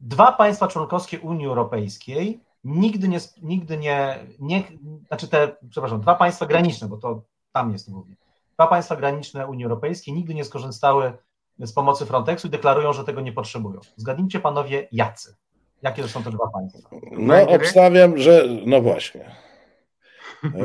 dwa 0.00 0.32
państwa 0.32 0.68
członkowskie 0.68 1.20
Unii 1.20 1.46
Europejskiej 1.46 2.40
nigdy 2.64 3.08
nie, 3.08 3.18
nigdy 3.42 3.76
nie, 3.76 4.18
nie 4.38 4.62
znaczy 5.06 5.28
te, 5.28 5.56
przepraszam, 5.70 6.00
dwa 6.00 6.14
państwa 6.14 6.46
graniczne, 6.46 6.88
bo 6.88 6.96
to 6.96 7.22
tam 7.52 7.72
jest 7.72 7.90
głównie. 7.90 8.16
Dwa 8.54 8.66
państwa 8.66 8.96
graniczne 8.96 9.46
Unii 9.46 9.64
Europejskiej 9.64 10.14
nigdy 10.14 10.34
nie 10.34 10.44
skorzystały 10.44 11.12
z 11.58 11.72
pomocy 11.72 12.06
Frontexu 12.06 12.46
i 12.46 12.50
deklarują, 12.50 12.92
że 12.92 13.04
tego 13.04 13.20
nie 13.20 13.32
potrzebują. 13.32 13.80
Zgadnijcie 13.96 14.40
panowie, 14.40 14.88
jacy? 14.92 15.36
Jakie 15.82 16.02
to 16.02 16.08
są 16.08 16.22
te 16.22 16.30
dwa 16.30 16.48
państwa? 16.48 16.88
No, 17.12 17.48
obstawiam, 17.48 18.18
że 18.18 18.44
no 18.66 18.80
właśnie. 18.80 19.36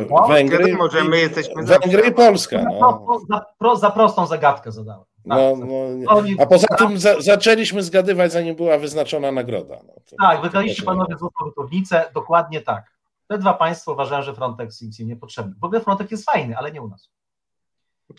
No, 0.10 0.28
Węgry, 0.28 0.76
może 0.78 1.04
my 1.04 1.20
jesteśmy 1.20 1.64
Węgry 1.64 2.08
i 2.08 2.12
Polska. 2.12 2.64
No. 2.64 3.08
Za, 3.30 3.46
za, 3.62 3.76
za, 3.76 3.92
prostą 3.92 4.28
zagadkę 4.28 4.72
zadałem. 4.72 5.04
Tak, 5.30 5.40
no, 5.40 5.56
no, 5.96 6.22
a 6.40 6.46
poza 6.46 6.68
tym 6.68 6.98
za, 7.00 7.22
zaczęliśmy 7.22 7.84
zgadywać, 7.84 8.32
zanim 8.32 8.56
była 8.56 8.78
wyznaczona 8.78 9.32
nagroda. 9.32 9.76
No, 9.88 9.94
tak, 10.20 10.42
wygraliście 10.42 10.84
panowie 10.84 11.18
złotą 11.18 11.46
gotownicę, 11.46 12.06
dokładnie 12.14 12.62
tak. 12.62 12.94
Te 13.28 13.38
dwa 13.38 13.54
państwa 13.54 13.92
uważają, 13.92 14.22
że 14.22 14.34
Frontex 14.34 14.82
im 15.00 15.08
nie 15.08 15.16
potrzebny. 15.16 15.56
W 15.62 15.64
ogóle 15.64 15.82
Frontex 15.82 16.12
jest 16.12 16.26
fajny, 16.26 16.58
ale 16.58 16.72
nie 16.72 16.82
u 16.82 16.88
nas. 16.88 17.10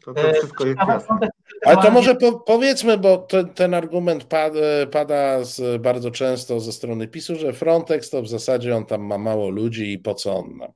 To, 0.05 0.14
to 0.14 0.32
wszystko 0.32 0.66
jest 0.66 0.78
jasne. 0.89 1.28
Ale 1.66 1.82
to 1.82 1.91
może 1.91 2.14
po, 2.14 2.41
powiedzmy, 2.41 2.99
bo 2.99 3.16
to, 3.16 3.45
ten 3.45 3.74
argument 3.74 4.24
pada, 4.24 4.61
pada 4.93 5.45
z, 5.45 5.82
bardzo 5.82 6.11
często 6.11 6.61
ze 6.61 6.72
strony 6.72 7.09
PiSu, 7.09 7.37
że 7.37 7.53
Frontex 7.53 8.11
to 8.11 8.22
w 8.22 8.28
zasadzie 8.28 8.76
on 8.76 8.87
tam 8.87 9.03
ma 9.03 9.18
mało 9.18 9.51
ludzi 9.51 9.93
i 9.93 9.99
po 9.99 10.14
co 10.14 10.37
on 10.37 10.57
nam? 10.57 10.72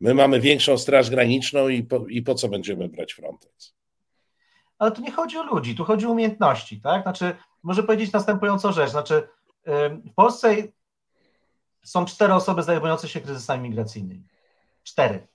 My 0.00 0.14
mamy 0.14 0.40
większą 0.40 0.78
straż 0.78 1.10
graniczną 1.10 1.68
i 1.68 1.82
po, 1.82 2.06
i 2.08 2.22
po 2.22 2.34
co 2.34 2.48
będziemy 2.48 2.88
brać 2.88 3.12
Frontex? 3.12 3.74
Ale 4.78 4.92
tu 4.92 5.02
nie 5.02 5.12
chodzi 5.12 5.36
o 5.38 5.42
ludzi, 5.42 5.76
tu 5.76 5.84
chodzi 5.84 6.06
o 6.06 6.10
umiejętności, 6.10 6.80
tak? 6.80 7.02
Znaczy, 7.02 7.36
może 7.62 7.82
powiedzieć 7.82 8.12
następującą 8.12 8.72
rzecz, 8.72 8.90
znaczy 8.90 9.28
w 10.10 10.14
Polsce 10.14 10.56
są 11.82 12.04
cztery 12.04 12.34
osoby 12.34 12.62
zajmujące 12.62 13.08
się 13.08 13.20
kryzysami 13.20 13.68
migracyjnymi. 13.68 14.24
Cztery, 14.82 15.26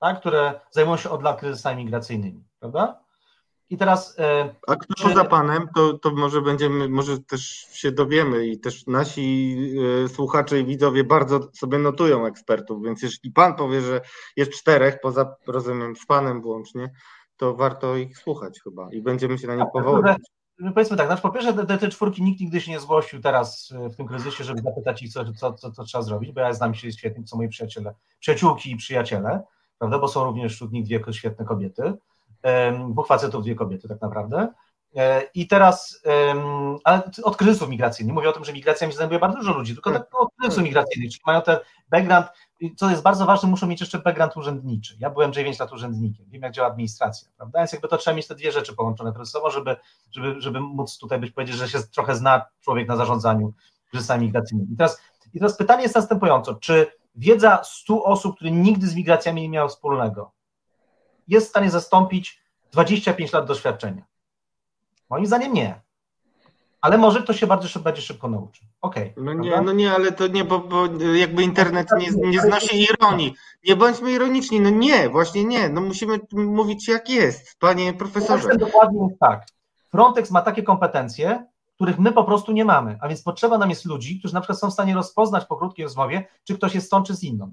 tak? 0.00 0.20
które 0.20 0.60
zajmują 0.70 0.96
się 0.96 1.10
od 1.10 1.22
lat 1.22 1.40
kryzysami 1.40 1.84
migracyjnymi, 1.84 2.44
prawda? 2.60 3.00
I 3.70 3.76
teraz. 3.76 4.18
E, 4.18 4.54
A 4.66 4.76
kto 4.76 4.94
czy... 4.94 5.02
poza 5.02 5.24
panem, 5.24 5.68
to, 5.74 5.98
to 5.98 6.10
może 6.10 6.42
będziemy, 6.42 6.88
może 6.88 7.18
też 7.18 7.42
się 7.72 7.92
dowiemy 7.92 8.46
i 8.46 8.60
też 8.60 8.86
nasi 8.86 9.56
e, 10.04 10.08
słuchacze 10.08 10.60
i 10.60 10.64
widzowie 10.64 11.04
bardzo 11.04 11.48
sobie 11.52 11.78
notują 11.78 12.26
ekspertów, 12.26 12.84
więc 12.84 13.02
jeśli 13.02 13.32
pan 13.32 13.54
powie, 13.54 13.80
że 13.80 14.00
jest 14.36 14.52
czterech, 14.52 15.00
poza 15.00 15.36
rozumiem 15.46 15.96
z 15.96 16.06
panem 16.06 16.42
włącznie, 16.42 16.92
to 17.36 17.54
warto 17.54 17.96
ich 17.96 18.18
słuchać 18.18 18.60
chyba 18.60 18.88
i 18.92 19.02
będziemy 19.02 19.38
się 19.38 19.46
na 19.46 19.54
nich 19.54 19.64
tak, 19.64 19.72
powoływać. 19.72 20.18
Powiedzmy 20.74 20.96
tak, 20.96 21.06
znaczy 21.06 21.22
po 21.22 21.30
pierwsze 21.30 21.66
te, 21.66 21.78
te 21.78 21.88
czwórki 21.88 22.22
nikt 22.22 22.40
nigdy 22.40 22.60
się 22.60 22.70
nie 22.70 22.80
zgłosił 22.80 23.20
teraz 23.20 23.72
e, 23.76 23.88
w 23.88 23.96
tym 23.96 24.06
kryzysie, 24.06 24.44
żeby 24.44 24.60
zapytać 24.62 25.02
ich, 25.02 25.12
co, 25.12 25.32
co, 25.32 25.52
co, 25.52 25.70
co 25.70 25.84
trzeba 25.84 26.02
zrobić, 26.02 26.32
bo 26.32 26.40
ja 26.40 26.52
znam 26.52 26.74
się 26.74 26.92
świetnie, 26.92 27.24
co 27.24 27.36
moi 27.36 27.48
przyjaciele, 27.48 27.94
przyjaciółki 28.20 28.70
i 28.70 28.76
przyjaciele, 28.76 29.42
prawda, 29.80 29.98
bo 29.98 30.08
są 30.08 30.24
również 30.24 30.54
wśród 30.54 30.72
nich 30.72 30.84
dwie 30.84 31.00
świetne 31.12 31.44
kobiety 31.44 31.92
dwóch 32.90 33.06
facetów, 33.06 33.42
dwie 33.42 33.54
kobiety 33.54 33.88
tak 33.88 34.00
naprawdę. 34.00 34.48
E, 34.96 35.22
I 35.34 35.48
teraz, 35.48 36.02
ale 36.84 37.02
od 37.22 37.36
kryzysów 37.36 37.68
migracyjnych, 37.68 38.14
mówię 38.14 38.28
o 38.28 38.32
tym, 38.32 38.44
że 38.44 38.52
migracja 38.52 38.90
się 38.90 38.96
zajmuje 38.96 39.18
bardzo 39.18 39.38
dużo 39.38 39.52
ludzi, 39.52 39.74
tylko 39.74 39.90
tak 39.90 40.20
od 40.20 40.28
kryzysów 40.40 40.64
migracyjnych, 40.64 41.10
czyli 41.10 41.22
mają 41.26 41.42
ten 41.42 41.56
background, 41.90 42.26
co 42.76 42.90
jest 42.90 43.02
bardzo 43.02 43.26
ważne, 43.26 43.48
muszą 43.48 43.66
mieć 43.66 43.80
jeszcze 43.80 43.98
background 43.98 44.36
urzędniczy. 44.36 44.96
Ja 44.98 45.10
byłem 45.10 45.32
9 45.32 45.58
lat 45.58 45.72
urzędnikiem, 45.72 46.26
wiem 46.28 46.42
jak 46.42 46.52
działa 46.52 46.68
administracja, 46.68 47.28
prawda? 47.36 47.58
Więc 47.58 47.72
jakby 47.72 47.88
to 47.88 47.96
trzeba 47.96 48.16
mieć 48.16 48.26
te 48.26 48.34
dwie 48.34 48.52
rzeczy 48.52 48.76
połączone 48.76 49.12
ze 49.18 49.26
sobą, 49.26 49.50
żeby, 49.50 49.76
żeby, 50.10 50.40
żeby 50.40 50.60
móc 50.60 50.98
tutaj 50.98 51.18
być 51.18 51.32
powiedzieć, 51.32 51.56
że 51.56 51.68
się 51.68 51.78
trochę 51.82 52.16
zna 52.16 52.46
człowiek 52.60 52.88
na 52.88 52.96
zarządzaniu 52.96 53.52
kryzysami 53.90 54.26
migracyjnymi. 54.26 54.72
I 54.72 54.76
teraz, 54.76 55.02
I 55.34 55.38
teraz 55.38 55.56
pytanie 55.56 55.82
jest 55.82 55.94
następujące, 55.94 56.54
czy 56.60 56.99
wiedza 57.14 57.64
100 57.64 58.04
osób, 58.04 58.36
które 58.36 58.50
nigdy 58.50 58.86
z 58.86 58.94
migracjami 58.94 59.42
nie 59.42 59.48
miały 59.48 59.68
wspólnego, 59.68 60.32
jest 61.28 61.46
w 61.46 61.50
stanie 61.50 61.70
zastąpić 61.70 62.42
25 62.72 63.32
lat 63.32 63.46
doświadczenia? 63.46 64.04
Moim 65.10 65.26
zdaniem 65.26 65.52
nie. 65.52 65.80
Ale 66.80 66.98
może 66.98 67.22
ktoś 67.22 67.40
się 67.40 67.46
bardzo 67.46 67.68
szybko, 67.68 67.84
będzie 67.84 68.02
szybko 68.02 68.28
nauczy. 68.28 68.62
Okej. 68.80 69.12
Okay, 69.12 69.24
no 69.24 69.32
nie, 69.32 69.60
no 69.60 69.72
nie, 69.72 69.92
ale 69.92 70.12
to 70.12 70.26
nie, 70.26 70.44
bo, 70.44 70.58
bo 70.58 70.86
jakby 71.14 71.42
internet 71.42 71.88
nie, 71.98 72.30
nie 72.30 72.40
znosi 72.40 72.82
ironii. 72.82 73.34
Nie 73.64 73.76
bądźmy 73.76 74.12
ironiczni, 74.12 74.60
no 74.60 74.70
nie, 74.70 75.08
właśnie 75.08 75.44
nie. 75.44 75.68
No 75.68 75.80
musimy 75.80 76.18
mówić 76.32 76.88
jak 76.88 77.08
jest, 77.08 77.58
panie 77.58 77.92
profesorze. 77.92 78.56
Dokładnie 78.56 79.06
jest 79.08 79.20
tak. 79.20 79.46
Frontex 79.90 80.30
ma 80.30 80.42
takie 80.42 80.62
kompetencje, 80.62 81.46
których 81.80 81.98
my 81.98 82.12
po 82.12 82.24
prostu 82.24 82.52
nie 82.52 82.64
mamy, 82.64 82.98
a 83.00 83.08
więc 83.08 83.22
potrzeba 83.22 83.58
nam 83.58 83.70
jest 83.70 83.84
ludzi, 83.84 84.18
którzy 84.18 84.34
na 84.34 84.40
przykład 84.40 84.58
są 84.58 84.70
w 84.70 84.72
stanie 84.72 84.94
rozpoznać 84.94 85.44
po 85.44 85.56
krótkiej 85.56 85.84
rozmowie, 85.84 86.28
czy 86.44 86.54
ktoś 86.54 86.74
jest 86.74 86.86
stąd, 86.86 87.06
czy 87.06 87.14
z 87.16 87.22
inną. 87.22 87.52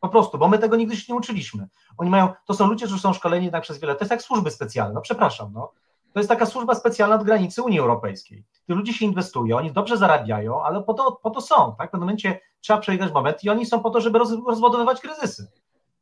Po 0.00 0.08
prostu, 0.08 0.38
bo 0.38 0.48
my 0.48 0.58
tego 0.58 0.76
nigdy 0.76 0.96
się 0.96 1.12
nie 1.12 1.18
uczyliśmy. 1.18 1.68
Oni 1.98 2.10
mają, 2.10 2.28
to 2.46 2.54
są 2.54 2.66
ludzie, 2.66 2.86
którzy 2.86 3.00
są 3.00 3.12
szkoleni 3.12 3.50
tak 3.50 3.62
przez 3.62 3.78
wiele, 3.78 3.94
to 3.94 4.00
jest 4.00 4.10
jak 4.10 4.22
służby 4.22 4.50
specjalne, 4.50 4.94
no 4.94 5.00
przepraszam, 5.00 5.52
no. 5.52 5.72
To 6.12 6.20
jest 6.20 6.28
taka 6.28 6.46
służba 6.46 6.74
specjalna 6.74 7.14
od 7.14 7.24
granicy 7.24 7.62
Unii 7.62 7.80
Europejskiej. 7.80 8.44
Ci 8.66 8.72
ludzie 8.72 8.92
się 8.92 9.04
inwestują, 9.04 9.56
oni 9.56 9.72
dobrze 9.72 9.96
zarabiają, 9.96 10.62
ale 10.62 10.82
po 10.82 10.94
to, 10.94 11.12
po 11.12 11.30
to 11.30 11.40
są, 11.40 11.74
tak? 11.78 11.88
W 11.88 11.90
pewnym 11.90 12.06
momencie 12.06 12.40
trzeba 12.60 12.78
przejść 12.80 13.12
moment 13.12 13.44
i 13.44 13.50
oni 13.50 13.66
są 13.66 13.80
po 13.80 13.90
to, 13.90 14.00
żeby 14.00 14.18
roz, 14.18 14.30
rozładowywać 14.46 15.00
kryzysy. 15.00 15.50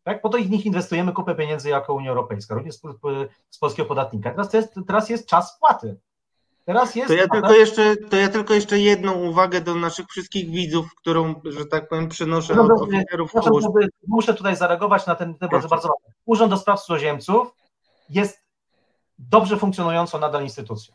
Tak? 0.02 0.22
Po 0.22 0.28
to 0.28 0.38
ich 0.38 0.50
nich 0.50 0.66
inwestujemy 0.66 1.12
kupę 1.12 1.34
pieniędzy 1.34 1.68
jako 1.68 1.94
Unia 1.94 2.10
Europejska, 2.10 2.54
również 2.54 2.74
z, 2.74 2.80
z 3.50 3.58
polskiego 3.58 3.88
podatnika. 3.88 4.30
Teraz 4.30 4.52
jest, 4.52 4.74
teraz 4.86 5.10
jest 5.10 5.28
czas 5.28 5.54
spłaty. 5.54 5.96
Teraz 6.68 6.94
jest. 6.94 7.08
To 7.08 7.14
ja, 7.14 7.28
tylko 7.28 7.52
jeszcze, 7.52 7.96
to 7.96 8.16
ja 8.16 8.28
tylko 8.28 8.54
jeszcze 8.54 8.78
jedną 8.78 9.12
uwagę 9.12 9.60
do 9.60 9.74
naszych 9.74 10.06
wszystkich 10.06 10.50
widzów, 10.50 10.94
którą, 10.94 11.34
że 11.44 11.66
tak 11.66 11.88
powiem, 11.88 12.08
przynoszę 12.08 12.54
no, 12.54 12.62
od 12.62 12.70
oficerów 12.70 13.32
Muszę 14.06 14.34
tutaj 14.34 14.56
zareagować 14.56 15.06
na 15.06 15.14
ten 15.14 15.34
temat 15.34 15.52
bardzo, 15.52 15.68
bardzo 15.68 15.88
ważny. 15.88 16.14
Urząd 16.26 16.50
do 16.50 16.56
Spraw 16.56 16.80
Cudzoziemców 16.80 17.54
jest 18.10 18.42
dobrze 19.18 19.56
funkcjonującą 19.56 20.18
nadal 20.18 20.42
instytucją. 20.42 20.94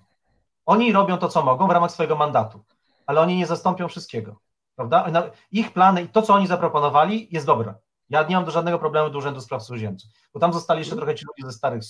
Oni 0.65 0.93
robią 0.93 1.17
to, 1.17 1.29
co 1.29 1.43
mogą 1.43 1.67
w 1.67 1.71
ramach 1.71 1.91
swojego 1.91 2.15
mandatu, 2.15 2.63
ale 3.05 3.21
oni 3.21 3.37
nie 3.37 3.47
zastąpią 3.47 3.87
wszystkiego. 3.87 4.39
Prawda? 4.75 5.05
Ich 5.51 5.73
plany 5.73 6.03
i 6.03 6.07
to, 6.07 6.21
co 6.21 6.33
oni 6.33 6.47
zaproponowali, 6.47 7.27
jest 7.31 7.45
dobre. 7.45 7.73
Ja 8.09 8.23
nie 8.23 8.35
mam 8.35 8.45
do 8.45 8.51
żadnego 8.51 8.79
problemu 8.79 9.09
do 9.09 9.17
Urzędu 9.17 9.41
Spraw 9.41 9.63
Cudzoziemców, 9.63 10.09
bo 10.33 10.39
tam 10.39 10.53
zostali 10.53 10.79
jeszcze 10.79 10.95
trochę 10.95 11.15
ci 11.15 11.25
ludzie 11.25 11.51
ze, 11.51 11.57
starych, 11.57 11.83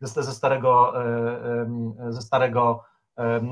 ze, 0.00 0.22
ze 0.22 0.32
starego, 0.32 1.02
e, 1.04 2.12
ze 2.12 2.22
starego 2.22 2.84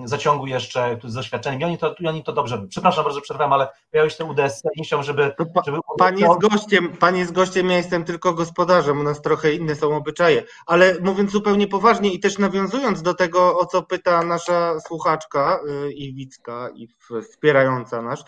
zaciągu 0.05 0.47
jeszcze 0.47 0.99
z 1.05 1.15
doświadczeniem 1.15 1.61
i 1.61 1.65
oni 1.65 1.79
to, 1.79 1.95
i 2.01 2.09
oni 2.09 2.25
to 2.25 2.33
dobrze. 2.33 2.67
Przepraszam 2.69 3.05
bardzo, 3.05 3.21
przerwałem, 3.21 3.53
ale 3.53 3.69
pojawiły 3.91 4.11
się 4.11 4.17
te 4.17 4.25
UDS 4.25 4.63
i 4.75 4.81
nie 4.81 4.85
chciałem, 4.85 5.05
żeby... 5.05 5.33
Żeby... 5.67 5.79
Pan, 5.99 6.19
jest 6.19 6.41
gościem, 6.41 6.89
pan 6.89 7.17
jest 7.17 7.33
gościem, 7.33 7.71
ja 7.71 7.77
jestem 7.77 8.05
tylko 8.05 8.35
gospodarzem, 8.35 9.01
u 9.01 9.03
nas 9.03 9.23
trochę 9.23 9.53
inne 9.53 9.75
są 9.75 9.97
obyczaje, 9.97 10.43
ale 10.67 10.97
mówiąc 11.01 11.31
zupełnie 11.31 11.69
poważnie 11.69 12.13
i 12.13 12.21
też 12.21 12.39
nawiązując 12.39 13.03
do 13.03 13.15
tego, 13.15 13.59
o 13.59 13.67
co 13.67 13.83
pyta 13.83 14.23
nasza 14.23 14.81
słuchaczka 14.81 15.61
y, 15.89 15.93
Iwicka 15.93 16.69
i 16.75 16.89
wspierająca 17.31 18.03
nas, 18.03 18.25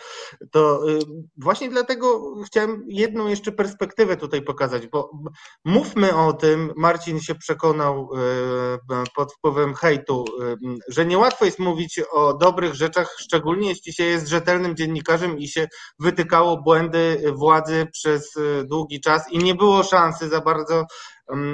to 0.51 0.89
y, 0.89 0.99
właśnie 1.37 1.69
dlatego 1.69 2.35
chciałem 2.45 2.83
jedną 2.87 3.27
jeszcze 3.27 3.51
perspektywę 3.51 4.17
tutaj 4.17 4.41
pokazać, 4.41 4.87
bo 4.87 5.11
mówmy 5.65 6.15
o 6.15 6.33
tym, 6.33 6.73
Marcin 6.75 7.19
się 7.19 7.35
przekonał 7.35 8.09
y, 8.93 9.09
pod 9.15 9.33
wpływem 9.33 9.73
hejtu, 9.73 10.25
y, 10.41 10.57
że 10.87 11.05
niełatwo 11.05 11.45
jest 11.45 11.59
mówić 11.59 12.01
o 12.11 12.33
dobrych 12.33 12.73
rzeczach, 12.73 13.15
szczególnie 13.19 13.69
jeśli 13.69 13.93
się 13.93 14.03
jest 14.03 14.27
rzetelnym 14.27 14.75
dziennikarzem 14.75 15.37
i 15.37 15.47
się 15.47 15.67
wytykało 15.99 16.61
błędy 16.61 17.23
władzy 17.35 17.87
przez 17.91 18.33
długi 18.65 19.01
czas 19.01 19.31
i 19.31 19.37
nie 19.37 19.55
było 19.55 19.83
szansy 19.83 20.29
za 20.29 20.41
bardzo 20.41 20.85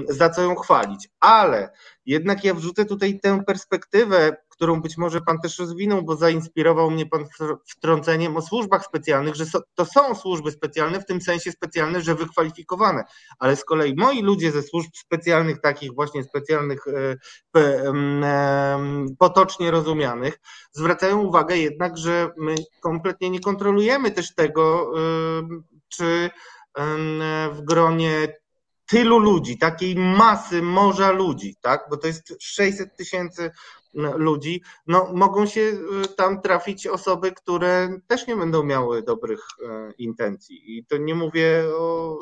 za 0.10 0.30
co 0.30 0.42
ją 0.42 0.56
chwalić. 0.56 1.10
Ale 1.20 1.70
jednak 2.06 2.44
ja 2.44 2.54
wrzucę 2.54 2.86
tutaj 2.86 3.20
tę 3.20 3.44
perspektywę, 3.44 4.38
którą 4.50 4.82
być 4.82 4.98
może 4.98 5.22
Pan 5.22 5.40
też 5.40 5.60
rozwinął, 5.60 6.04
bo 6.04 6.16
zainspirował 6.16 6.92
mnie 6.92 7.06
Pan 7.06 7.26
wtrąceniem 7.68 8.38
o 8.38 8.42
służbach 8.42 8.86
specjalnych, 8.86 9.36
że 9.36 9.46
to 9.76 9.86
są 9.86 10.16
służby 10.16 10.52
specjalne, 10.52 11.00
w 11.00 11.06
tym 11.06 11.22
sensie 11.22 11.52
specjalne, 11.52 12.02
że 12.02 12.16
wykwalifikowane, 12.16 13.04
ale 13.40 13.56
z 13.56 13.66
kolei 13.66 13.96
moi 13.96 14.22
ludzie 14.22 14.52
ze 14.52 14.62
służb 14.62 14.90
specjalnych, 14.94 15.62
takich 15.62 15.94
właśnie 15.94 16.24
specjalnych, 16.24 16.86
e, 16.88 17.18
potocznie 19.20 19.72
rozumianych, 19.72 20.40
zwracają 20.72 21.22
uwagę 21.22 21.58
jednak, 21.58 21.98
że 21.98 22.30
my 22.38 22.56
kompletnie 22.82 23.30
nie 23.30 23.40
kontrolujemy 23.40 24.12
też 24.12 24.36
tego, 24.36 24.94
czy 25.90 26.30
w 27.52 27.62
gronie 27.62 28.28
tylu 28.86 29.20
ludzi, 29.20 29.58
takiej 29.58 29.96
masy 29.96 30.62
morza 30.62 31.12
ludzi, 31.12 31.56
tak? 31.62 31.88
Bo 31.90 31.98
to 31.98 32.08
jest 32.08 32.34
600 32.40 32.96
tysięcy 32.98 33.52
ludzi, 33.96 34.62
no 34.88 35.10
mogą 35.14 35.46
się 35.46 35.62
y, 35.62 35.78
tam 36.18 36.42
trafić 36.42 36.88
osoby, 36.88 37.32
które 37.32 38.00
też 38.08 38.28
nie 38.28 38.36
będą 38.36 38.64
miały 38.64 39.04
dobrych 39.04 39.40
e, 39.64 39.92
intencji. 39.98 40.78
I 40.78 40.86
to 40.86 40.98
nie 40.98 41.16
mówię 41.16 41.64
o, 41.78 42.20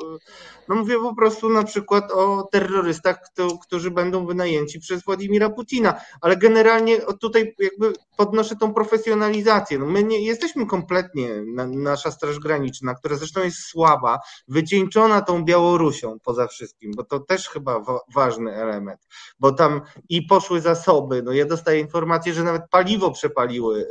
no 0.68 0.74
mówię 0.74 0.98
po 0.98 1.14
prostu 1.14 1.48
na 1.50 1.64
przykład 1.64 2.12
o 2.12 2.48
terrorystach, 2.52 3.18
którzy 3.62 3.90
będą 3.90 4.26
wynajęci 4.26 4.80
przez 4.80 5.04
Władimira 5.04 5.50
Putina, 5.50 6.00
ale 6.20 6.36
generalnie 6.36 6.98
tutaj 7.20 7.54
jakby 7.58 7.92
podnoszę 8.16 8.56
tą 8.56 8.74
profesjonalizację. 8.74 9.78
No 9.78 9.86
my 9.86 10.04
nie 10.04 10.20
jesteśmy 10.20 10.66
kompletnie, 10.66 11.42
nasza 11.66 12.10
Straż 12.10 12.38
Graniczna, 12.38 12.94
która 12.94 13.16
zresztą 13.16 13.42
jest 13.42 13.58
słaba, 13.58 14.18
wycieńczona 14.48 15.22
tą 15.22 15.44
Białorusią 15.44 16.18
poza 16.24 16.46
wszystkim, 16.46 16.92
bo 16.96 17.04
to 17.04 17.20
też 17.20 17.48
chyba 17.48 17.82
ważny 18.14 18.54
element, 18.54 19.00
bo 19.38 19.52
tam 19.52 19.80
i 20.08 20.22
poszły 20.22 20.60
zasoby, 20.60 21.22
no 21.22 21.32
ja 21.32 21.46
dostaję 21.64 21.80
informację, 21.80 22.32
że 22.32 22.42
nawet 22.42 22.62
paliwo 22.70 23.10
przepaliły 23.10 23.86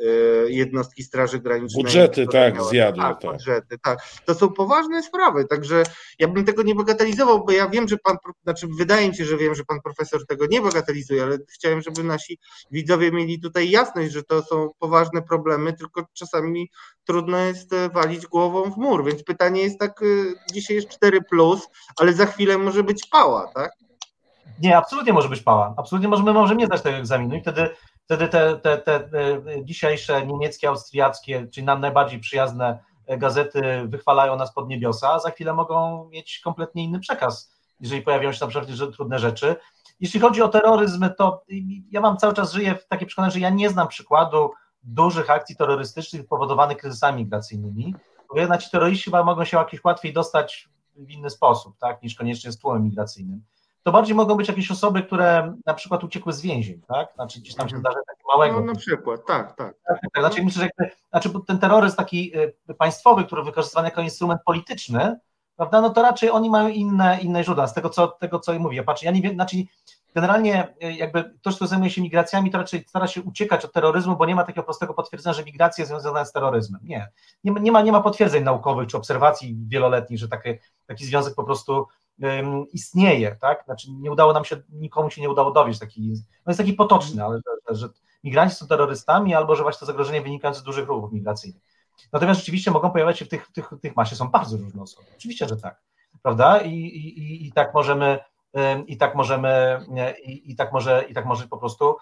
e, 0.45 0.51
jednostki 0.51 1.03
Straży 1.03 1.39
Granicznej. 1.39 1.83
Budżety, 1.83 2.27
tak, 2.27 2.55
miały, 2.55 2.69
zjadły. 2.69 3.03
Tak, 3.03 3.21
tak, 3.21 3.31
budżety, 3.31 3.77
tak. 3.83 3.99
To 4.25 4.33
są 4.33 4.49
poważne 4.49 5.03
sprawy, 5.03 5.45
także 5.45 5.83
ja 6.19 6.27
bym 6.27 6.45
tego 6.45 6.63
nie 6.63 6.75
bagatelizował, 6.75 7.45
bo 7.45 7.51
ja 7.51 7.69
wiem, 7.69 7.87
że 7.87 7.97
pan, 7.97 8.17
znaczy 8.43 8.67
wydaje 8.77 9.09
mi 9.09 9.15
się, 9.15 9.25
że 9.25 9.37
wiem, 9.37 9.55
że 9.55 9.63
pan 9.63 9.81
profesor 9.81 10.27
tego 10.27 10.45
nie 10.45 10.61
bagatelizuje, 10.61 11.23
ale 11.23 11.37
chciałem, 11.53 11.81
żeby 11.81 12.03
nasi 12.03 12.37
widzowie 12.71 13.11
mieli 13.11 13.39
tutaj 13.39 13.69
jasność, 13.69 14.11
że 14.11 14.23
to 14.23 14.43
są 14.43 14.69
poważne 14.79 15.21
problemy, 15.21 15.73
tylko 15.73 16.05
czasami 16.13 16.69
trudno 17.05 17.37
jest 17.37 17.73
e, 17.73 17.89
walić 17.89 18.27
głową 18.27 18.71
w 18.71 18.77
mur, 18.77 19.05
więc 19.05 19.23
pytanie 19.23 19.61
jest 19.61 19.79
tak, 19.79 20.01
e, 20.01 20.05
dzisiaj 20.53 20.75
jest 20.75 20.87
4+, 20.87 21.19
plus, 21.29 21.67
ale 21.97 22.13
za 22.13 22.25
chwilę 22.25 22.57
może 22.57 22.83
być 22.83 23.07
pała, 23.11 23.51
tak? 23.55 23.71
Nie, 24.61 24.77
absolutnie 24.77 25.13
może 25.13 25.29
być 25.29 25.41
pała. 25.41 25.73
Absolutnie 25.77 26.07
możemy, 26.07 26.33
możemy 26.33 26.59
nie 26.59 26.65
zdać 26.65 26.81
tego 26.81 26.97
egzaminu 26.97 27.35
i 27.35 27.41
wtedy, 27.41 27.69
wtedy 28.05 28.27
te, 28.27 28.57
te, 28.57 28.77
te, 28.77 28.99
te 28.99 29.65
dzisiejsze 29.65 30.25
niemieckie, 30.25 30.69
austriackie, 30.69 31.47
czyli 31.47 31.65
nam 31.65 31.81
najbardziej 31.81 32.19
przyjazne 32.19 32.79
gazety 33.07 33.61
wychwalają 33.87 34.35
nas 34.35 34.53
pod 34.53 34.69
niebiosa, 34.69 35.13
a 35.13 35.19
za 35.19 35.31
chwilę 35.31 35.53
mogą 35.53 36.09
mieć 36.09 36.39
kompletnie 36.39 36.83
inny 36.83 36.99
przekaz, 36.99 37.53
jeżeli 37.79 38.01
pojawią 38.01 38.31
się 38.31 38.39
tam 38.39 38.49
przecież 38.49 38.79
trudne 38.93 39.19
rzeczy. 39.19 39.55
Jeśli 39.99 40.19
chodzi 40.19 40.41
o 40.41 40.47
terroryzm, 40.47 41.09
to 41.17 41.43
ja 41.91 42.01
mam 42.01 42.17
cały 42.17 42.33
czas 42.33 42.53
żyję 42.53 42.75
w 42.75 42.87
takie 42.87 43.05
przekonanie, 43.05 43.31
że 43.31 43.39
ja 43.39 43.49
nie 43.49 43.69
znam 43.69 43.87
przykładu 43.87 44.51
dużych 44.83 45.29
akcji 45.29 45.55
terrorystycznych 45.55 46.27
powodowanych 46.27 46.77
kryzysami 46.77 47.23
migracyjnymi, 47.23 47.95
bo 48.29 48.39
jednak 48.39 48.63
ci 48.63 48.71
terroryści 48.71 49.05
chyba 49.05 49.23
mogą 49.23 49.45
się 49.45 49.57
jakiś 49.57 49.83
łatwiej 49.83 50.13
dostać 50.13 50.69
w 50.95 51.11
inny 51.11 51.29
sposób, 51.29 51.77
tak, 51.77 52.03
niż 52.03 52.15
koniecznie 52.15 52.51
z 52.51 52.57
tłumem 52.57 52.83
migracyjnym 52.83 53.43
to 53.83 53.91
bardziej 53.91 54.15
mogą 54.15 54.35
być 54.35 54.47
jakieś 54.47 54.71
osoby, 54.71 55.03
które 55.03 55.55
na 55.65 55.73
przykład 55.73 56.03
uciekły 56.03 56.33
z 56.33 56.41
więzień, 56.41 56.81
tak? 56.87 57.13
Znaczy 57.15 57.39
gdzieś 57.39 57.55
tam 57.55 57.69
się 57.69 57.75
mhm. 57.75 57.81
zdarzy 57.81 58.05
taki 58.07 58.21
małego. 58.27 58.59
No 58.59 58.65
na 58.65 58.75
przykład, 58.75 59.25
tak, 59.27 59.55
tak. 59.55 59.75
tak, 59.87 59.99
tak. 60.13 60.23
Znaczy 60.23 60.43
myślę, 60.43 60.59
że 60.59 60.65
jakby, 60.65 60.95
znaczy 61.09 61.29
ten 61.47 61.59
terroryzm 61.59 61.95
taki 61.95 62.37
y, 62.69 62.73
państwowy, 62.77 63.23
który 63.25 63.43
wykorzystywany 63.43 63.87
jako 63.87 64.01
instrument 64.01 64.41
polityczny, 64.45 65.19
prawda, 65.55 65.81
no 65.81 65.89
to 65.89 66.01
raczej 66.01 66.29
oni 66.29 66.49
mają 66.49 66.67
inne, 66.67 67.19
inne 67.21 67.43
źródła, 67.43 67.67
z 67.67 67.73
tego 67.73 67.89
co, 67.89 68.07
tego, 68.07 68.39
co 68.39 68.59
mówię. 68.59 68.83
Patrz, 68.83 69.03
ja 69.03 69.11
nie 69.11 69.21
wiem, 69.21 69.33
znaczy 69.33 69.55
generalnie 70.15 70.73
y, 70.83 70.93
jakby 70.93 71.23
ktoś, 71.23 71.55
kto 71.55 71.67
zajmuje 71.67 71.91
się 71.91 72.01
migracjami, 72.01 72.51
to 72.51 72.57
raczej 72.57 72.83
stara 72.87 73.07
się 73.07 73.21
uciekać 73.21 73.65
od 73.65 73.73
terroryzmu, 73.73 74.15
bo 74.15 74.25
nie 74.25 74.35
ma 74.35 74.43
takiego 74.43 74.63
prostego 74.63 74.93
potwierdzenia, 74.93 75.33
że 75.33 75.43
migracja 75.43 75.81
jest 75.81 75.91
związana 75.91 76.25
z 76.25 76.31
terroryzmem. 76.31 76.81
Nie. 76.83 77.11
Nie 77.43 77.51
ma, 77.51 77.59
nie 77.59 77.71
ma, 77.71 77.81
nie 77.81 77.91
ma 77.91 78.01
potwierdzeń 78.01 78.43
naukowych 78.43 78.87
czy 78.87 78.97
obserwacji 78.97 79.57
wieloletnich, 79.67 80.19
że 80.19 80.27
taki, 80.27 80.49
taki 80.87 81.05
związek 81.05 81.35
po 81.35 81.43
prostu 81.43 81.87
istnieje, 82.71 83.35
tak? 83.35 83.63
Znaczy 83.65 83.87
nie 83.91 84.11
udało 84.11 84.33
nam 84.33 84.45
się, 84.45 84.61
nikomu 84.69 85.09
się 85.09 85.21
nie 85.21 85.29
udało 85.29 85.51
dowieść 85.51 85.79
taki, 85.79 86.13
no 86.45 86.49
jest 86.49 86.59
taki 86.59 86.73
potoczny, 86.73 87.23
ale 87.23 87.39
że, 87.69 87.75
że 87.75 87.89
migranci 88.23 88.55
są 88.55 88.67
terrorystami 88.67 89.35
albo 89.35 89.55
że 89.55 89.63
właśnie 89.63 89.79
to 89.79 89.85
zagrożenie 89.85 90.21
wynika 90.21 90.53
z 90.53 90.63
dużych 90.63 90.87
ruchów 90.87 91.11
migracyjnych. 91.11 91.63
Natomiast 92.11 92.39
rzeczywiście 92.39 92.71
mogą 92.71 92.91
pojawiać 92.91 93.19
się 93.19 93.25
w 93.25 93.29
tych, 93.29 93.51
tych, 93.51 93.73
tych 93.81 93.95
masie, 93.95 94.15
są 94.15 94.27
bardzo 94.27 94.57
różne 94.57 94.81
osoby. 94.81 95.07
Oczywiście, 95.17 95.47
że 95.47 95.57
tak, 95.57 95.81
prawda? 96.21 96.57
I, 96.61 96.73
i, 96.73 97.47
i 97.47 97.51
tak 97.51 97.73
możemy 97.73 98.19
i 98.87 98.97
tak 98.97 99.15
możemy 99.15 99.79
i, 100.23 100.51
i, 100.51 100.55
tak 100.55 100.73
może 100.73 101.05
i 101.09 101.13
tak 101.13 101.25
może 101.25 101.47
po 101.47 101.57
prostu 101.57 101.97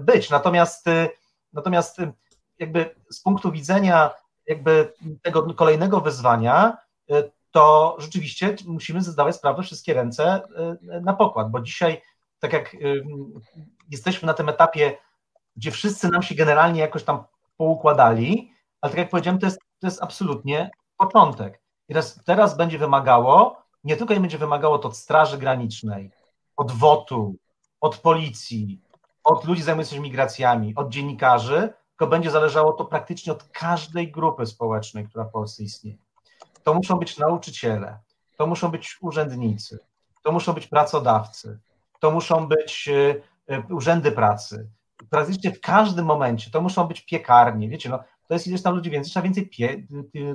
być. 0.00 0.30
Natomiast 0.30 0.86
natomiast 1.52 1.98
jakby 2.58 2.94
z 3.10 3.20
punktu 3.20 3.52
widzenia 3.52 4.10
jakby 4.46 4.92
tego 5.22 5.54
kolejnego 5.54 6.00
wyzwania 6.00 6.76
to 7.52 7.96
rzeczywiście 7.98 8.56
musimy 8.66 9.02
zdawać 9.02 9.36
sprawę 9.36 9.62
wszystkie 9.62 9.94
ręce 9.94 10.42
y, 10.96 11.00
na 11.00 11.12
pokład, 11.12 11.50
bo 11.50 11.60
dzisiaj, 11.60 12.02
tak 12.38 12.52
jak 12.52 12.76
jesteśmy 13.90 14.26
na 14.26 14.34
tym 14.34 14.48
etapie, 14.48 14.98
gdzie 15.56 15.70
wszyscy 15.70 16.08
nam 16.08 16.22
się 16.22 16.34
generalnie 16.34 16.80
jakoś 16.80 17.04
tam 17.04 17.24
poukładali, 17.56 18.52
ale 18.80 18.90
tak 18.90 18.98
jak 18.98 19.10
powiedziałem, 19.10 19.40
to 19.40 19.46
jest, 19.46 19.58
to 19.78 19.86
jest 19.86 20.02
absolutnie 20.02 20.70
początek. 20.96 21.62
Teraz, 21.86 22.20
teraz 22.24 22.56
będzie 22.56 22.78
wymagało, 22.78 23.62
nie 23.84 23.96
tylko 23.96 24.14
będzie 24.14 24.38
wymagało 24.38 24.78
to 24.78 24.88
od 24.88 24.96
Straży 24.96 25.38
Granicznej, 25.38 26.10
od 26.56 26.72
WOT-u, 26.72 27.36
od 27.80 27.98
policji, 27.98 28.80
od 29.24 29.44
ludzi 29.44 29.62
zajmujących 29.62 29.96
się 29.96 30.02
migracjami, 30.02 30.74
od 30.74 30.88
dziennikarzy, 30.88 31.72
tylko 31.90 32.10
będzie 32.10 32.30
zależało 32.30 32.72
to 32.72 32.84
praktycznie 32.84 33.32
od 33.32 33.44
każdej 33.44 34.12
grupy 34.12 34.46
społecznej, 34.46 35.08
która 35.08 35.24
w 35.24 35.30
Polsce 35.30 35.62
istnieje. 35.62 35.98
To 36.62 36.74
muszą 36.74 36.96
być 36.96 37.18
nauczyciele, 37.18 37.98
to 38.36 38.46
muszą 38.46 38.70
być 38.70 38.98
urzędnicy, 39.00 39.78
to 40.22 40.32
muszą 40.32 40.52
być 40.52 40.66
pracodawcy, 40.66 41.58
to 42.00 42.10
muszą 42.10 42.46
być 42.46 42.88
e, 42.88 43.54
e, 43.54 43.62
urzędy 43.74 44.12
pracy. 44.12 44.68
Praktycznie 45.10 45.52
w 45.52 45.60
każdym 45.60 46.04
momencie 46.04 46.50
to 46.50 46.60
muszą 46.60 46.84
być 46.84 47.00
piekarnie. 47.00 47.68
Wiecie, 47.68 47.88
no, 47.88 47.98
to 48.28 48.34
jest 48.34 48.46
ileś 48.46 48.62
tam 48.62 48.74
ludzi 48.74 48.90
więcej, 48.90 49.10
trzeba 49.10 49.24
więcej 49.24 49.48
pie, 49.48 49.86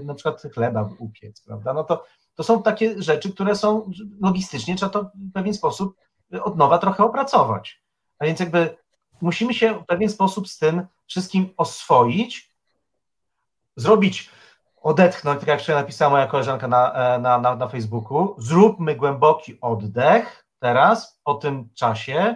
na 0.03 0.13
przykład 0.13 0.41
chleba 0.53 0.89
upiec, 0.99 1.41
prawda? 1.41 1.73
No 1.73 1.83
to, 1.83 2.05
to 2.35 2.43
są 2.43 2.63
takie 2.63 3.01
rzeczy, 3.01 3.33
które 3.33 3.55
są 3.55 3.91
logistycznie, 4.21 4.75
trzeba 4.75 4.89
to 4.89 5.03
w 5.03 5.33
pewien 5.33 5.53
sposób 5.53 5.95
od 6.41 6.57
nowa 6.57 6.77
trochę 6.77 7.03
opracować. 7.03 7.81
A 8.19 8.25
więc 8.25 8.39
jakby 8.39 8.77
musimy 9.21 9.53
się 9.53 9.79
w 9.79 9.85
pewien 9.85 10.09
sposób 10.09 10.47
z 10.47 10.57
tym 10.57 10.85
wszystkim 11.07 11.53
oswoić, 11.57 12.51
zrobić 13.75 14.29
odetchnąć, 14.81 15.39
tak 15.39 15.47
jak 15.47 15.61
wczoraj 15.61 15.81
napisała 15.81 16.11
moja 16.11 16.27
koleżanka 16.27 16.67
na, 16.67 16.93
e, 16.93 17.19
na, 17.19 17.37
na, 17.37 17.55
na 17.55 17.67
Facebooku, 17.67 18.35
zróbmy 18.37 18.95
głęboki 18.95 19.57
oddech 19.61 20.45
teraz, 20.59 21.19
po 21.23 21.33
tym 21.33 21.69
czasie 21.73 22.35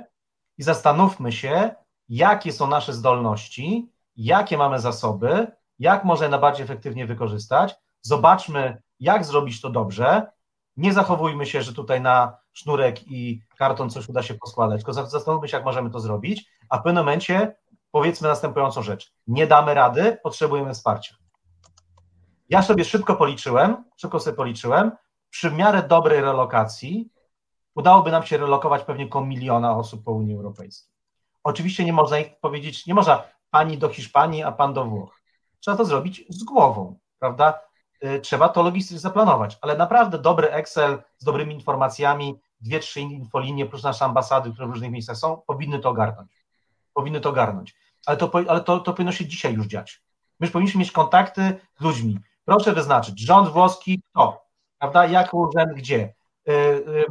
i 0.57 0.63
zastanówmy 0.63 1.31
się, 1.31 1.75
jakie 2.09 2.51
są 2.51 2.67
nasze 2.67 2.93
zdolności, 2.93 3.91
jakie 4.15 4.57
mamy 4.57 4.79
zasoby, 4.79 5.51
jak 5.79 6.03
można 6.03 6.25
je 6.25 6.29
najbardziej 6.29 6.63
efektywnie 6.63 7.05
wykorzystać. 7.05 7.75
Zobaczmy, 8.01 8.81
jak 8.99 9.25
zrobić 9.25 9.61
to 9.61 9.69
dobrze. 9.69 10.31
Nie 10.77 10.93
zachowujmy 10.93 11.45
się, 11.45 11.61
że 11.61 11.73
tutaj 11.73 12.01
na 12.01 12.37
sznurek 12.53 13.11
i 13.11 13.41
karton 13.57 13.89
coś 13.89 14.09
uda 14.09 14.23
się 14.23 14.33
poskładać, 14.33 14.77
tylko 14.77 14.93
zastanówmy 14.93 15.47
się, 15.47 15.57
jak 15.57 15.65
możemy 15.65 15.89
to 15.89 15.99
zrobić, 15.99 16.45
a 16.69 16.77
w 16.77 16.83
pewnym 16.83 17.05
momencie 17.05 17.55
powiedzmy 17.91 18.27
następującą 18.27 18.81
rzecz. 18.81 19.13
Nie 19.27 19.47
damy 19.47 19.73
rady, 19.73 20.17
potrzebujemy 20.23 20.73
wsparcia. 20.73 21.20
Ja 22.51 22.61
sobie 22.61 22.85
szybko 22.85 23.15
policzyłem, 23.15 23.83
szybko 23.97 24.19
sobie 24.19 24.37
policzyłem, 24.37 24.91
przy 25.29 25.51
miarę 25.51 25.83
dobrej 25.83 26.21
relokacji 26.21 27.09
udałoby 27.75 28.11
nam 28.11 28.23
się 28.23 28.37
relokować 28.37 28.83
pewnie 28.83 29.05
około 29.05 29.25
miliona 29.25 29.77
osób 29.77 30.03
po 30.03 30.11
Unii 30.11 30.35
Europejskiej. 30.35 30.91
Oczywiście 31.43 31.85
nie 31.85 31.93
można 31.93 32.19
ich 32.19 32.39
powiedzieć, 32.39 32.87
nie 32.87 32.93
można 32.93 33.23
pani 33.49 33.77
do 33.77 33.89
Hiszpanii, 33.89 34.43
a 34.43 34.51
pan 34.51 34.73
do 34.73 34.85
Włoch. 34.85 35.21
trzeba 35.59 35.77
to 35.77 35.85
zrobić 35.85 36.23
z 36.29 36.43
głową, 36.43 36.99
prawda? 37.19 37.59
Trzeba 38.21 38.49
to 38.49 38.63
logistycznie 38.63 38.99
zaplanować, 38.99 39.57
ale 39.61 39.77
naprawdę 39.77 40.19
dobry 40.19 40.49
Excel 40.51 41.03
z 41.17 41.23
dobrymi 41.23 41.55
informacjami, 41.55 42.39
dwie, 42.61 42.79
trzy 42.79 43.01
infolinie 43.01 43.65
plus 43.65 43.83
nasze 43.83 44.05
ambasady, 44.05 44.51
które 44.51 44.67
w 44.67 44.71
różnych 44.71 44.91
miejscach 44.91 45.17
są, 45.17 45.41
powinny 45.47 45.79
to 45.79 45.89
ogarnąć. 45.89 46.31
Powinny 46.93 47.21
to 47.21 47.29
ogarnąć. 47.29 47.75
Ale 48.05 48.17
to, 48.17 48.31
ale 48.47 48.61
to, 48.61 48.79
to 48.79 48.93
powinno 48.93 49.11
się 49.11 49.25
dzisiaj 49.25 49.53
już 49.53 49.67
dziać. 49.67 50.03
My 50.39 50.45
już 50.45 50.51
powinniśmy 50.51 50.79
mieć 50.79 50.91
kontakty 50.91 51.59
z 51.79 51.83
ludźmi. 51.83 52.19
Proszę 52.45 52.73
wyznaczyć, 52.73 53.19
rząd 53.19 53.49
włoski, 53.49 54.01
kto, 54.11 54.45
prawda, 54.79 55.05
jak 55.05 55.33
urząd, 55.33 55.73
gdzie. 55.75 56.13
Y, 56.49 56.51
y, 56.51 57.05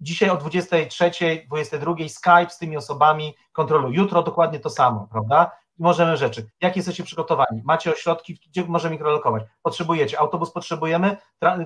dzisiaj 0.00 0.30
o 0.30 0.36
23, 0.36 1.10
22 1.46 1.94
Skype 2.08 2.50
z 2.50 2.58
tymi 2.58 2.76
osobami 2.76 3.34
kontroluje. 3.52 3.96
Jutro 3.96 4.22
dokładnie 4.22 4.60
to 4.60 4.70
samo, 4.70 5.08
prawda? 5.10 5.50
Możemy 5.78 6.16
rzeczy. 6.16 6.50
Jak 6.60 6.76
jesteście 6.76 7.04
przygotowani? 7.04 7.62
Macie 7.64 7.92
ośrodki, 7.92 8.38
gdzie 8.48 8.64
możemy 8.64 8.94
ich 8.94 9.00
relokować? 9.00 9.42
Potrzebujecie, 9.62 10.18
autobus 10.20 10.52
potrzebujemy, 10.52 11.16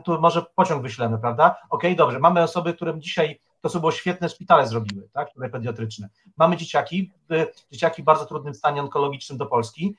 tu 0.05 0.21
może 0.21 0.43
pociąg 0.55 0.83
wyślemy, 0.83 1.19
prawda? 1.19 1.57
Ok, 1.71 1.83
dobrze, 1.97 2.19
mamy 2.19 2.43
osoby, 2.43 2.75
którym 2.75 3.03
dzisiaj 3.03 3.41
to 3.61 3.69
co 3.69 3.81
było 3.81 3.93
świetne 3.93 4.29
szpitale 4.29 4.67
zrobiły, 4.67 5.09
tak, 5.13 5.31
które 5.31 5.51
pediatryczne. 5.51 6.09
Mamy 6.37 6.57
dzieciaki, 6.57 7.13
y, 7.33 7.47
dzieciaki 7.73 8.03
w 8.03 8.05
bardzo 8.05 8.27
trudnym 8.27 8.55
stanie 8.55 8.81
onkologicznym 8.81 9.39
do 9.39 9.47
Polski, 9.47 9.97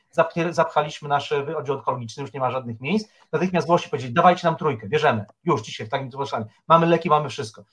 zapchaliśmy 0.50 1.10
nasz 1.10 1.32
oddział 1.32 1.76
onkologiczny, 1.76 2.22
już 2.22 2.34
nie 2.34 2.40
ma 2.40 2.52
żadnych 2.52 2.82
miejsc, 2.82 3.10
natychmiast 3.32 3.68
Włosi 3.68 3.90
powiedzieli, 3.90 4.14
dawajcie 4.14 4.48
nam 4.48 4.56
trójkę, 4.56 4.90
bierzemy, 4.90 5.26
już 5.44 5.62
dzisiaj 5.62 5.88
w 5.88 5.90
takim 5.90 6.12
zgłoszeniu, 6.12 6.46
mamy 6.68 6.86
leki, 6.86 7.10
mamy 7.10 7.30
wszystko. 7.30 7.64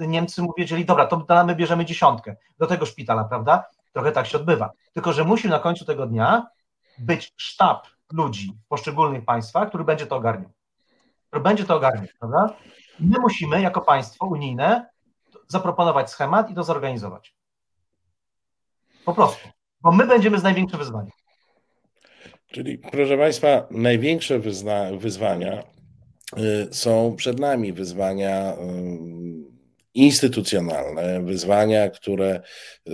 Y, 0.00 0.06
Niemcy 0.06 0.42
mu 0.42 0.52
wiedzieli, 0.58 0.84
dobra, 0.84 1.06
to 1.06 1.44
my 1.46 1.54
bierzemy 1.54 1.84
dziesiątkę 1.84 2.36
do 2.58 2.66
tego 2.66 2.86
szpitala, 2.86 3.24
prawda? 3.24 3.64
Trochę 3.92 4.12
tak 4.12 4.26
się 4.26 4.38
odbywa. 4.38 4.70
Tylko, 4.92 5.12
że 5.12 5.24
musi 5.24 5.48
na 5.48 5.58
końcu 5.58 5.84
tego 5.84 6.06
dnia 6.06 6.46
być 6.98 7.34
sztab 7.36 7.86
ludzi 8.12 8.58
w 8.64 8.68
poszczególnych 8.68 9.24
państwach, 9.24 9.68
który 9.68 9.84
będzie 9.84 10.06
to 10.06 10.16
ogarniał. 10.16 10.50
Który 11.26 11.42
będzie 11.42 11.64
to 11.64 11.76
ogarniał, 11.76 12.06
prawda? 12.18 12.56
My 13.00 13.18
musimy 13.20 13.62
jako 13.62 13.80
państwo 13.80 14.26
unijne 14.26 14.86
zaproponować 15.48 16.10
schemat 16.10 16.50
i 16.50 16.54
to 16.54 16.62
zorganizować. 16.62 17.36
Po 19.04 19.14
prostu. 19.14 19.48
Bo 19.80 19.92
my 19.92 20.06
będziemy 20.06 20.38
z 20.38 20.42
największym 20.42 20.78
wyzwaniem. 20.78 21.12
Czyli, 22.46 22.78
proszę 22.78 23.18
Państwa, 23.18 23.66
największe 23.70 24.38
wyzwania 24.98 25.62
y, 26.38 26.74
są 26.74 27.14
przed 27.16 27.40
nami. 27.40 27.72
Wyzwania 27.72 28.52
instytucjonalne, 29.96 31.22
wyzwania, 31.24 31.90
które 31.90 32.40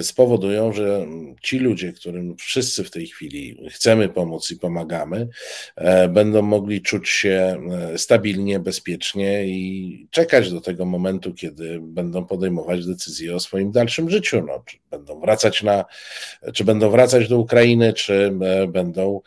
spowodują, 0.03 0.73
że 0.73 1.07
ci 1.43 1.59
ludzie, 1.59 1.93
którym 1.93 2.37
wszyscy 2.37 2.85
w 2.85 2.91
tej 2.91 3.07
chwili 3.07 3.69
chcemy 3.71 4.09
pomóc 4.09 4.51
i 4.51 4.57
pomagamy, 4.57 5.29
e, 5.77 6.09
będą 6.09 6.43
mogli 6.43 6.83
czuć 6.83 7.09
się 7.09 7.63
e, 7.71 7.99
stabilnie, 7.99 8.61
bezpiecznie 8.61 9.47
i 9.47 10.07
czekać 10.11 10.51
do 10.51 10.61
tego 10.61 10.85
momentu, 10.85 11.35
kiedy 11.35 11.81
będą 11.83 12.25
podejmować 12.25 12.87
decyzje 12.87 13.35
o 13.35 13.41
swoim 13.41 13.73
dalszym 13.73 14.11
życiu. 14.11 14.43
No, 14.47 14.63
czy 14.67 14.77
będą 14.91 15.21
wracać 15.21 15.63
na, 15.63 15.85
czy 16.55 16.65
będą 16.65 16.91
wracać 16.91 17.29
do 17.29 17.39
Ukrainy, 17.39 17.93
czy 17.93 18.33
e, 18.43 18.67
będą 18.67 19.21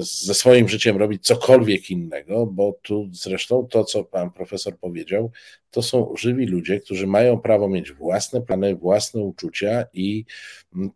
ze 0.00 0.34
swoim 0.34 0.68
życiem 0.68 0.96
robić 0.96 1.26
cokolwiek 1.26 1.90
innego, 1.90 2.46
bo 2.46 2.78
tu 2.82 3.08
zresztą 3.12 3.66
to, 3.70 3.84
co 3.84 4.04
pan 4.04 4.30
profesor 4.30 4.78
powiedział, 4.78 5.30
to 5.70 5.82
są 5.82 6.14
żywi 6.16 6.46
ludzie, 6.46 6.80
którzy 6.80 7.06
mają 7.06 7.38
prawo 7.38 7.68
mieć 7.68 7.92
własne 7.92 8.40
plany, 8.40 8.76
własne 8.76 9.20
uczucia 9.20 9.84
i 9.92 10.24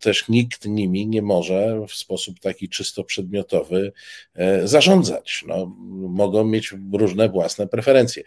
też 0.00 0.28
nikt 0.28 0.66
nimi 0.66 1.06
nie 1.06 1.22
może 1.22 1.80
w 1.88 1.94
sposób 1.94 2.40
taki 2.40 2.68
czysto 2.68 3.04
przedmiotowy 3.04 3.92
e, 4.34 4.68
zarządzać. 4.68 5.44
No, 5.46 5.72
mogą 6.08 6.44
mieć 6.44 6.74
różne 6.92 7.28
własne 7.28 7.66
preferencje. 7.66 8.22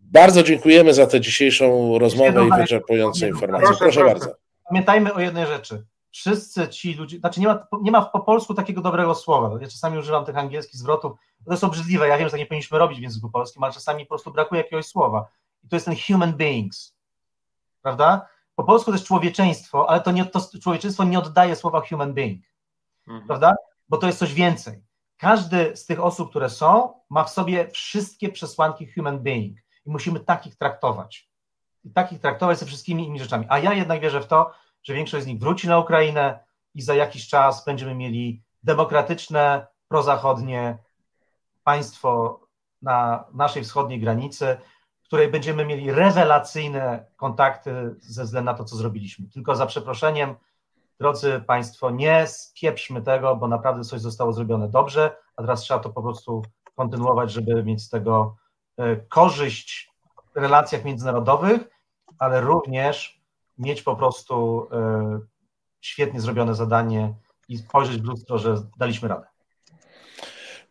Bardzo 0.00 0.42
dziękujemy 0.42 0.94
za 0.94 1.06
tę 1.06 1.20
dzisiejszą 1.20 1.98
rozmowę 1.98 2.46
i 2.46 2.60
wyczerpujące 2.60 3.28
informacje. 3.28 3.66
Proszę, 3.66 3.78
proszę, 3.78 4.04
bardzo. 4.04 4.34
Pamiętajmy 4.68 5.14
o 5.14 5.20
jednej 5.20 5.46
rzeczy. 5.46 5.84
Wszyscy 6.14 6.68
ci 6.68 6.94
ludzie, 6.94 7.18
znaczy 7.18 7.40
nie 7.40 7.46
ma, 7.46 7.66
nie 7.82 7.90
ma 7.90 8.02
po 8.02 8.20
polsku 8.20 8.54
takiego 8.54 8.80
dobrego 8.80 9.14
słowa. 9.14 9.58
Ja 9.60 9.68
czasami 9.68 9.98
używam 9.98 10.24
tych 10.24 10.36
angielskich 10.36 10.76
zwrotów. 10.76 11.12
To 11.44 11.50
jest 11.50 11.64
obrzydliwe. 11.64 12.08
Ja 12.08 12.18
wiem, 12.18 12.26
że 12.26 12.30
tak 12.30 12.40
nie 12.40 12.46
powinniśmy 12.46 12.78
robić 12.78 12.98
w 12.98 13.02
języku 13.02 13.30
polskim, 13.30 13.62
ale 13.64 13.72
czasami 13.72 14.04
po 14.04 14.08
prostu 14.08 14.30
brakuje 14.30 14.62
jakiegoś 14.62 14.86
słowa. 14.86 15.26
I 15.62 15.68
to 15.68 15.76
jest 15.76 15.86
ten 15.86 15.96
human 16.06 16.32
beings. 16.32 16.96
Prawda? 17.82 18.28
Po 18.54 18.64
polsku 18.64 18.90
to 18.90 18.94
jest 18.94 19.06
człowieczeństwo, 19.06 19.90
ale 19.90 20.00
to, 20.00 20.10
nie, 20.10 20.24
to 20.24 20.40
człowieczeństwo 20.62 21.04
nie 21.04 21.18
oddaje 21.18 21.56
słowa 21.56 21.80
human 21.88 22.14
being. 22.14 22.42
Mhm. 23.08 23.26
Prawda? 23.26 23.54
Bo 23.88 23.96
to 23.96 24.06
jest 24.06 24.18
coś 24.18 24.34
więcej. 24.34 24.84
Każdy 25.16 25.76
z 25.76 25.86
tych 25.86 26.00
osób, 26.00 26.30
które 26.30 26.50
są, 26.50 27.00
ma 27.10 27.24
w 27.24 27.30
sobie 27.30 27.68
wszystkie 27.68 28.28
przesłanki 28.28 28.92
human 28.92 29.18
being 29.18 29.58
i 29.86 29.90
musimy 29.90 30.20
takich 30.20 30.56
traktować. 30.56 31.30
I 31.84 31.90
takich 31.90 32.20
traktować 32.20 32.58
ze 32.58 32.66
wszystkimi 32.66 33.02
innymi 33.02 33.18
rzeczami. 33.18 33.46
A 33.48 33.58
ja 33.58 33.72
jednak 33.72 34.00
wierzę 34.00 34.20
w 34.20 34.26
to, 34.26 34.63
że 34.84 34.94
większość 34.94 35.24
z 35.24 35.26
nich 35.26 35.38
wróci 35.38 35.68
na 35.68 35.78
Ukrainę 35.78 36.44
i 36.74 36.82
za 36.82 36.94
jakiś 36.94 37.28
czas 37.28 37.64
będziemy 37.64 37.94
mieli 37.94 38.42
demokratyczne, 38.62 39.66
prozachodnie 39.88 40.78
państwo 41.64 42.40
na 42.82 43.24
naszej 43.34 43.64
wschodniej 43.64 44.00
granicy, 44.00 44.56
w 45.02 45.06
której 45.06 45.28
będziemy 45.28 45.64
mieli 45.64 45.92
rewelacyjne 45.92 47.06
kontakty 47.16 47.94
ze 48.00 48.24
względu 48.24 48.50
na 48.50 48.54
to, 48.54 48.64
co 48.64 48.76
zrobiliśmy. 48.76 49.28
Tylko 49.28 49.56
za 49.56 49.66
przeproszeniem, 49.66 50.34
drodzy 51.00 51.40
Państwo, 51.46 51.90
nie 51.90 52.26
spieprzmy 52.26 53.02
tego, 53.02 53.36
bo 53.36 53.48
naprawdę 53.48 53.84
coś 53.84 54.00
zostało 54.00 54.32
zrobione 54.32 54.68
dobrze, 54.68 55.16
a 55.36 55.42
teraz 55.42 55.60
trzeba 55.60 55.80
to 55.80 55.90
po 55.90 56.02
prostu 56.02 56.42
kontynuować, 56.74 57.32
żeby 57.32 57.64
mieć 57.64 57.82
z 57.82 57.88
tego 57.88 58.36
e, 58.76 58.96
korzyść 58.96 59.90
w 60.34 60.36
relacjach 60.36 60.84
międzynarodowych, 60.84 61.60
ale 62.18 62.40
również 62.40 63.23
mieć 63.58 63.82
po 63.82 63.96
prostu 63.96 64.66
e, 64.72 65.20
świetnie 65.80 66.20
zrobione 66.20 66.54
zadanie 66.54 67.14
i 67.48 67.58
spojrzeć 67.58 68.02
w 68.02 68.04
lustro, 68.04 68.38
że 68.38 68.56
daliśmy 68.78 69.08
radę. 69.08 69.26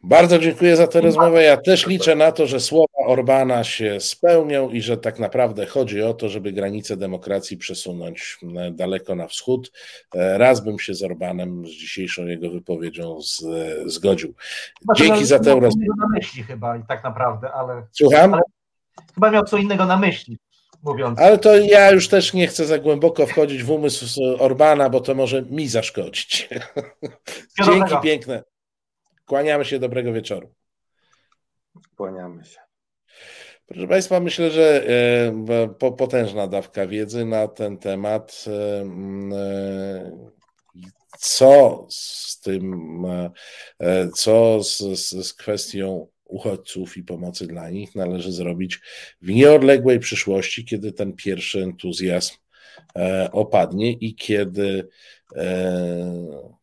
Bardzo 0.06 0.40
dziękuję 0.40 0.76
za 0.76 0.88
tę 0.88 1.02
rozmowę. 1.02 1.44
Ja 1.44 1.58
też 1.58 1.88
liczę 1.88 2.16
na 2.16 2.32
to, 2.32 2.48
że 2.48 2.60
słowa 2.60 3.06
Orbana 3.08 3.64
się 3.64 4.00
spełnią 4.00 4.70
i 4.70 4.82
że 4.82 4.98
tak 4.98 5.20
naprawdę 5.20 5.66
chodzi 5.66 6.02
o 6.02 6.14
to, 6.14 6.30
żeby 6.30 6.52
granice 6.52 6.98
demokracji 6.98 7.58
przesunąć 7.58 8.40
daleko 8.72 9.16
na 9.16 9.28
wschód. 9.28 9.72
E, 10.16 10.38
raz 10.38 10.64
bym 10.64 10.80
się 10.80 10.94
z 10.94 11.04
Orbanem, 11.04 11.68
z 11.68 11.70
dzisiejszą 11.70 12.26
jego 12.26 12.50
wypowiedzią 12.50 13.22
z, 13.22 13.46
zgodził. 13.86 14.34
Dzięki 14.96 15.26
za 15.26 15.40
tę 15.40 15.60
rozmowę. 15.60 15.94
na 15.98 16.08
myśli 16.16 16.44
chyba 16.44 16.78
i 16.78 16.84
tak 16.88 17.04
naprawdę, 17.04 17.52
ale. 17.52 17.88
Słucham? 17.92 18.34
Ale 18.34 18.44
chyba 19.14 19.32
miał 19.32 19.44
co 19.44 19.58
innego 19.58 19.86
na 19.86 19.98
myśli. 19.98 20.38
Mówiąc. 20.84 21.20
Ale 21.20 21.38
to 21.38 21.58
ja 21.58 21.92
już 21.92 22.08
też 22.08 22.34
nie 22.34 22.48
chcę 22.48 22.66
za 22.66 22.80
głęboko 22.80 23.28
wchodzić 23.28 23.64
w 23.64 23.72
umysł 23.72 24.06
Orbana, 24.40 24.90
bo 24.90 25.02
to 25.02 25.16
może 25.16 25.42
mi 25.42 25.68
zaszkodzić. 25.68 26.50
Dzięki 27.66 27.96
piękne. 28.04 28.44
Kłaniamy 29.26 29.66
się, 29.66 29.80
dobrego 29.80 30.14
wieczoru. 30.14 30.54
Kłaniamy 31.96 32.46
się. 32.46 32.60
Proszę 33.66 33.88
Państwa, 33.88 34.20
myślę, 34.20 34.52
że 34.52 34.88
e, 35.82 35.92
potężna 35.98 36.48
dawka 36.48 36.88
wiedzy 36.88 37.26
na 37.26 37.48
ten 37.48 37.78
temat. 37.78 38.46
E, 38.48 38.82
e, 39.38 40.34
co 41.20 41.86
z 41.90 42.40
tym, 42.40 43.06
co 44.16 44.64
z, 44.64 44.78
z, 44.78 45.28
z 45.28 45.34
kwestią 45.34 46.08
uchodźców 46.26 46.98
i 46.98 47.04
pomocy 47.04 47.48
dla 47.48 47.70
nich 47.70 47.96
należy 47.96 48.32
zrobić 48.32 48.80
w 49.22 49.30
nieodległej 49.30 50.00
przyszłości, 50.00 50.66
kiedy 50.66 50.92
ten 50.92 51.14
pierwszy 51.14 51.64
entuzjazm 51.64 52.36
opadnie 53.32 53.92
i 53.92 54.16
kiedy 54.16 54.88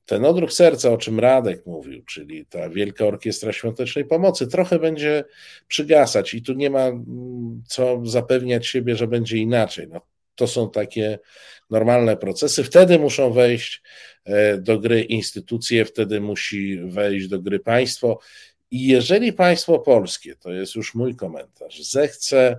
ten 0.07 0.25
odruch 0.25 0.53
serca, 0.53 0.91
o 0.91 0.99
czym 0.99 1.21
Radek 1.21 1.67
mówił, 1.67 2.03
czyli 2.05 2.47
ta 2.47 2.69
Wielka 2.69 3.05
Orkiestra 3.05 3.53
Świątecznej 3.53 4.05
Pomocy, 4.05 4.47
trochę 4.47 4.79
będzie 4.79 5.25
przygasać 5.69 6.35
i 6.35 6.43
tu 6.43 6.53
nie 6.53 6.71
ma 6.71 6.87
mm, 6.87 7.63
co 7.69 8.01
zapewniać 8.05 8.67
siebie, 8.67 8.97
że 8.97 9.07
będzie 9.07 9.37
inaczej. 9.37 9.89
No, 9.89 10.01
to 10.35 10.47
są 10.47 10.71
takie 10.71 11.19
normalne 11.71 12.17
procesy. 12.17 12.65
Wtedy 12.65 12.99
muszą 12.99 13.33
wejść 13.33 13.83
e, 14.25 14.59
do 14.59 14.79
gry 14.79 15.03
instytucje, 15.03 15.85
wtedy 15.85 16.21
musi 16.21 16.81
wejść 16.85 17.29
do 17.29 17.41
gry 17.41 17.61
państwo. 17.61 18.19
I 18.71 18.87
jeżeli 18.87 19.33
państwo 19.33 19.79
polskie, 19.79 20.37
to 20.37 20.53
jest 20.53 20.75
już 20.75 20.95
mój 20.95 21.17
komentarz, 21.17 21.83
zechce 21.83 22.59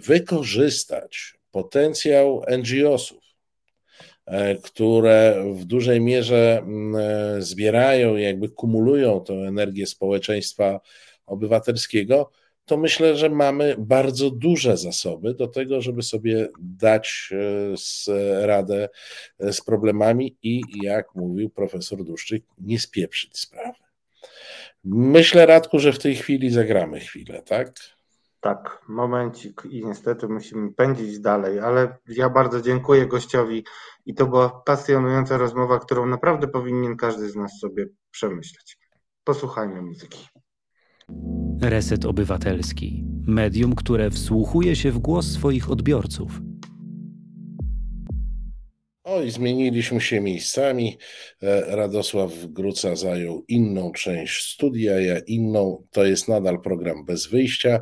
wykorzystać 0.00 1.34
potencjał 1.50 2.44
NGO-sów, 2.58 3.22
E, 4.26 4.54
które 4.54 5.44
w 5.54 5.64
dużej 5.64 6.00
mierze 6.00 6.62
e, 6.98 7.42
zbierają 7.42 8.16
jakby 8.16 8.48
kumulują 8.48 9.24
tę 9.24 9.32
energię 9.32 9.86
społeczeństwa 9.86 10.80
obywatelskiego, 11.26 12.30
to 12.64 12.76
myślę, 12.76 13.16
że 13.16 13.30
mamy 13.30 13.74
bardzo 13.78 14.30
duże 14.30 14.76
zasoby 14.76 15.34
do 15.34 15.46
tego, 15.46 15.80
żeby 15.80 16.02
sobie 16.02 16.48
dać 16.60 17.30
e, 18.08 18.46
radę 18.46 18.88
z 19.38 19.60
problemami 19.60 20.36
i, 20.42 20.62
jak 20.82 21.14
mówił 21.14 21.50
profesor 21.50 22.04
Duszczyk, 22.04 22.44
nie 22.58 22.78
spieprzyć 22.78 23.38
sprawy. 23.38 23.61
Myślę, 24.84 25.46
Radku, 25.46 25.78
że 25.78 25.92
w 25.92 25.98
tej 25.98 26.16
chwili 26.16 26.50
zagramy 26.50 27.00
chwilę, 27.00 27.42
tak? 27.42 27.72
Tak, 28.40 28.84
momencik 28.88 29.62
i 29.70 29.84
niestety 29.86 30.28
musimy 30.28 30.72
pędzić 30.72 31.20
dalej, 31.20 31.58
ale 31.60 31.96
ja 32.08 32.30
bardzo 32.30 32.60
dziękuję 32.60 33.06
gościowi 33.06 33.64
i 34.06 34.14
to 34.14 34.26
była 34.26 34.48
pasjonująca 34.66 35.38
rozmowa, 35.38 35.78
którą 35.78 36.06
naprawdę 36.06 36.48
powinien 36.48 36.96
każdy 36.96 37.30
z 37.30 37.36
nas 37.36 37.58
sobie 37.58 37.86
przemyśleć. 38.10 38.78
Posłuchajmy 39.24 39.82
muzyki. 39.82 40.28
Reset 41.60 42.04
Obywatelski. 42.04 43.04
Medium, 43.26 43.74
które 43.74 44.10
wsłuchuje 44.10 44.76
się 44.76 44.90
w 44.90 44.98
głos 44.98 45.26
swoich 45.26 45.70
odbiorców. 45.70 46.40
Oj, 49.14 49.30
zmieniliśmy 49.30 50.00
się 50.00 50.20
miejscami. 50.20 50.98
E, 51.42 51.76
Radosław 51.76 52.30
Gruca 52.46 52.96
zajął 52.96 53.44
inną 53.48 53.92
część 53.92 54.52
studia, 54.54 55.00
ja 55.00 55.18
inną. 55.26 55.86
To 55.90 56.04
jest 56.04 56.28
nadal 56.28 56.60
program 56.60 57.04
bez 57.04 57.26
wyjścia. 57.26 57.80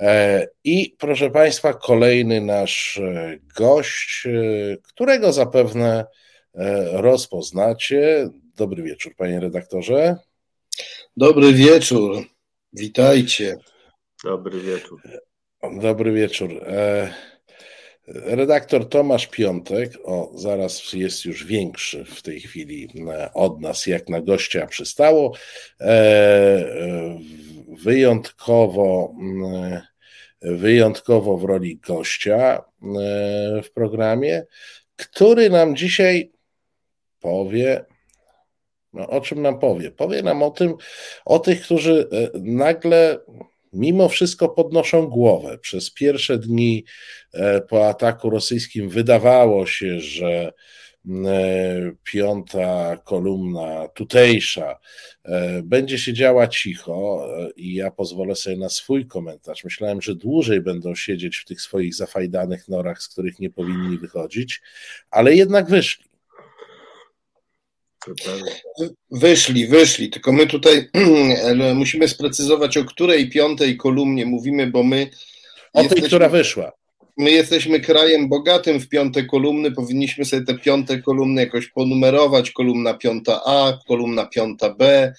E, 0.00 0.46
I 0.64 0.96
proszę 0.98 1.30
Państwa, 1.30 1.74
kolejny 1.74 2.40
nasz 2.40 2.98
e, 2.98 3.38
gość, 3.56 4.28
którego 4.82 5.32
zapewne 5.32 6.06
rozpoznacie. 6.92 8.28
Dobry 8.56 8.82
wieczór, 8.82 9.12
panie 9.16 9.40
redaktorze. 9.40 10.16
Dobry 11.16 11.52
wieczór. 11.52 12.24
Witajcie. 12.72 13.56
Dobry 14.24 14.60
wieczór. 14.60 15.00
Dobry 15.80 16.12
wieczór. 16.12 16.64
Redaktor 18.06 18.88
Tomasz 18.88 19.26
Piątek, 19.26 19.92
o 20.04 20.32
zaraz 20.34 20.92
jest 20.92 21.24
już 21.24 21.44
większy 21.44 22.04
w 22.04 22.22
tej 22.22 22.40
chwili 22.40 22.88
e, 23.08 23.32
od 23.34 23.60
nas, 23.60 23.86
jak 23.86 24.08
na 24.08 24.20
gościa 24.20 24.66
przystało. 24.66 25.32
E, 25.80 25.84
e, 25.86 27.18
wyjątkowo, 27.68 29.14
wyjątkowo 30.42 31.36
w 31.36 31.44
roli 31.44 31.76
gościa 31.76 32.64
w 33.64 33.70
programie, 33.74 34.44
który 34.96 35.50
nam 35.50 35.76
dzisiaj 35.76 36.32
powie, 37.20 37.84
no, 38.92 39.08
o 39.08 39.20
czym 39.20 39.42
nam 39.42 39.58
powie? 39.58 39.90
Powie 39.90 40.22
nam 40.22 40.42
o 40.42 40.50
tym, 40.50 40.74
o 41.24 41.38
tych, 41.38 41.62
którzy 41.62 42.08
nagle 42.34 43.18
mimo 43.72 44.08
wszystko 44.08 44.48
podnoszą 44.48 45.06
głowę. 45.06 45.58
Przez 45.58 45.90
pierwsze 45.90 46.38
dni 46.38 46.84
e, 47.32 47.60
po 47.60 47.88
ataku 47.88 48.30
rosyjskim 48.30 48.88
wydawało 48.88 49.66
się, 49.66 50.00
że 50.00 50.52
e, 51.26 51.92
piąta 52.04 52.96
kolumna 52.96 53.88
tutejsza 53.88 54.78
e, 55.24 55.62
będzie 55.62 55.98
się 55.98 56.12
działa 56.12 56.48
cicho 56.48 57.28
i 57.56 57.74
ja 57.74 57.90
pozwolę 57.90 58.34
sobie 58.34 58.56
na 58.56 58.68
swój 58.68 59.06
komentarz. 59.06 59.64
Myślałem, 59.64 60.02
że 60.02 60.14
dłużej 60.14 60.60
będą 60.60 60.94
siedzieć 60.94 61.36
w 61.36 61.44
tych 61.44 61.60
swoich 61.60 61.94
zafajdanych 61.94 62.68
norach, 62.68 63.02
z 63.02 63.08
których 63.08 63.38
nie 63.38 63.50
powinni 63.50 63.98
wychodzić, 63.98 64.62
ale 65.10 65.34
jednak 65.34 65.68
wyszli. 65.68 66.11
Wyszli, 69.10 69.66
wyszli, 69.66 70.10
tylko 70.10 70.32
my 70.32 70.46
tutaj 70.46 70.88
musimy 71.74 72.08
sprecyzować, 72.08 72.76
o 72.76 72.84
której 72.84 73.30
piątej 73.30 73.76
kolumnie 73.76 74.26
mówimy, 74.26 74.66
bo 74.66 74.82
my. 74.82 75.10
O 75.72 75.82
jesteśmy, 75.82 76.00
tej, 76.00 76.08
która 76.08 76.28
wyszła. 76.28 76.72
My 77.16 77.30
jesteśmy 77.30 77.80
krajem 77.80 78.28
bogatym 78.28 78.80
w 78.80 78.88
piąte 78.88 79.24
kolumny, 79.24 79.72
powinniśmy 79.72 80.24
sobie 80.24 80.44
te 80.44 80.54
piąte 80.54 81.02
kolumny 81.02 81.40
jakoś 81.40 81.68
ponumerować. 81.68 82.50
Kolumna 82.50 82.94
piąta 82.94 83.40
A, 83.44 83.78
kolumna 83.88 84.26
piąta 84.26 84.74
B, 84.74 85.12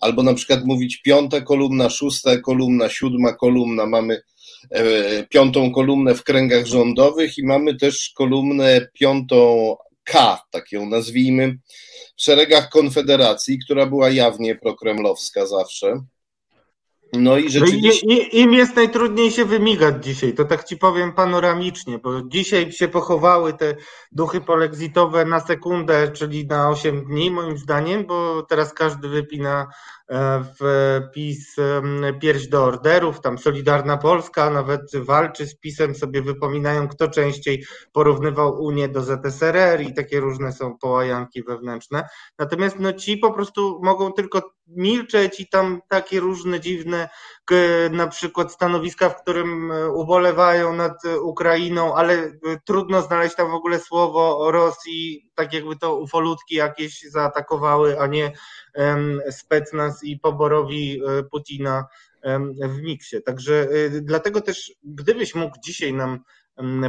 albo 0.00 0.22
na 0.22 0.34
przykład 0.34 0.64
mówić 0.64 1.02
piąta 1.02 1.40
kolumna, 1.40 1.90
szósta 1.90 2.38
kolumna, 2.38 2.88
siódma 2.88 3.32
kolumna. 3.32 3.86
Mamy 3.86 4.22
e, 4.70 4.82
piątą 5.26 5.72
kolumnę 5.72 6.14
w 6.14 6.24
kręgach 6.24 6.66
rządowych 6.66 7.38
i 7.38 7.46
mamy 7.46 7.76
też 7.76 8.12
kolumnę 8.14 8.88
piątą 8.94 9.76
K, 10.04 10.38
tak 10.50 10.72
ją 10.72 10.86
nazwijmy 10.86 11.58
w 12.16 12.22
szeregach 12.22 12.68
Konfederacji, 12.68 13.58
która 13.64 13.86
była 13.86 14.10
jawnie 14.10 14.56
prokremlowska 14.56 15.46
zawsze. 15.46 16.00
No 17.12 17.36
i 17.36 17.50
rzeczywiście. 17.50 18.06
No 18.06 18.14
i, 18.14 18.40
Im 18.40 18.52
jest 18.52 18.76
najtrudniej 18.76 19.30
się 19.30 19.44
wymigać 19.44 20.04
dzisiaj, 20.04 20.34
to 20.34 20.44
tak 20.44 20.64
ci 20.64 20.76
powiem 20.76 21.12
panoramicznie, 21.12 21.98
bo 21.98 22.22
dzisiaj 22.22 22.72
się 22.72 22.88
pochowały 22.88 23.52
te 23.52 23.76
duchy 24.12 24.40
polexitowe 24.40 25.24
na 25.24 25.40
sekundę, 25.40 26.12
czyli 26.12 26.46
na 26.46 26.68
8 26.70 27.04
dni, 27.04 27.30
moim 27.30 27.58
zdaniem, 27.58 28.06
bo 28.06 28.42
teraz 28.42 28.72
każdy 28.72 29.08
wypina 29.08 29.68
e, 30.10 30.44
w 30.60 31.00
PiS 31.14 31.56
pierś 32.20 32.48
do 32.48 32.64
orderów, 32.64 33.20
tam 33.20 33.38
Solidarna 33.38 33.96
Polska 33.96 34.50
nawet 34.50 34.96
walczy 34.96 35.46
z 35.46 35.58
PiSem, 35.58 35.94
sobie 35.94 36.22
wypominają, 36.22 36.88
kto 36.88 37.08
częściej 37.08 37.64
porównywał 37.92 38.62
Unię 38.62 38.88
do 38.88 39.02
ZSRR 39.02 39.80
i 39.80 39.94
takie 39.94 40.20
różne 40.20 40.52
są 40.52 40.78
połajanki 40.78 41.42
wewnętrzne. 41.42 42.08
Natomiast 42.38 42.78
no, 42.78 42.92
ci 42.92 43.16
po 43.16 43.32
prostu 43.32 43.80
mogą 43.82 44.12
tylko 44.12 44.42
milczeć 44.66 45.40
i 45.40 45.48
tam 45.48 45.80
takie 45.88 46.20
różne 46.20 46.60
dziwne 46.60 47.08
na 47.90 48.06
przykład 48.06 48.52
stanowiska, 48.52 49.08
w 49.08 49.22
którym 49.22 49.72
e, 49.72 49.90
ubolewają 49.90 50.72
nad 50.72 51.04
Ukrainą, 51.22 51.94
ale 51.94 52.14
e, 52.14 52.32
trudno 52.64 53.02
znaleźć 53.02 53.36
tam 53.36 53.50
w 53.50 53.54
ogóle 53.54 53.78
słowo 53.78 54.38
o 54.38 54.50
Rosji, 54.50 55.30
tak 55.34 55.52
jakby 55.52 55.76
to 55.76 55.96
ufolutki 55.96 56.54
jakieś 56.54 57.02
zaatakowały, 57.02 58.00
a 58.00 58.06
nie 58.06 58.32
specnaz 59.30 60.04
i 60.04 60.18
poborowi 60.18 61.02
e, 61.02 61.22
Putina 61.22 61.86
w 62.62 62.82
miksie. 62.82 63.22
Także 63.22 63.68
dlatego 63.90 64.40
też, 64.40 64.72
gdybyś 64.84 65.34
mógł 65.34 65.56
dzisiaj 65.64 65.92
nam 65.92 66.20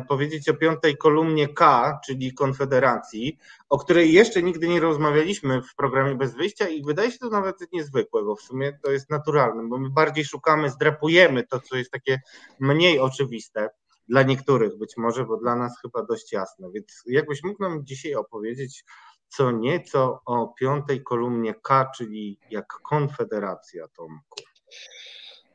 powiedzieć 0.08 0.50
o 0.50 0.54
piątej 0.54 0.98
kolumnie 0.98 1.54
K, 1.54 2.00
czyli 2.06 2.34
Konfederacji, 2.34 3.38
o 3.70 3.78
której 3.78 4.14
jeszcze 4.14 4.44
nigdy 4.44 4.68
nie 4.68 4.80
rozmawialiśmy 4.80 5.62
w 5.62 5.76
programie 5.76 6.16
Bez 6.16 6.36
Wyjścia 6.36 6.68
i 6.68 6.84
wydaje 6.84 7.12
się 7.12 7.18
to 7.18 7.30
nawet 7.30 7.56
niezwykłe, 7.74 8.24
bo 8.24 8.36
w 8.36 8.42
sumie 8.42 8.80
to 8.84 8.92
jest 8.92 9.10
naturalne, 9.10 9.70
bo 9.70 9.78
my 9.78 9.90
bardziej 9.90 10.26
szukamy, 10.26 10.70
zdrapujemy 10.70 11.48
to, 11.48 11.60
co 11.60 11.76
jest 11.78 11.92
takie 11.92 12.22
mniej 12.60 13.00
oczywiste 13.00 13.70
dla 14.10 14.24
niektórych 14.24 14.78
być 14.78 14.98
może, 14.98 15.26
bo 15.26 15.38
dla 15.38 15.56
nas 15.56 15.82
chyba 15.82 16.04
dość 16.04 16.34
jasne. 16.34 16.72
Więc 16.74 17.04
jakbyś 17.06 17.44
mógł 17.44 17.64
nam 17.64 17.86
dzisiaj 17.86 18.16
opowiedzieć 18.16 18.84
co 19.28 19.52
nieco 19.52 20.22
o 20.26 20.48
piątej 20.48 21.04
kolumnie 21.04 21.54
K, 21.54 21.92
czyli 21.96 22.40
jak 22.50 22.68
Konfederacja, 22.68 23.88
Tomku. 23.88 24.42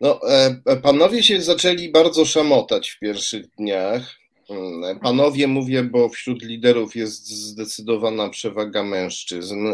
No, 0.00 0.20
e, 0.30 0.60
e, 0.66 0.76
panowie 0.76 1.22
się 1.22 1.42
zaczęli 1.42 1.90
bardzo 1.92 2.24
szamotać 2.24 2.90
w 2.90 2.98
pierwszych 2.98 3.46
dniach. 3.58 4.16
Mm, 4.50 5.00
panowie 5.00 5.46
mówię, 5.46 5.82
bo 5.82 6.08
wśród 6.08 6.42
liderów 6.42 6.96
jest 6.96 7.28
zdecydowana 7.28 8.28
przewaga 8.28 8.84
mężczyzn. 8.84 9.66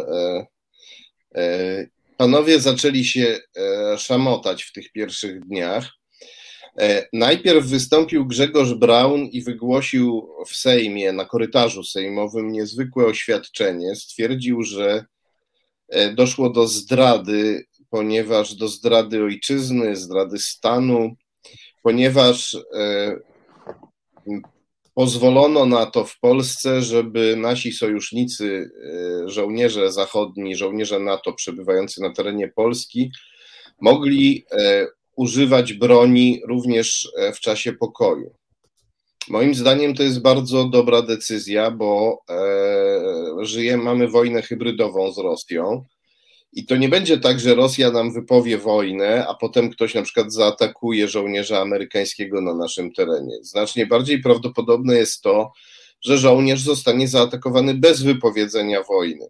E, 1.34 1.86
panowie 2.16 2.60
zaczęli 2.60 3.04
się 3.04 3.40
szamotać 3.98 4.62
w 4.64 4.72
tych 4.72 4.92
pierwszych 4.92 5.40
dniach. 5.40 5.90
Najpierw 7.12 7.66
wystąpił 7.66 8.26
Grzegorz 8.26 8.74
Braun 8.74 9.24
i 9.24 9.42
wygłosił 9.42 10.28
w 10.48 10.56
Sejmie, 10.56 11.12
na 11.12 11.24
korytarzu 11.24 11.84
sejmowym, 11.84 12.52
niezwykłe 12.52 13.06
oświadczenie. 13.06 13.96
Stwierdził, 13.96 14.62
że 14.62 15.04
doszło 16.14 16.50
do 16.50 16.66
zdrady 16.66 17.66
ponieważ 17.92 18.54
do 18.54 18.68
zdrady 18.68 19.24
ojczyzny, 19.24 19.96
zdrady 19.96 20.38
stanu, 20.38 21.14
ponieważ 21.82 22.54
e, 22.74 23.16
pozwolono 24.94 25.66
na 25.66 25.86
to 25.86 26.04
w 26.04 26.18
Polsce, 26.20 26.82
żeby 26.82 27.36
nasi 27.36 27.72
sojusznicy, 27.72 28.70
e, 29.24 29.28
żołnierze 29.28 29.92
zachodni, 29.92 30.56
żołnierze 30.56 31.00
NATO 31.00 31.32
przebywający 31.32 32.02
na 32.02 32.12
terenie 32.12 32.48
Polski, 32.48 33.10
mogli 33.80 34.44
e, 34.52 34.86
używać 35.16 35.72
broni 35.72 36.40
również 36.48 37.12
w 37.34 37.40
czasie 37.40 37.72
pokoju. 37.72 38.34
Moim 39.28 39.54
zdaniem 39.54 39.94
to 39.94 40.02
jest 40.02 40.22
bardzo 40.22 40.64
dobra 40.64 41.02
decyzja, 41.02 41.70
bo 41.70 42.22
żyjemy, 43.40 43.82
mamy 43.82 44.08
wojnę 44.08 44.42
hybrydową 44.42 45.12
z 45.12 45.18
Rosją 45.18 45.84
i 46.52 46.66
to 46.66 46.76
nie 46.76 46.88
będzie 46.88 47.18
tak, 47.18 47.40
że 47.40 47.54
Rosja 47.54 47.90
nam 47.90 48.12
wypowie 48.12 48.58
wojnę, 48.58 49.26
a 49.28 49.34
potem 49.34 49.70
ktoś 49.70 49.94
na 49.94 50.02
przykład 50.02 50.32
zaatakuje 50.32 51.08
żołnierza 51.08 51.60
amerykańskiego 51.60 52.40
na 52.40 52.54
naszym 52.54 52.92
terenie. 52.92 53.36
Znacznie 53.42 53.86
bardziej 53.86 54.22
prawdopodobne 54.22 54.94
jest 54.94 55.22
to, 55.22 55.52
że 56.00 56.18
żołnierz 56.18 56.60
zostanie 56.60 57.08
zaatakowany 57.08 57.74
bez 57.74 58.02
wypowiedzenia 58.02 58.82
wojny. 58.82 59.26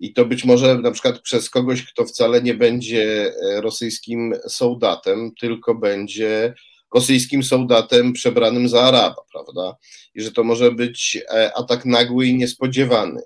I 0.00 0.12
to 0.12 0.24
być 0.24 0.44
może 0.44 0.78
na 0.78 0.90
przykład 0.90 1.20
przez 1.20 1.50
kogoś, 1.50 1.84
kto 1.84 2.04
wcale 2.04 2.42
nie 2.42 2.54
będzie 2.54 3.32
e, 3.42 3.60
rosyjskim 3.60 4.34
soldatem, 4.48 5.32
tylko 5.40 5.74
będzie 5.74 6.54
rosyjskim 6.94 7.42
soldatem 7.42 8.12
przebranym 8.12 8.68
za 8.68 8.82
Araba, 8.82 9.22
prawda? 9.32 9.76
I 10.14 10.22
że 10.22 10.32
to 10.32 10.44
może 10.44 10.72
być 10.72 11.18
e, 11.30 11.52
atak 11.56 11.84
nagły 11.84 12.26
i 12.26 12.34
niespodziewany. 12.34 13.22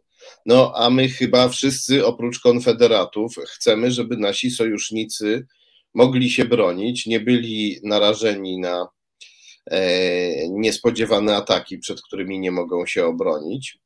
No 0.47 0.73
a 0.77 0.91
my 0.91 1.09
chyba 1.09 1.49
wszyscy 1.49 2.07
oprócz 2.07 2.41
konfederatów 2.41 3.35
chcemy, 3.49 3.91
żeby 3.91 4.17
nasi 4.17 4.51
sojusznicy 4.51 5.47
mogli 5.95 6.31
się 6.31 6.45
bronić, 6.45 7.07
nie 7.07 7.21
byli 7.21 7.81
narażeni 7.83 8.61
na 8.61 8.89
e, 9.71 10.49
niespodziewane 10.49 11.37
ataki, 11.37 11.79
przed 11.79 12.03
którymi 12.03 12.39
nie 12.39 12.51
mogą 12.51 12.87
się 12.87 13.07
obronić. 13.07 13.79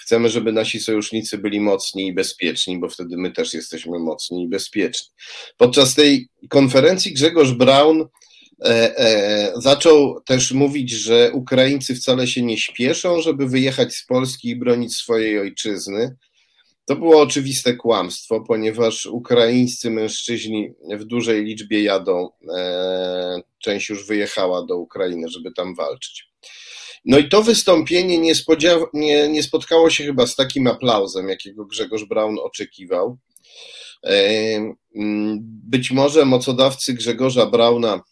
Chcemy, 0.00 0.28
żeby 0.28 0.52
nasi 0.52 0.80
sojusznicy 0.80 1.38
byli 1.38 1.60
mocni 1.60 2.06
i 2.06 2.12
bezpieczni, 2.12 2.78
bo 2.78 2.88
wtedy 2.88 3.16
my 3.16 3.32
też 3.32 3.54
jesteśmy 3.54 3.98
mocni 3.98 4.42
i 4.44 4.48
bezpieczni. 4.48 5.08
Podczas 5.56 5.94
tej 5.94 6.28
konferencji 6.48 7.12
Grzegorz 7.12 7.52
Braun 7.52 8.08
zaczął 9.56 10.20
też 10.20 10.52
mówić, 10.52 10.90
że 10.90 11.30
Ukraińcy 11.32 11.94
wcale 11.94 12.26
się 12.26 12.42
nie 12.42 12.58
śpieszą, 12.58 13.20
żeby 13.20 13.46
wyjechać 13.46 13.94
z 13.94 14.06
Polski 14.06 14.48
i 14.48 14.56
bronić 14.56 14.96
swojej 14.96 15.38
ojczyzny. 15.38 16.16
To 16.84 16.96
było 16.96 17.20
oczywiste 17.20 17.74
kłamstwo, 17.74 18.40
ponieważ 18.40 19.06
ukraińscy 19.06 19.90
mężczyźni 19.90 20.72
w 20.90 21.04
dużej 21.04 21.44
liczbie 21.44 21.82
jadą. 21.82 22.28
E, 22.56 23.42
część 23.58 23.88
już 23.88 24.06
wyjechała 24.06 24.66
do 24.66 24.76
Ukrainy, 24.76 25.28
żeby 25.28 25.52
tam 25.52 25.74
walczyć. 25.74 26.30
No 27.04 27.18
i 27.18 27.28
to 27.28 27.42
wystąpienie 27.42 28.18
nie, 28.18 28.32
nie, 28.92 29.28
nie 29.28 29.42
spotkało 29.42 29.90
się 29.90 30.04
chyba 30.04 30.26
z 30.26 30.36
takim 30.36 30.66
aplauzem, 30.66 31.28
jakiego 31.28 31.64
Grzegorz 31.64 32.04
Braun 32.04 32.38
oczekiwał. 32.42 33.18
Być 35.42 35.90
może 35.90 36.24
mocodawcy 36.24 36.94
Grzegorza 36.94 37.46
Brauna, 37.46 38.02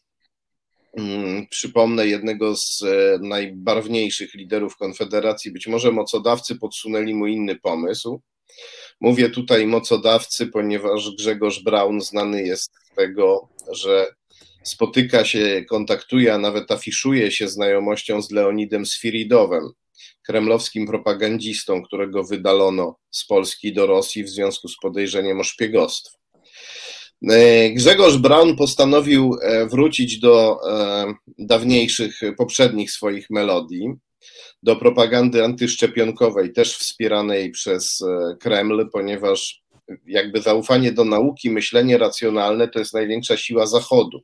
przypomnę 1.50 2.06
jednego 2.06 2.56
z 2.56 2.82
e, 2.82 3.18
najbarwniejszych 3.22 4.34
liderów 4.34 4.76
Konfederacji, 4.76 5.52
być 5.52 5.66
może 5.66 5.92
mocodawcy 5.92 6.56
podsunęli 6.56 7.14
mu 7.14 7.26
inny 7.26 7.56
pomysł. 7.56 8.22
Mówię 9.00 9.30
tutaj 9.30 9.66
mocodawcy, 9.66 10.46
ponieważ 10.46 11.10
Grzegorz 11.16 11.62
Braun 11.62 12.00
znany 12.00 12.42
jest 12.42 12.72
z 12.92 12.94
tego, 12.96 13.48
że 13.72 14.06
spotyka 14.62 15.24
się, 15.24 15.64
kontaktuje, 15.68 16.34
a 16.34 16.38
nawet 16.38 16.70
afiszuje 16.70 17.30
się 17.30 17.48
znajomością 17.48 18.22
z 18.22 18.30
Leonidem 18.30 18.86
Sfiridowem, 18.86 19.70
kremlowskim 20.26 20.86
propagandzistą, 20.86 21.82
którego 21.82 22.24
wydalono 22.24 22.96
z 23.10 23.26
Polski 23.26 23.72
do 23.72 23.86
Rosji 23.86 24.24
w 24.24 24.28
związku 24.28 24.68
z 24.68 24.76
podejrzeniem 24.82 25.40
o 25.40 25.44
szpiegostwo. 25.44 26.17
E, 27.22 27.70
Grzegorz 27.70 28.16
Braun 28.16 28.56
postanowił 28.56 29.36
e, 29.42 29.66
wrócić 29.66 30.18
do 30.18 30.58
e, 30.70 31.14
dawniejszych, 31.38 32.20
poprzednich 32.36 32.90
swoich 32.90 33.30
melodii, 33.30 33.94
do 34.62 34.76
propagandy 34.76 35.44
antyszczepionkowej, 35.44 36.52
też 36.52 36.78
wspieranej 36.78 37.50
przez 37.50 38.04
Kreml, 38.40 38.88
ponieważ 38.92 39.62
jakby 40.06 40.42
zaufanie 40.42 40.92
do 40.92 41.04
nauki, 41.04 41.50
myślenie 41.50 41.98
racjonalne 41.98 42.68
to 42.68 42.78
jest 42.78 42.94
największa 42.94 43.36
siła 43.36 43.66
Zachodu. 43.66 44.20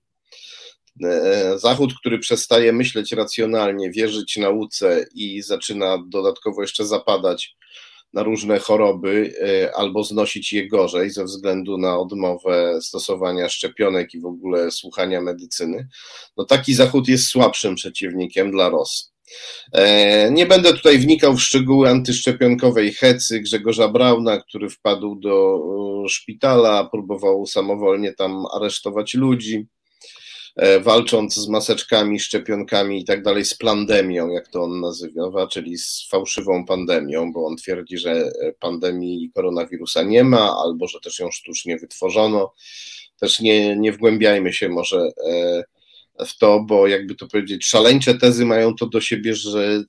Zachód, 1.56 1.94
który 2.00 2.18
przestaje 2.18 2.72
myśleć 2.72 3.12
racjonalnie, 3.12 3.90
wierzyć 3.90 4.36
nauce 4.36 5.06
i 5.14 5.42
zaczyna 5.42 5.98
dodatkowo 6.08 6.62
jeszcze 6.62 6.86
zapadać 6.86 7.56
na 8.14 8.22
różne 8.22 8.58
choroby 8.58 9.34
e, 9.42 9.76
albo 9.76 10.04
znosić 10.04 10.52
je 10.52 10.68
gorzej 10.68 11.10
ze 11.10 11.24
względu 11.24 11.78
na 11.78 11.98
odmowę 11.98 12.78
stosowania 12.82 13.48
szczepionek 13.48 14.14
i 14.14 14.20
w 14.20 14.26
ogóle 14.26 14.70
słuchania 14.70 15.20
medycyny, 15.20 15.88
no 16.36 16.44
taki 16.44 16.74
Zachód 16.74 17.08
jest 17.08 17.28
słabszym 17.28 17.74
przeciwnikiem 17.74 18.50
dla 18.50 18.68
Rosji. 18.68 19.14
E, 19.72 20.30
nie 20.30 20.46
będę 20.46 20.72
tutaj 20.72 20.98
wnikał 20.98 21.34
w 21.34 21.42
szczegóły 21.42 21.88
antyszczepionkowej 21.88 22.92
hecy 22.92 23.40
Grzegorza 23.40 23.88
Brauna, 23.88 24.40
który 24.40 24.70
wpadł 24.70 25.14
do 25.14 25.60
szpitala, 26.08 26.88
próbował 26.92 27.46
samowolnie 27.46 28.12
tam 28.12 28.44
aresztować 28.56 29.14
ludzi. 29.14 29.66
E, 30.56 30.80
walcząc 30.80 31.34
z 31.34 31.48
maseczkami, 31.48 32.20
szczepionkami 32.20 33.00
i 33.00 33.04
tak 33.04 33.22
dalej, 33.22 33.44
z 33.44 33.54
pandemią, 33.54 34.28
jak 34.28 34.48
to 34.48 34.62
on 34.62 34.80
nazywa, 34.80 35.46
czyli 35.46 35.78
z 35.78 36.08
fałszywą 36.10 36.66
pandemią, 36.66 37.32
bo 37.32 37.46
on 37.46 37.56
twierdzi, 37.56 37.98
że 37.98 38.32
pandemii 38.60 39.30
koronawirusa 39.34 40.02
nie 40.02 40.24
ma, 40.24 40.56
albo 40.56 40.88
że 40.88 41.00
też 41.00 41.18
ją 41.18 41.30
sztucznie 41.30 41.76
wytworzono. 41.76 42.54
Też 43.20 43.40
nie, 43.40 43.76
nie 43.76 43.92
wgłębiajmy 43.92 44.52
się 44.52 44.68
może 44.68 45.08
e, 45.26 45.64
w 46.26 46.38
to, 46.38 46.60
bo 46.60 46.86
jakby 46.86 47.14
to 47.14 47.26
powiedzieć, 47.26 47.66
szaleńcze 47.66 48.14
tezy 48.14 48.46
mają 48.46 48.74
to 48.74 48.86
do 48.86 49.00
siebie, 49.00 49.34
że 49.34 49.82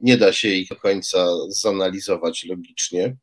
nie 0.00 0.16
da 0.16 0.32
się 0.32 0.48
ich 0.48 0.68
do 0.68 0.76
końca 0.76 1.26
zanalizować 1.48 2.44
logicznie. 2.44 3.16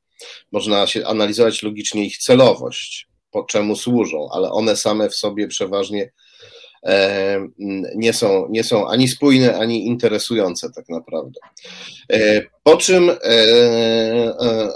Można 0.52 0.88
się 0.88 1.08
analizować 1.08 1.64
logicznie 1.64 2.06
ich 2.06 2.18
celowość, 2.18 3.08
po 3.32 3.44
czemu 3.44 3.76
służą, 3.76 4.30
ale 4.32 4.52
one 4.52 4.76
same 4.76 5.10
w 5.10 5.16
sobie 5.16 5.48
przeważnie 5.48 6.04
E, 6.06 6.12
nie 7.96 8.14
są, 8.14 8.48
nie 8.50 8.64
są 8.64 8.88
ani 8.88 9.08
spójne, 9.08 9.58
ani 9.58 9.88
interesujące 9.88 10.72
tak 10.76 10.90
naprawdę. 10.90 11.40
E, 12.12 12.42
po 12.64 12.78
czym 12.78 13.10
e, 13.10 13.16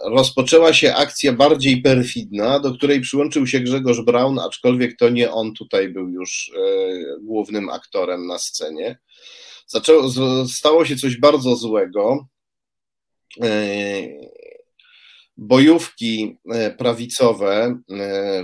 rozpoczęła 0.03 0.73
się 0.73 0.93
akcja 0.93 1.33
bardziej 1.33 1.81
perfidna, 1.81 2.59
do 2.59 2.73
której 2.73 3.01
przyłączył 3.01 3.47
się 3.47 3.59
Grzegorz 3.59 4.01
Braun, 4.01 4.39
aczkolwiek 4.39 4.97
to 4.97 5.09
nie 5.09 5.31
on 5.31 5.53
tutaj 5.53 5.89
był 5.89 6.09
już 6.09 6.51
głównym 7.21 7.69
aktorem 7.69 8.27
na 8.27 8.39
scenie. 8.39 8.97
Zaczęło, 9.67 10.09
stało 10.47 10.85
się 10.85 10.95
coś 10.95 11.17
bardzo 11.17 11.55
złego 11.55 12.27
bojówki 15.37 16.37
e, 16.51 16.71
prawicowe 16.71 17.79
e, 17.91 18.43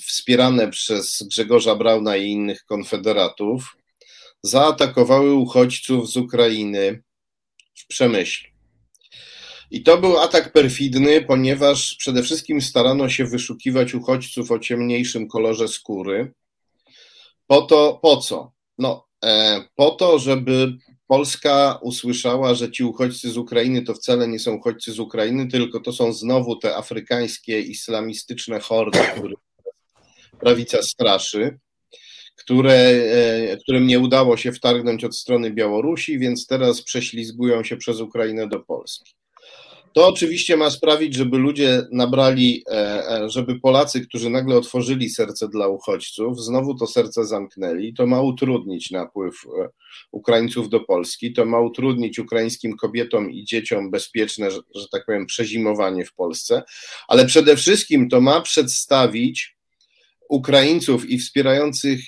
wspierane 0.00 0.68
przez 0.68 1.22
Grzegorza 1.30 1.76
Brauna 1.76 2.16
i 2.16 2.28
innych 2.28 2.64
konfederatów 2.64 3.76
zaatakowały 4.42 5.34
uchodźców 5.34 6.10
z 6.10 6.16
Ukrainy 6.16 7.02
w 7.74 7.86
Przemyślu. 7.86 8.52
I 9.70 9.82
to 9.82 9.98
był 9.98 10.18
atak 10.18 10.52
perfidny, 10.52 11.22
ponieważ 11.22 11.94
przede 11.98 12.22
wszystkim 12.22 12.60
starano 12.60 13.08
się 13.08 13.24
wyszukiwać 13.24 13.94
uchodźców 13.94 14.50
o 14.50 14.58
ciemniejszym 14.58 15.28
kolorze 15.28 15.68
skóry. 15.68 16.32
Po 17.46 17.62
to, 17.62 17.98
po 18.02 18.16
co? 18.16 18.52
No, 18.78 19.06
e, 19.24 19.60
po 19.74 19.90
to, 19.90 20.18
żeby 20.18 20.76
Polska 21.12 21.78
usłyszała, 21.82 22.54
że 22.54 22.70
ci 22.70 22.84
uchodźcy 22.84 23.30
z 23.30 23.36
Ukrainy 23.36 23.82
to 23.82 23.94
wcale 23.94 24.28
nie 24.28 24.38
są 24.38 24.54
uchodźcy 24.54 24.92
z 24.92 24.98
Ukrainy, 24.98 25.46
tylko 25.46 25.80
to 25.80 25.92
są 25.92 26.12
znowu 26.12 26.56
te 26.56 26.76
afrykańskie 26.76 27.60
islamistyczne 27.60 28.60
hordy, 28.60 28.98
które 29.16 29.34
prawica 30.40 30.82
straszy, 30.82 31.58
które, 32.36 32.72
e, 32.72 33.56
którym 33.56 33.86
nie 33.86 34.00
udało 34.00 34.36
się 34.36 34.52
wtargnąć 34.52 35.04
od 35.04 35.16
strony 35.16 35.50
Białorusi, 35.50 36.18
więc 36.18 36.46
teraz 36.46 36.82
prześlizgują 36.82 37.64
się 37.64 37.76
przez 37.76 38.00
Ukrainę 38.00 38.48
do 38.48 38.60
Polski. 38.60 39.14
To 39.92 40.08
oczywiście 40.08 40.56
ma 40.56 40.70
sprawić, 40.70 41.14
żeby 41.14 41.38
ludzie 41.38 41.82
nabrali, 41.90 42.64
e, 42.70 43.10
e, 43.10 43.30
żeby 43.30 43.60
Polacy, 43.60 44.00
którzy 44.00 44.30
nagle 44.30 44.56
otworzyli 44.56 45.10
serce 45.10 45.48
dla 45.48 45.68
uchodźców, 45.68 46.40
znowu 46.40 46.74
to 46.74 46.86
serce 46.86 47.26
zamknęli. 47.26 47.94
To 47.94 48.06
ma 48.06 48.20
utrudnić 48.20 48.90
napływ 48.90 49.34
e, 49.46 49.68
Ukraińców 50.12 50.68
do 50.68 50.80
Polski, 50.80 51.32
to 51.32 51.44
ma 51.44 51.60
utrudnić 51.60 52.18
ukraińskim 52.18 52.76
kobietom 52.76 53.30
i 53.30 53.44
dzieciom 53.44 53.90
bezpieczne, 53.90 54.50
że, 54.50 54.60
że 54.74 54.86
tak 54.92 55.06
powiem, 55.06 55.26
przezimowanie 55.26 56.04
w 56.04 56.14
Polsce, 56.14 56.62
ale 57.08 57.26
przede 57.26 57.56
wszystkim 57.56 58.08
to 58.08 58.20
ma 58.20 58.40
przedstawić 58.40 59.56
Ukraińców 60.28 61.10
i 61.10 61.18
wspierających 61.18 62.00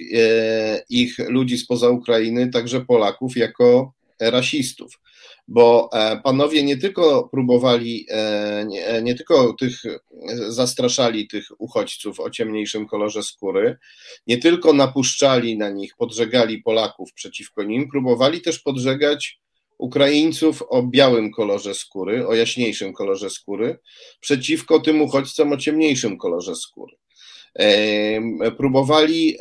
ich 0.91 1.18
ludzi 1.18 1.59
spoza 1.59 1.89
Ukrainy, 1.89 2.51
także 2.51 2.80
Polaków, 2.80 3.37
jako 3.37 3.93
rasistów 4.20 4.99
bo 5.49 5.88
e, 5.92 6.20
panowie 6.24 6.62
nie 6.62 6.76
tylko 6.76 7.28
próbowali, 7.28 8.07
e, 8.11 8.64
nie, 8.68 9.03
nie, 9.03 9.14
tylko 9.14 9.53
tych 9.53 9.82
zastraszali 10.49 11.28
tych 11.28 11.47
uchodźców 11.59 12.20
o 12.20 12.30
ciemniejszym 12.30 12.86
kolorze 12.86 13.22
skóry, 13.22 13.76
nie 14.26 14.38
tylko 14.38 14.72
napuszczali 14.72 15.59
na 15.59 15.70
nich, 15.70 15.97
podżegali 15.97 16.62
Polaków 16.62 17.12
przeciwko 17.12 17.62
nim, 17.62 17.89
próbowali 17.89 18.40
też 18.40 18.59
podżegać 18.59 19.40
Ukraińców 19.78 20.62
o 20.69 20.82
białym 20.82 21.32
kolorze 21.32 21.74
skóry, 21.74 22.27
o 22.27 22.35
jaśniejszym 22.35 22.93
kolorze 22.93 23.31
skóry, 23.31 23.78
przeciwko 24.20 24.81
tym 24.81 25.02
uchodźcom 25.02 25.52
o 25.52 25.56
ciemniejszym 25.56 26.19
kolorze 26.19 26.55
skóry. 26.55 26.97
E, 27.59 28.51
próbowali 28.51 29.36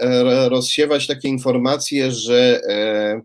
rozsiewać 0.50 1.08
takie 1.08 1.28
informacje, 1.28 2.12
że 2.12 2.62
E, 2.70 3.22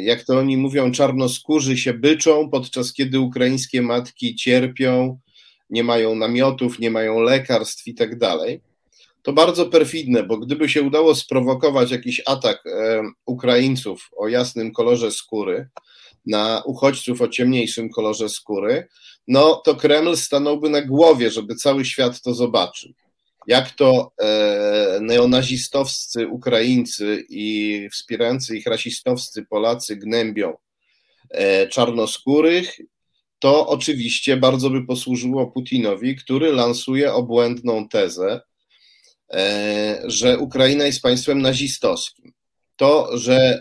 jak 0.00 0.22
to 0.22 0.38
oni 0.38 0.56
mówią, 0.56 0.92
czarnoskórzy 0.92 1.78
się 1.78 1.94
byczą, 1.94 2.50
podczas 2.50 2.92
kiedy 2.92 3.20
ukraińskie 3.20 3.82
matki 3.82 4.34
cierpią, 4.34 5.18
nie 5.70 5.84
mają 5.84 6.14
namiotów, 6.14 6.78
nie 6.78 6.90
mają 6.90 7.20
lekarstw 7.20 7.86
i 7.86 7.94
tak 7.94 8.18
dalej. 8.18 8.60
To 9.22 9.32
bardzo 9.32 9.66
perfidne, 9.66 10.22
bo 10.22 10.38
gdyby 10.38 10.68
się 10.68 10.82
udało 10.82 11.14
sprowokować 11.14 11.90
jakiś 11.90 12.22
atak 12.26 12.66
e, 12.66 13.02
Ukraińców 13.26 14.10
o 14.16 14.28
jasnym 14.28 14.72
kolorze 14.72 15.10
skóry, 15.10 15.68
na 16.26 16.62
uchodźców 16.64 17.20
o 17.20 17.28
ciemniejszym 17.28 17.90
kolorze 17.90 18.28
skóry, 18.28 18.88
no 19.28 19.54
to 19.54 19.74
Kreml 19.74 20.16
stanąłby 20.16 20.70
na 20.70 20.82
głowie, 20.82 21.30
żeby 21.30 21.54
cały 21.54 21.84
świat 21.84 22.22
to 22.22 22.34
zobaczył. 22.34 22.92
Jak 23.46 23.70
to 23.70 24.12
e, 24.20 24.98
neonazistowscy 25.00 26.28
Ukraińcy 26.28 27.24
i 27.28 27.88
wspierający 27.92 28.56
ich 28.56 28.66
rasistowscy 28.66 29.44
Polacy 29.44 29.96
gnębią 29.96 30.56
e, 31.30 31.66
czarnoskórych, 31.66 32.78
to 33.38 33.68
oczywiście 33.68 34.36
bardzo 34.36 34.70
by 34.70 34.86
posłużyło 34.86 35.46
Putinowi, 35.46 36.16
który 36.16 36.52
lansuje 36.52 37.12
obłędną 37.12 37.88
tezę, 37.88 38.40
e, 39.32 40.02
że 40.04 40.38
Ukraina 40.38 40.84
jest 40.86 41.02
państwem 41.02 41.42
nazistowskim. 41.42 42.32
To, 42.76 43.18
że 43.18 43.60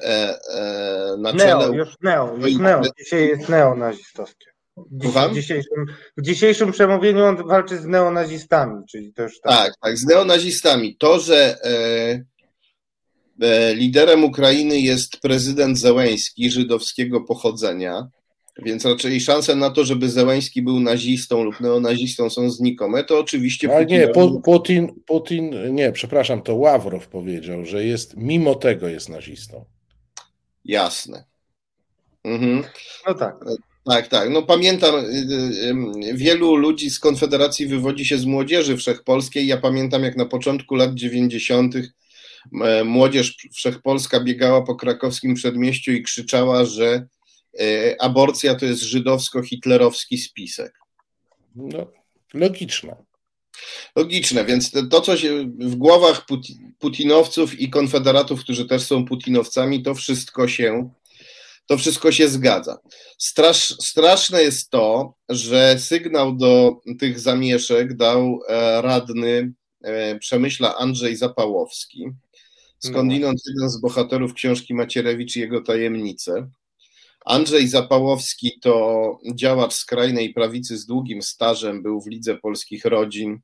na 1.17 1.33
czele. 1.33 1.69
Neo, 1.69 1.73
już 1.73 1.89
neo, 2.01 2.37
już 2.37 2.57
neo. 2.57 2.81
Dzisiaj 2.99 3.27
jest 3.27 3.49
neonazistowskie. 3.49 4.52
W 4.77 5.33
dzisiejszym, 5.33 5.85
w 6.17 6.21
dzisiejszym 6.21 6.71
przemówieniu 6.71 7.25
on 7.25 7.47
walczy 7.47 7.77
z 7.77 7.85
neonazistami, 7.85 8.83
czyli 8.89 9.13
też 9.13 9.39
tak. 9.39 9.57
Tak, 9.57 9.73
tak, 9.81 9.97
z 9.97 10.05
neonazistami. 10.05 10.95
To, 10.97 11.19
że 11.19 11.57
e, 11.63 12.23
e, 13.41 13.75
liderem 13.75 14.23
Ukrainy 14.23 14.79
jest 14.79 15.17
prezydent 15.17 15.77
Zełęński, 15.77 16.51
żydowskiego 16.51 17.21
pochodzenia, 17.21 18.07
więc 18.63 18.85
raczej 18.85 19.21
szanse 19.21 19.55
na 19.55 19.69
to, 19.69 19.85
żeby 19.85 20.09
Zełęński 20.09 20.61
był 20.61 20.79
nazistą 20.79 21.43
lub 21.43 21.59
neonazistą 21.59 22.29
są 22.29 22.49
znikome, 22.49 23.03
to 23.03 23.19
oczywiście... 23.19 23.75
Ale 23.75 23.85
nie, 23.85 24.07
Putin, 24.43 25.01
Putin, 25.05 25.75
nie, 25.75 25.91
przepraszam, 25.91 26.41
to 26.41 26.55
Ławrow 26.55 27.07
powiedział, 27.07 27.65
że 27.65 27.85
jest, 27.85 28.17
mimo 28.17 28.55
tego 28.55 28.87
jest 28.87 29.09
nazistą. 29.09 29.65
Jasne. 30.65 31.23
Mhm. 32.23 32.63
No 33.07 33.13
tak. 33.13 33.35
Tak, 33.85 34.07
tak. 34.07 34.29
No 34.29 34.41
pamiętam, 34.41 34.95
y, 34.95 35.07
y, 36.05 36.13
wielu 36.13 36.55
ludzi 36.55 36.89
z 36.89 36.99
Konfederacji 36.99 37.67
wywodzi 37.67 38.05
się 38.05 38.17
z 38.17 38.25
młodzieży 38.25 38.77
wszechpolskiej. 38.77 39.47
Ja 39.47 39.57
pamiętam, 39.57 40.03
jak 40.03 40.17
na 40.17 40.25
początku 40.25 40.75
lat 40.75 40.93
90. 40.93 41.75
młodzież 42.85 43.37
wszechpolska 43.53 44.19
biegała 44.19 44.61
po 44.61 44.75
krakowskim 44.75 45.33
przedmieściu 45.33 45.91
i 45.91 46.03
krzyczała, 46.03 46.65
że 46.65 47.07
e, 47.59 47.95
aborcja 48.01 48.55
to 48.55 48.65
jest 48.65 48.81
żydowsko-hitlerowski 48.81 50.17
spisek. 50.17 50.73
No, 51.55 51.91
logiczne. 52.33 52.95
Logiczne, 53.95 54.45
więc 54.45 54.71
to, 54.89 55.01
co 55.01 55.17
się 55.17 55.43
w 55.59 55.75
głowach 55.75 56.25
putinowców 56.79 57.59
i 57.59 57.69
konfederatów, 57.69 58.39
którzy 58.39 58.65
też 58.65 58.83
są 58.83 59.05
putinowcami, 59.05 59.83
to 59.83 59.95
wszystko 59.95 60.47
się 60.47 60.89
to 61.65 61.77
wszystko 61.77 62.11
się 62.11 62.27
zgadza. 62.27 62.77
Strasz, 63.17 63.67
straszne 63.67 64.43
jest 64.43 64.69
to, 64.69 65.13
że 65.29 65.79
sygnał 65.79 66.35
do 66.35 66.81
tych 66.99 67.19
zamieszek 67.19 67.97
dał 67.97 68.39
e, 68.47 68.81
radny 68.81 69.53
e, 69.81 70.19
Przemyśla 70.19 70.77
Andrzej 70.77 71.15
Zapałowski, 71.15 72.05
skądinąd 72.79 73.39
no. 73.45 73.51
jeden 73.53 73.69
z 73.69 73.81
bohaterów 73.81 74.33
książki 74.33 74.73
Macierewicz 74.73 75.35
i 75.35 75.39
jego 75.39 75.61
tajemnice. 75.61 76.49
Andrzej 77.25 77.67
Zapałowski 77.67 78.51
to 78.61 79.19
działacz 79.35 79.73
skrajnej 79.73 80.33
prawicy 80.33 80.77
z 80.77 80.85
długim 80.85 81.21
stażem, 81.21 81.83
był 81.83 82.01
w 82.01 82.07
Lidze 82.07 82.37
Polskich 82.37 82.85
Rodzin, 82.85 83.39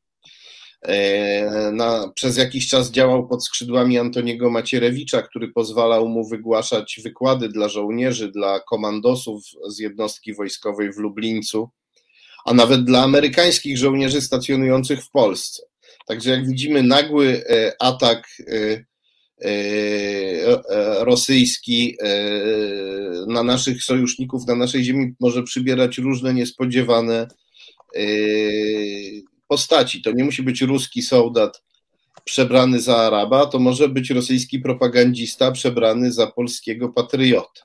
na, 1.71 2.11
przez 2.15 2.37
jakiś 2.37 2.67
czas 2.67 2.91
działał 2.91 3.27
pod 3.27 3.45
skrzydłami 3.45 3.97
Antoniego 3.97 4.49
Macierewicza, 4.49 5.21
który 5.21 5.47
pozwalał 5.47 6.09
mu 6.09 6.27
wygłaszać 6.27 6.99
wykłady 7.03 7.49
dla 7.49 7.69
żołnierzy, 7.69 8.31
dla 8.31 8.59
komandosów 8.59 9.43
z 9.67 9.79
jednostki 9.79 10.33
wojskowej 10.33 10.93
w 10.93 10.97
Lublińcu, 10.97 11.69
a 12.45 12.53
nawet 12.53 12.83
dla 12.83 13.03
amerykańskich 13.03 13.77
żołnierzy 13.77 14.21
stacjonujących 14.21 15.03
w 15.03 15.11
Polsce. 15.11 15.63
Także 16.07 16.31
jak 16.31 16.47
widzimy, 16.47 16.83
nagły 16.83 17.43
e, 17.49 17.73
atak 17.79 18.27
e, 18.47 18.89
rosyjski 20.99 21.97
na 23.27 23.43
naszych 23.43 23.83
sojuszników, 23.83 24.47
na 24.47 24.55
naszej 24.55 24.83
ziemi 24.83 25.13
może 25.19 25.43
przybierać 25.43 25.97
różne 25.97 26.33
niespodziewane 26.33 27.27
postaci. 29.49 30.01
To 30.01 30.11
nie 30.11 30.23
musi 30.23 30.43
być 30.43 30.61
ruski 30.61 31.01
soldat 31.01 31.63
przebrany 32.23 32.79
za 32.79 32.97
Araba, 32.97 33.45
to 33.45 33.59
może 33.59 33.89
być 33.89 34.09
rosyjski 34.09 34.59
propagandista 34.59 35.51
przebrany 35.51 36.11
za 36.11 36.27
polskiego 36.27 36.89
patriota. 36.89 37.61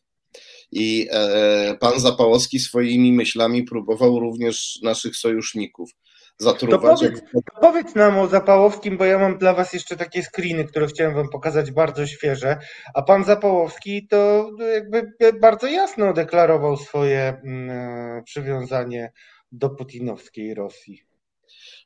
I 0.73 1.09
e, 1.11 1.77
pan 1.81 2.01
Zapałowski 2.01 2.59
swoimi 2.59 3.13
myślami 3.13 3.63
próbował 3.63 4.21
również 4.21 4.79
naszych 4.83 5.17
sojuszników 5.17 5.91
zatruwać. 6.39 7.01
To 7.01 7.07
powiedz, 7.07 7.21
to 7.33 7.61
powiedz 7.61 7.95
nam 7.95 8.19
o 8.19 8.27
Zapałowskim, 8.27 8.97
bo 8.97 9.05
ja 9.05 9.19
mam 9.19 9.39
dla 9.39 9.55
was 9.55 9.73
jeszcze 9.73 9.97
takie 9.97 10.23
screeny, 10.23 10.65
które 10.65 10.87
chciałem 10.87 11.15
wam 11.15 11.29
pokazać 11.29 11.71
bardzo 11.71 12.07
świeże, 12.07 12.59
a 12.95 13.03
pan 13.03 13.25
Zapałowski 13.25 14.09
to 14.09 14.51
jakby 14.75 15.13
bardzo 15.41 15.67
jasno 15.67 16.13
deklarował 16.13 16.77
swoje 16.77 17.41
mm, 17.45 18.25
przywiązanie 18.25 19.13
do 19.53 19.71
putinowskiej 19.71 20.55
Rosji. 20.55 21.14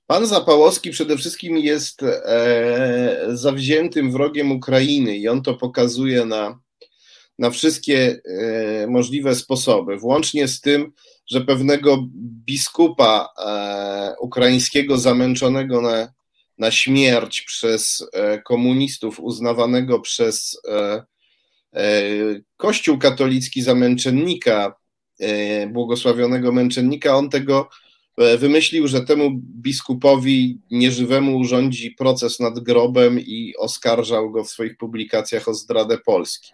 Pan 0.09 0.27
Zapałowski 0.27 0.91
przede 0.91 1.17
wszystkim 1.17 1.59
jest 1.59 2.03
e, 2.03 3.27
zawziętym 3.29 4.13
wrogiem 4.13 4.53
Ukrainy 4.53 5.17
i 5.17 5.29
on 5.29 5.43
to 5.43 5.55
pokazuje 5.55 6.25
na, 6.25 6.61
na 7.39 7.51
wszystkie 7.51 8.21
e, 8.25 8.87
możliwe 8.87 9.35
sposoby, 9.35 9.97
włącznie 9.97 10.49
z 10.49 10.61
tym, 10.61 10.93
że 11.31 11.41
pewnego 11.41 12.07
biskupa 12.47 13.29
e, 13.39 14.15
ukraińskiego 14.21 14.99
zamęczonego 14.99 15.81
na, 15.81 16.13
na 16.59 16.71
śmierć 16.71 17.43
przez 17.43 18.07
e, 18.13 18.43
komunistów, 18.43 19.21
uznawanego 19.21 20.01
przez 20.01 20.61
e, 20.69 21.03
e, 21.75 21.83
Kościół 22.57 22.99
katolicki 22.99 23.63
za 23.63 23.75
męczennika, 23.75 24.75
błogosławionego 25.69 26.53
męczennika, 26.53 27.17
on 27.17 27.31
tego 27.31 27.69
wymyślił, 28.39 28.89
że 28.89 29.01
temu 29.01 29.31
biskupowi 29.35 30.59
nieżywemu 30.71 31.39
urządzi 31.39 31.91
proces 31.91 32.41
nad 32.41 32.59
grobem 32.59 33.21
i 33.21 33.55
oskarżał 33.59 34.31
go 34.31 34.45
w 34.45 34.51
swoich 34.51 34.77
publikacjach 34.77 35.49
o 35.49 35.55
zdradę 35.55 35.99
Polski. 35.99 36.53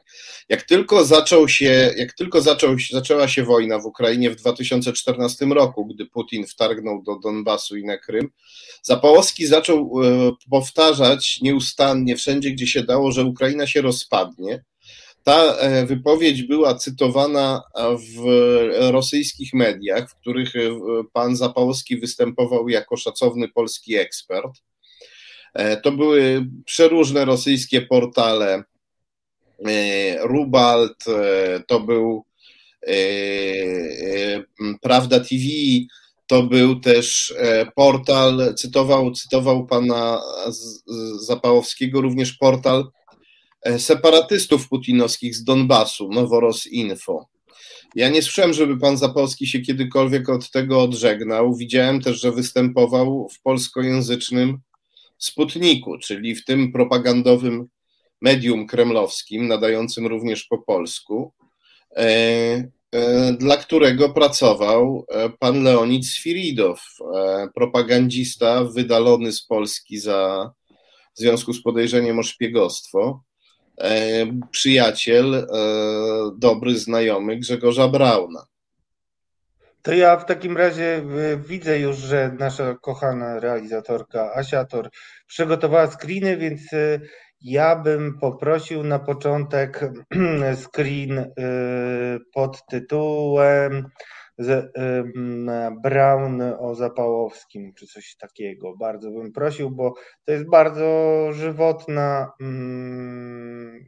Jak 0.48 0.62
tylko 0.62 1.04
zaczął 1.04 1.48
się, 1.48 1.94
jak 1.96 2.12
tylko 2.12 2.40
zaczął, 2.40 2.76
zaczęła 2.90 3.28
się 3.28 3.44
wojna 3.44 3.78
w 3.78 3.86
Ukrainie 3.86 4.30
w 4.30 4.36
2014 4.36 5.46
roku, 5.46 5.86
gdy 5.86 6.06
Putin 6.06 6.46
wtargnął 6.46 7.02
do 7.02 7.18
Donbasu 7.18 7.76
i 7.76 7.84
na 7.84 7.98
Krym, 7.98 8.30
Zapałowski 8.82 9.46
zaczął 9.46 9.90
e, 10.02 10.32
powtarzać 10.50 11.40
nieustannie 11.42 12.16
wszędzie, 12.16 12.50
gdzie 12.50 12.66
się 12.66 12.82
dało, 12.82 13.12
że 13.12 13.24
Ukraina 13.24 13.66
się 13.66 13.82
rozpadnie 13.82 14.64
ta 15.24 15.56
e, 15.56 15.86
wypowiedź 15.86 16.42
była 16.42 16.74
cytowana 16.74 17.62
w 18.16 18.24
rosyjskich 18.92 19.54
mediach, 19.54 20.10
w 20.10 20.14
których 20.14 20.56
e, 20.56 20.60
pan 21.12 21.36
Zapałowski 21.36 21.96
występował 21.96 22.68
jako 22.68 22.96
szacowny 22.96 23.48
polski 23.48 23.96
ekspert. 23.96 24.52
E, 25.54 25.76
to 25.76 25.92
były 25.92 26.46
przeróżne 26.64 27.24
rosyjskie 27.24 27.82
portale. 27.82 28.62
Rubalt, 30.20 31.04
to 31.66 31.80
był 31.80 32.24
Prawda 34.82 35.20
TV, 35.20 35.44
to 36.26 36.42
był 36.42 36.80
też 36.80 37.34
portal, 37.74 38.54
cytował, 38.56 39.10
cytował 39.10 39.66
pana 39.66 40.20
Zapałowskiego, 41.20 42.00
również 42.00 42.32
portal 42.32 42.84
E, 42.84 43.03
separatystów 43.78 44.68
putinowskich 44.68 45.34
z 45.34 45.44
Donbasu, 45.44 46.08
Noworos 46.08 46.66
Info. 46.66 47.28
Ja 47.94 48.08
nie 48.08 48.22
słyszałem, 48.22 48.52
żeby 48.52 48.78
pan 48.78 48.96
Zapolski 48.96 49.46
się 49.46 49.60
kiedykolwiek 49.60 50.28
od 50.28 50.50
tego 50.50 50.82
odżegnał. 50.82 51.54
Widziałem 51.54 52.00
też, 52.00 52.20
że 52.20 52.32
występował 52.32 53.28
w 53.28 53.42
polskojęzycznym 53.42 54.58
Sputniku, 55.18 55.98
czyli 55.98 56.34
w 56.34 56.44
tym 56.44 56.72
propagandowym 56.72 57.68
medium 58.20 58.66
kremlowskim, 58.66 59.48
nadającym 59.48 60.06
również 60.06 60.44
po 60.44 60.58
polsku, 60.58 61.32
e, 61.96 62.04
e, 62.92 63.32
dla 63.32 63.56
którego 63.56 64.10
pracował 64.10 65.06
pan 65.38 65.62
Leonid 65.62 66.06
Sfiridow, 66.06 66.80
propagandista 67.54 68.64
wydalony 68.64 69.32
z 69.32 69.46
Polski 69.46 69.98
za, 69.98 70.50
w 71.16 71.18
związku 71.18 71.52
z 71.52 71.62
podejrzeniem 71.62 72.18
o 72.18 72.22
szpiegostwo. 72.22 73.22
E, 73.80 74.26
przyjaciel, 74.50 75.34
e, 75.34 75.46
dobry 76.38 76.78
znajomy 76.78 77.36
Grzegorza 77.36 77.88
Brauna. 77.88 78.46
To 79.82 79.92
ja 79.92 80.16
w 80.16 80.26
takim 80.26 80.56
razie 80.56 80.96
e, 80.96 81.36
widzę 81.36 81.78
już, 81.80 81.96
że 81.96 82.36
nasza 82.38 82.74
kochana 82.74 83.40
realizatorka 83.40 84.34
Asiator 84.34 84.90
przygotowała 85.26 85.86
screeny, 85.86 86.36
więc 86.36 86.60
ja 87.40 87.76
bym 87.76 88.18
poprosił 88.18 88.84
na 88.84 88.98
początek 88.98 89.80
screen 90.64 91.32
pod 92.34 92.66
tytułem 92.66 93.90
Brown 95.82 96.42
o 96.58 96.74
Zapałowskim, 96.74 97.74
czy 97.74 97.86
coś 97.86 98.16
takiego. 98.16 98.76
Bardzo 98.76 99.10
bym 99.10 99.32
prosił, 99.32 99.70
bo 99.70 99.94
to 100.24 100.32
jest 100.32 100.48
bardzo 100.50 101.28
żywotna. 101.32 102.32
Mm, 102.40 103.84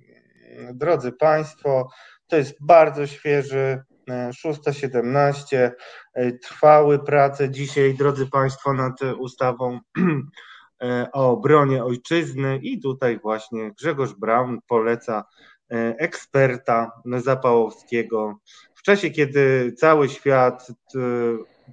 drodzy 0.75 1.13
Państwo, 1.13 1.89
to 2.27 2.37
jest 2.37 2.57
bardzo 2.61 3.07
świeży 3.07 3.83
6.17. 4.09 5.71
E, 6.15 6.33
trwały 6.33 6.99
prace 6.99 7.51
dzisiaj, 7.51 7.95
drodzy 7.95 8.27
Państwo, 8.27 8.73
nad 8.73 9.03
ustawą 9.19 9.81
e, 10.83 11.09
o 11.13 11.31
obronie 11.31 11.85
ojczyzny 11.85 12.59
i 12.63 12.81
tutaj 12.81 13.19
właśnie 13.19 13.73
Grzegorz 13.73 14.15
Braun 14.15 14.59
poleca 14.69 15.25
e, 15.73 15.95
eksperta 15.99 16.91
Zapałowskiego 17.17 18.39
czasie, 18.87 19.11
kiedy 19.11 19.73
cały 19.73 20.09
świat 20.09 20.67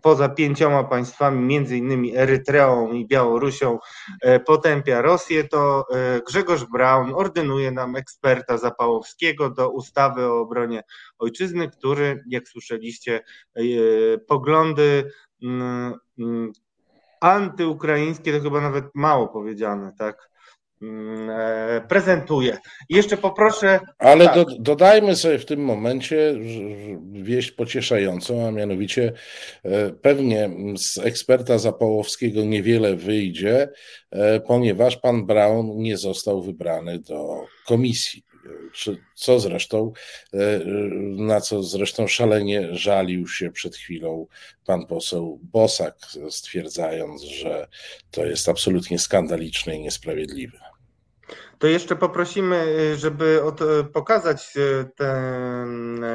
poza 0.02 0.30
pięcioma 0.30 0.84
państwami, 0.84 1.46
między 1.46 1.78
innymi 1.78 2.18
Erytreą 2.18 2.92
i 2.92 3.08
Białorusią, 3.08 3.80
e, 4.22 4.40
potępia 4.40 5.02
Rosję, 5.02 5.44
to 5.44 5.86
e, 5.92 6.22
Grzegorz 6.28 6.66
Braun 6.66 7.14
ordynuje 7.16 7.72
nam 7.72 7.96
eksperta 7.96 8.58
Zapałowskiego 8.58 9.50
do 9.50 9.70
ustawy 9.70 10.26
o 10.26 10.40
obronie 10.40 10.84
ojczyzny, 11.20 11.70
który, 11.70 12.24
jak 12.30 12.48
słyszeliście, 12.48 13.24
e, 13.56 13.62
poglądy 14.18 15.12
mm, 15.44 15.94
mm, 16.20 16.52
antyukraińskie, 17.22 18.34
to 18.34 18.44
chyba 18.44 18.62
nawet 18.62 18.86
mało 18.96 19.28
powiedziane, 19.28 19.94
tak? 19.98 20.33
Mm, 20.84 21.30
e, 21.30 21.82
prezentuje. 21.82 22.58
jeszcze 22.90 23.18
poproszę. 23.18 23.80
Ale 23.98 24.26
tak. 24.26 24.36
do, 24.36 24.46
dodajmy 24.60 25.16
sobie 25.16 25.40
w 25.40 25.46
tym 25.46 25.60
momencie 25.60 26.36
wieść 27.12 27.52
pocieszającą, 27.52 28.48
a 28.48 28.52
mianowicie 28.52 29.14
e, 29.64 29.90
pewnie 29.90 30.50
z 30.78 30.98
eksperta 30.98 31.58
Zapałowskiego 31.58 32.44
niewiele 32.44 32.96
wyjdzie, 32.96 33.70
e, 34.12 34.40
ponieważ 34.40 34.98
pan 34.98 35.26
Brown 35.26 35.78
nie 35.78 35.98
został 35.98 36.42
wybrany 36.42 37.00
do 37.00 37.46
komisji. 37.66 38.24
Co 39.16 39.40
zresztą, 39.40 39.92
na 41.18 41.42
co 41.42 41.64
zresztą 41.64 42.08
szalenie 42.08 42.76
żalił 42.76 43.28
się 43.28 43.52
przed 43.52 43.76
chwilą 43.76 44.28
pan 44.66 44.86
poseł 44.86 45.40
Bosak, 45.44 45.96
stwierdzając, 46.30 47.22
że 47.22 47.68
to 48.12 48.26
jest 48.26 48.50
absolutnie 48.50 49.00
skandaliczne 49.00 49.76
i 49.76 49.82
niesprawiedliwe. 49.82 50.73
To 51.64 51.68
jeszcze 51.68 51.96
poprosimy, 51.96 52.66
y, 52.94 52.96
żeby 52.96 53.42
y, 53.80 53.84
pokazać 53.84 54.58
y, 54.58 54.86
ten, 54.96 56.06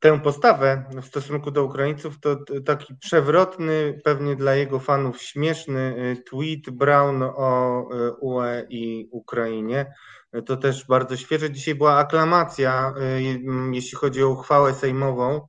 tę 0.00 0.20
postawę 0.20 0.84
w 1.02 1.06
stosunku 1.06 1.50
do 1.50 1.64
Ukraińców. 1.64 2.20
To 2.20 2.36
taki 2.66 2.94
przewrotny, 2.94 4.00
pewnie 4.04 4.36
dla 4.36 4.54
jego 4.54 4.80
fanów 4.80 5.22
śmieszny 5.22 6.16
tweet 6.30 6.70
Brown 6.70 7.22
o 7.22 7.82
UE 8.20 8.66
i 8.68 9.08
Ukrainie. 9.10 9.94
To 10.46 10.56
też 10.56 10.86
bardzo 10.86 11.16
świeże. 11.16 11.50
Dzisiaj 11.50 11.74
była 11.74 11.96
aklamacja, 11.96 12.94
jeśli 13.72 13.98
chodzi 13.98 14.22
o 14.22 14.28
uchwałę 14.28 14.74
sejmową, 14.74 15.48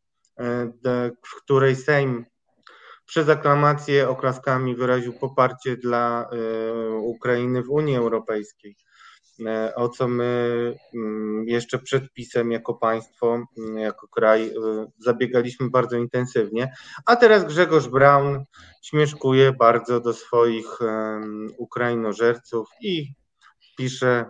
w 1.28 1.36
której 1.44 1.76
Sejm 1.76 2.26
przez 3.06 3.30
aklamację 3.30 4.10
oklaskami 4.10 4.76
wyraził 4.76 5.14
poparcie 5.14 5.78
dla 5.78 6.30
Ukrainy 7.02 7.64
w 7.64 7.70
Unii 7.70 7.96
Europejskiej. 7.96 8.76
E, 9.46 9.76
o 9.76 9.90
co 9.90 10.08
my 10.08 10.76
mm, 10.94 11.48
jeszcze 11.48 11.80
przed 11.80 12.14
pisem 12.14 12.52
jako 12.52 12.74
państwo, 12.74 13.46
mm, 13.58 13.78
jako 13.78 14.08
kraj 14.08 14.48
e, 14.48 14.52
zabiegaliśmy 15.00 15.70
bardzo 15.70 15.98
intensywnie, 15.98 16.74
a 17.06 17.16
teraz 17.16 17.46
Grzegorz 17.46 17.88
Braun 17.88 18.44
śmieszkuje 18.82 19.52
bardzo 19.52 20.00
do 20.00 20.14
swoich 20.14 20.80
Ukrainożerców 21.58 22.68
i 22.82 23.14
pisze 23.78 24.26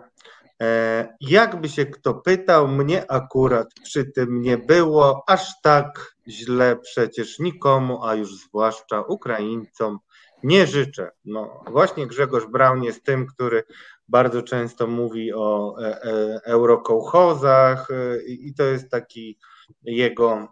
e, 0.62 1.16
jakby 1.20 1.68
się 1.68 1.86
kto 1.86 2.14
pytał, 2.14 2.68
mnie 2.68 3.10
akurat 3.10 3.68
przy 3.84 4.04
tym 4.04 4.42
nie 4.42 4.58
było 4.58 5.24
aż 5.26 5.60
tak 5.62 6.16
źle 6.28 6.76
przecież 6.76 7.38
nikomu, 7.38 8.04
a 8.04 8.14
już 8.14 8.36
zwłaszcza 8.36 9.00
Ukraińcom 9.00 9.98
nie 10.42 10.66
życzę. 10.66 11.10
No 11.24 11.64
właśnie 11.70 12.06
Grzegorz 12.06 12.46
Braun 12.46 12.82
jest 12.82 13.04
tym, 13.04 13.26
który 13.26 13.64
bardzo 14.08 14.42
często 14.42 14.86
mówi 14.86 15.32
o 15.32 15.76
e, 15.82 16.02
e, 16.02 16.40
eurokołchozach 16.44 17.88
e, 17.90 18.22
i 18.26 18.54
to 18.54 18.62
jest 18.62 18.90
taki 18.90 19.38
jego 19.82 20.48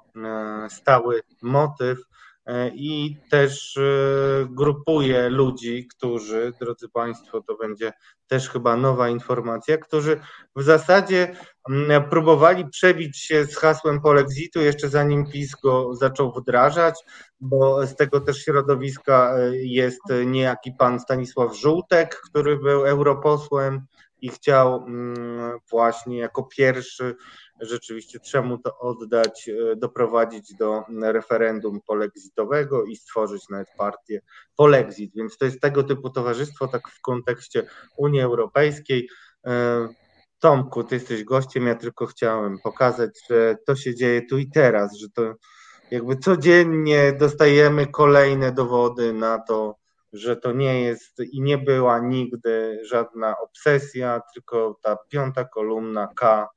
stały 0.69 1.21
motyw 1.43 1.99
i 2.75 3.17
też 3.31 3.79
grupuje 4.47 5.29
ludzi, 5.29 5.89
którzy, 5.97 6.53
drodzy 6.61 6.89
Państwo, 6.89 7.43
to 7.43 7.57
będzie 7.57 7.93
też 8.27 8.51
chyba 8.51 8.77
nowa 8.77 9.09
informacja, 9.09 9.79
którzy 9.79 10.21
w 10.57 10.63
zasadzie 10.63 11.37
próbowali 12.11 12.69
przebić 12.69 13.19
się 13.19 13.45
z 13.45 13.57
hasłem 13.57 14.01
polexitu 14.01 14.61
jeszcze 14.61 14.89
zanim 14.89 15.31
PiS 15.31 15.53
go 15.63 15.95
zaczął 15.95 16.33
wdrażać, 16.33 16.95
bo 17.41 17.87
z 17.87 17.97
tego 17.97 18.21
też 18.21 18.45
środowiska 18.45 19.35
e, 19.39 19.57
jest 19.57 20.03
niejaki 20.27 20.73
pan 20.79 21.01
Stanisław 21.01 21.57
Żółtek, 21.57 22.21
który 22.25 22.57
był 22.57 22.87
europosłem 22.87 23.87
i 24.21 24.29
chciał 24.29 24.87
właśnie 25.71 26.19
jako 26.19 26.43
pierwszy 26.43 27.17
rzeczywiście 27.61 28.21
czemu 28.21 28.59
to 28.59 28.79
oddać, 28.79 29.49
e, 29.49 29.77
doprowadzić 29.77 30.55
do 30.55 30.83
referendum 31.03 31.81
polexitowego 31.87 32.85
i 32.85 32.97
stworzyć 32.97 33.49
nawet 33.49 33.69
partię 33.79 34.21
polexit. 34.57 35.13
Więc 35.15 35.39
to 35.39 35.45
jest 35.45 35.61
tego 35.61 35.83
typu 35.83 36.11
towarzystwo, 36.11 36.69
tak 36.69 36.89
w 36.89 37.01
kontekście 37.01 37.67
Unii 37.97 38.21
Europejskiej. 38.21 39.09
E, 39.47 39.89
Tomku, 40.39 40.85
ty 40.85 40.95
jesteś 40.95 41.25
gościem, 41.25 41.67
ja 41.67 41.75
tylko 41.75 42.07
chciałem 42.07 42.59
pokazać, 42.59 43.11
że 43.31 43.57
to 43.67 43.77
się 43.77 43.95
dzieje 43.95 44.23
tu 44.27 44.39
i 44.39 44.51
teraz, 44.51 44.97
że 44.97 45.07
to 45.11 45.35
jakby 45.91 46.17
codziennie 46.17 47.13
dostajemy 47.13 47.87
kolejne 47.87 48.53
dowody 48.53 49.13
na 49.13 49.39
to, 49.39 49.77
że 50.13 50.37
to 50.37 50.53
nie 50.53 50.81
jest 50.83 51.21
i 51.33 51.41
nie 51.41 51.59
była 51.59 51.99
nigdy 51.99 52.81
żadna 52.85 53.39
obsesja, 53.39 54.21
tylko 54.35 54.79
ta 54.83 54.97
piąta 55.09 55.45
kolumna 55.45 56.09
K 56.17 56.49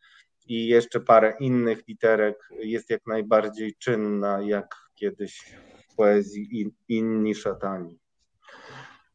i 0.48 0.68
jeszcze 0.68 1.00
parę 1.00 1.34
innych 1.40 1.88
literek 1.88 2.50
jest 2.60 2.90
jak 2.90 3.08
najbardziej 3.08 3.76
czynna, 3.80 4.42
jak 4.42 4.76
kiedyś 4.96 5.56
w 5.92 5.96
poezji 5.96 6.72
inni 6.88 7.36
szatani. 7.36 7.98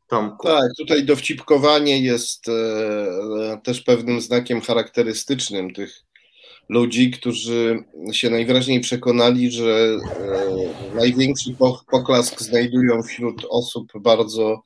Tomku. 0.08 0.46
Tak, 0.46 0.64
tutaj 0.78 1.04
dowcipkowanie 1.04 2.02
jest 2.02 2.48
e, 2.48 3.60
też 3.64 3.80
pewnym 3.80 4.20
znakiem 4.20 4.60
charakterystycznym 4.60 5.74
tych 5.74 6.02
ludzi, 6.68 7.10
którzy 7.10 7.84
się 8.12 8.30
najwyraźniej 8.30 8.80
przekonali, 8.80 9.50
że 9.50 9.98
e, 10.92 10.96
największy 10.96 11.56
poklask 11.90 12.40
znajdują 12.40 13.02
wśród 13.02 13.46
osób 13.50 13.92
bardzo 14.00 14.62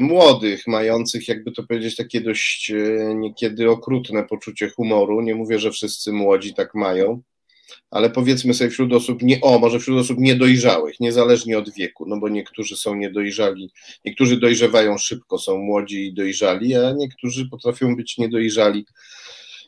młodych, 0.00 0.66
mających, 0.66 1.28
jakby 1.28 1.52
to 1.52 1.62
powiedzieć, 1.62 1.96
takie 1.96 2.20
dość 2.20 2.70
e, 2.70 3.14
niekiedy 3.14 3.70
okrutne 3.70 4.24
poczucie 4.24 4.68
humoru. 4.68 5.20
Nie 5.20 5.34
mówię, 5.34 5.58
że 5.58 5.70
wszyscy 5.70 6.12
młodzi 6.12 6.54
tak 6.54 6.74
mają, 6.74 7.22
ale 7.90 8.10
powiedzmy 8.10 8.54
sobie 8.54 8.70
wśród 8.70 8.92
osób 8.92 9.22
nie, 9.22 9.40
o, 9.40 9.58
może 9.58 9.80
wśród 9.80 10.00
osób 10.00 10.18
niedojrzałych, 10.18 11.00
niezależnie 11.00 11.58
od 11.58 11.74
wieku, 11.74 12.04
no 12.08 12.20
bo 12.20 12.28
niektórzy 12.28 12.76
są 12.76 12.94
niedojrzali, 12.94 13.70
niektórzy 14.04 14.36
dojrzewają 14.36 14.98
szybko, 14.98 15.38
są 15.38 15.58
młodzi 15.58 16.06
i 16.06 16.14
dojrzali, 16.14 16.76
a 16.76 16.92
niektórzy 16.92 17.48
potrafią 17.48 17.96
być 17.96 18.18
niedojrzali 18.18 18.86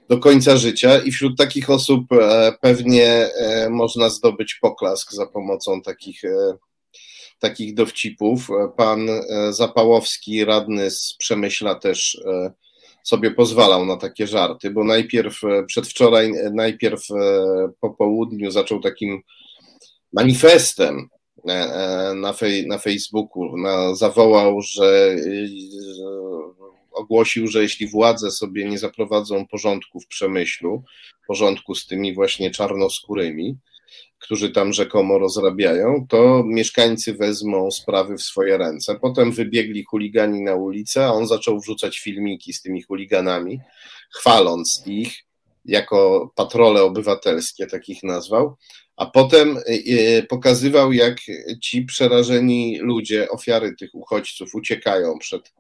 do 0.09 0.19
końca 0.19 0.57
życia 0.57 0.99
i 0.99 1.13
wśród 1.13 1.39
takich 1.39 1.71
osób 1.71 2.13
e, 2.13 2.53
pewnie 2.61 3.07
e, 3.07 3.71
można 3.71 4.09
zdobyć 4.09 4.55
poklask 4.55 5.13
za 5.13 5.27
pomocą 5.27 5.83
takich, 5.83 6.25
e, 6.25 6.57
takich 7.39 7.74
dowcipów. 7.74 8.48
Pan 8.77 9.09
Zapałowski, 9.51 10.44
radny 10.44 10.90
z 10.90 11.15
Przemyśla 11.19 11.74
też 11.74 12.23
sobie 13.02 13.31
pozwalał 13.31 13.86
na 13.86 13.97
takie 13.97 14.27
żarty, 14.27 14.70
bo 14.70 14.85
najpierw 14.85 15.40
przedwczoraj, 15.66 16.32
najpierw 16.52 17.06
po 17.81 17.90
południu 17.90 18.51
zaczął 18.51 18.81
takim 18.81 19.23
manifestem 20.12 21.09
na, 22.15 22.32
fej, 22.32 22.66
na 22.66 22.78
Facebooku, 22.78 23.56
na, 23.56 23.94
zawołał, 23.94 24.61
że 24.61 25.16
ogłosił, 26.93 27.47
że 27.47 27.62
jeśli 27.62 27.89
władze 27.89 28.31
sobie 28.31 28.69
nie 28.69 28.78
zaprowadzą 28.78 29.47
porządku 29.47 30.01
w 30.01 30.06
przemyślu, 30.06 30.82
porządku 31.27 31.74
z 31.74 31.86
tymi 31.86 32.15
właśnie 32.15 32.51
czarnoskórymi, 32.51 33.56
którzy 34.25 34.51
tam 34.51 34.73
rzekomo 34.73 35.19
rozrabiają, 35.19 36.07
to 36.09 36.43
mieszkańcy 36.47 37.15
wezmą 37.15 37.71
sprawy 37.71 38.17
w 38.17 38.23
swoje 38.23 38.59
ręce. 38.59 38.99
Potem 39.01 39.33
wybiegli 39.33 39.85
chuligani 39.85 40.43
na 40.43 40.55
ulicę, 40.55 41.07
a 41.07 41.13
on 41.13 41.27
zaczął 41.27 41.61
wrzucać 41.61 41.99
filmiki 41.99 42.53
z 42.53 42.63
tymi 42.63 42.83
chuliganami, 42.83 43.61
chwaląc 44.15 44.83
ich 44.87 45.25
jako 45.65 46.31
patrole 46.35 46.83
obywatelskie, 46.83 47.67
takich 47.67 48.03
nazwał, 48.03 48.57
a 48.97 49.07
potem 49.07 49.59
e, 49.67 50.23
pokazywał, 50.23 50.93
jak 50.93 51.17
ci 51.63 51.83
przerażeni 51.83 52.79
ludzie, 52.79 53.29
ofiary 53.31 53.75
tych 53.79 53.95
uchodźców, 53.95 54.55
uciekają 54.55 55.19
przed 55.19 55.53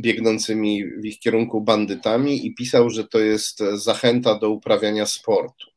biegnącymi 0.00 0.84
w 0.84 1.04
ich 1.04 1.18
kierunku 1.18 1.60
bandytami 1.60 2.46
i 2.46 2.54
pisał, 2.54 2.90
że 2.90 3.04
to 3.04 3.18
jest 3.18 3.58
zachęta 3.58 4.38
do 4.38 4.50
uprawiania 4.50 5.06
sportu. 5.06 5.75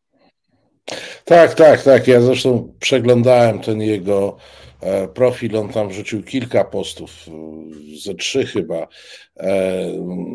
Tak, 1.25 1.53
tak, 1.53 1.83
tak. 1.83 2.07
Ja 2.07 2.21
zresztą 2.21 2.73
przeglądałem 2.79 3.59
ten 3.59 3.81
jego 3.81 4.37
e, 4.81 5.07
profil. 5.07 5.57
On 5.57 5.69
tam 5.69 5.89
wrzucił 5.89 6.23
kilka 6.23 6.63
postów, 6.63 7.11
e, 7.27 7.31
ze 7.97 8.15
trzy 8.15 8.45
chyba, 8.45 8.87
e, 9.37 9.85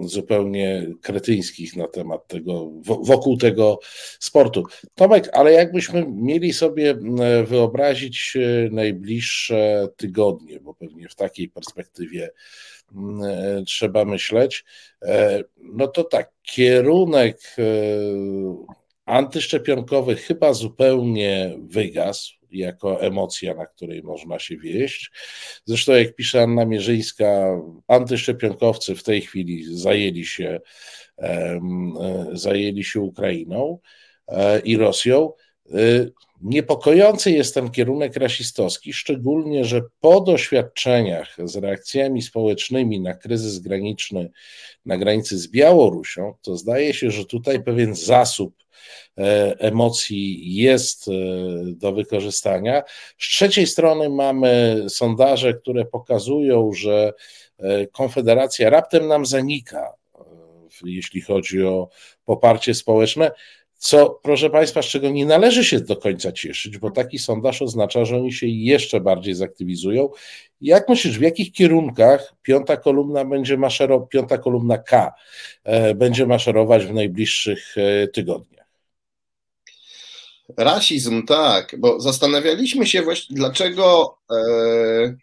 zupełnie 0.03 0.87
kretyńskich 1.03 1.77
na 1.77 1.89
temat 1.89 2.27
tego, 2.29 2.71
wokół 2.83 3.37
tego 3.37 3.79
sportu. 4.19 4.65
Tomek, 4.95 5.29
ale 5.33 5.53
jakbyśmy 5.53 6.07
mieli 6.09 6.53
sobie 6.53 6.95
wyobrazić 7.45 8.37
najbliższe 8.71 9.89
tygodnie, 9.97 10.61
bo 10.61 10.75
pewnie 10.75 11.09
w 11.09 11.15
takiej 11.15 11.49
perspektywie 11.49 12.31
trzeba 13.67 14.05
myśleć, 14.05 14.65
no 15.63 15.89
to 15.89 16.05
tak, 16.05 16.31
kierunek 16.43 17.57
antyszczepionkowy 19.07 20.17
chyba 20.17 20.53
zupełnie 20.53 21.55
wygasł 21.59 22.35
jako 22.51 23.01
emocja, 23.01 23.55
na 23.55 23.67
której 23.67 24.03
można 24.03 24.39
się 24.39 24.57
wieść. 24.57 25.11
Zresztą, 25.65 25.93
jak 25.93 26.15
pisze 26.15 26.43
Anna 26.43 26.67
Mierzyńska, 26.67 27.61
antyszczepionkowcy 27.89 28.95
w 28.95 29.03
tej 29.03 29.21
chwili 29.21 29.77
zajęli 29.79 30.25
się, 30.25 30.61
e, 31.19 31.61
zajęli 32.33 32.85
się 32.85 33.01
Ukrainą 33.01 33.79
e, 34.29 34.61
i 34.61 34.77
Rosją. 34.77 35.33
E, 35.71 35.77
niepokojący 36.43 37.31
jest 37.31 37.55
ten 37.55 37.71
kierunek 37.71 38.17
rasistowski, 38.17 38.93
szczególnie, 38.93 39.65
że 39.65 39.83
po 40.01 40.21
doświadczeniach 40.21 41.37
z 41.45 41.57
reakcjami 41.57 42.23
społecznymi 42.23 43.01
na 43.01 43.15
kryzys 43.15 43.59
graniczny 43.59 44.31
na 44.87 44.99
granicy 44.99 45.39
z 45.39 45.49
Białorusią, 45.49 46.35
to 46.43 46.57
zdaje 46.57 46.95
się, 46.95 47.11
że 47.11 47.25
tutaj 47.25 47.63
pewien 47.63 47.95
zasób 47.95 48.65
E, 49.19 49.55
emocji 49.59 50.55
jest 50.55 51.09
e, 51.09 51.13
do 51.65 51.93
wykorzystania. 51.93 52.83
Z 53.19 53.29
trzeciej 53.29 53.67
strony 53.67 54.11
mamy 54.11 54.85
sondaże, 54.89 55.55
które 55.55 55.85
pokazują, 55.85 56.73
że 56.73 57.13
e, 57.59 57.87
Konfederacja 57.87 58.71
raptem 58.71 59.09
nam 59.09 59.27
zanika, 59.27 59.93
jeśli 60.85 61.21
chodzi 61.21 61.65
o 61.65 61.89
poparcie 62.25 62.75
społeczne. 62.75 63.31
Co, 63.85 64.21
proszę 64.23 64.51
Państwa, 64.51 64.83
z 64.83 64.87
czego 64.87 65.11
nie 65.11 65.27
należy 65.27 65.65
się 65.65 65.81
do 65.81 65.97
końca 65.97 66.33
cieszyć, 66.33 66.79
bo 66.79 66.91
taki 66.91 67.19
sondaż 67.19 67.63
oznacza, 67.63 68.05
że 68.05 68.17
oni 68.17 68.33
się 68.33 68.47
jeszcze 68.47 69.01
bardziej 69.01 69.35
zaktywizują. 69.35 70.11
Jak 70.61 70.89
myślisz, 70.89 71.19
w 71.19 71.23
jakich 71.23 71.53
kierunkach 71.53 72.35
piąta 72.43 72.77
kolumna 72.77 73.25
będzie 73.25 73.57
maszerować, 73.57 74.09
piąta 74.11 74.39
kolumna 74.39 74.79
K 74.79 75.13
będzie 75.95 76.27
maszerować 76.27 76.87
w 76.87 76.95
najbliższych 76.95 77.75
tygodniach? 78.13 78.67
Rasizm, 80.57 81.27
tak, 81.27 81.75
bo 81.79 82.01
zastanawialiśmy 82.01 82.87
się 82.87 83.03
właśnie, 83.03 83.37
dlaczego. 83.37 84.19
E, 84.31 85.17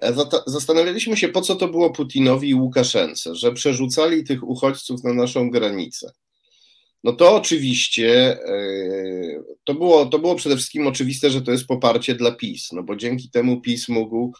e 0.00 0.12
zastanawialiśmy 0.46 1.16
się, 1.16 1.28
po 1.28 1.40
co 1.40 1.54
to 1.54 1.68
było 1.68 1.90
Putinowi 1.90 2.48
i 2.48 2.54
Łukaszence, 2.54 3.34
że 3.34 3.52
przerzucali 3.52 4.24
tych 4.24 4.48
uchodźców 4.48 5.04
na 5.04 5.14
naszą 5.14 5.50
granicę. 5.50 6.12
No 7.04 7.12
to 7.12 7.36
oczywiście, 7.36 8.38
e, 8.46 9.42
to 9.64 9.74
było, 9.74 10.06
to 10.06 10.18
było 10.18 10.34
przede 10.34 10.56
wszystkim 10.56 10.86
oczywiste, 10.86 11.30
że 11.30 11.42
to 11.42 11.52
jest 11.52 11.66
poparcie 11.66 12.14
dla 12.14 12.32
PiS, 12.32 12.72
no 12.72 12.82
bo 12.82 12.96
dzięki 12.96 13.30
temu 13.30 13.60
PiS 13.60 13.88
mógł 13.88 14.32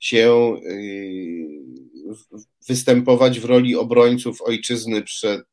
się 0.00 0.56
e, 0.66 0.72
występować 2.68 3.40
w 3.40 3.44
roli 3.44 3.76
obrońców 3.76 4.42
ojczyzny 4.42 5.02
przed 5.02 5.46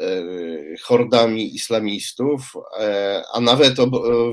E, 0.00 0.76
hordami 0.82 1.54
islamistów, 1.54 2.52
a 3.32 3.40
nawet 3.40 3.76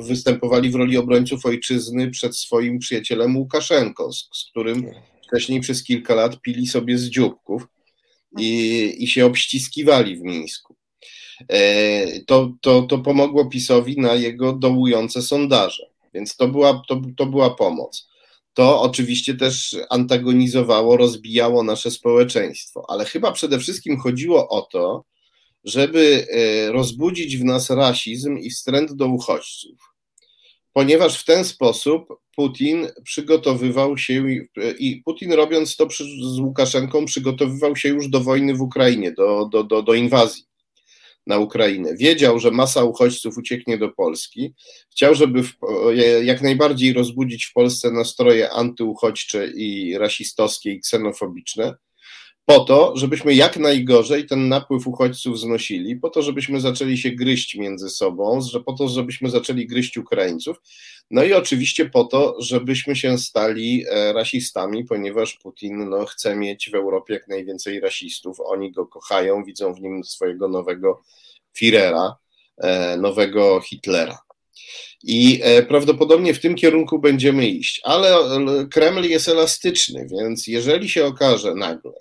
występowali 0.02 0.70
w 0.70 0.76
roli 0.76 0.98
obrońców 0.98 1.46
ojczyzny 1.46 2.12
przed 2.12 2.38
swoim 2.38 2.80
przyjacielem 2.80 3.38
Łukaszenko, 3.38 4.14
z, 4.14 4.30
z 4.34 4.50
którym 4.50 4.92
wcześniej 5.28 5.62
przez 5.62 5.84
kilka 5.84 6.16
lat 6.16 6.42
pili 6.42 6.68
sobie 6.68 6.98
z 6.98 7.10
dzióbków 7.10 7.68
i, 8.40 8.94
i 9.00 9.08
się 9.08 9.26
obściskiwali 9.26 10.18
w 10.18 10.22
Mińsku. 10.22 10.75
E, 11.50 12.20
to, 12.20 12.52
to, 12.62 12.82
to 12.82 12.98
pomogło 12.98 13.46
PiSowi 13.46 13.98
na 13.98 14.14
jego 14.14 14.54
dołujące 14.54 15.22
sondaże, 15.22 15.90
więc 16.14 16.36
to 16.36 16.48
była, 16.48 16.82
to, 16.88 17.02
to 17.18 17.26
była 17.26 17.56
pomoc. 17.56 18.08
To 18.54 18.82
oczywiście 18.82 19.36
też 19.36 19.76
antagonizowało, 19.90 20.98
rozbijało 20.98 21.64
nasze 21.64 21.92
społeczeństwo, 21.92 22.86
ale 22.88 23.06
chyba 23.06 23.32
przede 23.32 23.60
wszystkim 23.60 23.98
chodziło 23.98 24.50
o 24.50 24.62
to, 24.62 25.04
żeby 25.64 26.28
e, 26.30 26.72
rozbudzić 26.72 27.38
w 27.38 27.44
nas 27.44 27.70
rasizm 27.70 28.38
i 28.38 28.50
wstręt 28.50 28.94
do 28.94 29.08
uchodźców. 29.08 29.80
Ponieważ 30.74 31.22
w 31.22 31.26
ten 31.26 31.46
sposób 31.46 32.08
Putin 32.36 32.88
przygotowywał 33.04 33.98
się 33.98 34.24
i 34.80 35.02
Putin 35.06 35.34
robiąc 35.34 35.76
to 35.76 35.88
z 36.34 36.40
Łukaszenką 36.40 37.06
przygotowywał 37.06 37.76
się 37.76 37.90
już 37.90 38.10
do 38.10 38.20
wojny 38.20 38.54
w 38.54 38.62
Ukrainie, 38.62 39.12
do, 39.12 39.50
do, 39.52 39.64
do, 39.64 39.82
do 39.82 39.94
inwazji 39.94 40.44
na 41.28 41.38
Ukrainę. 41.38 41.96
Wiedział, 41.96 42.40
że 42.40 42.52
masa 42.52 42.84
uchodźców 42.84 43.38
ucieknie 43.38 43.78
do 43.78 43.90
Polski. 43.90 44.54
Chciał, 44.92 45.16
żeby 45.16 45.44
w, 45.44 45.54
jak 46.24 46.42
najbardziej 46.42 46.94
rozbudzić 46.94 47.46
w 47.46 47.54
Polsce 47.54 47.92
nastroje 47.92 48.52
antyuchodźcze 48.52 49.48
i 49.48 49.98
rasistowskie 49.98 50.72
i 50.72 50.80
ksenofobiczne 50.80 51.76
po 52.46 52.60
to, 52.60 52.94
żebyśmy 52.96 53.34
jak 53.34 53.58
najgorzej 53.58 54.26
ten 54.26 54.48
napływ 54.50 54.88
uchodźców 54.88 55.40
znosili, 55.40 55.96
po 55.96 56.10
to, 56.10 56.22
żebyśmy 56.22 56.62
zaczęli 56.62 56.98
się 56.98 57.12
gryźć 57.12 57.56
między 57.56 57.90
sobą, 57.90 58.42
że 58.42 58.60
po 58.64 58.74
to, 58.74 58.88
żebyśmy 58.88 59.30
zaczęli 59.30 59.68
gryźć 59.68 59.98
Ukraińców, 59.98 60.58
no 61.12 61.24
i 61.24 61.34
oczywiście 61.34 61.90
po 61.90 62.04
to, 62.04 62.36
żebyśmy 62.40 62.96
się 62.96 63.18
stali 63.18 63.86
e, 63.90 64.14
rasistami, 64.14 64.86
ponieważ 64.86 65.34
Putin 65.34 65.90
no, 65.90 66.06
chce 66.06 66.36
mieć 66.36 66.70
w 66.70 66.76
Europie 66.76 67.14
jak 67.14 67.28
najwięcej 67.28 67.80
rasistów, 67.80 68.38
oni 68.40 68.72
go 68.72 68.88
kochają, 68.88 69.44
widzą 69.44 69.74
w 69.74 69.82
nim 69.82 70.04
swojego 70.04 70.48
nowego 70.48 71.02
Führera, 71.58 72.14
e, 72.58 72.98
nowego 72.98 73.62
Hitlera. 73.62 74.20
I 75.04 75.40
e, 75.44 75.64
prawdopodobnie 75.64 76.34
w 76.34 76.40
tym 76.40 76.56
kierunku 76.56 77.00
będziemy 77.00 77.48
iść, 77.48 77.82
ale 77.84 78.16
Kreml 78.72 79.04
jest 79.04 79.30
elastyczny, 79.30 80.08
więc 80.12 80.48
jeżeli 80.48 80.90
się 80.90 81.06
okaże 81.06 81.56
nagle, 81.56 81.94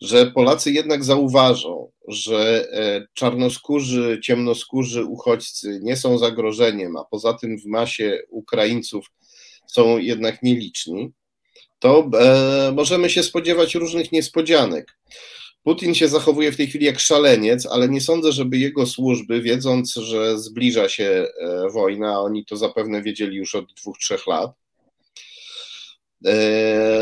że 0.00 0.26
Polacy 0.26 0.72
jednak 0.72 1.04
zauważą, 1.04 1.90
że 2.08 2.68
e, 2.72 3.06
czarnoskórzy, 3.14 4.20
ciemnoskórzy 4.22 5.04
uchodźcy 5.04 5.80
nie 5.82 5.96
są 5.96 6.18
zagrożeniem, 6.18 6.96
a 6.96 7.04
poza 7.04 7.34
tym 7.34 7.58
w 7.58 7.66
masie 7.66 8.22
Ukraińców 8.30 9.06
są 9.66 9.98
jednak 9.98 10.42
nieliczni, 10.42 11.12
to 11.78 12.10
e, 12.20 12.72
możemy 12.72 13.10
się 13.10 13.22
spodziewać 13.22 13.74
różnych 13.74 14.12
niespodzianek. 14.12 14.98
Putin 15.62 15.94
się 15.94 16.08
zachowuje 16.08 16.52
w 16.52 16.56
tej 16.56 16.66
chwili 16.66 16.86
jak 16.86 17.00
szaleniec, 17.00 17.66
ale 17.66 17.88
nie 17.88 18.00
sądzę, 18.00 18.32
żeby 18.32 18.58
jego 18.58 18.86
służby, 18.86 19.40
wiedząc, 19.40 19.94
że 19.94 20.38
zbliża 20.38 20.88
się 20.88 21.04
e, 21.40 21.70
wojna, 21.72 22.20
oni 22.20 22.44
to 22.44 22.56
zapewne 22.56 23.02
wiedzieli 23.02 23.36
już 23.36 23.54
od 23.54 23.72
dwóch, 23.74 23.98
trzech 23.98 24.26
lat, 24.26 24.50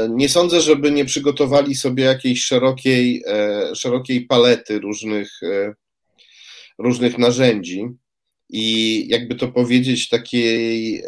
nie 0.09 0.29
sądzę, 0.29 0.61
żeby 0.61 0.91
nie 0.91 1.05
przygotowali 1.05 1.75
sobie 1.75 2.05
jakiejś 2.05 2.45
szerokiej, 2.45 3.25
e, 3.27 3.75
szerokiej 3.75 4.27
palety 4.27 4.79
różnych, 4.79 5.43
e, 5.43 5.75
różnych 6.79 7.19
narzędzi 7.19 7.89
i 8.51 9.07
jakby 9.09 9.35
to 9.35 9.49
powiedzieć, 9.49 10.09
takiej 10.09 11.03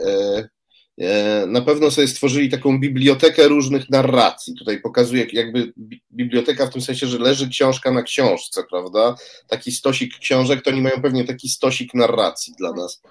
na 1.47 1.61
pewno 1.61 1.91
sobie 1.91 2.09
stworzyli 2.09 2.49
taką 2.49 2.81
bibliotekę 2.81 3.49
różnych 3.49 3.91
narracji. 3.91 4.55
Tutaj 4.59 4.81
pokazuję 4.81 5.27
jakby 5.33 5.73
biblioteka 6.13 6.67
w 6.67 6.73
tym 6.73 6.83
sensie, 6.83 7.07
że 7.07 7.19
leży 7.19 7.49
książka 7.49 7.91
na 7.91 8.03
książce, 8.03 8.63
prawda? 8.71 9.15
Taki 9.49 9.73
stosik 9.73 10.19
książek, 10.19 10.63
to 10.63 10.71
oni 10.71 10.81
mają 10.81 11.03
pewnie 11.03 11.25
taki 11.25 11.49
stosik 11.49 11.95
narracji 11.95 12.55
dla 12.59 12.73
nas, 12.73 13.03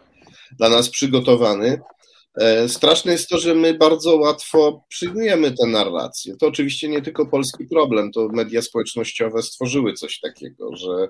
dla 0.57 0.69
nas 0.69 0.89
przygotowany. 0.89 1.79
E, 2.41 2.69
straszne 2.69 3.11
jest 3.11 3.29
to, 3.29 3.37
że 3.37 3.55
my 3.55 3.73
bardzo 3.73 4.15
łatwo 4.15 4.85
przyjmujemy 4.89 5.51
tę 5.51 5.67
narrację. 5.67 6.35
To 6.39 6.47
oczywiście 6.47 6.87
nie 6.87 7.01
tylko 7.01 7.25
polski 7.25 7.65
problem, 7.65 8.11
to 8.11 8.29
media 8.33 8.61
społecznościowe 8.61 9.41
stworzyły 9.41 9.93
coś 9.93 10.19
takiego, 10.19 10.75
że 10.75 11.07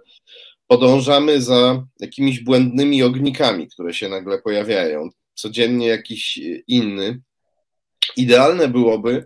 podążamy 0.68 1.42
za 1.42 1.84
jakimiś 2.00 2.40
błędnymi 2.40 3.04
ognikami, 3.04 3.68
które 3.68 3.94
się 3.94 4.10
nagle 4.10 4.42
pojawiają. 4.42 5.10
Codziennie 5.34 5.88
jakiś 5.88 6.40
inny. 6.68 7.22
Idealne 8.18 8.68
byłoby, 8.68 9.26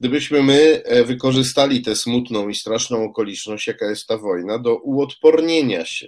gdybyśmy 0.00 0.42
my 0.42 0.82
e, 0.84 1.04
wykorzystali 1.04 1.82
tę 1.82 1.96
smutną 1.96 2.48
i 2.48 2.54
straszną 2.54 3.04
okoliczność, 3.04 3.66
jaka 3.66 3.86
jest 3.90 4.06
ta 4.06 4.18
wojna, 4.18 4.58
do 4.58 4.76
uodpornienia 4.76 5.84
się 5.84 6.06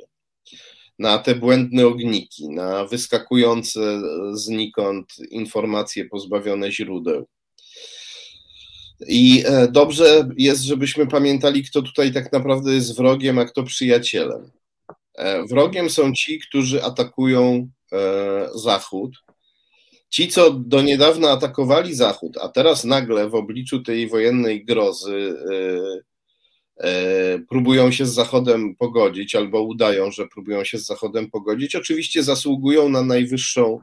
na 1.01 1.19
te 1.19 1.35
błędne 1.35 1.87
ogniki, 1.87 2.49
na 2.49 2.85
wyskakujące 2.85 4.03
znikąd 4.33 5.07
informacje 5.31 6.05
pozbawione 6.05 6.73
źródeł. 6.73 7.27
I 9.09 9.43
e, 9.47 9.69
dobrze 9.69 10.29
jest, 10.37 10.63
żebyśmy 10.63 11.07
pamiętali, 11.07 11.65
kto 11.65 11.83
tutaj 11.83 12.13
tak 12.13 12.33
naprawdę 12.33 12.75
jest 12.75 12.97
wrogiem, 12.97 13.39
a 13.39 13.45
kto 13.45 13.63
przyjacielem. 13.63 14.51
E, 15.15 15.45
wrogiem 15.45 15.91
są 15.91 16.13
ci, 16.13 16.39
którzy 16.39 16.85
atakują 16.85 17.71
Zachód, 18.55 19.13
Ci, 20.11 20.29
co 20.29 20.51
do 20.51 20.83
niedawna 20.83 21.31
atakowali 21.31 21.95
Zachód, 21.95 22.39
a 22.41 22.49
teraz 22.49 22.85
nagle 22.85 23.29
w 23.29 23.35
obliczu 23.35 23.83
tej 23.83 24.09
wojennej 24.09 24.65
grozy 24.65 25.35
e, 25.51 25.55
e, 25.55 26.01
próbują 27.49 27.91
się 27.91 28.07
z 28.07 28.15
Zachodem 28.15 28.77
pogodzić, 28.77 29.35
albo 29.35 29.63
udają, 29.63 30.11
że 30.11 30.27
próbują 30.27 30.65
się 30.65 30.79
z 30.79 30.87
Zachodem 30.87 31.31
pogodzić, 31.31 31.77
oczywiście 31.77 32.23
zasługują 32.23 32.89
na 32.89 33.03
najwyższą 33.03 33.81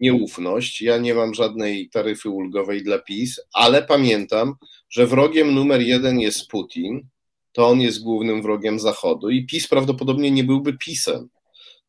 nieufność. 0.00 0.82
Ja 0.82 0.98
nie 0.98 1.14
mam 1.14 1.34
żadnej 1.34 1.88
taryfy 1.88 2.28
ulgowej 2.28 2.82
dla 2.82 2.98
PiS, 2.98 3.40
ale 3.52 3.82
pamiętam, 3.82 4.54
że 4.90 5.06
wrogiem 5.06 5.54
numer 5.54 5.80
jeden 5.80 6.20
jest 6.20 6.48
Putin. 6.48 7.08
To 7.52 7.68
on 7.68 7.80
jest 7.80 8.02
głównym 8.02 8.42
wrogiem 8.42 8.80
Zachodu 8.80 9.30
i 9.30 9.46
PiS 9.46 9.68
prawdopodobnie 9.68 10.30
nie 10.30 10.44
byłby 10.44 10.72
PiSem 10.72 11.28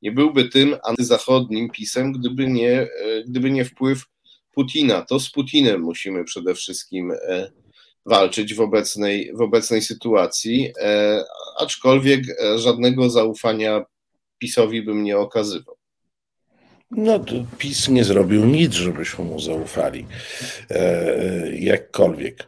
nie 0.04 0.12
byłby 0.12 0.50
tym 0.50 0.76
antyzachodnim 0.84 1.70
pisem, 1.70 2.12
gdyby 2.12 2.48
nie, 2.48 2.72
e, 2.72 2.90
gdyby 3.28 3.52
nie 3.52 3.66
wpływ 3.66 4.06
Putina. 4.54 5.02
To 5.02 5.20
z 5.20 5.32
Putinem 5.32 5.82
musimy 5.82 6.24
przede 6.24 6.56
wszystkim 6.56 7.12
e, 7.12 7.52
walczyć 8.06 8.54
w 8.54 8.62
obecnej, 8.62 9.32
w 9.34 9.42
obecnej 9.42 9.82
sytuacji, 9.82 10.72
e, 10.82 11.24
aczkolwiek 11.60 12.22
żadnego 12.56 13.10
zaufania 13.10 13.86
PiSowi 14.38 14.82
bym 14.82 15.04
nie 15.04 15.18
okazywał. 15.18 15.76
No, 16.92 17.20
to 17.20 17.34
PiS 17.58 17.90
nie 17.90 18.04
zrobił 18.04 18.46
nic, 18.46 18.74
żebyśmy 18.74 19.26
mu 19.26 19.40
zaufali. 19.40 20.06
jakkolwiek. 21.60 22.48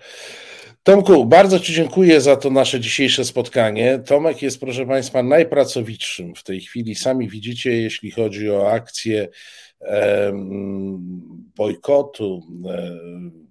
Tomku, 0.86 1.26
bardzo 1.26 1.60
Ci 1.60 1.74
dziękuję 1.74 2.22
za 2.22 2.36
to 2.36 2.50
nasze 2.50 2.80
dzisiejsze 2.80 3.26
spotkanie. 3.26 4.00
Tomek 4.06 4.42
jest, 4.42 4.60
proszę 4.60 4.86
Państwa, 4.86 5.24
najpracowitszym 5.24 6.36
w 6.36 6.44
tej 6.44 6.62
chwili. 6.62 6.96
Sami 6.96 7.30
widzicie, 7.30 7.82
jeśli 7.82 8.12
chodzi 8.12 8.50
o 8.50 8.72
akcję 8.72 9.28
e, 9.82 10.34
bojkotu, 11.56 12.42
e, 12.70 13.00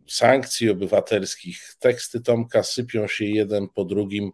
sankcji 0.09 0.70
obywatelskich. 0.70 1.74
Teksty 1.78 2.20
Tomka 2.20 2.62
sypią 2.62 3.09
się 3.09 3.24
jeden 3.24 3.68
po 3.68 3.85
drugim. 3.85 4.31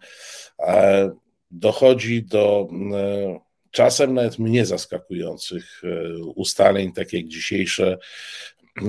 Dochodzi 1.51 2.23
do 2.23 2.69
e, 2.95 3.41
czasem 3.71 4.15
nawet 4.15 4.39
mnie 4.39 4.67
zaskakujących 4.67 5.83
e, 5.85 6.19
ustaleń, 6.35 6.93
tak 6.93 7.13
jak 7.13 7.29
dzisiejsze 7.29 7.99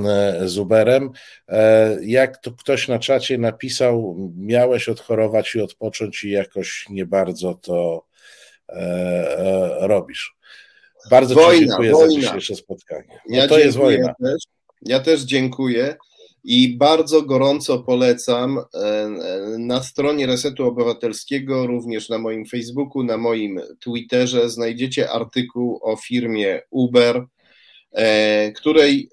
E, 0.08 0.48
z 0.48 0.58
Uberem. 0.58 1.10
Jak 2.02 2.38
to 2.38 2.52
ktoś 2.52 2.88
na 2.88 3.00
czacie 3.00 3.38
napisał, 3.38 4.16
miałeś 4.38 4.90
odchorować 4.90 5.56
i 5.56 5.62
odpocząć 5.62 6.24
i 6.24 6.30
jakoś 6.30 6.86
nie 6.90 7.06
bardzo 7.06 7.54
to 7.54 8.06
robisz. 9.80 10.36
Bardzo 11.10 11.36
wojna, 11.36 11.60
Ci 11.60 11.68
dziękuję 11.68 11.92
wojna. 11.92 12.14
za 12.14 12.22
dzisiejsze 12.22 12.56
spotkanie. 12.56 13.20
No 13.30 13.38
ja 13.38 13.48
to 13.48 13.60
jest 13.60 13.78
wojna. 13.78 14.14
Też, 14.24 14.44
ja 14.82 15.00
też 15.00 15.22
dziękuję 15.22 15.96
i 16.44 16.78
bardzo 16.78 17.22
gorąco 17.22 17.80
polecam 17.80 18.60
na 19.58 19.84
stronie 19.84 20.26
Resetu 20.26 20.68
Obywatelskiego, 20.68 21.68
również 21.68 22.10
na 22.10 22.18
moim 22.18 22.46
Facebooku, 22.46 23.04
na 23.04 23.18
moim 23.18 23.62
Twitterze 23.80 24.50
znajdziecie 24.50 25.12
artykuł 25.12 25.80
o 25.84 25.96
firmie 25.96 26.62
Uber, 26.70 27.26
której 28.56 29.10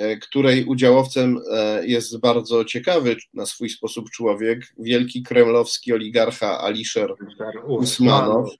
E, 0.00 0.16
której 0.16 0.64
udziałowcem 0.64 1.40
e, 1.52 1.86
jest 1.86 2.20
bardzo 2.20 2.64
ciekawy 2.64 3.16
na 3.34 3.46
swój 3.46 3.70
sposób 3.70 4.10
człowiek, 4.10 4.60
wielki 4.78 5.22
kremlowski 5.22 5.92
oligarcha 5.92 6.60
Alisher 6.60 7.14
Usmanow. 7.66 8.50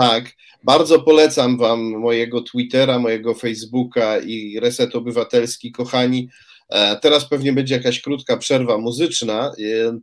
Tak, 0.00 0.24
bardzo 0.64 1.00
polecam 1.00 1.58
Wam 1.58 1.80
mojego 1.80 2.42
Twittera, 2.42 2.98
mojego 2.98 3.34
Facebooka 3.34 4.18
i 4.18 4.60
Reset 4.60 4.96
Obywatelski, 4.96 5.72
kochani. 5.72 6.28
E, 6.70 6.96
teraz 6.96 7.28
pewnie 7.28 7.52
będzie 7.52 7.74
jakaś 7.74 8.00
krótka 8.00 8.36
przerwa 8.36 8.78
muzyczna. 8.78 9.52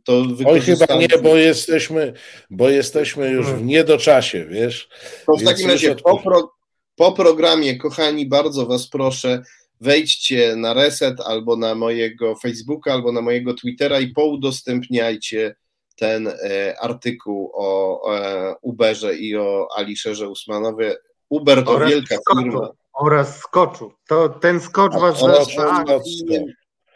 To 0.04 0.24
Oj, 0.46 0.60
chyba 0.60 0.86
nie, 0.96 1.08
bo 1.22 1.36
jesteśmy, 1.36 2.12
bo 2.50 2.68
jesteśmy 2.68 3.30
już 3.30 3.46
w 3.46 3.64
niedoczasie, 3.64 4.46
wiesz. 4.50 4.88
To 5.26 5.36
w 5.36 5.44
takim 5.44 5.70
razie 5.70 5.94
po, 5.94 6.18
pro, 6.18 6.52
po 6.96 7.12
programie, 7.12 7.76
kochani, 7.76 8.26
bardzo 8.26 8.66
Was 8.66 8.88
proszę, 8.88 9.42
wejdźcie 9.80 10.56
na 10.56 10.74
Reset 10.74 11.20
albo 11.20 11.56
na 11.56 11.74
mojego 11.74 12.36
Facebooka, 12.36 12.92
albo 12.92 13.12
na 13.12 13.20
mojego 13.20 13.54
Twittera 13.54 14.00
i 14.00 14.08
poudostępniajcie 14.08 15.54
ten 15.96 16.28
e, 16.28 16.74
artykuł 16.80 17.50
o 17.54 18.00
e, 18.16 18.54
Uberze 18.62 19.16
i 19.16 19.36
o 19.36 19.68
Aliszerze 19.76 20.28
Usmanowie. 20.28 20.96
Uber 21.28 21.64
to 21.64 21.78
wielka 21.78 22.16
firma. 22.36 22.70
Oraz 22.98 23.38
skoczu. 23.38 23.92
To 24.08 24.28
ten 24.28 24.60
skocz 24.60 24.92
was 24.92 25.20
tak, 25.56 25.88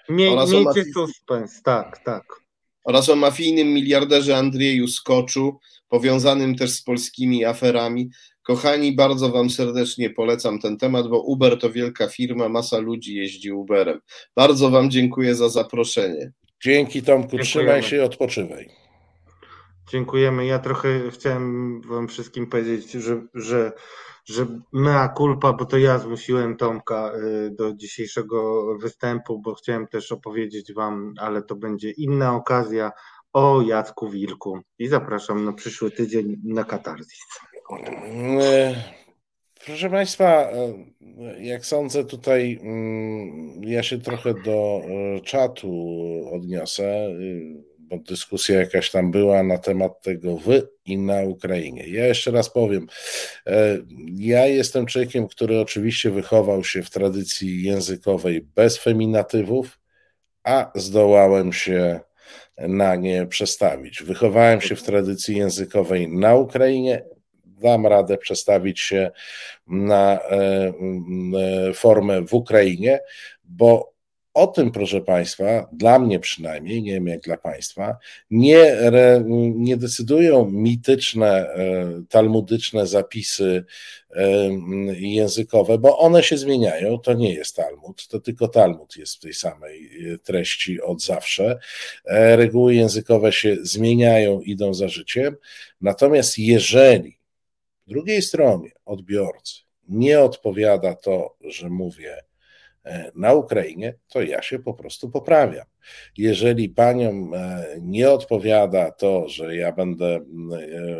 Mie, 0.08 0.30
Miejcie 0.30 0.84
suspens, 0.94 1.62
tak, 1.62 1.98
tak. 2.04 2.22
Oraz 2.84 3.08
o 3.08 3.16
mafijnym 3.16 3.68
miliarderze 3.68 4.36
Andrzeju 4.36 4.88
Skoczu, 4.88 5.58
powiązanym 5.88 6.54
też 6.54 6.70
z 6.70 6.82
polskimi 6.82 7.44
aferami. 7.44 8.10
Kochani, 8.42 8.94
bardzo 8.94 9.28
Wam 9.28 9.50
serdecznie 9.50 10.10
polecam 10.10 10.58
ten 10.58 10.76
temat, 10.76 11.08
bo 11.08 11.20
Uber 11.20 11.58
to 11.58 11.70
wielka 11.70 12.08
firma, 12.08 12.48
masa 12.48 12.78
ludzi 12.78 13.14
jeździ 13.14 13.52
Uberem. 13.52 14.00
Bardzo 14.36 14.70
Wam 14.70 14.90
dziękuję 14.90 15.34
za 15.34 15.48
zaproszenie. 15.48 16.32
Dzięki 16.62 17.02
Tomku, 17.02 17.22
Dziękujemy. 17.22 17.44
trzymaj 17.44 17.82
się 17.82 17.96
i 17.96 18.00
odpoczywaj. 18.00 18.68
Dziękujemy. 19.90 20.46
Ja 20.46 20.58
trochę 20.58 21.10
chciałem 21.10 21.80
Wam 21.82 22.08
wszystkim 22.08 22.46
powiedzieć, 22.46 22.90
że, 22.90 23.22
że, 23.34 23.72
że 24.24 24.46
mea 24.72 25.14
culpa, 25.16 25.52
bo 25.52 25.64
to 25.64 25.78
ja 25.78 25.98
zmusiłem 25.98 26.56
Tomka 26.56 27.12
y, 27.14 27.50
do 27.50 27.74
dzisiejszego 27.74 28.66
występu, 28.78 29.38
bo 29.38 29.54
chciałem 29.54 29.86
też 29.86 30.12
opowiedzieć 30.12 30.72
Wam, 30.72 31.14
ale 31.18 31.42
to 31.42 31.56
będzie 31.56 31.90
inna 31.90 32.34
okazja, 32.34 32.92
o 33.32 33.62
Jacku 33.62 34.08
Wilku. 34.08 34.58
I 34.78 34.88
zapraszam 34.88 35.44
na 35.44 35.52
przyszły 35.52 35.90
tydzień 35.90 36.36
na 36.44 36.64
Katarzys. 36.64 37.18
E, 38.40 38.74
proszę 39.66 39.90
Państwa, 39.90 40.24
e, 40.26 40.84
jak 41.40 41.66
sądzę, 41.66 42.04
tutaj 42.04 42.58
mm, 42.62 43.64
ja 43.64 43.82
się 43.82 43.98
trochę 43.98 44.34
do 44.34 44.80
e, 44.84 45.20
czatu 45.20 45.70
odniosę, 46.32 47.08
bo 47.92 47.98
dyskusja 47.98 48.60
jakaś 48.60 48.90
tam 48.90 49.10
była 49.10 49.42
na 49.42 49.58
temat 49.58 50.02
tego 50.02 50.36
wy 50.36 50.68
i 50.84 50.98
na 50.98 51.22
Ukrainie. 51.22 51.88
Ja 51.88 52.06
jeszcze 52.06 52.30
raz 52.30 52.50
powiem, 52.50 52.86
ja 54.16 54.46
jestem 54.46 54.86
człowiekiem, 54.86 55.28
który 55.28 55.60
oczywiście 55.60 56.10
wychował 56.10 56.64
się 56.64 56.82
w 56.82 56.90
tradycji 56.90 57.62
językowej 57.62 58.40
bez 58.40 58.78
feminatywów, 58.78 59.78
a 60.44 60.72
zdołałem 60.74 61.52
się 61.52 62.00
na 62.58 62.96
nie 62.96 63.26
przestawić. 63.26 64.02
Wychowałem 64.02 64.60
się 64.60 64.76
w 64.76 64.82
tradycji 64.82 65.36
językowej 65.36 66.08
na 66.08 66.34
Ukrainie, 66.34 67.04
dam 67.44 67.86
radę 67.86 68.18
przestawić 68.18 68.80
się 68.80 69.10
na 69.66 70.20
e, 70.20 70.72
e, 71.68 71.72
formę 71.72 72.22
w 72.22 72.34
Ukrainie, 72.34 73.00
bo 73.44 73.91
o 74.34 74.46
tym, 74.46 74.70
proszę 74.70 75.00
Państwa, 75.00 75.68
dla 75.72 75.98
mnie 75.98 76.20
przynajmniej, 76.20 76.82
nie 76.82 76.92
wiem 76.92 77.06
jak 77.06 77.20
dla 77.20 77.36
Państwa, 77.36 77.96
nie, 78.30 78.76
nie 79.54 79.76
decydują 79.76 80.50
mityczne, 80.50 81.30
e, 81.30 82.02
talmudyczne 82.08 82.86
zapisy 82.86 83.64
językowe, 84.94 85.78
bo 85.78 85.98
one 85.98 86.22
się 86.22 86.38
zmieniają. 86.38 86.98
To 86.98 87.12
nie 87.12 87.34
jest 87.34 87.56
Talmud, 87.56 88.08
to 88.08 88.20
tylko 88.20 88.48
Talmud 88.48 88.96
jest 88.96 89.16
w 89.16 89.20
tej 89.20 89.34
samej 89.34 89.90
treści 90.24 90.80
od 90.80 91.02
zawsze. 91.02 91.58
Reguły 92.36 92.74
językowe 92.74 93.32
się 93.32 93.56
zmieniają, 93.62 94.40
idą 94.40 94.74
za 94.74 94.88
życiem. 94.88 95.36
Natomiast 95.80 96.38
jeżeli 96.38 97.18
drugiej 97.86 98.22
stronie, 98.22 98.70
odbiorcy, 98.84 99.54
nie 99.88 100.20
odpowiada 100.20 100.94
to, 100.94 101.36
że 101.40 101.70
mówię 101.70 102.16
e, 102.16 102.31
na 103.14 103.32
Ukrainie, 103.32 103.94
to 104.08 104.22
ja 104.22 104.42
się 104.42 104.58
po 104.58 104.74
prostu 104.74 105.10
poprawiam. 105.10 105.66
Jeżeli 106.18 106.68
paniom 106.68 107.34
e, 107.34 107.64
nie 107.80 108.10
odpowiada 108.10 108.90
to, 108.90 109.28
że 109.28 109.56
ja 109.56 109.72
będę, 109.72 110.20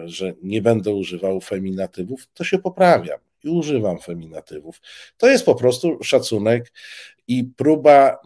że 0.05 0.35
nie 0.43 0.63
będę 0.63 0.91
używał 0.91 1.41
feminatywów, 1.41 2.29
to 2.35 2.45
się 2.45 2.59
poprawiam 2.59 3.19
i 3.45 3.49
używam 3.49 3.99
feminatywów. 3.99 4.81
To 5.17 5.29
jest 5.29 5.45
po 5.45 5.55
prostu 5.55 5.99
szacunek 6.03 6.73
i 7.29 7.45
próba 7.45 8.19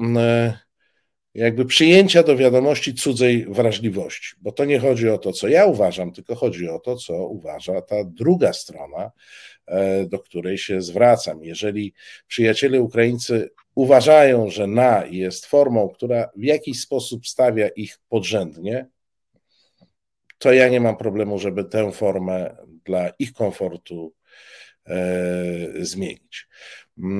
jakby 1.36 1.64
przyjęcia 1.64 2.22
do 2.22 2.36
wiadomości 2.36 2.94
cudzej 2.94 3.46
wrażliwości, 3.48 4.36
bo 4.40 4.52
to 4.52 4.64
nie 4.64 4.78
chodzi 4.78 5.08
o 5.08 5.18
to, 5.18 5.32
co 5.32 5.48
ja 5.48 5.66
uważam, 5.66 6.12
tylko 6.12 6.34
chodzi 6.34 6.68
o 6.68 6.78
to, 6.78 6.96
co 6.96 7.14
uważa 7.14 7.82
ta 7.82 7.96
druga 8.04 8.52
strona, 8.52 9.04
e, 9.04 9.10
do 10.08 10.18
której 10.18 10.58
się 10.58 10.82
zwracam. 10.82 11.44
Jeżeli 11.44 11.94
przyjaciele 12.26 12.80
Ukraińcy 12.80 13.50
uważają, 13.74 14.50
że 14.50 14.66
na 14.66 15.06
jest 15.06 15.46
formą, 15.46 15.88
która 15.88 16.30
w 16.36 16.42
jakiś 16.42 16.80
sposób 16.80 17.26
stawia 17.26 17.68
ich 17.68 17.98
podrzędnie, 18.08 18.86
to 20.38 20.52
ja 20.52 20.68
nie 20.68 20.80
mam 20.80 20.96
problemu, 20.96 21.38
żeby 21.38 21.64
tę 21.64 21.92
formę 21.92 22.56
dla 22.84 23.08
ich 23.18 23.32
komfortu 23.32 24.12
e, 24.86 24.96
zmienić. 25.80 26.48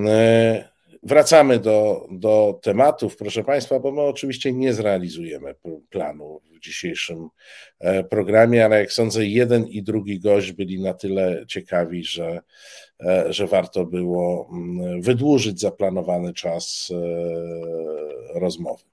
E, 0.07 0.76
Wracamy 1.03 1.59
do, 1.59 2.07
do 2.11 2.61
tematów, 2.63 3.17
proszę 3.17 3.45
Państwa, 3.45 3.81
bo 3.81 3.93
my 3.93 4.01
oczywiście 4.01 4.53
nie 4.53 4.73
zrealizujemy 4.73 5.55
planu 5.91 6.41
w 6.57 6.61
dzisiejszym 6.61 7.29
e, 7.81 8.05
programie, 8.05 8.65
ale 8.65 8.81
jak 8.81 8.93
sądzę, 8.93 9.27
jeden 9.27 9.67
i 9.67 9.83
drugi 9.83 10.21
gość 10.21 10.53
byli 10.53 10.83
na 10.83 10.95
tyle 10.95 11.45
ciekawi, 11.49 12.05
że, 12.05 12.41
e, 13.01 13.33
że 13.33 13.47
warto 13.47 13.85
było 13.85 14.49
mm, 14.53 15.03
wydłużyć 15.03 15.61
zaplanowany 15.61 16.35
czas 16.35 16.93
e, 16.93 18.41
rozmowy. 18.41 18.85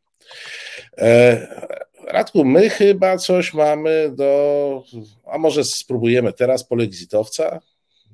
Radku, 2.08 2.46
my 2.46 2.70
chyba 2.70 3.18
coś 3.18 3.54
mamy 3.54 4.12
do. 4.16 4.84
A 5.26 5.38
może 5.38 5.64
spróbujemy 5.64 6.34
teraz 6.34 6.64
polexitowca? 6.64 7.60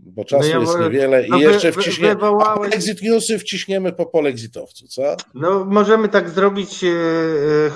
Bo 0.05 0.26
czasu 0.26 0.49
no 0.49 0.53
ja 0.53 0.59
jest 0.59 0.80
niewiele 0.80 1.26
no 1.30 1.38
i 1.38 1.41
jeszcze 1.41 1.71
wy, 1.71 1.81
wciśniemy, 1.81 2.15
wywołałeś... 2.15 2.76
exit 2.76 3.01
newsy 3.01 3.39
wciśniemy 3.39 3.93
po 3.93 4.05
polexitowcu, 4.05 4.88
co? 4.88 5.15
No 5.34 5.65
możemy 5.65 6.09
tak 6.09 6.30
zrobić, 6.30 6.84
e, 6.84 6.88
e, 6.88 6.91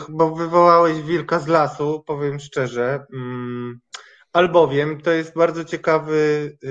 bo 0.10 0.36
wywołałeś 0.36 1.02
wilka 1.02 1.40
z 1.40 1.48
lasu, 1.48 2.04
powiem 2.08 2.40
szczerze, 2.40 3.06
mm, 3.14 3.80
albowiem 4.34 5.02
to 5.02 5.12
jest 5.12 5.34
bardzo 5.36 5.66
ciekawy, 5.66 6.52
e, 6.64 6.70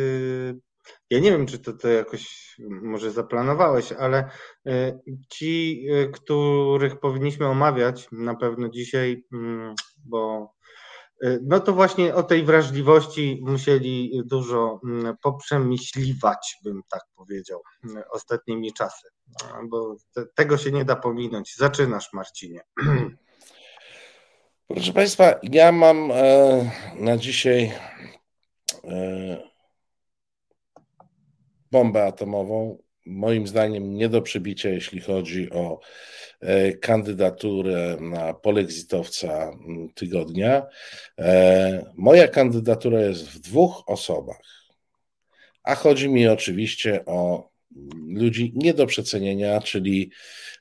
ja 1.10 1.20
nie 1.20 1.30
wiem, 1.30 1.46
czy 1.46 1.58
to, 1.58 1.72
to 1.72 1.88
jakoś 1.88 2.56
może 2.82 3.10
zaplanowałeś, 3.10 3.92
ale 3.92 4.30
ci, 5.28 5.86
których 6.12 7.00
powinniśmy 7.00 7.46
omawiać 7.46 8.08
na 8.12 8.34
pewno 8.34 8.68
dzisiaj, 8.68 9.24
mm, 9.32 9.74
bo 10.04 10.52
no 11.42 11.60
to 11.60 11.72
właśnie 11.72 12.14
o 12.14 12.22
tej 12.22 12.44
wrażliwości 12.44 13.40
musieli 13.42 14.22
dużo 14.24 14.80
mm, 14.84 15.16
poprzemyśliwać, 15.22 16.56
bym 16.64 16.82
tak 16.90 17.02
powiedział, 17.16 17.62
mm, 17.84 18.02
ostatnimi 18.10 18.72
czasy, 18.72 19.08
no, 19.42 19.68
bo 19.68 19.96
te, 20.14 20.26
tego 20.34 20.58
się 20.58 20.72
nie 20.72 20.84
da 20.84 20.96
pominąć. 20.96 21.56
Zaczynasz, 21.56 22.12
Marcinie. 22.12 22.60
Proszę 24.68 24.92
Państwa, 24.92 25.34
ja 25.42 25.72
mam 25.72 26.10
e, 26.10 26.70
na 26.94 27.16
dzisiaj 27.16 27.72
e, 28.84 29.52
bombę 31.70 32.06
atomową. 32.06 32.78
Moim 33.06 33.46
zdaniem 33.46 33.94
nie 33.94 34.08
do 34.08 34.22
przebicia, 34.22 34.68
jeśli 34.68 35.00
chodzi 35.00 35.50
o 35.50 35.80
E, 36.42 36.72
kandydaturę 36.72 37.96
na 38.00 38.34
polexitowca 38.34 39.50
mm, 39.50 39.88
tygodnia. 39.94 40.66
E, 41.18 41.92
moja 41.96 42.28
kandydatura 42.28 43.00
jest 43.00 43.28
w 43.28 43.38
dwóch 43.38 43.82
osobach, 43.86 44.40
a 45.62 45.74
chodzi 45.74 46.08
mi 46.08 46.28
oczywiście 46.28 47.04
o 47.04 47.50
ludzi 48.08 48.52
nie 48.54 48.74
do 48.74 48.86
przecenienia, 48.86 49.60
czyli 49.60 50.10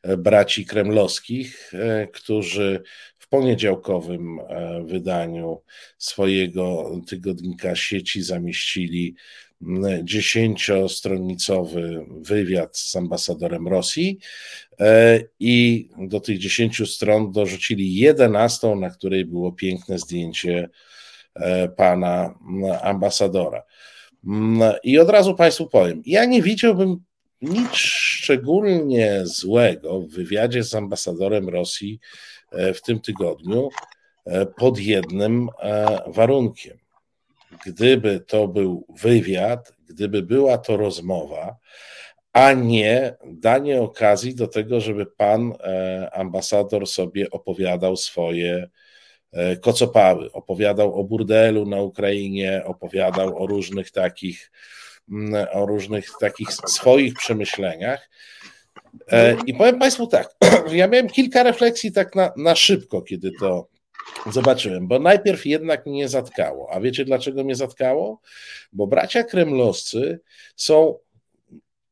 e, 0.04 0.18
braci 0.18 0.66
kremlowskich, 0.66 1.72
którzy 2.14 2.84
w 3.18 3.28
poniedziałkowym 3.28 4.40
wydaniu 4.86 5.62
swojego 5.98 6.92
tygodnika 7.08 7.76
sieci 7.76 8.24
zamieścili 8.24 9.16
dziesięciostronicowy 10.04 12.06
wywiad 12.22 12.78
z 12.78 12.96
ambasadorem 12.96 13.68
Rosji 13.68 14.20
e, 14.80 15.20
i 15.40 15.90
do 15.98 16.20
tych 16.20 16.38
dziesięciu 16.38 16.86
stron 16.86 17.32
dorzucili 17.32 17.96
jedenastą, 17.96 18.76
na 18.76 18.90
której 18.90 19.26
było 19.26 19.52
piękne 19.52 20.00
zdjęcie 20.00 20.70
e, 21.36 21.70
pana 21.70 22.40
ambasadora. 22.82 23.64
I 24.84 25.00
od 25.00 25.10
razu 25.10 25.36
Państwu 25.36 25.68
powiem, 25.68 26.02
ja 26.06 26.26
nie 26.26 26.42
widziałbym 26.42 27.04
nic 27.42 27.74
szczególnie 27.74 29.22
złego 29.24 30.02
w 30.02 30.10
wywiadzie 30.10 30.64
z 30.64 30.76
ambasadorem 30.76 31.50
Rosji 31.50 32.00
e, 32.52 32.74
w 32.74 32.82
tym 32.82 33.00
tygodniu 33.00 33.70
pod 34.58 34.80
jednym 34.80 35.50
warunkiem 36.08 36.81
gdyby 37.66 38.20
to 38.20 38.48
był 38.48 38.86
wywiad, 39.02 39.74
gdyby 39.90 40.22
była 40.22 40.58
to 40.58 40.78
rozmowa, 40.78 41.56
a 42.34 42.54
nie 42.54 43.16
danie 43.26 43.82
okazji 43.82 44.36
do 44.36 44.48
tego, 44.48 44.82
żeby 44.82 45.06
pan 45.06 45.54
e, 45.60 46.10
ambasador 46.14 46.88
sobie 46.88 47.32
opowiadał 47.32 47.98
swoje 47.98 48.70
e, 49.32 49.58
kocopały, 49.58 50.32
opowiadał 50.32 51.00
o 51.00 51.04
burdelu 51.04 51.66
na 51.66 51.82
Ukrainie, 51.82 52.62
opowiadał 52.66 53.44
o 53.44 53.48
różnych 53.48 53.92
takich, 53.92 54.52
mm, 55.12 55.48
o 55.52 55.66
różnych 55.66 56.06
takich 56.20 56.52
swoich 56.54 57.14
przemyśleniach. 57.14 58.10
E, 59.12 59.36
I 59.46 59.54
powiem 59.54 59.80
Państwu 59.80 60.08
tak, 60.08 60.36
ja 60.72 60.88
miałem 60.88 61.10
kilka 61.10 61.44
refleksji 61.44 61.92
tak 61.92 62.16
na, 62.16 62.32
na 62.38 62.56
szybko, 62.56 63.02
kiedy 63.02 63.32
to 63.40 63.68
Zobaczyłem, 64.32 64.88
bo 64.88 65.00
najpierw 65.00 65.46
jednak 65.46 65.86
mnie 65.86 66.10
zatkało. 66.10 66.74
A 66.74 66.80
wiecie 66.80 67.06
dlaczego 67.06 67.44
mnie 67.44 67.56
zatkało? 67.56 68.22
Bo 68.74 68.88
bracia 68.88 69.24
kremlowscy 69.24 70.20
są 70.56 70.98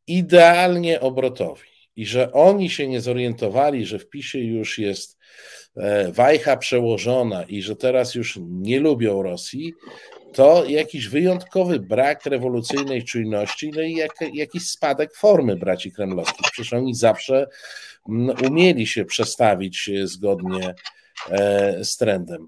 idealnie 0.08 1.00
obrotowi 1.00 1.70
i 1.96 2.06
że 2.06 2.32
oni 2.32 2.70
się 2.70 2.88
nie 2.88 3.02
zorientowali, 3.02 3.86
że 3.86 4.00
w 4.00 4.10
PiSie 4.10 4.40
już 4.40 4.78
jest 4.78 5.18
e, 5.78 6.12
wajcha 6.12 6.58
przełożona 6.58 7.44
i 7.44 7.62
że 7.62 7.76
teraz 7.76 8.16
już 8.16 8.40
nie 8.42 8.80
lubią 8.80 9.24
Rosji, 9.24 9.74
to 10.34 10.66
jakiś 10.66 11.08
wyjątkowy 11.08 11.80
brak 11.80 12.26
rewolucyjnej 12.26 13.04
czujności, 13.04 13.72
no 13.76 13.82
i 13.82 13.94
jak, 13.94 14.12
jakiś 14.34 14.70
spadek 14.70 15.16
formy 15.16 15.56
braci 15.56 15.92
kremlowskich. 15.92 16.52
Przecież 16.52 16.74
oni 16.74 16.96
zawsze 16.96 17.48
mm, 18.10 18.36
umieli 18.48 18.88
się 18.88 19.06
przestawić 19.06 19.90
zgodnie 20.04 20.60
E, 20.64 20.99
z 21.82 21.98
trendem. 21.98 22.48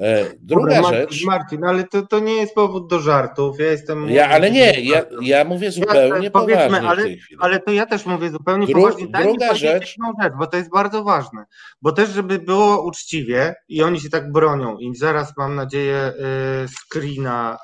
E, 0.00 0.24
druga 0.40 0.82
Dobra, 0.82 0.98
rzecz. 0.98 1.24
Marcin, 1.24 1.64
ale 1.64 1.84
to, 1.84 2.06
to 2.06 2.18
nie 2.18 2.34
jest 2.34 2.54
powód 2.54 2.90
do 2.90 3.00
żartów. 3.00 3.58
Ja 3.58 3.66
jestem. 3.66 4.08
Ja, 4.08 4.28
ale 4.28 4.50
nie, 4.50 4.80
ja, 4.80 5.04
ja 5.20 5.44
mówię 5.44 5.70
zupełnie 5.70 6.24
ja, 6.24 6.30
poważnie. 6.30 6.88
Ale, 6.88 7.04
ale 7.38 7.60
to 7.60 7.72
ja 7.72 7.86
też 7.86 8.06
mówię 8.06 8.30
zupełnie 8.30 8.66
Dru, 8.66 8.82
poważnie. 8.82 9.08
Daj 9.08 9.24
druga 9.24 9.54
rzecz. 9.54 9.60
rzecz. 9.60 9.96
Bo 10.38 10.46
to 10.46 10.56
jest 10.56 10.70
bardzo 10.70 11.04
ważne. 11.04 11.44
Bo 11.82 11.92
też, 11.92 12.10
żeby 12.10 12.38
było 12.38 12.82
uczciwie 12.82 13.54
i 13.68 13.82
oni 13.82 14.00
się 14.00 14.10
tak 14.10 14.32
bronią, 14.32 14.76
i 14.78 14.96
zaraz 14.96 15.36
mam 15.36 15.54
nadzieję, 15.54 16.12
y, 16.64 16.68
screena 16.68 17.58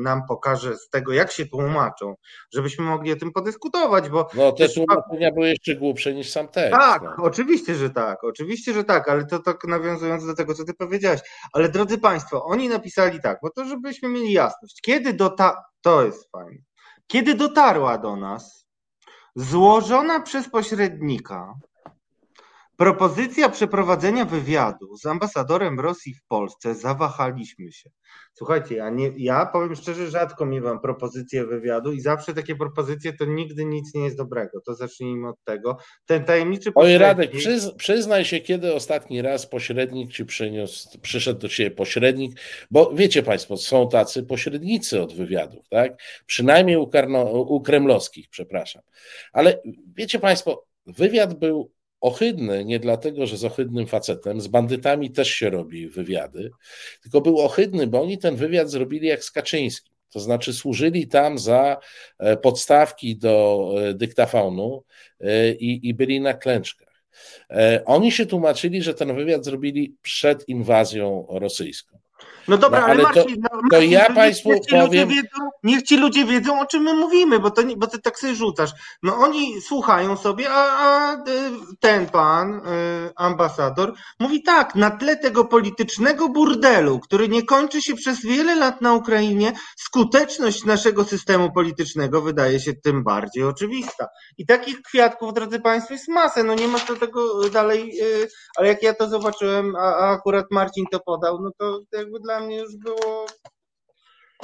nam 0.00 0.22
pokaże 0.28 0.76
z 0.76 0.88
tego, 0.88 1.12
jak 1.12 1.32
się 1.32 1.46
tłumaczą, 1.46 2.14
żebyśmy 2.54 2.84
mogli 2.84 3.12
o 3.12 3.16
tym 3.16 3.32
podyskutować. 3.32 4.08
Bo 4.08 4.28
no, 4.34 4.52
te 4.52 4.68
tłumaczenia 4.68 5.32
były 5.32 5.48
jeszcze 5.48 5.74
głupsze 5.74 6.14
niż 6.14 6.30
sam 6.30 6.48
tekst. 6.48 6.80
Tak, 6.80 7.02
no. 7.02 7.24
oczywiście, 7.24 7.74
że 7.74 7.90
tak. 7.90 8.24
Oczywiście, 8.24 8.72
że 8.72 8.84
tak, 8.84 9.08
ale 9.08 9.24
to 9.24 9.38
tak 9.38 9.64
nawiązując 9.64 10.26
do 10.26 10.34
tego, 10.34 10.54
co 10.54 10.64
ty 10.64 10.74
powiedziałeś. 10.74 11.20
Ale 11.52 11.68
drodzy 11.68 11.98
Państwo, 11.98 12.44
oni 12.44 12.68
napisali 12.68 13.20
tak, 13.20 13.38
bo 13.42 13.50
to 13.50 13.64
żebyśmy 13.64 14.08
mieli 14.08 14.32
jasność. 14.32 14.80
Kiedy 14.80 15.12
dota... 15.12 15.64
To 15.80 16.04
jest 16.04 16.30
fajne. 16.30 16.62
Kiedy 17.06 17.34
dotarła 17.34 17.98
do 17.98 18.16
nas 18.16 18.66
złożona 19.36 20.20
przez 20.20 20.48
pośrednika 20.48 21.54
Propozycja 22.76 23.48
przeprowadzenia 23.48 24.24
wywiadu 24.24 24.96
z 24.96 25.06
ambasadorem 25.06 25.80
Rosji 25.80 26.14
w 26.14 26.24
Polsce, 26.28 26.74
zawahaliśmy 26.74 27.72
się. 27.72 27.90
Słuchajcie, 28.34 28.76
ja, 28.76 28.90
nie, 28.90 29.12
ja 29.16 29.46
powiem 29.46 29.74
szczerze, 29.74 30.10
rzadko 30.10 30.46
miewam 30.46 30.80
propozycję 30.80 31.46
wywiadu 31.46 31.92
i 31.92 32.00
zawsze 32.00 32.34
takie 32.34 32.56
propozycje 32.56 33.12
to 33.12 33.24
nigdy 33.24 33.64
nic 33.64 33.94
nie 33.94 34.04
jest 34.04 34.16
dobrego. 34.16 34.60
To 34.60 34.74
zacznijmy 34.74 35.28
od 35.28 35.36
tego. 35.44 35.76
Ten 36.06 36.24
tajemniczy 36.24 36.72
pośrednik... 36.72 37.00
Oj 37.00 37.08
Radek, 37.08 37.30
przyz, 37.30 37.70
przyznaj 37.70 38.24
się, 38.24 38.40
kiedy 38.40 38.74
ostatni 38.74 39.22
raz 39.22 39.46
pośrednik 39.46 40.12
ci 40.12 40.24
przyniósł, 40.24 40.98
przyszedł 41.00 41.40
do 41.40 41.48
ciebie 41.48 41.70
pośrednik, 41.70 42.40
bo 42.70 42.92
wiecie 42.94 43.22
Państwo, 43.22 43.56
są 43.56 43.88
tacy 43.88 44.22
pośrednicy 44.22 45.02
od 45.02 45.14
wywiadów, 45.14 45.68
tak? 45.68 45.92
Przynajmniej 46.26 46.76
u, 46.76 46.86
Karno, 46.86 47.24
u 47.24 47.60
kremlowskich, 47.60 48.28
przepraszam. 48.28 48.82
Ale 49.32 49.62
wiecie 49.96 50.18
Państwo, 50.18 50.64
wywiad 50.86 51.34
był 51.34 51.70
ohydny 52.02 52.64
nie 52.64 52.78
dlatego, 52.78 53.26
że 53.26 53.36
z 53.36 53.44
ohydnym 53.44 53.86
facetem, 53.86 54.40
z 54.40 54.48
bandytami 54.48 55.10
też 55.10 55.30
się 55.30 55.50
robi 55.50 55.88
wywiady, 55.88 56.50
tylko 57.02 57.20
był 57.20 57.38
ohydny, 57.38 57.86
bo 57.86 58.02
oni 58.02 58.18
ten 58.18 58.36
wywiad 58.36 58.70
zrobili 58.70 59.06
jak 59.08 59.24
z 59.24 59.30
Kaczyńskim. 59.30 59.92
To 60.12 60.20
znaczy 60.20 60.52
służyli 60.52 61.08
tam 61.08 61.38
za 61.38 61.76
e, 62.18 62.36
podstawki 62.36 63.16
do 63.16 63.68
e, 63.78 63.94
dyktafonu 63.94 64.84
e, 65.20 65.52
i, 65.52 65.88
i 65.88 65.94
byli 65.94 66.20
na 66.20 66.34
klęczkach. 66.34 66.92
Oni 67.84 68.12
się 68.12 68.26
tłumaczyli, 68.26 68.82
że 68.82 68.94
ten 68.94 69.16
wywiad 69.16 69.44
zrobili 69.44 69.96
przed 70.02 70.48
inwazją 70.48 71.26
rosyjską. 71.30 71.98
No 72.48 72.56
dobra, 72.58 72.80
no, 72.80 72.84
ale, 72.86 72.92
ale 72.94 73.02
Marcin, 73.02 73.42
to, 73.42 73.48
no, 73.52 73.60
Marcin, 73.62 73.70
to 73.70 73.80
ja 73.80 74.06
niech, 74.06 74.16
Państwu 74.16 74.52
niech 74.52 74.60
ci 74.60 74.76
powiem... 74.76 75.08
Wiedzą, 75.08 75.50
niech 75.62 75.82
ci 75.82 75.96
ludzie 75.96 76.24
wiedzą, 76.24 76.60
o 76.60 76.66
czym 76.66 76.82
my 76.82 76.94
mówimy, 76.94 77.38
bo, 77.38 77.50
to, 77.50 77.62
bo 77.76 77.86
ty 77.86 77.98
tak 77.98 78.18
sobie 78.18 78.34
rzucasz. 78.34 78.70
No 79.02 79.16
oni 79.16 79.60
słuchają 79.60 80.16
sobie, 80.16 80.50
a, 80.50 80.54
a 80.54 81.16
ten 81.80 82.06
pan, 82.06 82.54
y, 82.54 82.60
ambasador, 83.16 83.94
mówi 84.20 84.42
tak, 84.42 84.74
na 84.74 84.90
tle 84.90 85.16
tego 85.16 85.44
politycznego 85.44 86.28
burdelu, 86.28 87.00
który 87.00 87.28
nie 87.28 87.42
kończy 87.42 87.82
się 87.82 87.94
przez 87.94 88.22
wiele 88.22 88.54
lat 88.54 88.80
na 88.80 88.92
Ukrainie, 88.92 89.52
skuteczność 89.76 90.64
naszego 90.64 91.04
systemu 91.04 91.52
politycznego 91.52 92.22
wydaje 92.22 92.60
się 92.60 92.72
tym 92.74 93.04
bardziej 93.04 93.44
oczywista. 93.44 94.08
I 94.38 94.46
takich 94.46 94.82
kwiatków, 94.82 95.34
drodzy 95.34 95.60
Państwo, 95.60 95.94
jest 95.94 96.08
masę, 96.08 96.44
no 96.44 96.54
nie 96.54 96.68
ma 96.68 96.78
co 96.78 96.96
tego 96.96 97.48
dalej, 97.48 98.00
y, 98.02 98.28
ale 98.56 98.68
jak 98.68 98.82
ja 98.82 98.94
to 98.94 99.08
zobaczyłem, 99.08 99.76
a, 99.76 99.96
a 99.96 100.12
akurat 100.12 100.46
Marcin 100.50 100.84
to 100.92 101.00
podał, 101.00 101.42
no 101.42 101.50
to 101.58 101.80
jakby 101.92 102.20
dla 102.20 102.31
mnie 102.40 102.56
już 102.56 102.76
było 102.76 103.26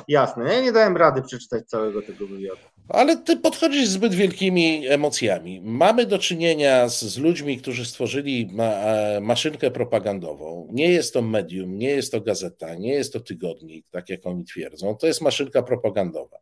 jasne. 0.08 0.54
Ja 0.54 0.60
nie 0.60 0.72
dałem 0.72 0.96
rady 0.96 1.22
przeczytać 1.22 1.68
całego 1.68 2.02
tego 2.02 2.26
wywiadu. 2.26 2.60
Ale 2.88 3.16
ty 3.16 3.36
podchodzisz 3.36 3.88
zbyt 3.88 4.14
wielkimi 4.14 4.86
emocjami. 4.88 5.60
Mamy 5.60 6.06
do 6.06 6.18
czynienia 6.18 6.88
z, 6.88 7.02
z, 7.02 7.18
ludźmi, 7.18 7.58
którzy 7.58 7.84
stworzyli 7.84 8.48
ma, 8.52 8.64
e, 8.64 9.20
maszynkę 9.20 9.70
propagandową. 9.70 10.68
Nie 10.72 10.92
jest 10.92 11.14
to 11.14 11.22
medium, 11.22 11.78
nie 11.78 11.90
jest 11.90 12.12
to 12.12 12.20
gazeta, 12.20 12.74
nie 12.74 12.92
jest 12.92 13.12
to 13.12 13.20
tygodnik, 13.20 13.86
tak 13.90 14.08
jak 14.08 14.26
oni 14.26 14.44
twierdzą. 14.44 14.96
To 14.96 15.06
jest 15.06 15.20
maszynka 15.20 15.62
propagandowa. 15.62 16.38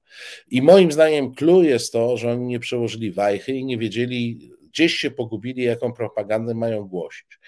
I 0.50 0.62
moim 0.62 0.92
zdaniem 0.92 1.34
clue 1.34 1.62
jest 1.62 1.92
to, 1.92 2.16
że 2.16 2.32
oni 2.32 2.46
nie 2.46 2.60
przełożyli 2.60 3.12
wajchy 3.12 3.52
i 3.52 3.64
nie 3.64 3.78
wiedzieli, 3.78 4.50
gdzieś 4.62 4.94
się 4.94 5.10
pogubili, 5.10 5.62
jaką 5.62 5.92
propagandę 5.92 6.54
mają 6.54 6.84
głosić. 6.84 7.38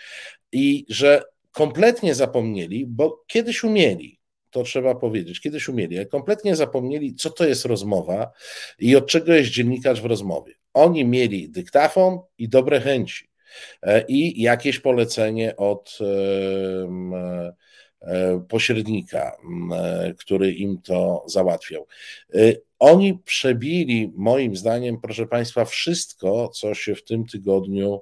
I 0.52 0.86
że 0.88 1.22
kompletnie 1.58 2.14
zapomnieli, 2.14 2.86
bo 2.86 3.24
kiedyś 3.26 3.64
umieli, 3.64 4.20
to 4.50 4.62
trzeba 4.62 4.94
powiedzieć, 4.94 5.40
kiedyś 5.40 5.68
umieli, 5.68 5.96
ale 5.96 6.06
kompletnie 6.06 6.56
zapomnieli, 6.56 7.14
co 7.14 7.30
to 7.30 7.46
jest 7.46 7.64
rozmowa 7.64 8.32
i 8.78 8.96
od 8.96 9.06
czego 9.06 9.34
jest 9.34 9.50
dziennikarz 9.50 10.02
w 10.02 10.04
rozmowie. 10.04 10.54
Oni 10.74 11.04
mieli 11.04 11.50
dyktafon 11.50 12.18
i 12.38 12.48
dobre 12.48 12.80
chęci 12.80 13.30
e, 13.82 14.04
i 14.08 14.42
jakieś 14.42 14.80
polecenie 14.80 15.56
od 15.56 15.98
e, 18.00 18.42
pośrednika, 18.48 19.36
e, 19.72 20.14
który 20.18 20.52
im 20.52 20.82
to 20.82 21.24
załatwiał. 21.26 21.86
Oni 22.78 23.18
przebili, 23.24 24.12
moim 24.16 24.56
zdaniem, 24.56 25.00
proszę 25.00 25.26
Państwa, 25.26 25.64
wszystko, 25.64 26.48
co 26.48 26.74
się 26.74 26.94
w 26.94 27.04
tym 27.04 27.26
tygodniu 27.26 28.00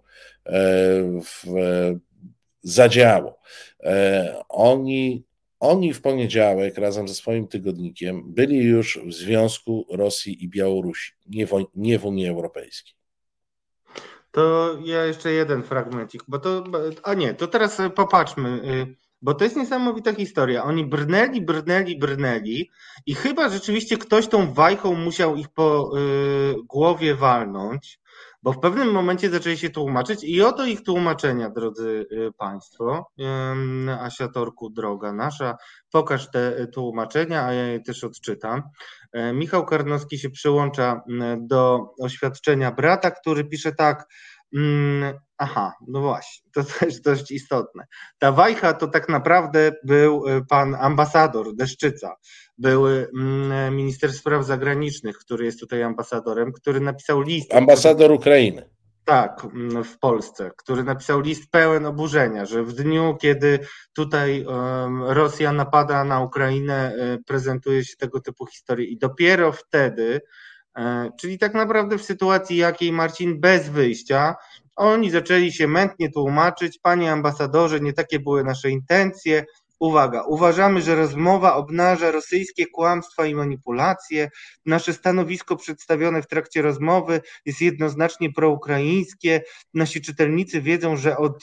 w 1.24 1.44
zadziało. 2.66 3.38
E, 3.82 4.42
oni, 4.48 5.24
oni 5.60 5.94
w 5.94 6.00
poniedziałek 6.00 6.78
razem 6.78 7.08
ze 7.08 7.14
swoim 7.14 7.48
tygodnikiem 7.48 8.22
byli 8.26 8.64
już 8.64 8.98
w 9.06 9.12
Związku 9.12 9.86
Rosji 9.90 10.44
i 10.44 10.48
Białorusi, 10.48 11.12
nie 11.26 11.46
w, 11.46 11.64
nie 11.74 11.98
w 11.98 12.04
Unii 12.04 12.28
Europejskiej. 12.28 12.94
To 14.30 14.76
ja 14.84 15.04
jeszcze 15.04 15.32
jeden 15.32 15.62
fragmencik, 15.62 16.22
bo 16.28 16.38
to, 16.38 16.64
a 17.02 17.14
nie, 17.14 17.34
to 17.34 17.46
teraz 17.46 17.78
popatrzmy, 17.94 18.48
y, 18.48 18.96
bo 19.22 19.34
to 19.34 19.44
jest 19.44 19.56
niesamowita 19.56 20.14
historia. 20.14 20.64
Oni 20.64 20.84
brnęli, 20.84 21.40
brnęli, 21.40 21.98
brnęli 21.98 22.70
i 23.06 23.14
chyba 23.14 23.48
rzeczywiście 23.48 23.98
ktoś 23.98 24.28
tą 24.28 24.52
wajchą 24.52 24.94
musiał 24.94 25.36
ich 25.36 25.48
po 25.48 25.98
y, 25.98 26.54
głowie 26.64 27.14
walnąć, 27.14 28.00
bo 28.46 28.52
w 28.52 28.60
pewnym 28.60 28.92
momencie 28.92 29.30
zaczęli 29.30 29.58
się 29.58 29.70
tłumaczyć 29.70 30.24
i 30.24 30.42
oto 30.42 30.66
ich 30.66 30.82
tłumaczenia, 30.82 31.50
drodzy 31.50 32.06
y, 32.12 32.32
Państwo. 32.38 33.12
Asia 34.00 34.28
Torku, 34.28 34.70
droga 34.70 35.12
nasza, 35.12 35.56
pokaż 35.90 36.30
te 36.30 36.66
tłumaczenia, 36.66 37.44
a 37.44 37.52
ja 37.52 37.66
je 37.66 37.80
też 37.80 38.04
odczytam. 38.04 38.62
E, 39.12 39.32
Michał 39.32 39.66
Karnowski 39.66 40.18
się 40.18 40.30
przyłącza 40.30 41.00
do 41.38 41.90
oświadczenia 42.00 42.72
brata, 42.72 43.10
który 43.10 43.44
pisze 43.44 43.72
tak. 43.72 44.06
Aha, 45.38 45.72
no 45.88 46.00
właśnie, 46.00 46.50
to 46.52 46.64
też 46.80 47.00
dość 47.00 47.30
istotne. 47.30 47.86
Ta 48.18 48.32
wajcha 48.32 48.74
to 48.74 48.86
tak 48.88 49.08
naprawdę 49.08 49.72
był 49.84 50.28
y, 50.28 50.44
pan 50.48 50.74
ambasador 50.74 51.54
Deszczyca, 51.54 52.16
były 52.58 53.08
mm, 53.18 53.76
minister 53.76 54.12
spraw 54.12 54.44
zagranicznych, 54.44 55.18
który 55.18 55.44
jest 55.44 55.60
tutaj 55.60 55.82
ambasadorem, 55.82 56.52
który 56.52 56.80
napisał 56.80 57.20
list. 57.20 57.54
Ambasador 57.54 58.12
Ukrainy. 58.12 58.70
Tak, 59.04 59.44
mm, 59.44 59.84
w 59.84 59.98
Polsce, 59.98 60.50
który 60.56 60.84
napisał 60.84 61.20
list 61.20 61.50
pełen 61.50 61.86
oburzenia, 61.86 62.46
że 62.46 62.62
w 62.62 62.72
dniu, 62.72 63.16
kiedy 63.20 63.58
tutaj 63.92 64.46
Rosja 65.06 65.52
napada 65.52 66.04
na 66.04 66.20
Ukrainę, 66.20 66.94
e, 66.94 67.18
prezentuje 67.26 67.84
się 67.84 67.96
tego 67.96 68.20
typu 68.20 68.46
historie 68.46 68.86
i 68.86 68.98
dopiero 68.98 69.52
wtedy, 69.52 70.20
czyli 71.20 71.38
tak 71.38 71.54
naprawdę 71.54 71.98
w 71.98 72.02
sytuacji 72.02 72.56
jakiej 72.56 72.92
Marcin 72.92 73.40
bez 73.40 73.68
wyjścia, 73.68 74.34
oni 74.76 75.10
zaczęli 75.10 75.52
się 75.52 75.68
mętnie 75.68 76.10
tłumaczyć, 76.10 76.78
panie 76.78 77.12
ambasadorze, 77.12 77.80
nie 77.80 77.92
takie 77.92 78.20
były 78.20 78.44
nasze 78.44 78.70
intencje, 78.70 79.44
Uwaga, 79.78 80.22
uważamy, 80.22 80.82
że 80.82 80.94
rozmowa 80.94 81.54
obnaża 81.54 82.10
rosyjskie 82.10 82.66
kłamstwa 82.66 83.26
i 83.26 83.34
manipulacje. 83.34 84.30
Nasze 84.66 84.92
stanowisko 84.92 85.56
przedstawione 85.56 86.22
w 86.22 86.26
trakcie 86.26 86.62
rozmowy 86.62 87.20
jest 87.44 87.60
jednoznacznie 87.60 88.32
proukraińskie. 88.32 89.42
Nasi 89.74 90.00
czytelnicy 90.00 90.60
wiedzą, 90.60 90.96
że 90.96 91.16
od, 91.16 91.42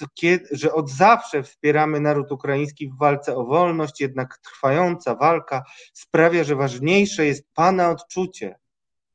że 0.52 0.74
od 0.74 0.90
zawsze 0.90 1.44
wspieramy 1.44 2.00
naród 2.00 2.32
ukraiński 2.32 2.90
w 2.90 2.98
walce 2.98 3.36
o 3.36 3.46
wolność, 3.46 4.02
jednak 4.02 4.38
trwająca 4.38 5.16
walka 5.16 5.64
sprawia, 5.94 6.44
że 6.44 6.56
ważniejsze 6.56 7.26
jest 7.26 7.44
Pana 7.54 7.90
odczucie. 7.90 8.56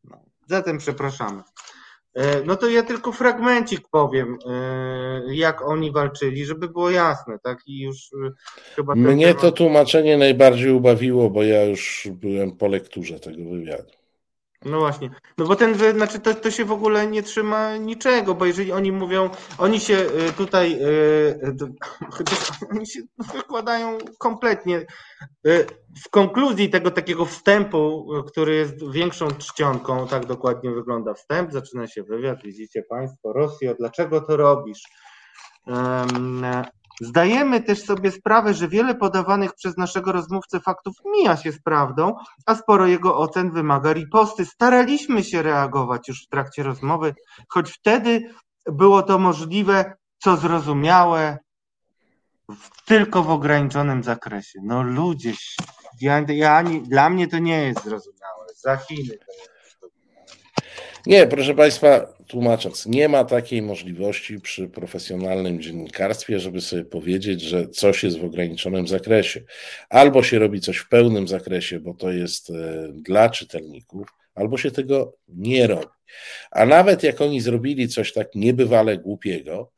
No, 0.04 0.24
zatem 0.46 0.78
przepraszamy. 0.78 1.42
E, 2.18 2.44
no 2.44 2.56
to 2.56 2.68
ja 2.68 2.82
tylko 2.82 3.12
fragmencik 3.12 3.88
powiem, 3.90 4.38
e, 4.46 5.34
jak 5.34 5.68
oni 5.68 5.92
walczyli, 5.92 6.44
żeby 6.44 6.68
było 6.68 6.90
jasne, 6.90 7.38
tak? 7.42 7.58
I 7.66 7.80
już 7.80 8.10
e, 8.12 8.30
chyba. 8.76 8.94
Mnie 8.94 9.26
temat... 9.26 9.42
to 9.42 9.52
tłumaczenie 9.52 10.16
najbardziej 10.16 10.70
ubawiło, 10.70 11.30
bo 11.30 11.42
ja 11.42 11.64
już 11.64 12.08
byłem 12.12 12.52
po 12.52 12.68
lekturze 12.68 13.20
tego 13.20 13.50
wywiadu. 13.50 13.97
No 14.64 14.78
właśnie, 14.78 15.10
no 15.38 15.46
bo 15.46 15.56
ten, 15.56 15.74
znaczy 15.94 16.20
to, 16.20 16.34
to 16.34 16.50
się 16.50 16.64
w 16.64 16.72
ogóle 16.72 17.06
nie 17.06 17.22
trzyma 17.22 17.76
niczego, 17.76 18.34
bo 18.34 18.46
jeżeli 18.46 18.72
oni 18.72 18.92
mówią, 18.92 19.30
oni 19.58 19.80
się 19.80 19.94
y, 19.94 20.32
tutaj, 20.32 20.72
y, 20.72 20.86
y, 20.86 21.56
oni 22.74 22.86
się 22.86 23.00
wykładają 23.34 23.98
kompletnie. 24.18 24.86
W 26.04 26.10
konkluzji 26.10 26.70
tego 26.70 26.90
takiego 26.90 27.24
wstępu, 27.24 28.08
który 28.26 28.54
jest 28.54 28.90
większą 28.92 29.28
czcionką, 29.28 30.08
tak 30.08 30.26
dokładnie 30.26 30.70
wygląda 30.70 31.14
wstęp, 31.14 31.52
zaczyna 31.52 31.86
się 31.86 32.02
wywiad, 32.02 32.42
widzicie 32.42 32.82
Państwo, 32.82 33.32
Rosjo, 33.32 33.74
dlaczego 33.74 34.20
to 34.20 34.36
robisz? 34.36 34.82
Zdajemy 37.00 37.62
też 37.62 37.84
sobie 37.84 38.10
sprawę, 38.10 38.54
że 38.54 38.68
wiele 38.68 38.94
podawanych 38.94 39.54
przez 39.54 39.76
naszego 39.76 40.12
rozmówcę 40.12 40.60
faktów 40.60 40.94
mija 41.04 41.36
się 41.36 41.52
z 41.52 41.62
prawdą, 41.62 42.14
a 42.46 42.54
sporo 42.54 42.86
jego 42.86 43.18
ocen 43.18 43.50
wymaga 43.50 43.92
riposty. 43.92 44.44
Staraliśmy 44.44 45.24
się 45.24 45.42
reagować 45.42 46.08
już 46.08 46.24
w 46.24 46.28
trakcie 46.28 46.62
rozmowy, 46.62 47.14
choć 47.48 47.70
wtedy 47.70 48.30
było 48.66 49.02
to 49.02 49.18
możliwe, 49.18 49.92
co 50.18 50.36
zrozumiałe, 50.36 51.38
tylko 52.84 53.22
w 53.22 53.30
ograniczonym 53.30 54.02
zakresie. 54.02 54.58
No 54.62 54.82
ludzie, 54.82 55.32
ja, 56.00 56.24
ja, 56.28 56.64
dla 56.82 57.10
mnie 57.10 57.28
to 57.28 57.38
nie 57.38 57.62
jest 57.62 57.84
zrozumiałe. 57.84 58.46
Za 58.56 58.76
Chiny 58.76 59.18
to 59.18 59.32
jest. 59.32 59.58
Nie, 61.06 61.26
proszę 61.26 61.54
Państwa, 61.54 62.17
tłumacząc, 62.28 62.86
nie 62.86 63.08
ma 63.08 63.24
takiej 63.24 63.62
możliwości 63.62 64.40
przy 64.40 64.68
profesjonalnym 64.68 65.60
dziennikarstwie, 65.60 66.40
żeby 66.40 66.60
sobie 66.60 66.84
powiedzieć, 66.84 67.40
że 67.40 67.68
coś 67.68 68.04
jest 68.04 68.18
w 68.18 68.24
ograniczonym 68.24 68.88
zakresie. 68.88 69.40
Albo 69.88 70.22
się 70.22 70.38
robi 70.38 70.60
coś 70.60 70.76
w 70.76 70.88
pełnym 70.88 71.28
zakresie, 71.28 71.80
bo 71.80 71.94
to 71.94 72.10
jest 72.10 72.50
e, 72.50 72.88
dla 72.92 73.30
czytelników, 73.30 74.08
albo 74.34 74.58
się 74.58 74.70
tego 74.70 75.16
nie 75.28 75.66
robi. 75.66 75.86
A 76.50 76.66
nawet 76.66 77.02
jak 77.02 77.20
oni 77.20 77.40
zrobili 77.40 77.88
coś 77.88 78.12
tak 78.12 78.34
niebywale 78.34 78.98
głupiego, 78.98 79.72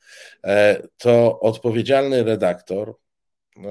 e, 0.44 0.82
to 0.96 1.40
odpowiedzialny 1.40 2.24
redaktor 2.24 2.94
e, 3.56 3.62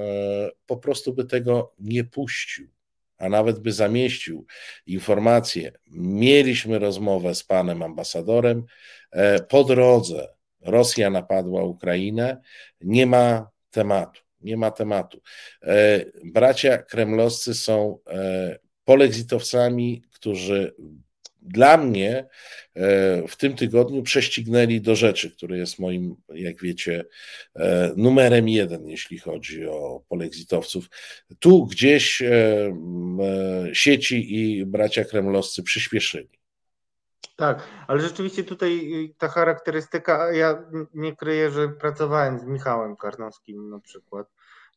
po 0.66 0.76
prostu 0.76 1.14
by 1.14 1.24
tego 1.24 1.74
nie 1.78 2.04
puścił 2.04 2.68
a 3.20 3.28
nawet 3.28 3.58
by 3.58 3.72
zamieścił 3.72 4.46
informację, 4.86 5.72
mieliśmy 5.90 6.78
rozmowę 6.78 7.34
z 7.34 7.44
panem 7.44 7.82
ambasadorem, 7.82 8.64
e, 9.12 9.40
po 9.42 9.64
drodze 9.64 10.28
Rosja 10.60 11.10
napadła 11.10 11.64
Ukrainę, 11.64 12.40
nie 12.80 13.06
ma 13.06 13.50
tematu. 13.70 14.20
Nie 14.40 14.56
ma 14.56 14.70
tematu. 14.70 15.20
E, 15.62 16.04
bracia 16.24 16.78
kremlowscy 16.78 17.54
są 17.54 17.98
e, 18.06 18.58
polexitowcami, 18.84 20.02
którzy 20.12 20.74
dla 21.42 21.76
mnie 21.76 22.28
e, 22.74 23.28
w 23.28 23.36
tym 23.36 23.56
tygodniu 23.56 24.02
prześcignęli 24.02 24.80
do 24.80 24.96
rzeczy, 24.96 25.30
który 25.30 25.58
jest 25.58 25.78
moim, 25.78 26.16
jak 26.28 26.62
wiecie, 26.62 27.04
e, 27.56 27.92
numerem 27.96 28.48
jeden, 28.48 28.88
jeśli 28.88 29.18
chodzi 29.18 29.66
o 29.66 30.02
polexitowców. 30.08 30.88
Tu 31.38 31.66
gdzieś 31.66 32.22
e, 32.22 32.72
sieci 33.72 34.34
i 34.34 34.66
bracia 34.66 35.04
kremlowscy 35.04 35.62
przyspieszyli. 35.62 36.40
Tak, 37.36 37.68
ale 37.86 38.00
rzeczywiście 38.00 38.44
tutaj 38.44 38.90
ta 39.18 39.28
charakterystyka, 39.28 40.32
ja 40.32 40.64
nie 40.94 41.16
kryję, 41.16 41.50
że 41.50 41.68
pracowałem 41.68 42.38
z 42.38 42.44
Michałem 42.44 42.96
Karnowskim 42.96 43.70
na 43.70 43.80
przykład 43.80 44.26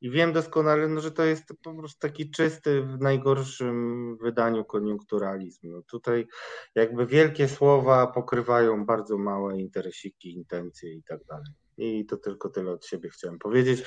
i 0.03 0.09
wiem 0.09 0.33
doskonale, 0.33 0.87
no, 0.87 1.01
że 1.01 1.11
to 1.11 1.23
jest 1.23 1.53
po 1.63 1.73
prostu 1.73 1.99
taki 1.99 2.31
czysty, 2.31 2.81
w 2.81 3.01
najgorszym 3.01 4.17
wydaniu 4.17 4.65
koniunkturalizm. 4.65 5.71
No, 5.71 5.81
tutaj 5.81 6.27
jakby 6.75 7.05
wielkie 7.05 7.47
słowa 7.47 8.07
pokrywają 8.07 8.85
bardzo 8.85 9.17
małe 9.17 9.59
interesiki, 9.59 10.33
intencje 10.33 10.93
i 10.93 11.03
tak 11.03 11.25
dalej. 11.25 11.51
I 11.77 12.05
to 12.05 12.17
tylko 12.17 12.49
tyle 12.49 12.71
od 12.71 12.85
siebie 12.85 13.09
chciałem 13.09 13.39
powiedzieć. 13.39 13.83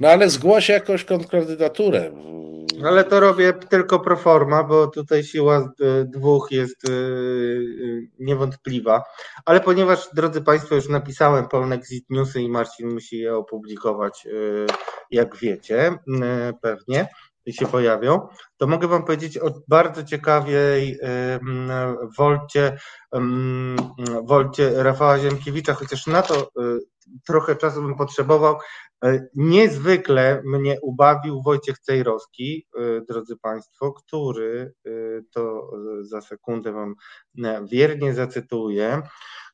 No 0.00 0.08
ale 0.08 0.30
zgłoś 0.30 0.68
jakąś 0.68 1.04
kontrkandydaturę. 1.04 2.12
Ale 2.84 3.04
to 3.04 3.20
robię 3.20 3.52
tylko 3.52 4.00
pro 4.00 4.16
forma, 4.16 4.64
bo 4.64 4.86
tutaj 4.86 5.24
siła 5.24 5.72
dwóch 6.04 6.48
jest 6.50 6.88
y, 6.88 6.92
y, 6.92 8.08
niewątpliwa. 8.18 9.02
Ale 9.44 9.60
ponieważ, 9.60 10.08
drodzy 10.14 10.42
Państwo, 10.42 10.74
już 10.74 10.88
napisałem 10.88 11.48
Polnexit 11.48 12.10
Newsy 12.10 12.42
i 12.42 12.48
Marcin 12.48 12.92
musi 12.92 13.18
je 13.18 13.36
opublikować, 13.36 14.28
jak 15.10 15.36
wiecie, 15.36 15.98
pewnie 16.62 17.08
się 17.50 17.66
pojawią, 17.66 18.28
to 18.56 18.66
mogę 18.66 18.88
Wam 18.88 19.04
powiedzieć 19.04 19.38
o 19.38 19.50
bardzo 19.68 20.04
ciekawej 20.04 20.98
wolcie, 22.18 22.78
wolcie 24.22 24.82
Rafała 24.82 25.18
Ziemkiewicza, 25.18 25.74
chociaż 25.74 26.06
na 26.06 26.22
to 26.22 26.50
trochę 27.26 27.56
czasu 27.56 27.82
bym 27.82 27.96
potrzebował. 27.96 28.56
E, 29.04 29.28
niezwykle 29.34 30.42
mnie 30.44 30.78
ubawił 30.82 31.42
Wojciech 31.42 31.78
Cejrowski, 31.78 32.66
e, 32.76 33.00
drodzy 33.08 33.36
Państwo, 33.36 33.92
który, 33.92 34.74
e, 34.86 34.90
to 35.30 35.70
za 36.00 36.20
sekundę 36.20 36.72
Wam 36.72 36.94
wiernie 37.70 38.14
zacytuję, 38.14 39.02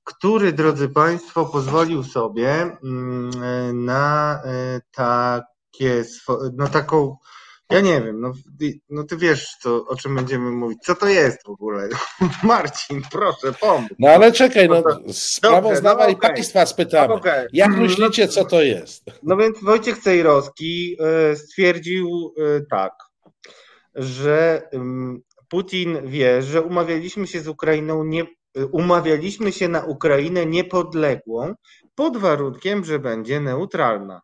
który, 0.05 0.53
drodzy 0.53 0.89
Państwo, 0.89 1.47
pozwolił 1.47 2.05
sobie 2.05 2.77
mm, 2.85 3.31
na 3.85 4.43
takie, 4.93 6.05
taką 6.73 7.17
ja 7.71 7.81
nie 7.81 8.01
wiem, 8.01 8.21
no, 8.21 8.33
no 8.91 9.05
ty 9.05 9.17
wiesz, 9.17 9.57
co, 9.61 9.87
o 9.87 9.97
czym 9.97 10.15
będziemy 10.15 10.51
mówić. 10.51 10.79
Co 10.83 10.95
to 10.95 11.09
jest 11.09 11.47
w 11.47 11.51
ogóle? 11.51 11.89
Marcin, 12.43 13.03
proszę, 13.13 13.53
pomóż. 13.61 13.91
No 13.99 14.09
ale 14.09 14.33
czekaj, 14.33 14.69
no, 14.69 14.83
sprawozdawaj 15.13 16.13
no, 16.13 16.19
okay. 16.19 16.31
państwa 16.31 16.67
spytamy. 16.67 17.09
No, 17.09 17.15
okay. 17.15 17.49
Jak 17.53 17.69
mm, 17.69 17.81
myślicie, 17.81 18.29
co 18.29 18.45
to 18.45 18.63
jest? 18.63 19.05
No 19.23 19.37
więc 19.37 19.63
Wojciech 19.63 19.99
Cejrowski 19.99 20.97
e, 21.01 21.37
stwierdził 21.37 22.35
e, 22.37 22.61
tak, 22.71 22.93
że 23.95 24.63
Putin 25.49 25.99
wie, 26.05 26.43
że 26.43 26.63
umawialiśmy 26.63 27.27
się 27.27 27.41
z 27.41 27.49
Ukrainą 27.49 28.05
nie, 28.05 28.23
e, 28.23 28.67
umawialiśmy 28.67 29.53
się 29.53 29.69
na 29.69 29.85
Ukrainę 29.85 30.47
niepodległą 30.47 31.55
pod 31.95 32.17
warunkiem, 32.17 32.85
że 32.85 32.99
będzie 32.99 33.41
neutralna. 33.41 34.21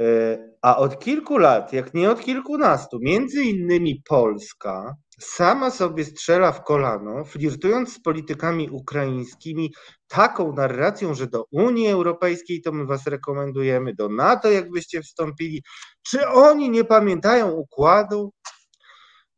E, 0.00 0.38
a 0.62 0.76
od 0.76 0.98
kilku 0.98 1.38
lat, 1.38 1.72
jak 1.72 1.94
nie 1.94 2.10
od 2.10 2.20
kilkunastu, 2.20 2.98
między 3.02 3.42
innymi 3.42 4.02
Polska 4.08 4.96
sama 5.20 5.70
sobie 5.70 6.04
strzela 6.04 6.52
w 6.52 6.64
kolano, 6.64 7.24
flirtując 7.24 7.92
z 7.94 8.00
politykami 8.00 8.70
ukraińskimi 8.70 9.74
taką 10.08 10.52
narracją, 10.52 11.14
że 11.14 11.26
do 11.26 11.44
Unii 11.52 11.88
Europejskiej 11.88 12.62
to 12.62 12.72
my 12.72 12.86
was 12.86 13.06
rekomendujemy, 13.06 13.94
do 13.94 14.08
NATO 14.08 14.50
jakbyście 14.50 15.02
wstąpili. 15.02 15.62
Czy 16.02 16.28
oni 16.28 16.70
nie 16.70 16.84
pamiętają 16.84 17.50
układu? 17.50 18.32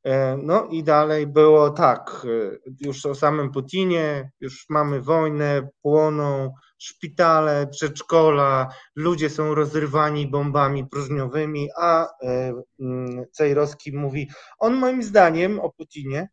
E, 0.04 0.36
no 0.42 0.66
i 0.70 0.84
dalej 0.84 1.26
było 1.26 1.70
tak, 1.70 2.26
e, 2.26 2.56
już 2.86 3.06
o 3.06 3.14
samym 3.14 3.52
Putinie, 3.52 4.30
już 4.40 4.66
mamy 4.70 5.00
wojnę, 5.02 5.68
płoną 5.82 6.50
szpitale, 6.78 7.66
przedszkola, 7.66 8.68
ludzie 8.96 9.30
są 9.30 9.54
rozrywani 9.54 10.30
bombami 10.30 10.86
próżniowymi, 10.86 11.68
a 11.76 12.06
e, 12.22 12.52
mm, 12.80 13.24
Cejrowski 13.32 13.92
mówi, 13.92 14.30
on 14.58 14.74
moim 14.74 15.02
zdaniem 15.02 15.60
o 15.60 15.70
Putinie 15.72 16.28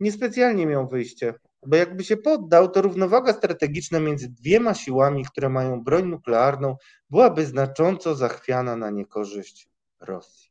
niespecjalnie 0.00 0.66
miał 0.66 0.88
wyjście, 0.88 1.34
bo 1.66 1.76
jakby 1.76 2.04
się 2.04 2.16
poddał, 2.16 2.70
to 2.70 2.82
równowaga 2.82 3.32
strategiczna 3.32 4.00
między 4.00 4.28
dwiema 4.28 4.74
siłami, 4.74 5.24
które 5.24 5.48
mają 5.48 5.84
broń 5.84 6.06
nuklearną, 6.06 6.76
byłaby 7.10 7.46
znacząco 7.46 8.14
zachwiana 8.14 8.76
na 8.76 8.90
niekorzyść 8.90 9.68
Rosji. 10.00 10.43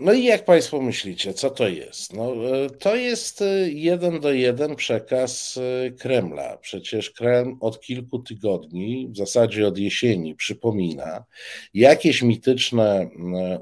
No 0.00 0.12
i 0.12 0.24
jak 0.24 0.44
Państwo 0.44 0.80
myślicie, 0.80 1.34
co 1.34 1.50
to 1.50 1.68
jest? 1.68 2.12
No, 2.12 2.34
e, 2.34 2.70
to 2.70 2.96
jest 2.96 3.42
e, 3.42 3.70
jeden 3.70 4.20
do 4.20 4.32
jeden 4.32 4.76
przekaz 4.76 5.58
e, 5.86 5.90
Kremla. 5.90 6.56
Przecież 6.56 7.10
Kreml 7.10 7.56
od 7.60 7.80
kilku 7.80 8.18
tygodni, 8.18 9.08
w 9.10 9.16
zasadzie 9.16 9.66
od 9.66 9.78
jesieni, 9.78 10.34
przypomina 10.34 11.24
jakieś 11.74 12.22
mityczne 12.22 13.08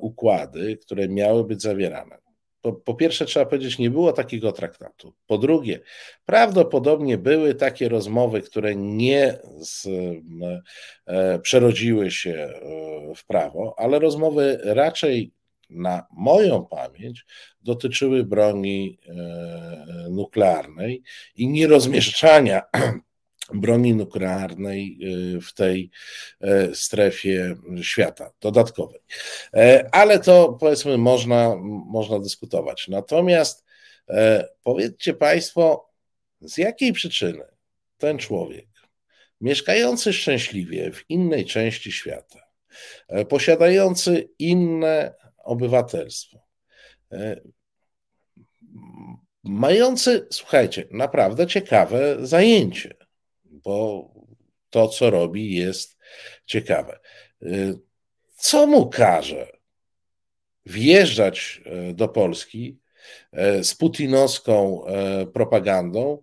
układy, 0.01 0.77
które 0.77 1.09
miały 1.09 1.44
być 1.44 1.62
zawierane. 1.62 2.19
Po, 2.61 2.73
po, 2.73 2.94
pierwsze, 2.94 3.24
trzeba 3.24 3.47
powiedzieć, 3.47 3.78
nie 3.78 3.90
było 3.90 4.12
takiego 4.12 4.53
traktatu. 4.53 5.12
Po 5.27 5.39
drugie, 5.39 5.81
prawdopodobnie 6.24 7.19
były 7.19 7.55
takie 7.55 7.89
rozmowy, 7.89 8.43
które 8.43 8.77
nie 8.77 9.39
z, 9.61 9.86
e, 11.07 11.39
przerodziły 11.39 12.11
się 12.11 12.49
w 13.16 13.27
prawo, 13.27 13.74
ale 13.78 13.99
rozmowy 13.99 14.61
raczej 14.65 15.32
na 15.74 16.07
moją 16.11 16.66
pamięć 16.66 17.24
dotyczyły 17.62 18.24
broni 18.24 18.99
e, 19.09 19.12
nuklearnej 20.11 21.03
i 21.36 21.49
nierozmieszczania 21.49 22.62
broni 23.55 23.94
nuklearnej 23.94 24.99
e, 25.36 25.40
w 25.40 25.55
tej 25.55 25.90
e, 26.40 26.74
strefie 26.74 27.57
świata 27.82 28.31
dodatkowej. 28.40 29.01
Ale 29.93 30.19
to 30.19 30.57
powiedzmy 30.61 30.99
można, 30.99 31.57
można 31.86 32.19
dyskutować. 32.19 32.89
Natomiast 32.89 33.65
powiedzcie 34.62 35.15
Państwo, 35.15 35.90
z 36.40 36.59
jakiej 36.59 36.93
przyczyny 36.93 37.44
ten 37.99 38.19
człowiek, 38.19 38.69
mieszkający 39.40 40.12
szczęśliwie 40.12 40.93
w 40.93 41.11
innej 41.11 41.44
części 41.44 41.93
świata, 41.93 42.40
posiadający 43.28 44.28
inne 44.39 45.15
obywatelstwo. 45.44 46.39
E, 47.12 47.40
mający, 49.44 50.27
słuchajcie, 50.31 50.89
naprawdę 50.90 51.47
ciekawe 51.47 52.16
zajęcie, 52.20 52.94
bo 53.44 54.09
to, 54.70 54.89
co 54.89 55.10
robi, 55.10 55.55
jest 55.55 55.98
ciekawe. 56.47 56.98
E, 57.43 57.47
co 58.35 58.66
mu 58.66 58.90
każe 58.90 59.47
wjeżdżać 60.66 61.62
e, 61.64 61.93
do 61.93 62.09
Polski 62.09 62.82
z 63.62 63.74
putinowską 63.74 64.85
propagandą, 65.32 66.23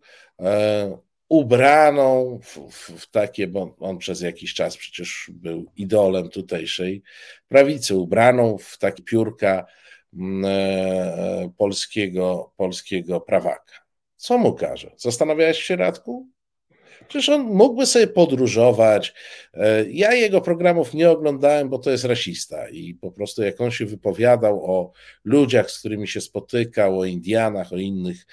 ubraną 1.30 2.39
w, 2.43 2.57
w, 2.72 3.01
w, 3.01 3.11
takie, 3.11 3.47
bo 3.47 3.76
on 3.80 3.97
przez 3.97 4.22
jakiś 4.22 4.53
czas 4.53 4.77
przecież 4.77 5.31
był 5.34 5.72
idolem 5.76 6.30
tutejszej 6.30 7.03
prawicy, 7.47 7.95
ubraną 7.95 8.57
w 8.57 8.77
takie 8.77 9.03
piórka 9.03 9.65
mm, 10.14 10.45
e, 10.45 11.49
polskiego, 11.57 12.53
polskiego 12.57 13.22
prawaka. 13.22 13.73
Co 14.15 14.38
mu 14.38 14.53
każe? 14.53 14.91
Zastanawiałeś 14.97 15.64
się, 15.64 15.76
Radku? 15.76 16.27
Przecież 17.10 17.30
on 17.30 17.41
mógłby 17.41 17.86
sobie 17.86 18.07
podróżować. 18.07 19.14
E, 19.53 19.86
ja 19.90 20.14
jego 20.14 20.41
programów 20.41 20.94
nie 20.94 21.10
oglądałem, 21.10 21.69
bo 21.69 21.80
to 21.80 21.91
jest 21.91 22.06
rasista 22.06 22.69
i 22.69 22.94
po 22.94 23.11
prostu 23.11 23.44
jak 23.44 23.61
on 23.61 23.72
się 23.72 23.86
wypowiadał 23.86 24.65
o 24.65 24.91
ludziach, 25.23 25.72
z 25.72 25.80
którymi 25.80 26.07
się 26.07 26.22
spotykał, 26.22 26.99
o 26.99 27.06
Indianach, 27.06 27.73
o 27.73 27.77
innych, 27.77 28.26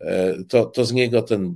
e, 0.00 0.34
to, 0.48 0.64
to 0.64 0.84
z 0.84 0.92
niego 0.92 1.22
ten 1.22 1.54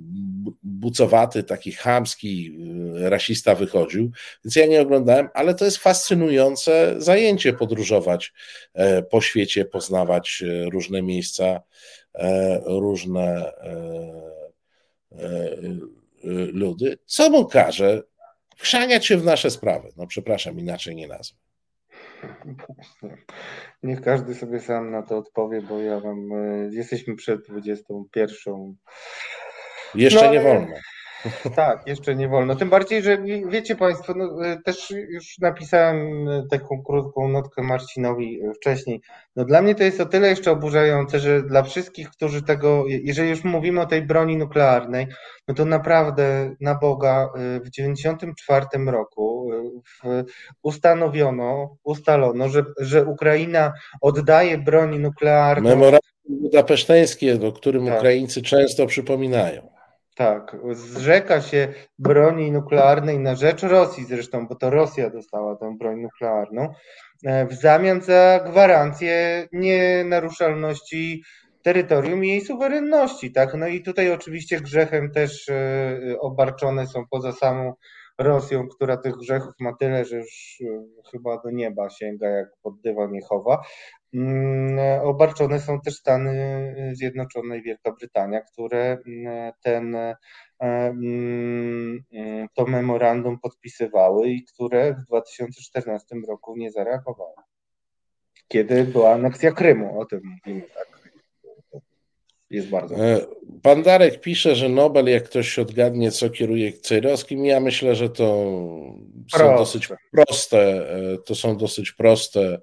bucowaty, 0.63 1.43
taki 1.43 1.73
chamski 1.73 2.59
e, 3.05 3.11
rasista 3.11 3.55
wychodził, 3.55 4.11
więc 4.45 4.57
ja 4.57 4.67
nie 4.67 4.81
oglądałem, 4.81 5.29
ale 5.35 5.55
to 5.55 5.65
jest 5.65 5.77
fascynujące 5.77 6.95
zajęcie 6.99 7.53
podróżować 7.53 8.33
po 9.11 9.21
świecie, 9.21 9.65
poznawać 9.65 10.45
różne 10.71 11.03
miejsca, 11.03 11.61
różne 12.67 13.53
ludy, 16.53 16.99
co 17.07 17.31
mu 17.31 17.47
każe 17.47 18.03
wchrzaniać 18.57 19.07
się 19.07 19.17
w 19.17 19.25
nasze 19.25 19.51
sprawy. 19.51 19.93
No 19.97 20.07
przepraszam, 20.07 20.59
inaczej 20.59 20.97
nie 20.97 21.09
nazwę. 21.09 21.39
Niech 23.83 24.01
każdy 24.01 24.35
sobie 24.35 24.61
sam 24.61 24.91
na 24.91 25.03
to 25.03 25.19
odpowie, 25.19 25.63
bo 25.63 25.81
ja 25.81 26.01
mam, 26.01 26.33
y, 26.33 26.71
jesteśmy 26.73 27.17
przed 27.17 27.41
21. 27.49 28.77
Jeszcze 29.95 30.27
no, 30.27 30.33
nie 30.33 30.41
wolno. 30.41 30.75
Tak, 31.57 31.87
jeszcze 31.87 32.15
nie 32.17 32.29
wolno. 32.29 32.57
Tym 32.57 32.71
bardziej, 32.71 33.03
że 33.03 33.19
wiecie 33.49 33.77
Państwo, 33.77 34.15
no, 34.17 34.47
e, 34.47 34.57
też 34.65 34.91
już 34.91 35.39
napisałem 35.39 36.29
e, 36.29 36.43
taką 36.51 36.83
krótką 36.83 37.29
notkę 37.29 37.63
Marcinowi 37.63 38.41
e, 38.43 38.55
wcześniej. 38.55 39.01
No, 39.37 39.45
dla 39.45 39.63
mnie 39.63 39.75
to 39.75 39.85
jest 39.85 40.01
o 40.01 40.07
tyle 40.07 40.29
jeszcze 40.29 40.51
oburzające, 40.51 41.21
że 41.21 41.43
dla 41.43 41.63
wszystkich, 41.63 42.11
którzy 42.11 42.43
tego, 42.43 42.85
jeżeli 42.89 43.31
już 43.31 43.45
mówimy 43.45 43.81
o 43.81 43.87
tej 43.87 44.03
broni 44.03 44.37
nuklearnej, 44.37 45.07
no 45.49 45.55
to 45.55 45.65
naprawdę 45.65 46.55
na 46.61 46.75
Boga 46.75 47.29
w 47.65 47.71
94 47.71 48.67
roku 48.87 49.51
ustanowiono, 50.63 51.77
ustalono, 51.85 52.49
że, 52.49 52.65
że 52.81 53.05
Ukraina 53.05 53.73
oddaje 54.01 54.59
broń 54.59 54.99
nuklearną. 54.99 55.69
Memorandum 55.69 56.01
budapeszteńskie, 56.29 57.39
o 57.49 57.53
którym 57.53 57.87
tak. 57.87 57.99
Ukraińcy 57.99 58.43
często 58.43 58.87
przypominają. 58.87 59.78
Tak, 60.19 60.57
zrzeka 60.73 61.41
się 61.41 61.69
broni 61.99 62.53
nuklearnej 62.53 63.19
na 63.19 63.35
rzecz 63.35 63.63
Rosji 63.63 64.05
zresztą, 64.05 64.47
bo 64.47 64.55
to 64.55 64.71
Rosja 64.71 65.11
dostała 65.11 65.57
tę 65.57 65.77
broń 65.79 66.01
nuklearną, 66.01 66.73
e, 67.25 67.47
w 67.47 67.53
zamian 67.53 68.01
za 68.01 68.41
gwarancję 68.47 69.47
nienaruszalności 69.53 71.23
terytorium 71.63 72.25
i 72.25 72.29
jej 72.29 72.41
suwerenności. 72.41 73.33
Tak? 73.33 73.55
No 73.55 73.67
i 73.67 73.83
tutaj 73.83 74.13
oczywiście 74.13 74.61
grzechem 74.61 75.11
też 75.11 75.49
e, 75.49 76.17
obarczone 76.21 76.87
są 76.87 77.05
poza 77.11 77.33
samą 77.33 77.73
Rosją, 78.19 78.69
która 78.69 78.97
tych 78.97 79.17
grzechów 79.17 79.55
ma 79.61 79.73
tyle, 79.77 80.05
że 80.05 80.17
już 80.17 80.59
e, 80.61 81.11
chyba 81.11 81.43
do 81.43 81.51
nieba 81.51 81.91
sięga, 81.91 82.29
jak 82.29 82.49
pod 82.63 82.81
dywan 82.81 83.13
nie 83.13 83.23
chowa. 83.23 83.63
Mm, 84.15 85.01
obarczone 85.03 85.61
są 85.61 85.81
też 85.81 85.95
Stany 85.95 86.93
Zjednoczone 86.93 87.59
i 87.59 87.63
Wielka 87.63 87.93
Brytania, 87.93 88.41
które 88.41 88.99
mm, 89.07 89.53
ten, 89.63 89.97
e, 89.97 90.17
mm, 90.61 92.05
to 92.55 92.67
memorandum 92.67 93.39
podpisywały 93.39 94.29
i 94.29 94.45
które 94.45 94.95
w 94.95 95.05
2014 95.05 96.17
roku 96.29 96.57
nie 96.57 96.71
zareagowały. 96.71 97.35
Kiedy 98.49 98.85
była 98.85 99.13
aneksja 99.13 99.53
Krymu, 99.53 100.01
o 100.01 100.05
tym 100.05 100.21
mówimy 100.25 100.63
tak 100.63 100.98
jest 102.51 102.69
bardzo. 102.69 102.95
E, 102.95 103.21
pan 103.63 103.83
Darek 103.83 104.21
pisze, 104.21 104.57
że 104.57 104.69
Nobel, 104.69 105.07
jak 105.07 105.25
ktoś 105.25 105.59
odgadnie, 105.59 106.11
co 106.11 106.31
kieruje 106.31 106.73
Cejrowskim, 106.73 107.45
ja 107.45 107.61
myślę, 107.61 107.97
że 107.97 108.11
to 108.11 108.55
proste. 109.31 109.49
są 109.49 109.57
dosyć 109.57 109.89
proste, 110.13 110.91
e, 110.93 111.19
to 111.19 111.35
są 111.35 111.57
dosyć 111.57 111.93
proste 111.93 112.61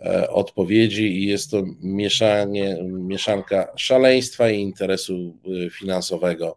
e, 0.00 0.30
odpowiedzi 0.30 1.02
i 1.02 1.26
jest 1.26 1.50
to 1.50 1.62
mieszanie, 1.80 2.78
mieszanka 2.82 3.72
szaleństwa 3.76 4.50
i 4.50 4.60
interesu 4.60 5.38
finansowego 5.72 6.56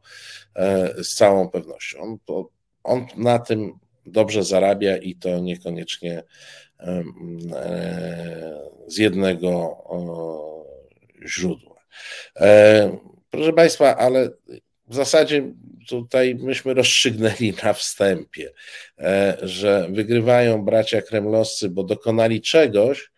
z 1.03 1.13
całą 1.15 1.49
pewnością. 1.49 2.17
On 2.83 3.05
na 3.17 3.39
tym 3.39 3.73
dobrze 4.05 4.43
zarabia 4.43 4.97
i 4.97 5.15
to 5.15 5.39
niekoniecznie 5.39 6.23
z 8.87 8.97
jednego 8.97 9.77
źródła. 11.27 11.68
E, 12.35 12.97
proszę 13.29 13.53
Państwa, 13.53 13.97
ale 13.97 14.29
w 14.87 14.95
zasadzie 14.95 15.53
tutaj 15.87 16.35
myśmy 16.35 16.73
rozstrzygnęli 16.73 17.53
na 17.63 17.73
wstępie, 17.73 18.51
e, 18.97 19.37
że 19.41 19.87
wygrywają 19.91 20.65
bracia 20.65 21.01
kremlowscy, 21.01 21.69
bo 21.69 21.83
dokonali 21.83 22.41
czegoś, 22.41 23.11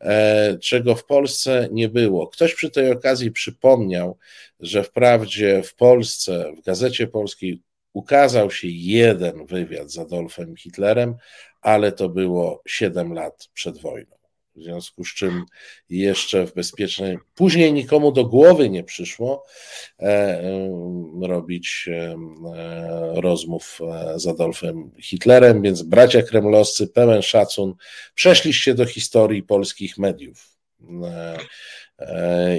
e, 0.00 0.58
czego 0.62 0.94
w 0.94 1.04
Polsce 1.04 1.68
nie 1.72 1.88
było. 1.88 2.26
Ktoś 2.26 2.54
przy 2.54 2.70
tej 2.70 2.92
okazji 2.92 3.30
przypomniał, 3.30 4.18
że 4.60 4.84
wprawdzie 4.84 5.62
w 5.62 5.74
Polsce, 5.74 6.52
w 6.56 6.64
gazecie 6.64 7.06
polskiej 7.06 7.62
ukazał 7.92 8.50
się 8.50 8.68
jeden 8.70 9.46
wywiad 9.46 9.90
z 9.90 9.98
Adolfem 9.98 10.56
Hitlerem, 10.56 11.14
ale 11.60 11.92
to 11.92 12.08
było 12.08 12.62
7 12.66 13.12
lat 13.12 13.48
przed 13.54 13.78
wojną 13.78 14.17
w 14.58 14.62
związku 14.62 15.04
z 15.04 15.14
czym 15.14 15.44
jeszcze 15.90 16.46
w 16.46 16.54
bezpiecznej, 16.54 17.18
później 17.34 17.72
nikomu 17.72 18.12
do 18.12 18.24
głowy 18.24 18.70
nie 18.70 18.84
przyszło 18.84 19.44
e, 20.00 20.04
e, 20.04 20.70
robić 21.22 21.88
e, 21.88 22.16
rozmów 23.14 23.78
z 24.16 24.26
Adolfem 24.26 24.90
Hitlerem, 25.02 25.62
więc 25.62 25.82
bracia 25.82 26.22
kremlowscy, 26.22 26.86
pełen 26.86 27.22
szacun, 27.22 27.74
przeszliście 28.14 28.74
do 28.74 28.86
historii 28.86 29.42
polskich 29.42 29.98
mediów 29.98 30.58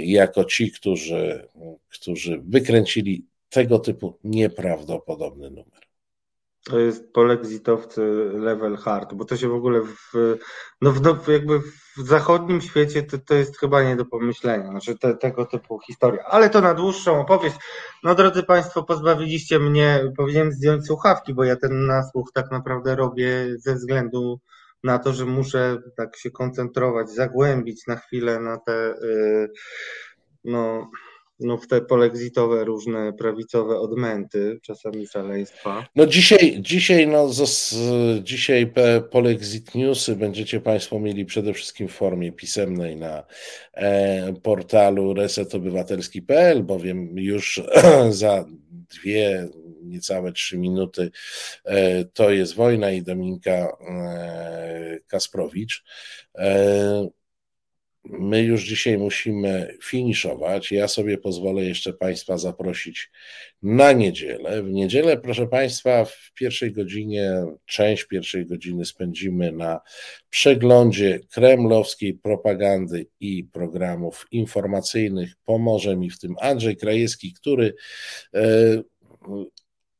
jako 0.02 0.46
ci, 0.46 0.72
którzy, 0.72 1.48
którzy 1.90 2.42
wykręcili 2.44 3.26
tego 3.50 3.80
typu 3.80 4.20
nieprawdopodobny 4.24 5.50
numer. 5.50 5.89
To 6.64 6.80
jest 6.80 7.14
polexitowcy 7.14 8.02
level 8.34 8.78
hard, 8.78 9.14
bo 9.14 9.26
to 9.26 9.38
się 9.38 9.50
w 9.50 9.54
ogóle 9.54 9.82
w, 9.82 10.38
no 10.82 10.92
w, 10.92 11.02
no 11.02 11.18
jakby 11.28 11.60
w 11.98 12.08
zachodnim 12.08 12.62
świecie 12.62 13.04
to, 13.04 13.18
to 13.18 13.34
jest 13.34 13.60
chyba 13.60 13.84
nie 13.84 13.96
do 13.96 14.06
pomyślenia, 14.06 14.70
znaczy 14.70 14.98
te, 14.98 15.16
tego 15.16 15.46
typu 15.46 15.80
historia. 15.80 16.24
Ale 16.24 16.50
to 16.50 16.62
na 16.62 16.74
dłuższą 16.74 17.20
opowieść. 17.20 17.56
No 18.04 18.16
drodzy 18.16 18.44
Państwo, 18.44 18.84
pozbawiliście 18.84 19.60
mnie, 19.60 20.12
powinienem 20.18 20.52
zdjąć 20.52 20.86
słuchawki, 20.86 21.34
bo 21.34 21.44
ja 21.44 21.56
ten 21.56 21.86
nasłuch 21.86 22.32
tak 22.34 22.52
naprawdę 22.52 22.96
robię 22.96 23.46
ze 23.58 23.76
względu 23.76 24.40
na 24.84 25.00
to, 25.00 25.14
że 25.14 25.26
muszę 25.26 25.78
tak 25.98 26.18
się 26.18 26.32
koncentrować, 26.32 27.10
zagłębić 27.10 27.88
na 27.88 27.96
chwilę 27.96 28.40
na 28.40 28.58
te 28.58 28.96
yy, 29.02 29.52
no 30.44 30.90
no, 31.40 31.58
w 31.58 31.68
te 31.68 31.82
polexitowe 31.82 32.64
różne 32.64 33.14
prawicowe 33.14 33.80
odmęty, 33.80 34.60
czasami 34.62 35.08
szaleństwa. 35.08 35.86
No 35.96 36.06
dzisiaj, 36.06 36.58
dzisiaj, 36.62 37.08
no, 37.08 37.30
z, 37.30 37.76
dzisiaj 38.24 38.74
polexit 39.12 39.76
newsy 39.76 40.16
będziecie 40.16 40.60
Państwo 40.60 41.00
mieli 41.00 41.26
przede 41.26 41.54
wszystkim 41.54 41.88
w 41.88 41.92
formie 41.92 42.32
pisemnej 42.32 42.96
na 42.96 43.24
e, 43.74 44.34
portalu 44.34 45.14
resetobywatelski.pl, 45.14 46.64
bowiem 46.64 47.20
już 47.20 47.62
za 48.10 48.46
dwie, 48.90 49.50
niecałe 49.84 50.32
trzy 50.32 50.58
minuty 50.58 51.12
e, 51.66 52.06
to 52.06 52.32
jest 52.32 52.56
wojna 52.56 52.92
i 52.92 53.02
Dominika 53.02 53.52
e, 53.52 54.98
Kasprowicz. 55.08 55.84
E, 56.36 57.10
My 58.04 58.44
już 58.44 58.64
dzisiaj 58.64 58.98
musimy 58.98 59.78
finiszować. 59.84 60.72
Ja 60.72 60.88
sobie 60.88 61.18
pozwolę 61.18 61.66
jeszcze 61.66 61.94
Państwa 61.94 62.38
zaprosić 62.38 63.12
na 63.62 63.92
niedzielę. 63.92 64.64
W 64.64 64.70
niedzielę, 64.70 65.18
proszę 65.18 65.48
Państwa, 65.48 66.06
w 66.06 66.32
pierwszej 66.34 66.72
godzinie, 66.72 67.32
część 67.66 68.04
pierwszej 68.04 68.46
godziny 68.46 68.86
spędzimy 68.86 69.52
na 69.52 69.82
przeglądzie 70.30 71.20
kremlowskiej 71.32 72.14
propagandy 72.14 73.08
i 73.20 73.44
programów 73.44 74.28
informacyjnych. 74.32 75.34
Pomoże 75.46 75.98
mi 75.98 76.10
w 76.10 76.20
tym 76.20 76.36
Andrzej 76.42 76.78
Krajewski, 76.78 77.34
który 77.34 77.74
e, 78.34 78.42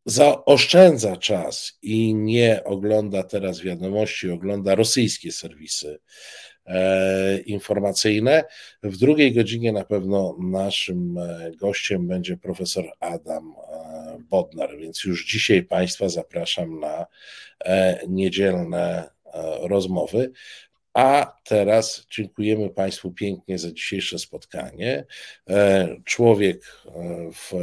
zaoszczędza 0.06 1.18
czas 1.18 1.78
i 1.82 2.16
nie 2.16 2.64
ogląda 2.64 3.24
teraz 3.24 3.62
wiadomości, 3.62 4.30
ogląda 4.30 4.76
rosyjskie 4.76 5.32
serwisy 5.32 6.00
informacyjne. 7.46 8.44
W 8.84 8.98
drugiej 8.98 9.34
godzinie 9.34 9.72
na 9.72 9.86
pewno 9.86 10.38
naszym 10.40 11.18
e, 11.18 11.52
gościem 11.56 12.08
będzie 12.08 12.38
profesor 12.38 12.86
Adam 13.00 13.54
e, 13.58 14.18
Bodnar, 14.30 14.78
więc 14.78 15.04
już 15.04 15.26
dzisiaj 15.26 15.64
Państwa 15.64 16.10
zapraszam 16.10 16.80
na 16.80 17.06
niedzielne 18.08 19.10
rozmowy. 19.62 20.32
A 20.94 21.38
teraz 21.44 22.06
dziękujemy 22.12 22.70
Państwu 22.70 23.12
pięknie 23.12 23.60
za 23.60 23.72
dzisiejsze 23.72 24.20
spotkanie. 24.20 25.06
Człowiek 26.06 26.64
w 27.34 27.54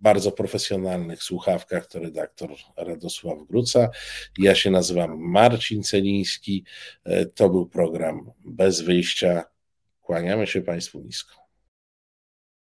bardzo 0.00 0.32
profesjonalnych 0.32 1.22
słuchawkach 1.22 1.86
to 1.86 1.98
redaktor 1.98 2.50
Radosław 2.76 3.38
Gruca. 3.48 3.90
Ja 4.38 4.54
się 4.54 4.70
nazywam 4.70 5.18
Marcin 5.18 5.82
Celiński. 5.82 6.64
To 7.34 7.50
był 7.50 7.66
program 7.66 8.30
Bez 8.44 8.80
Wyjścia. 8.80 9.44
Kłaniamy 10.00 10.46
się 10.46 10.60
Państwu 10.60 11.00
nisko. 11.00 11.47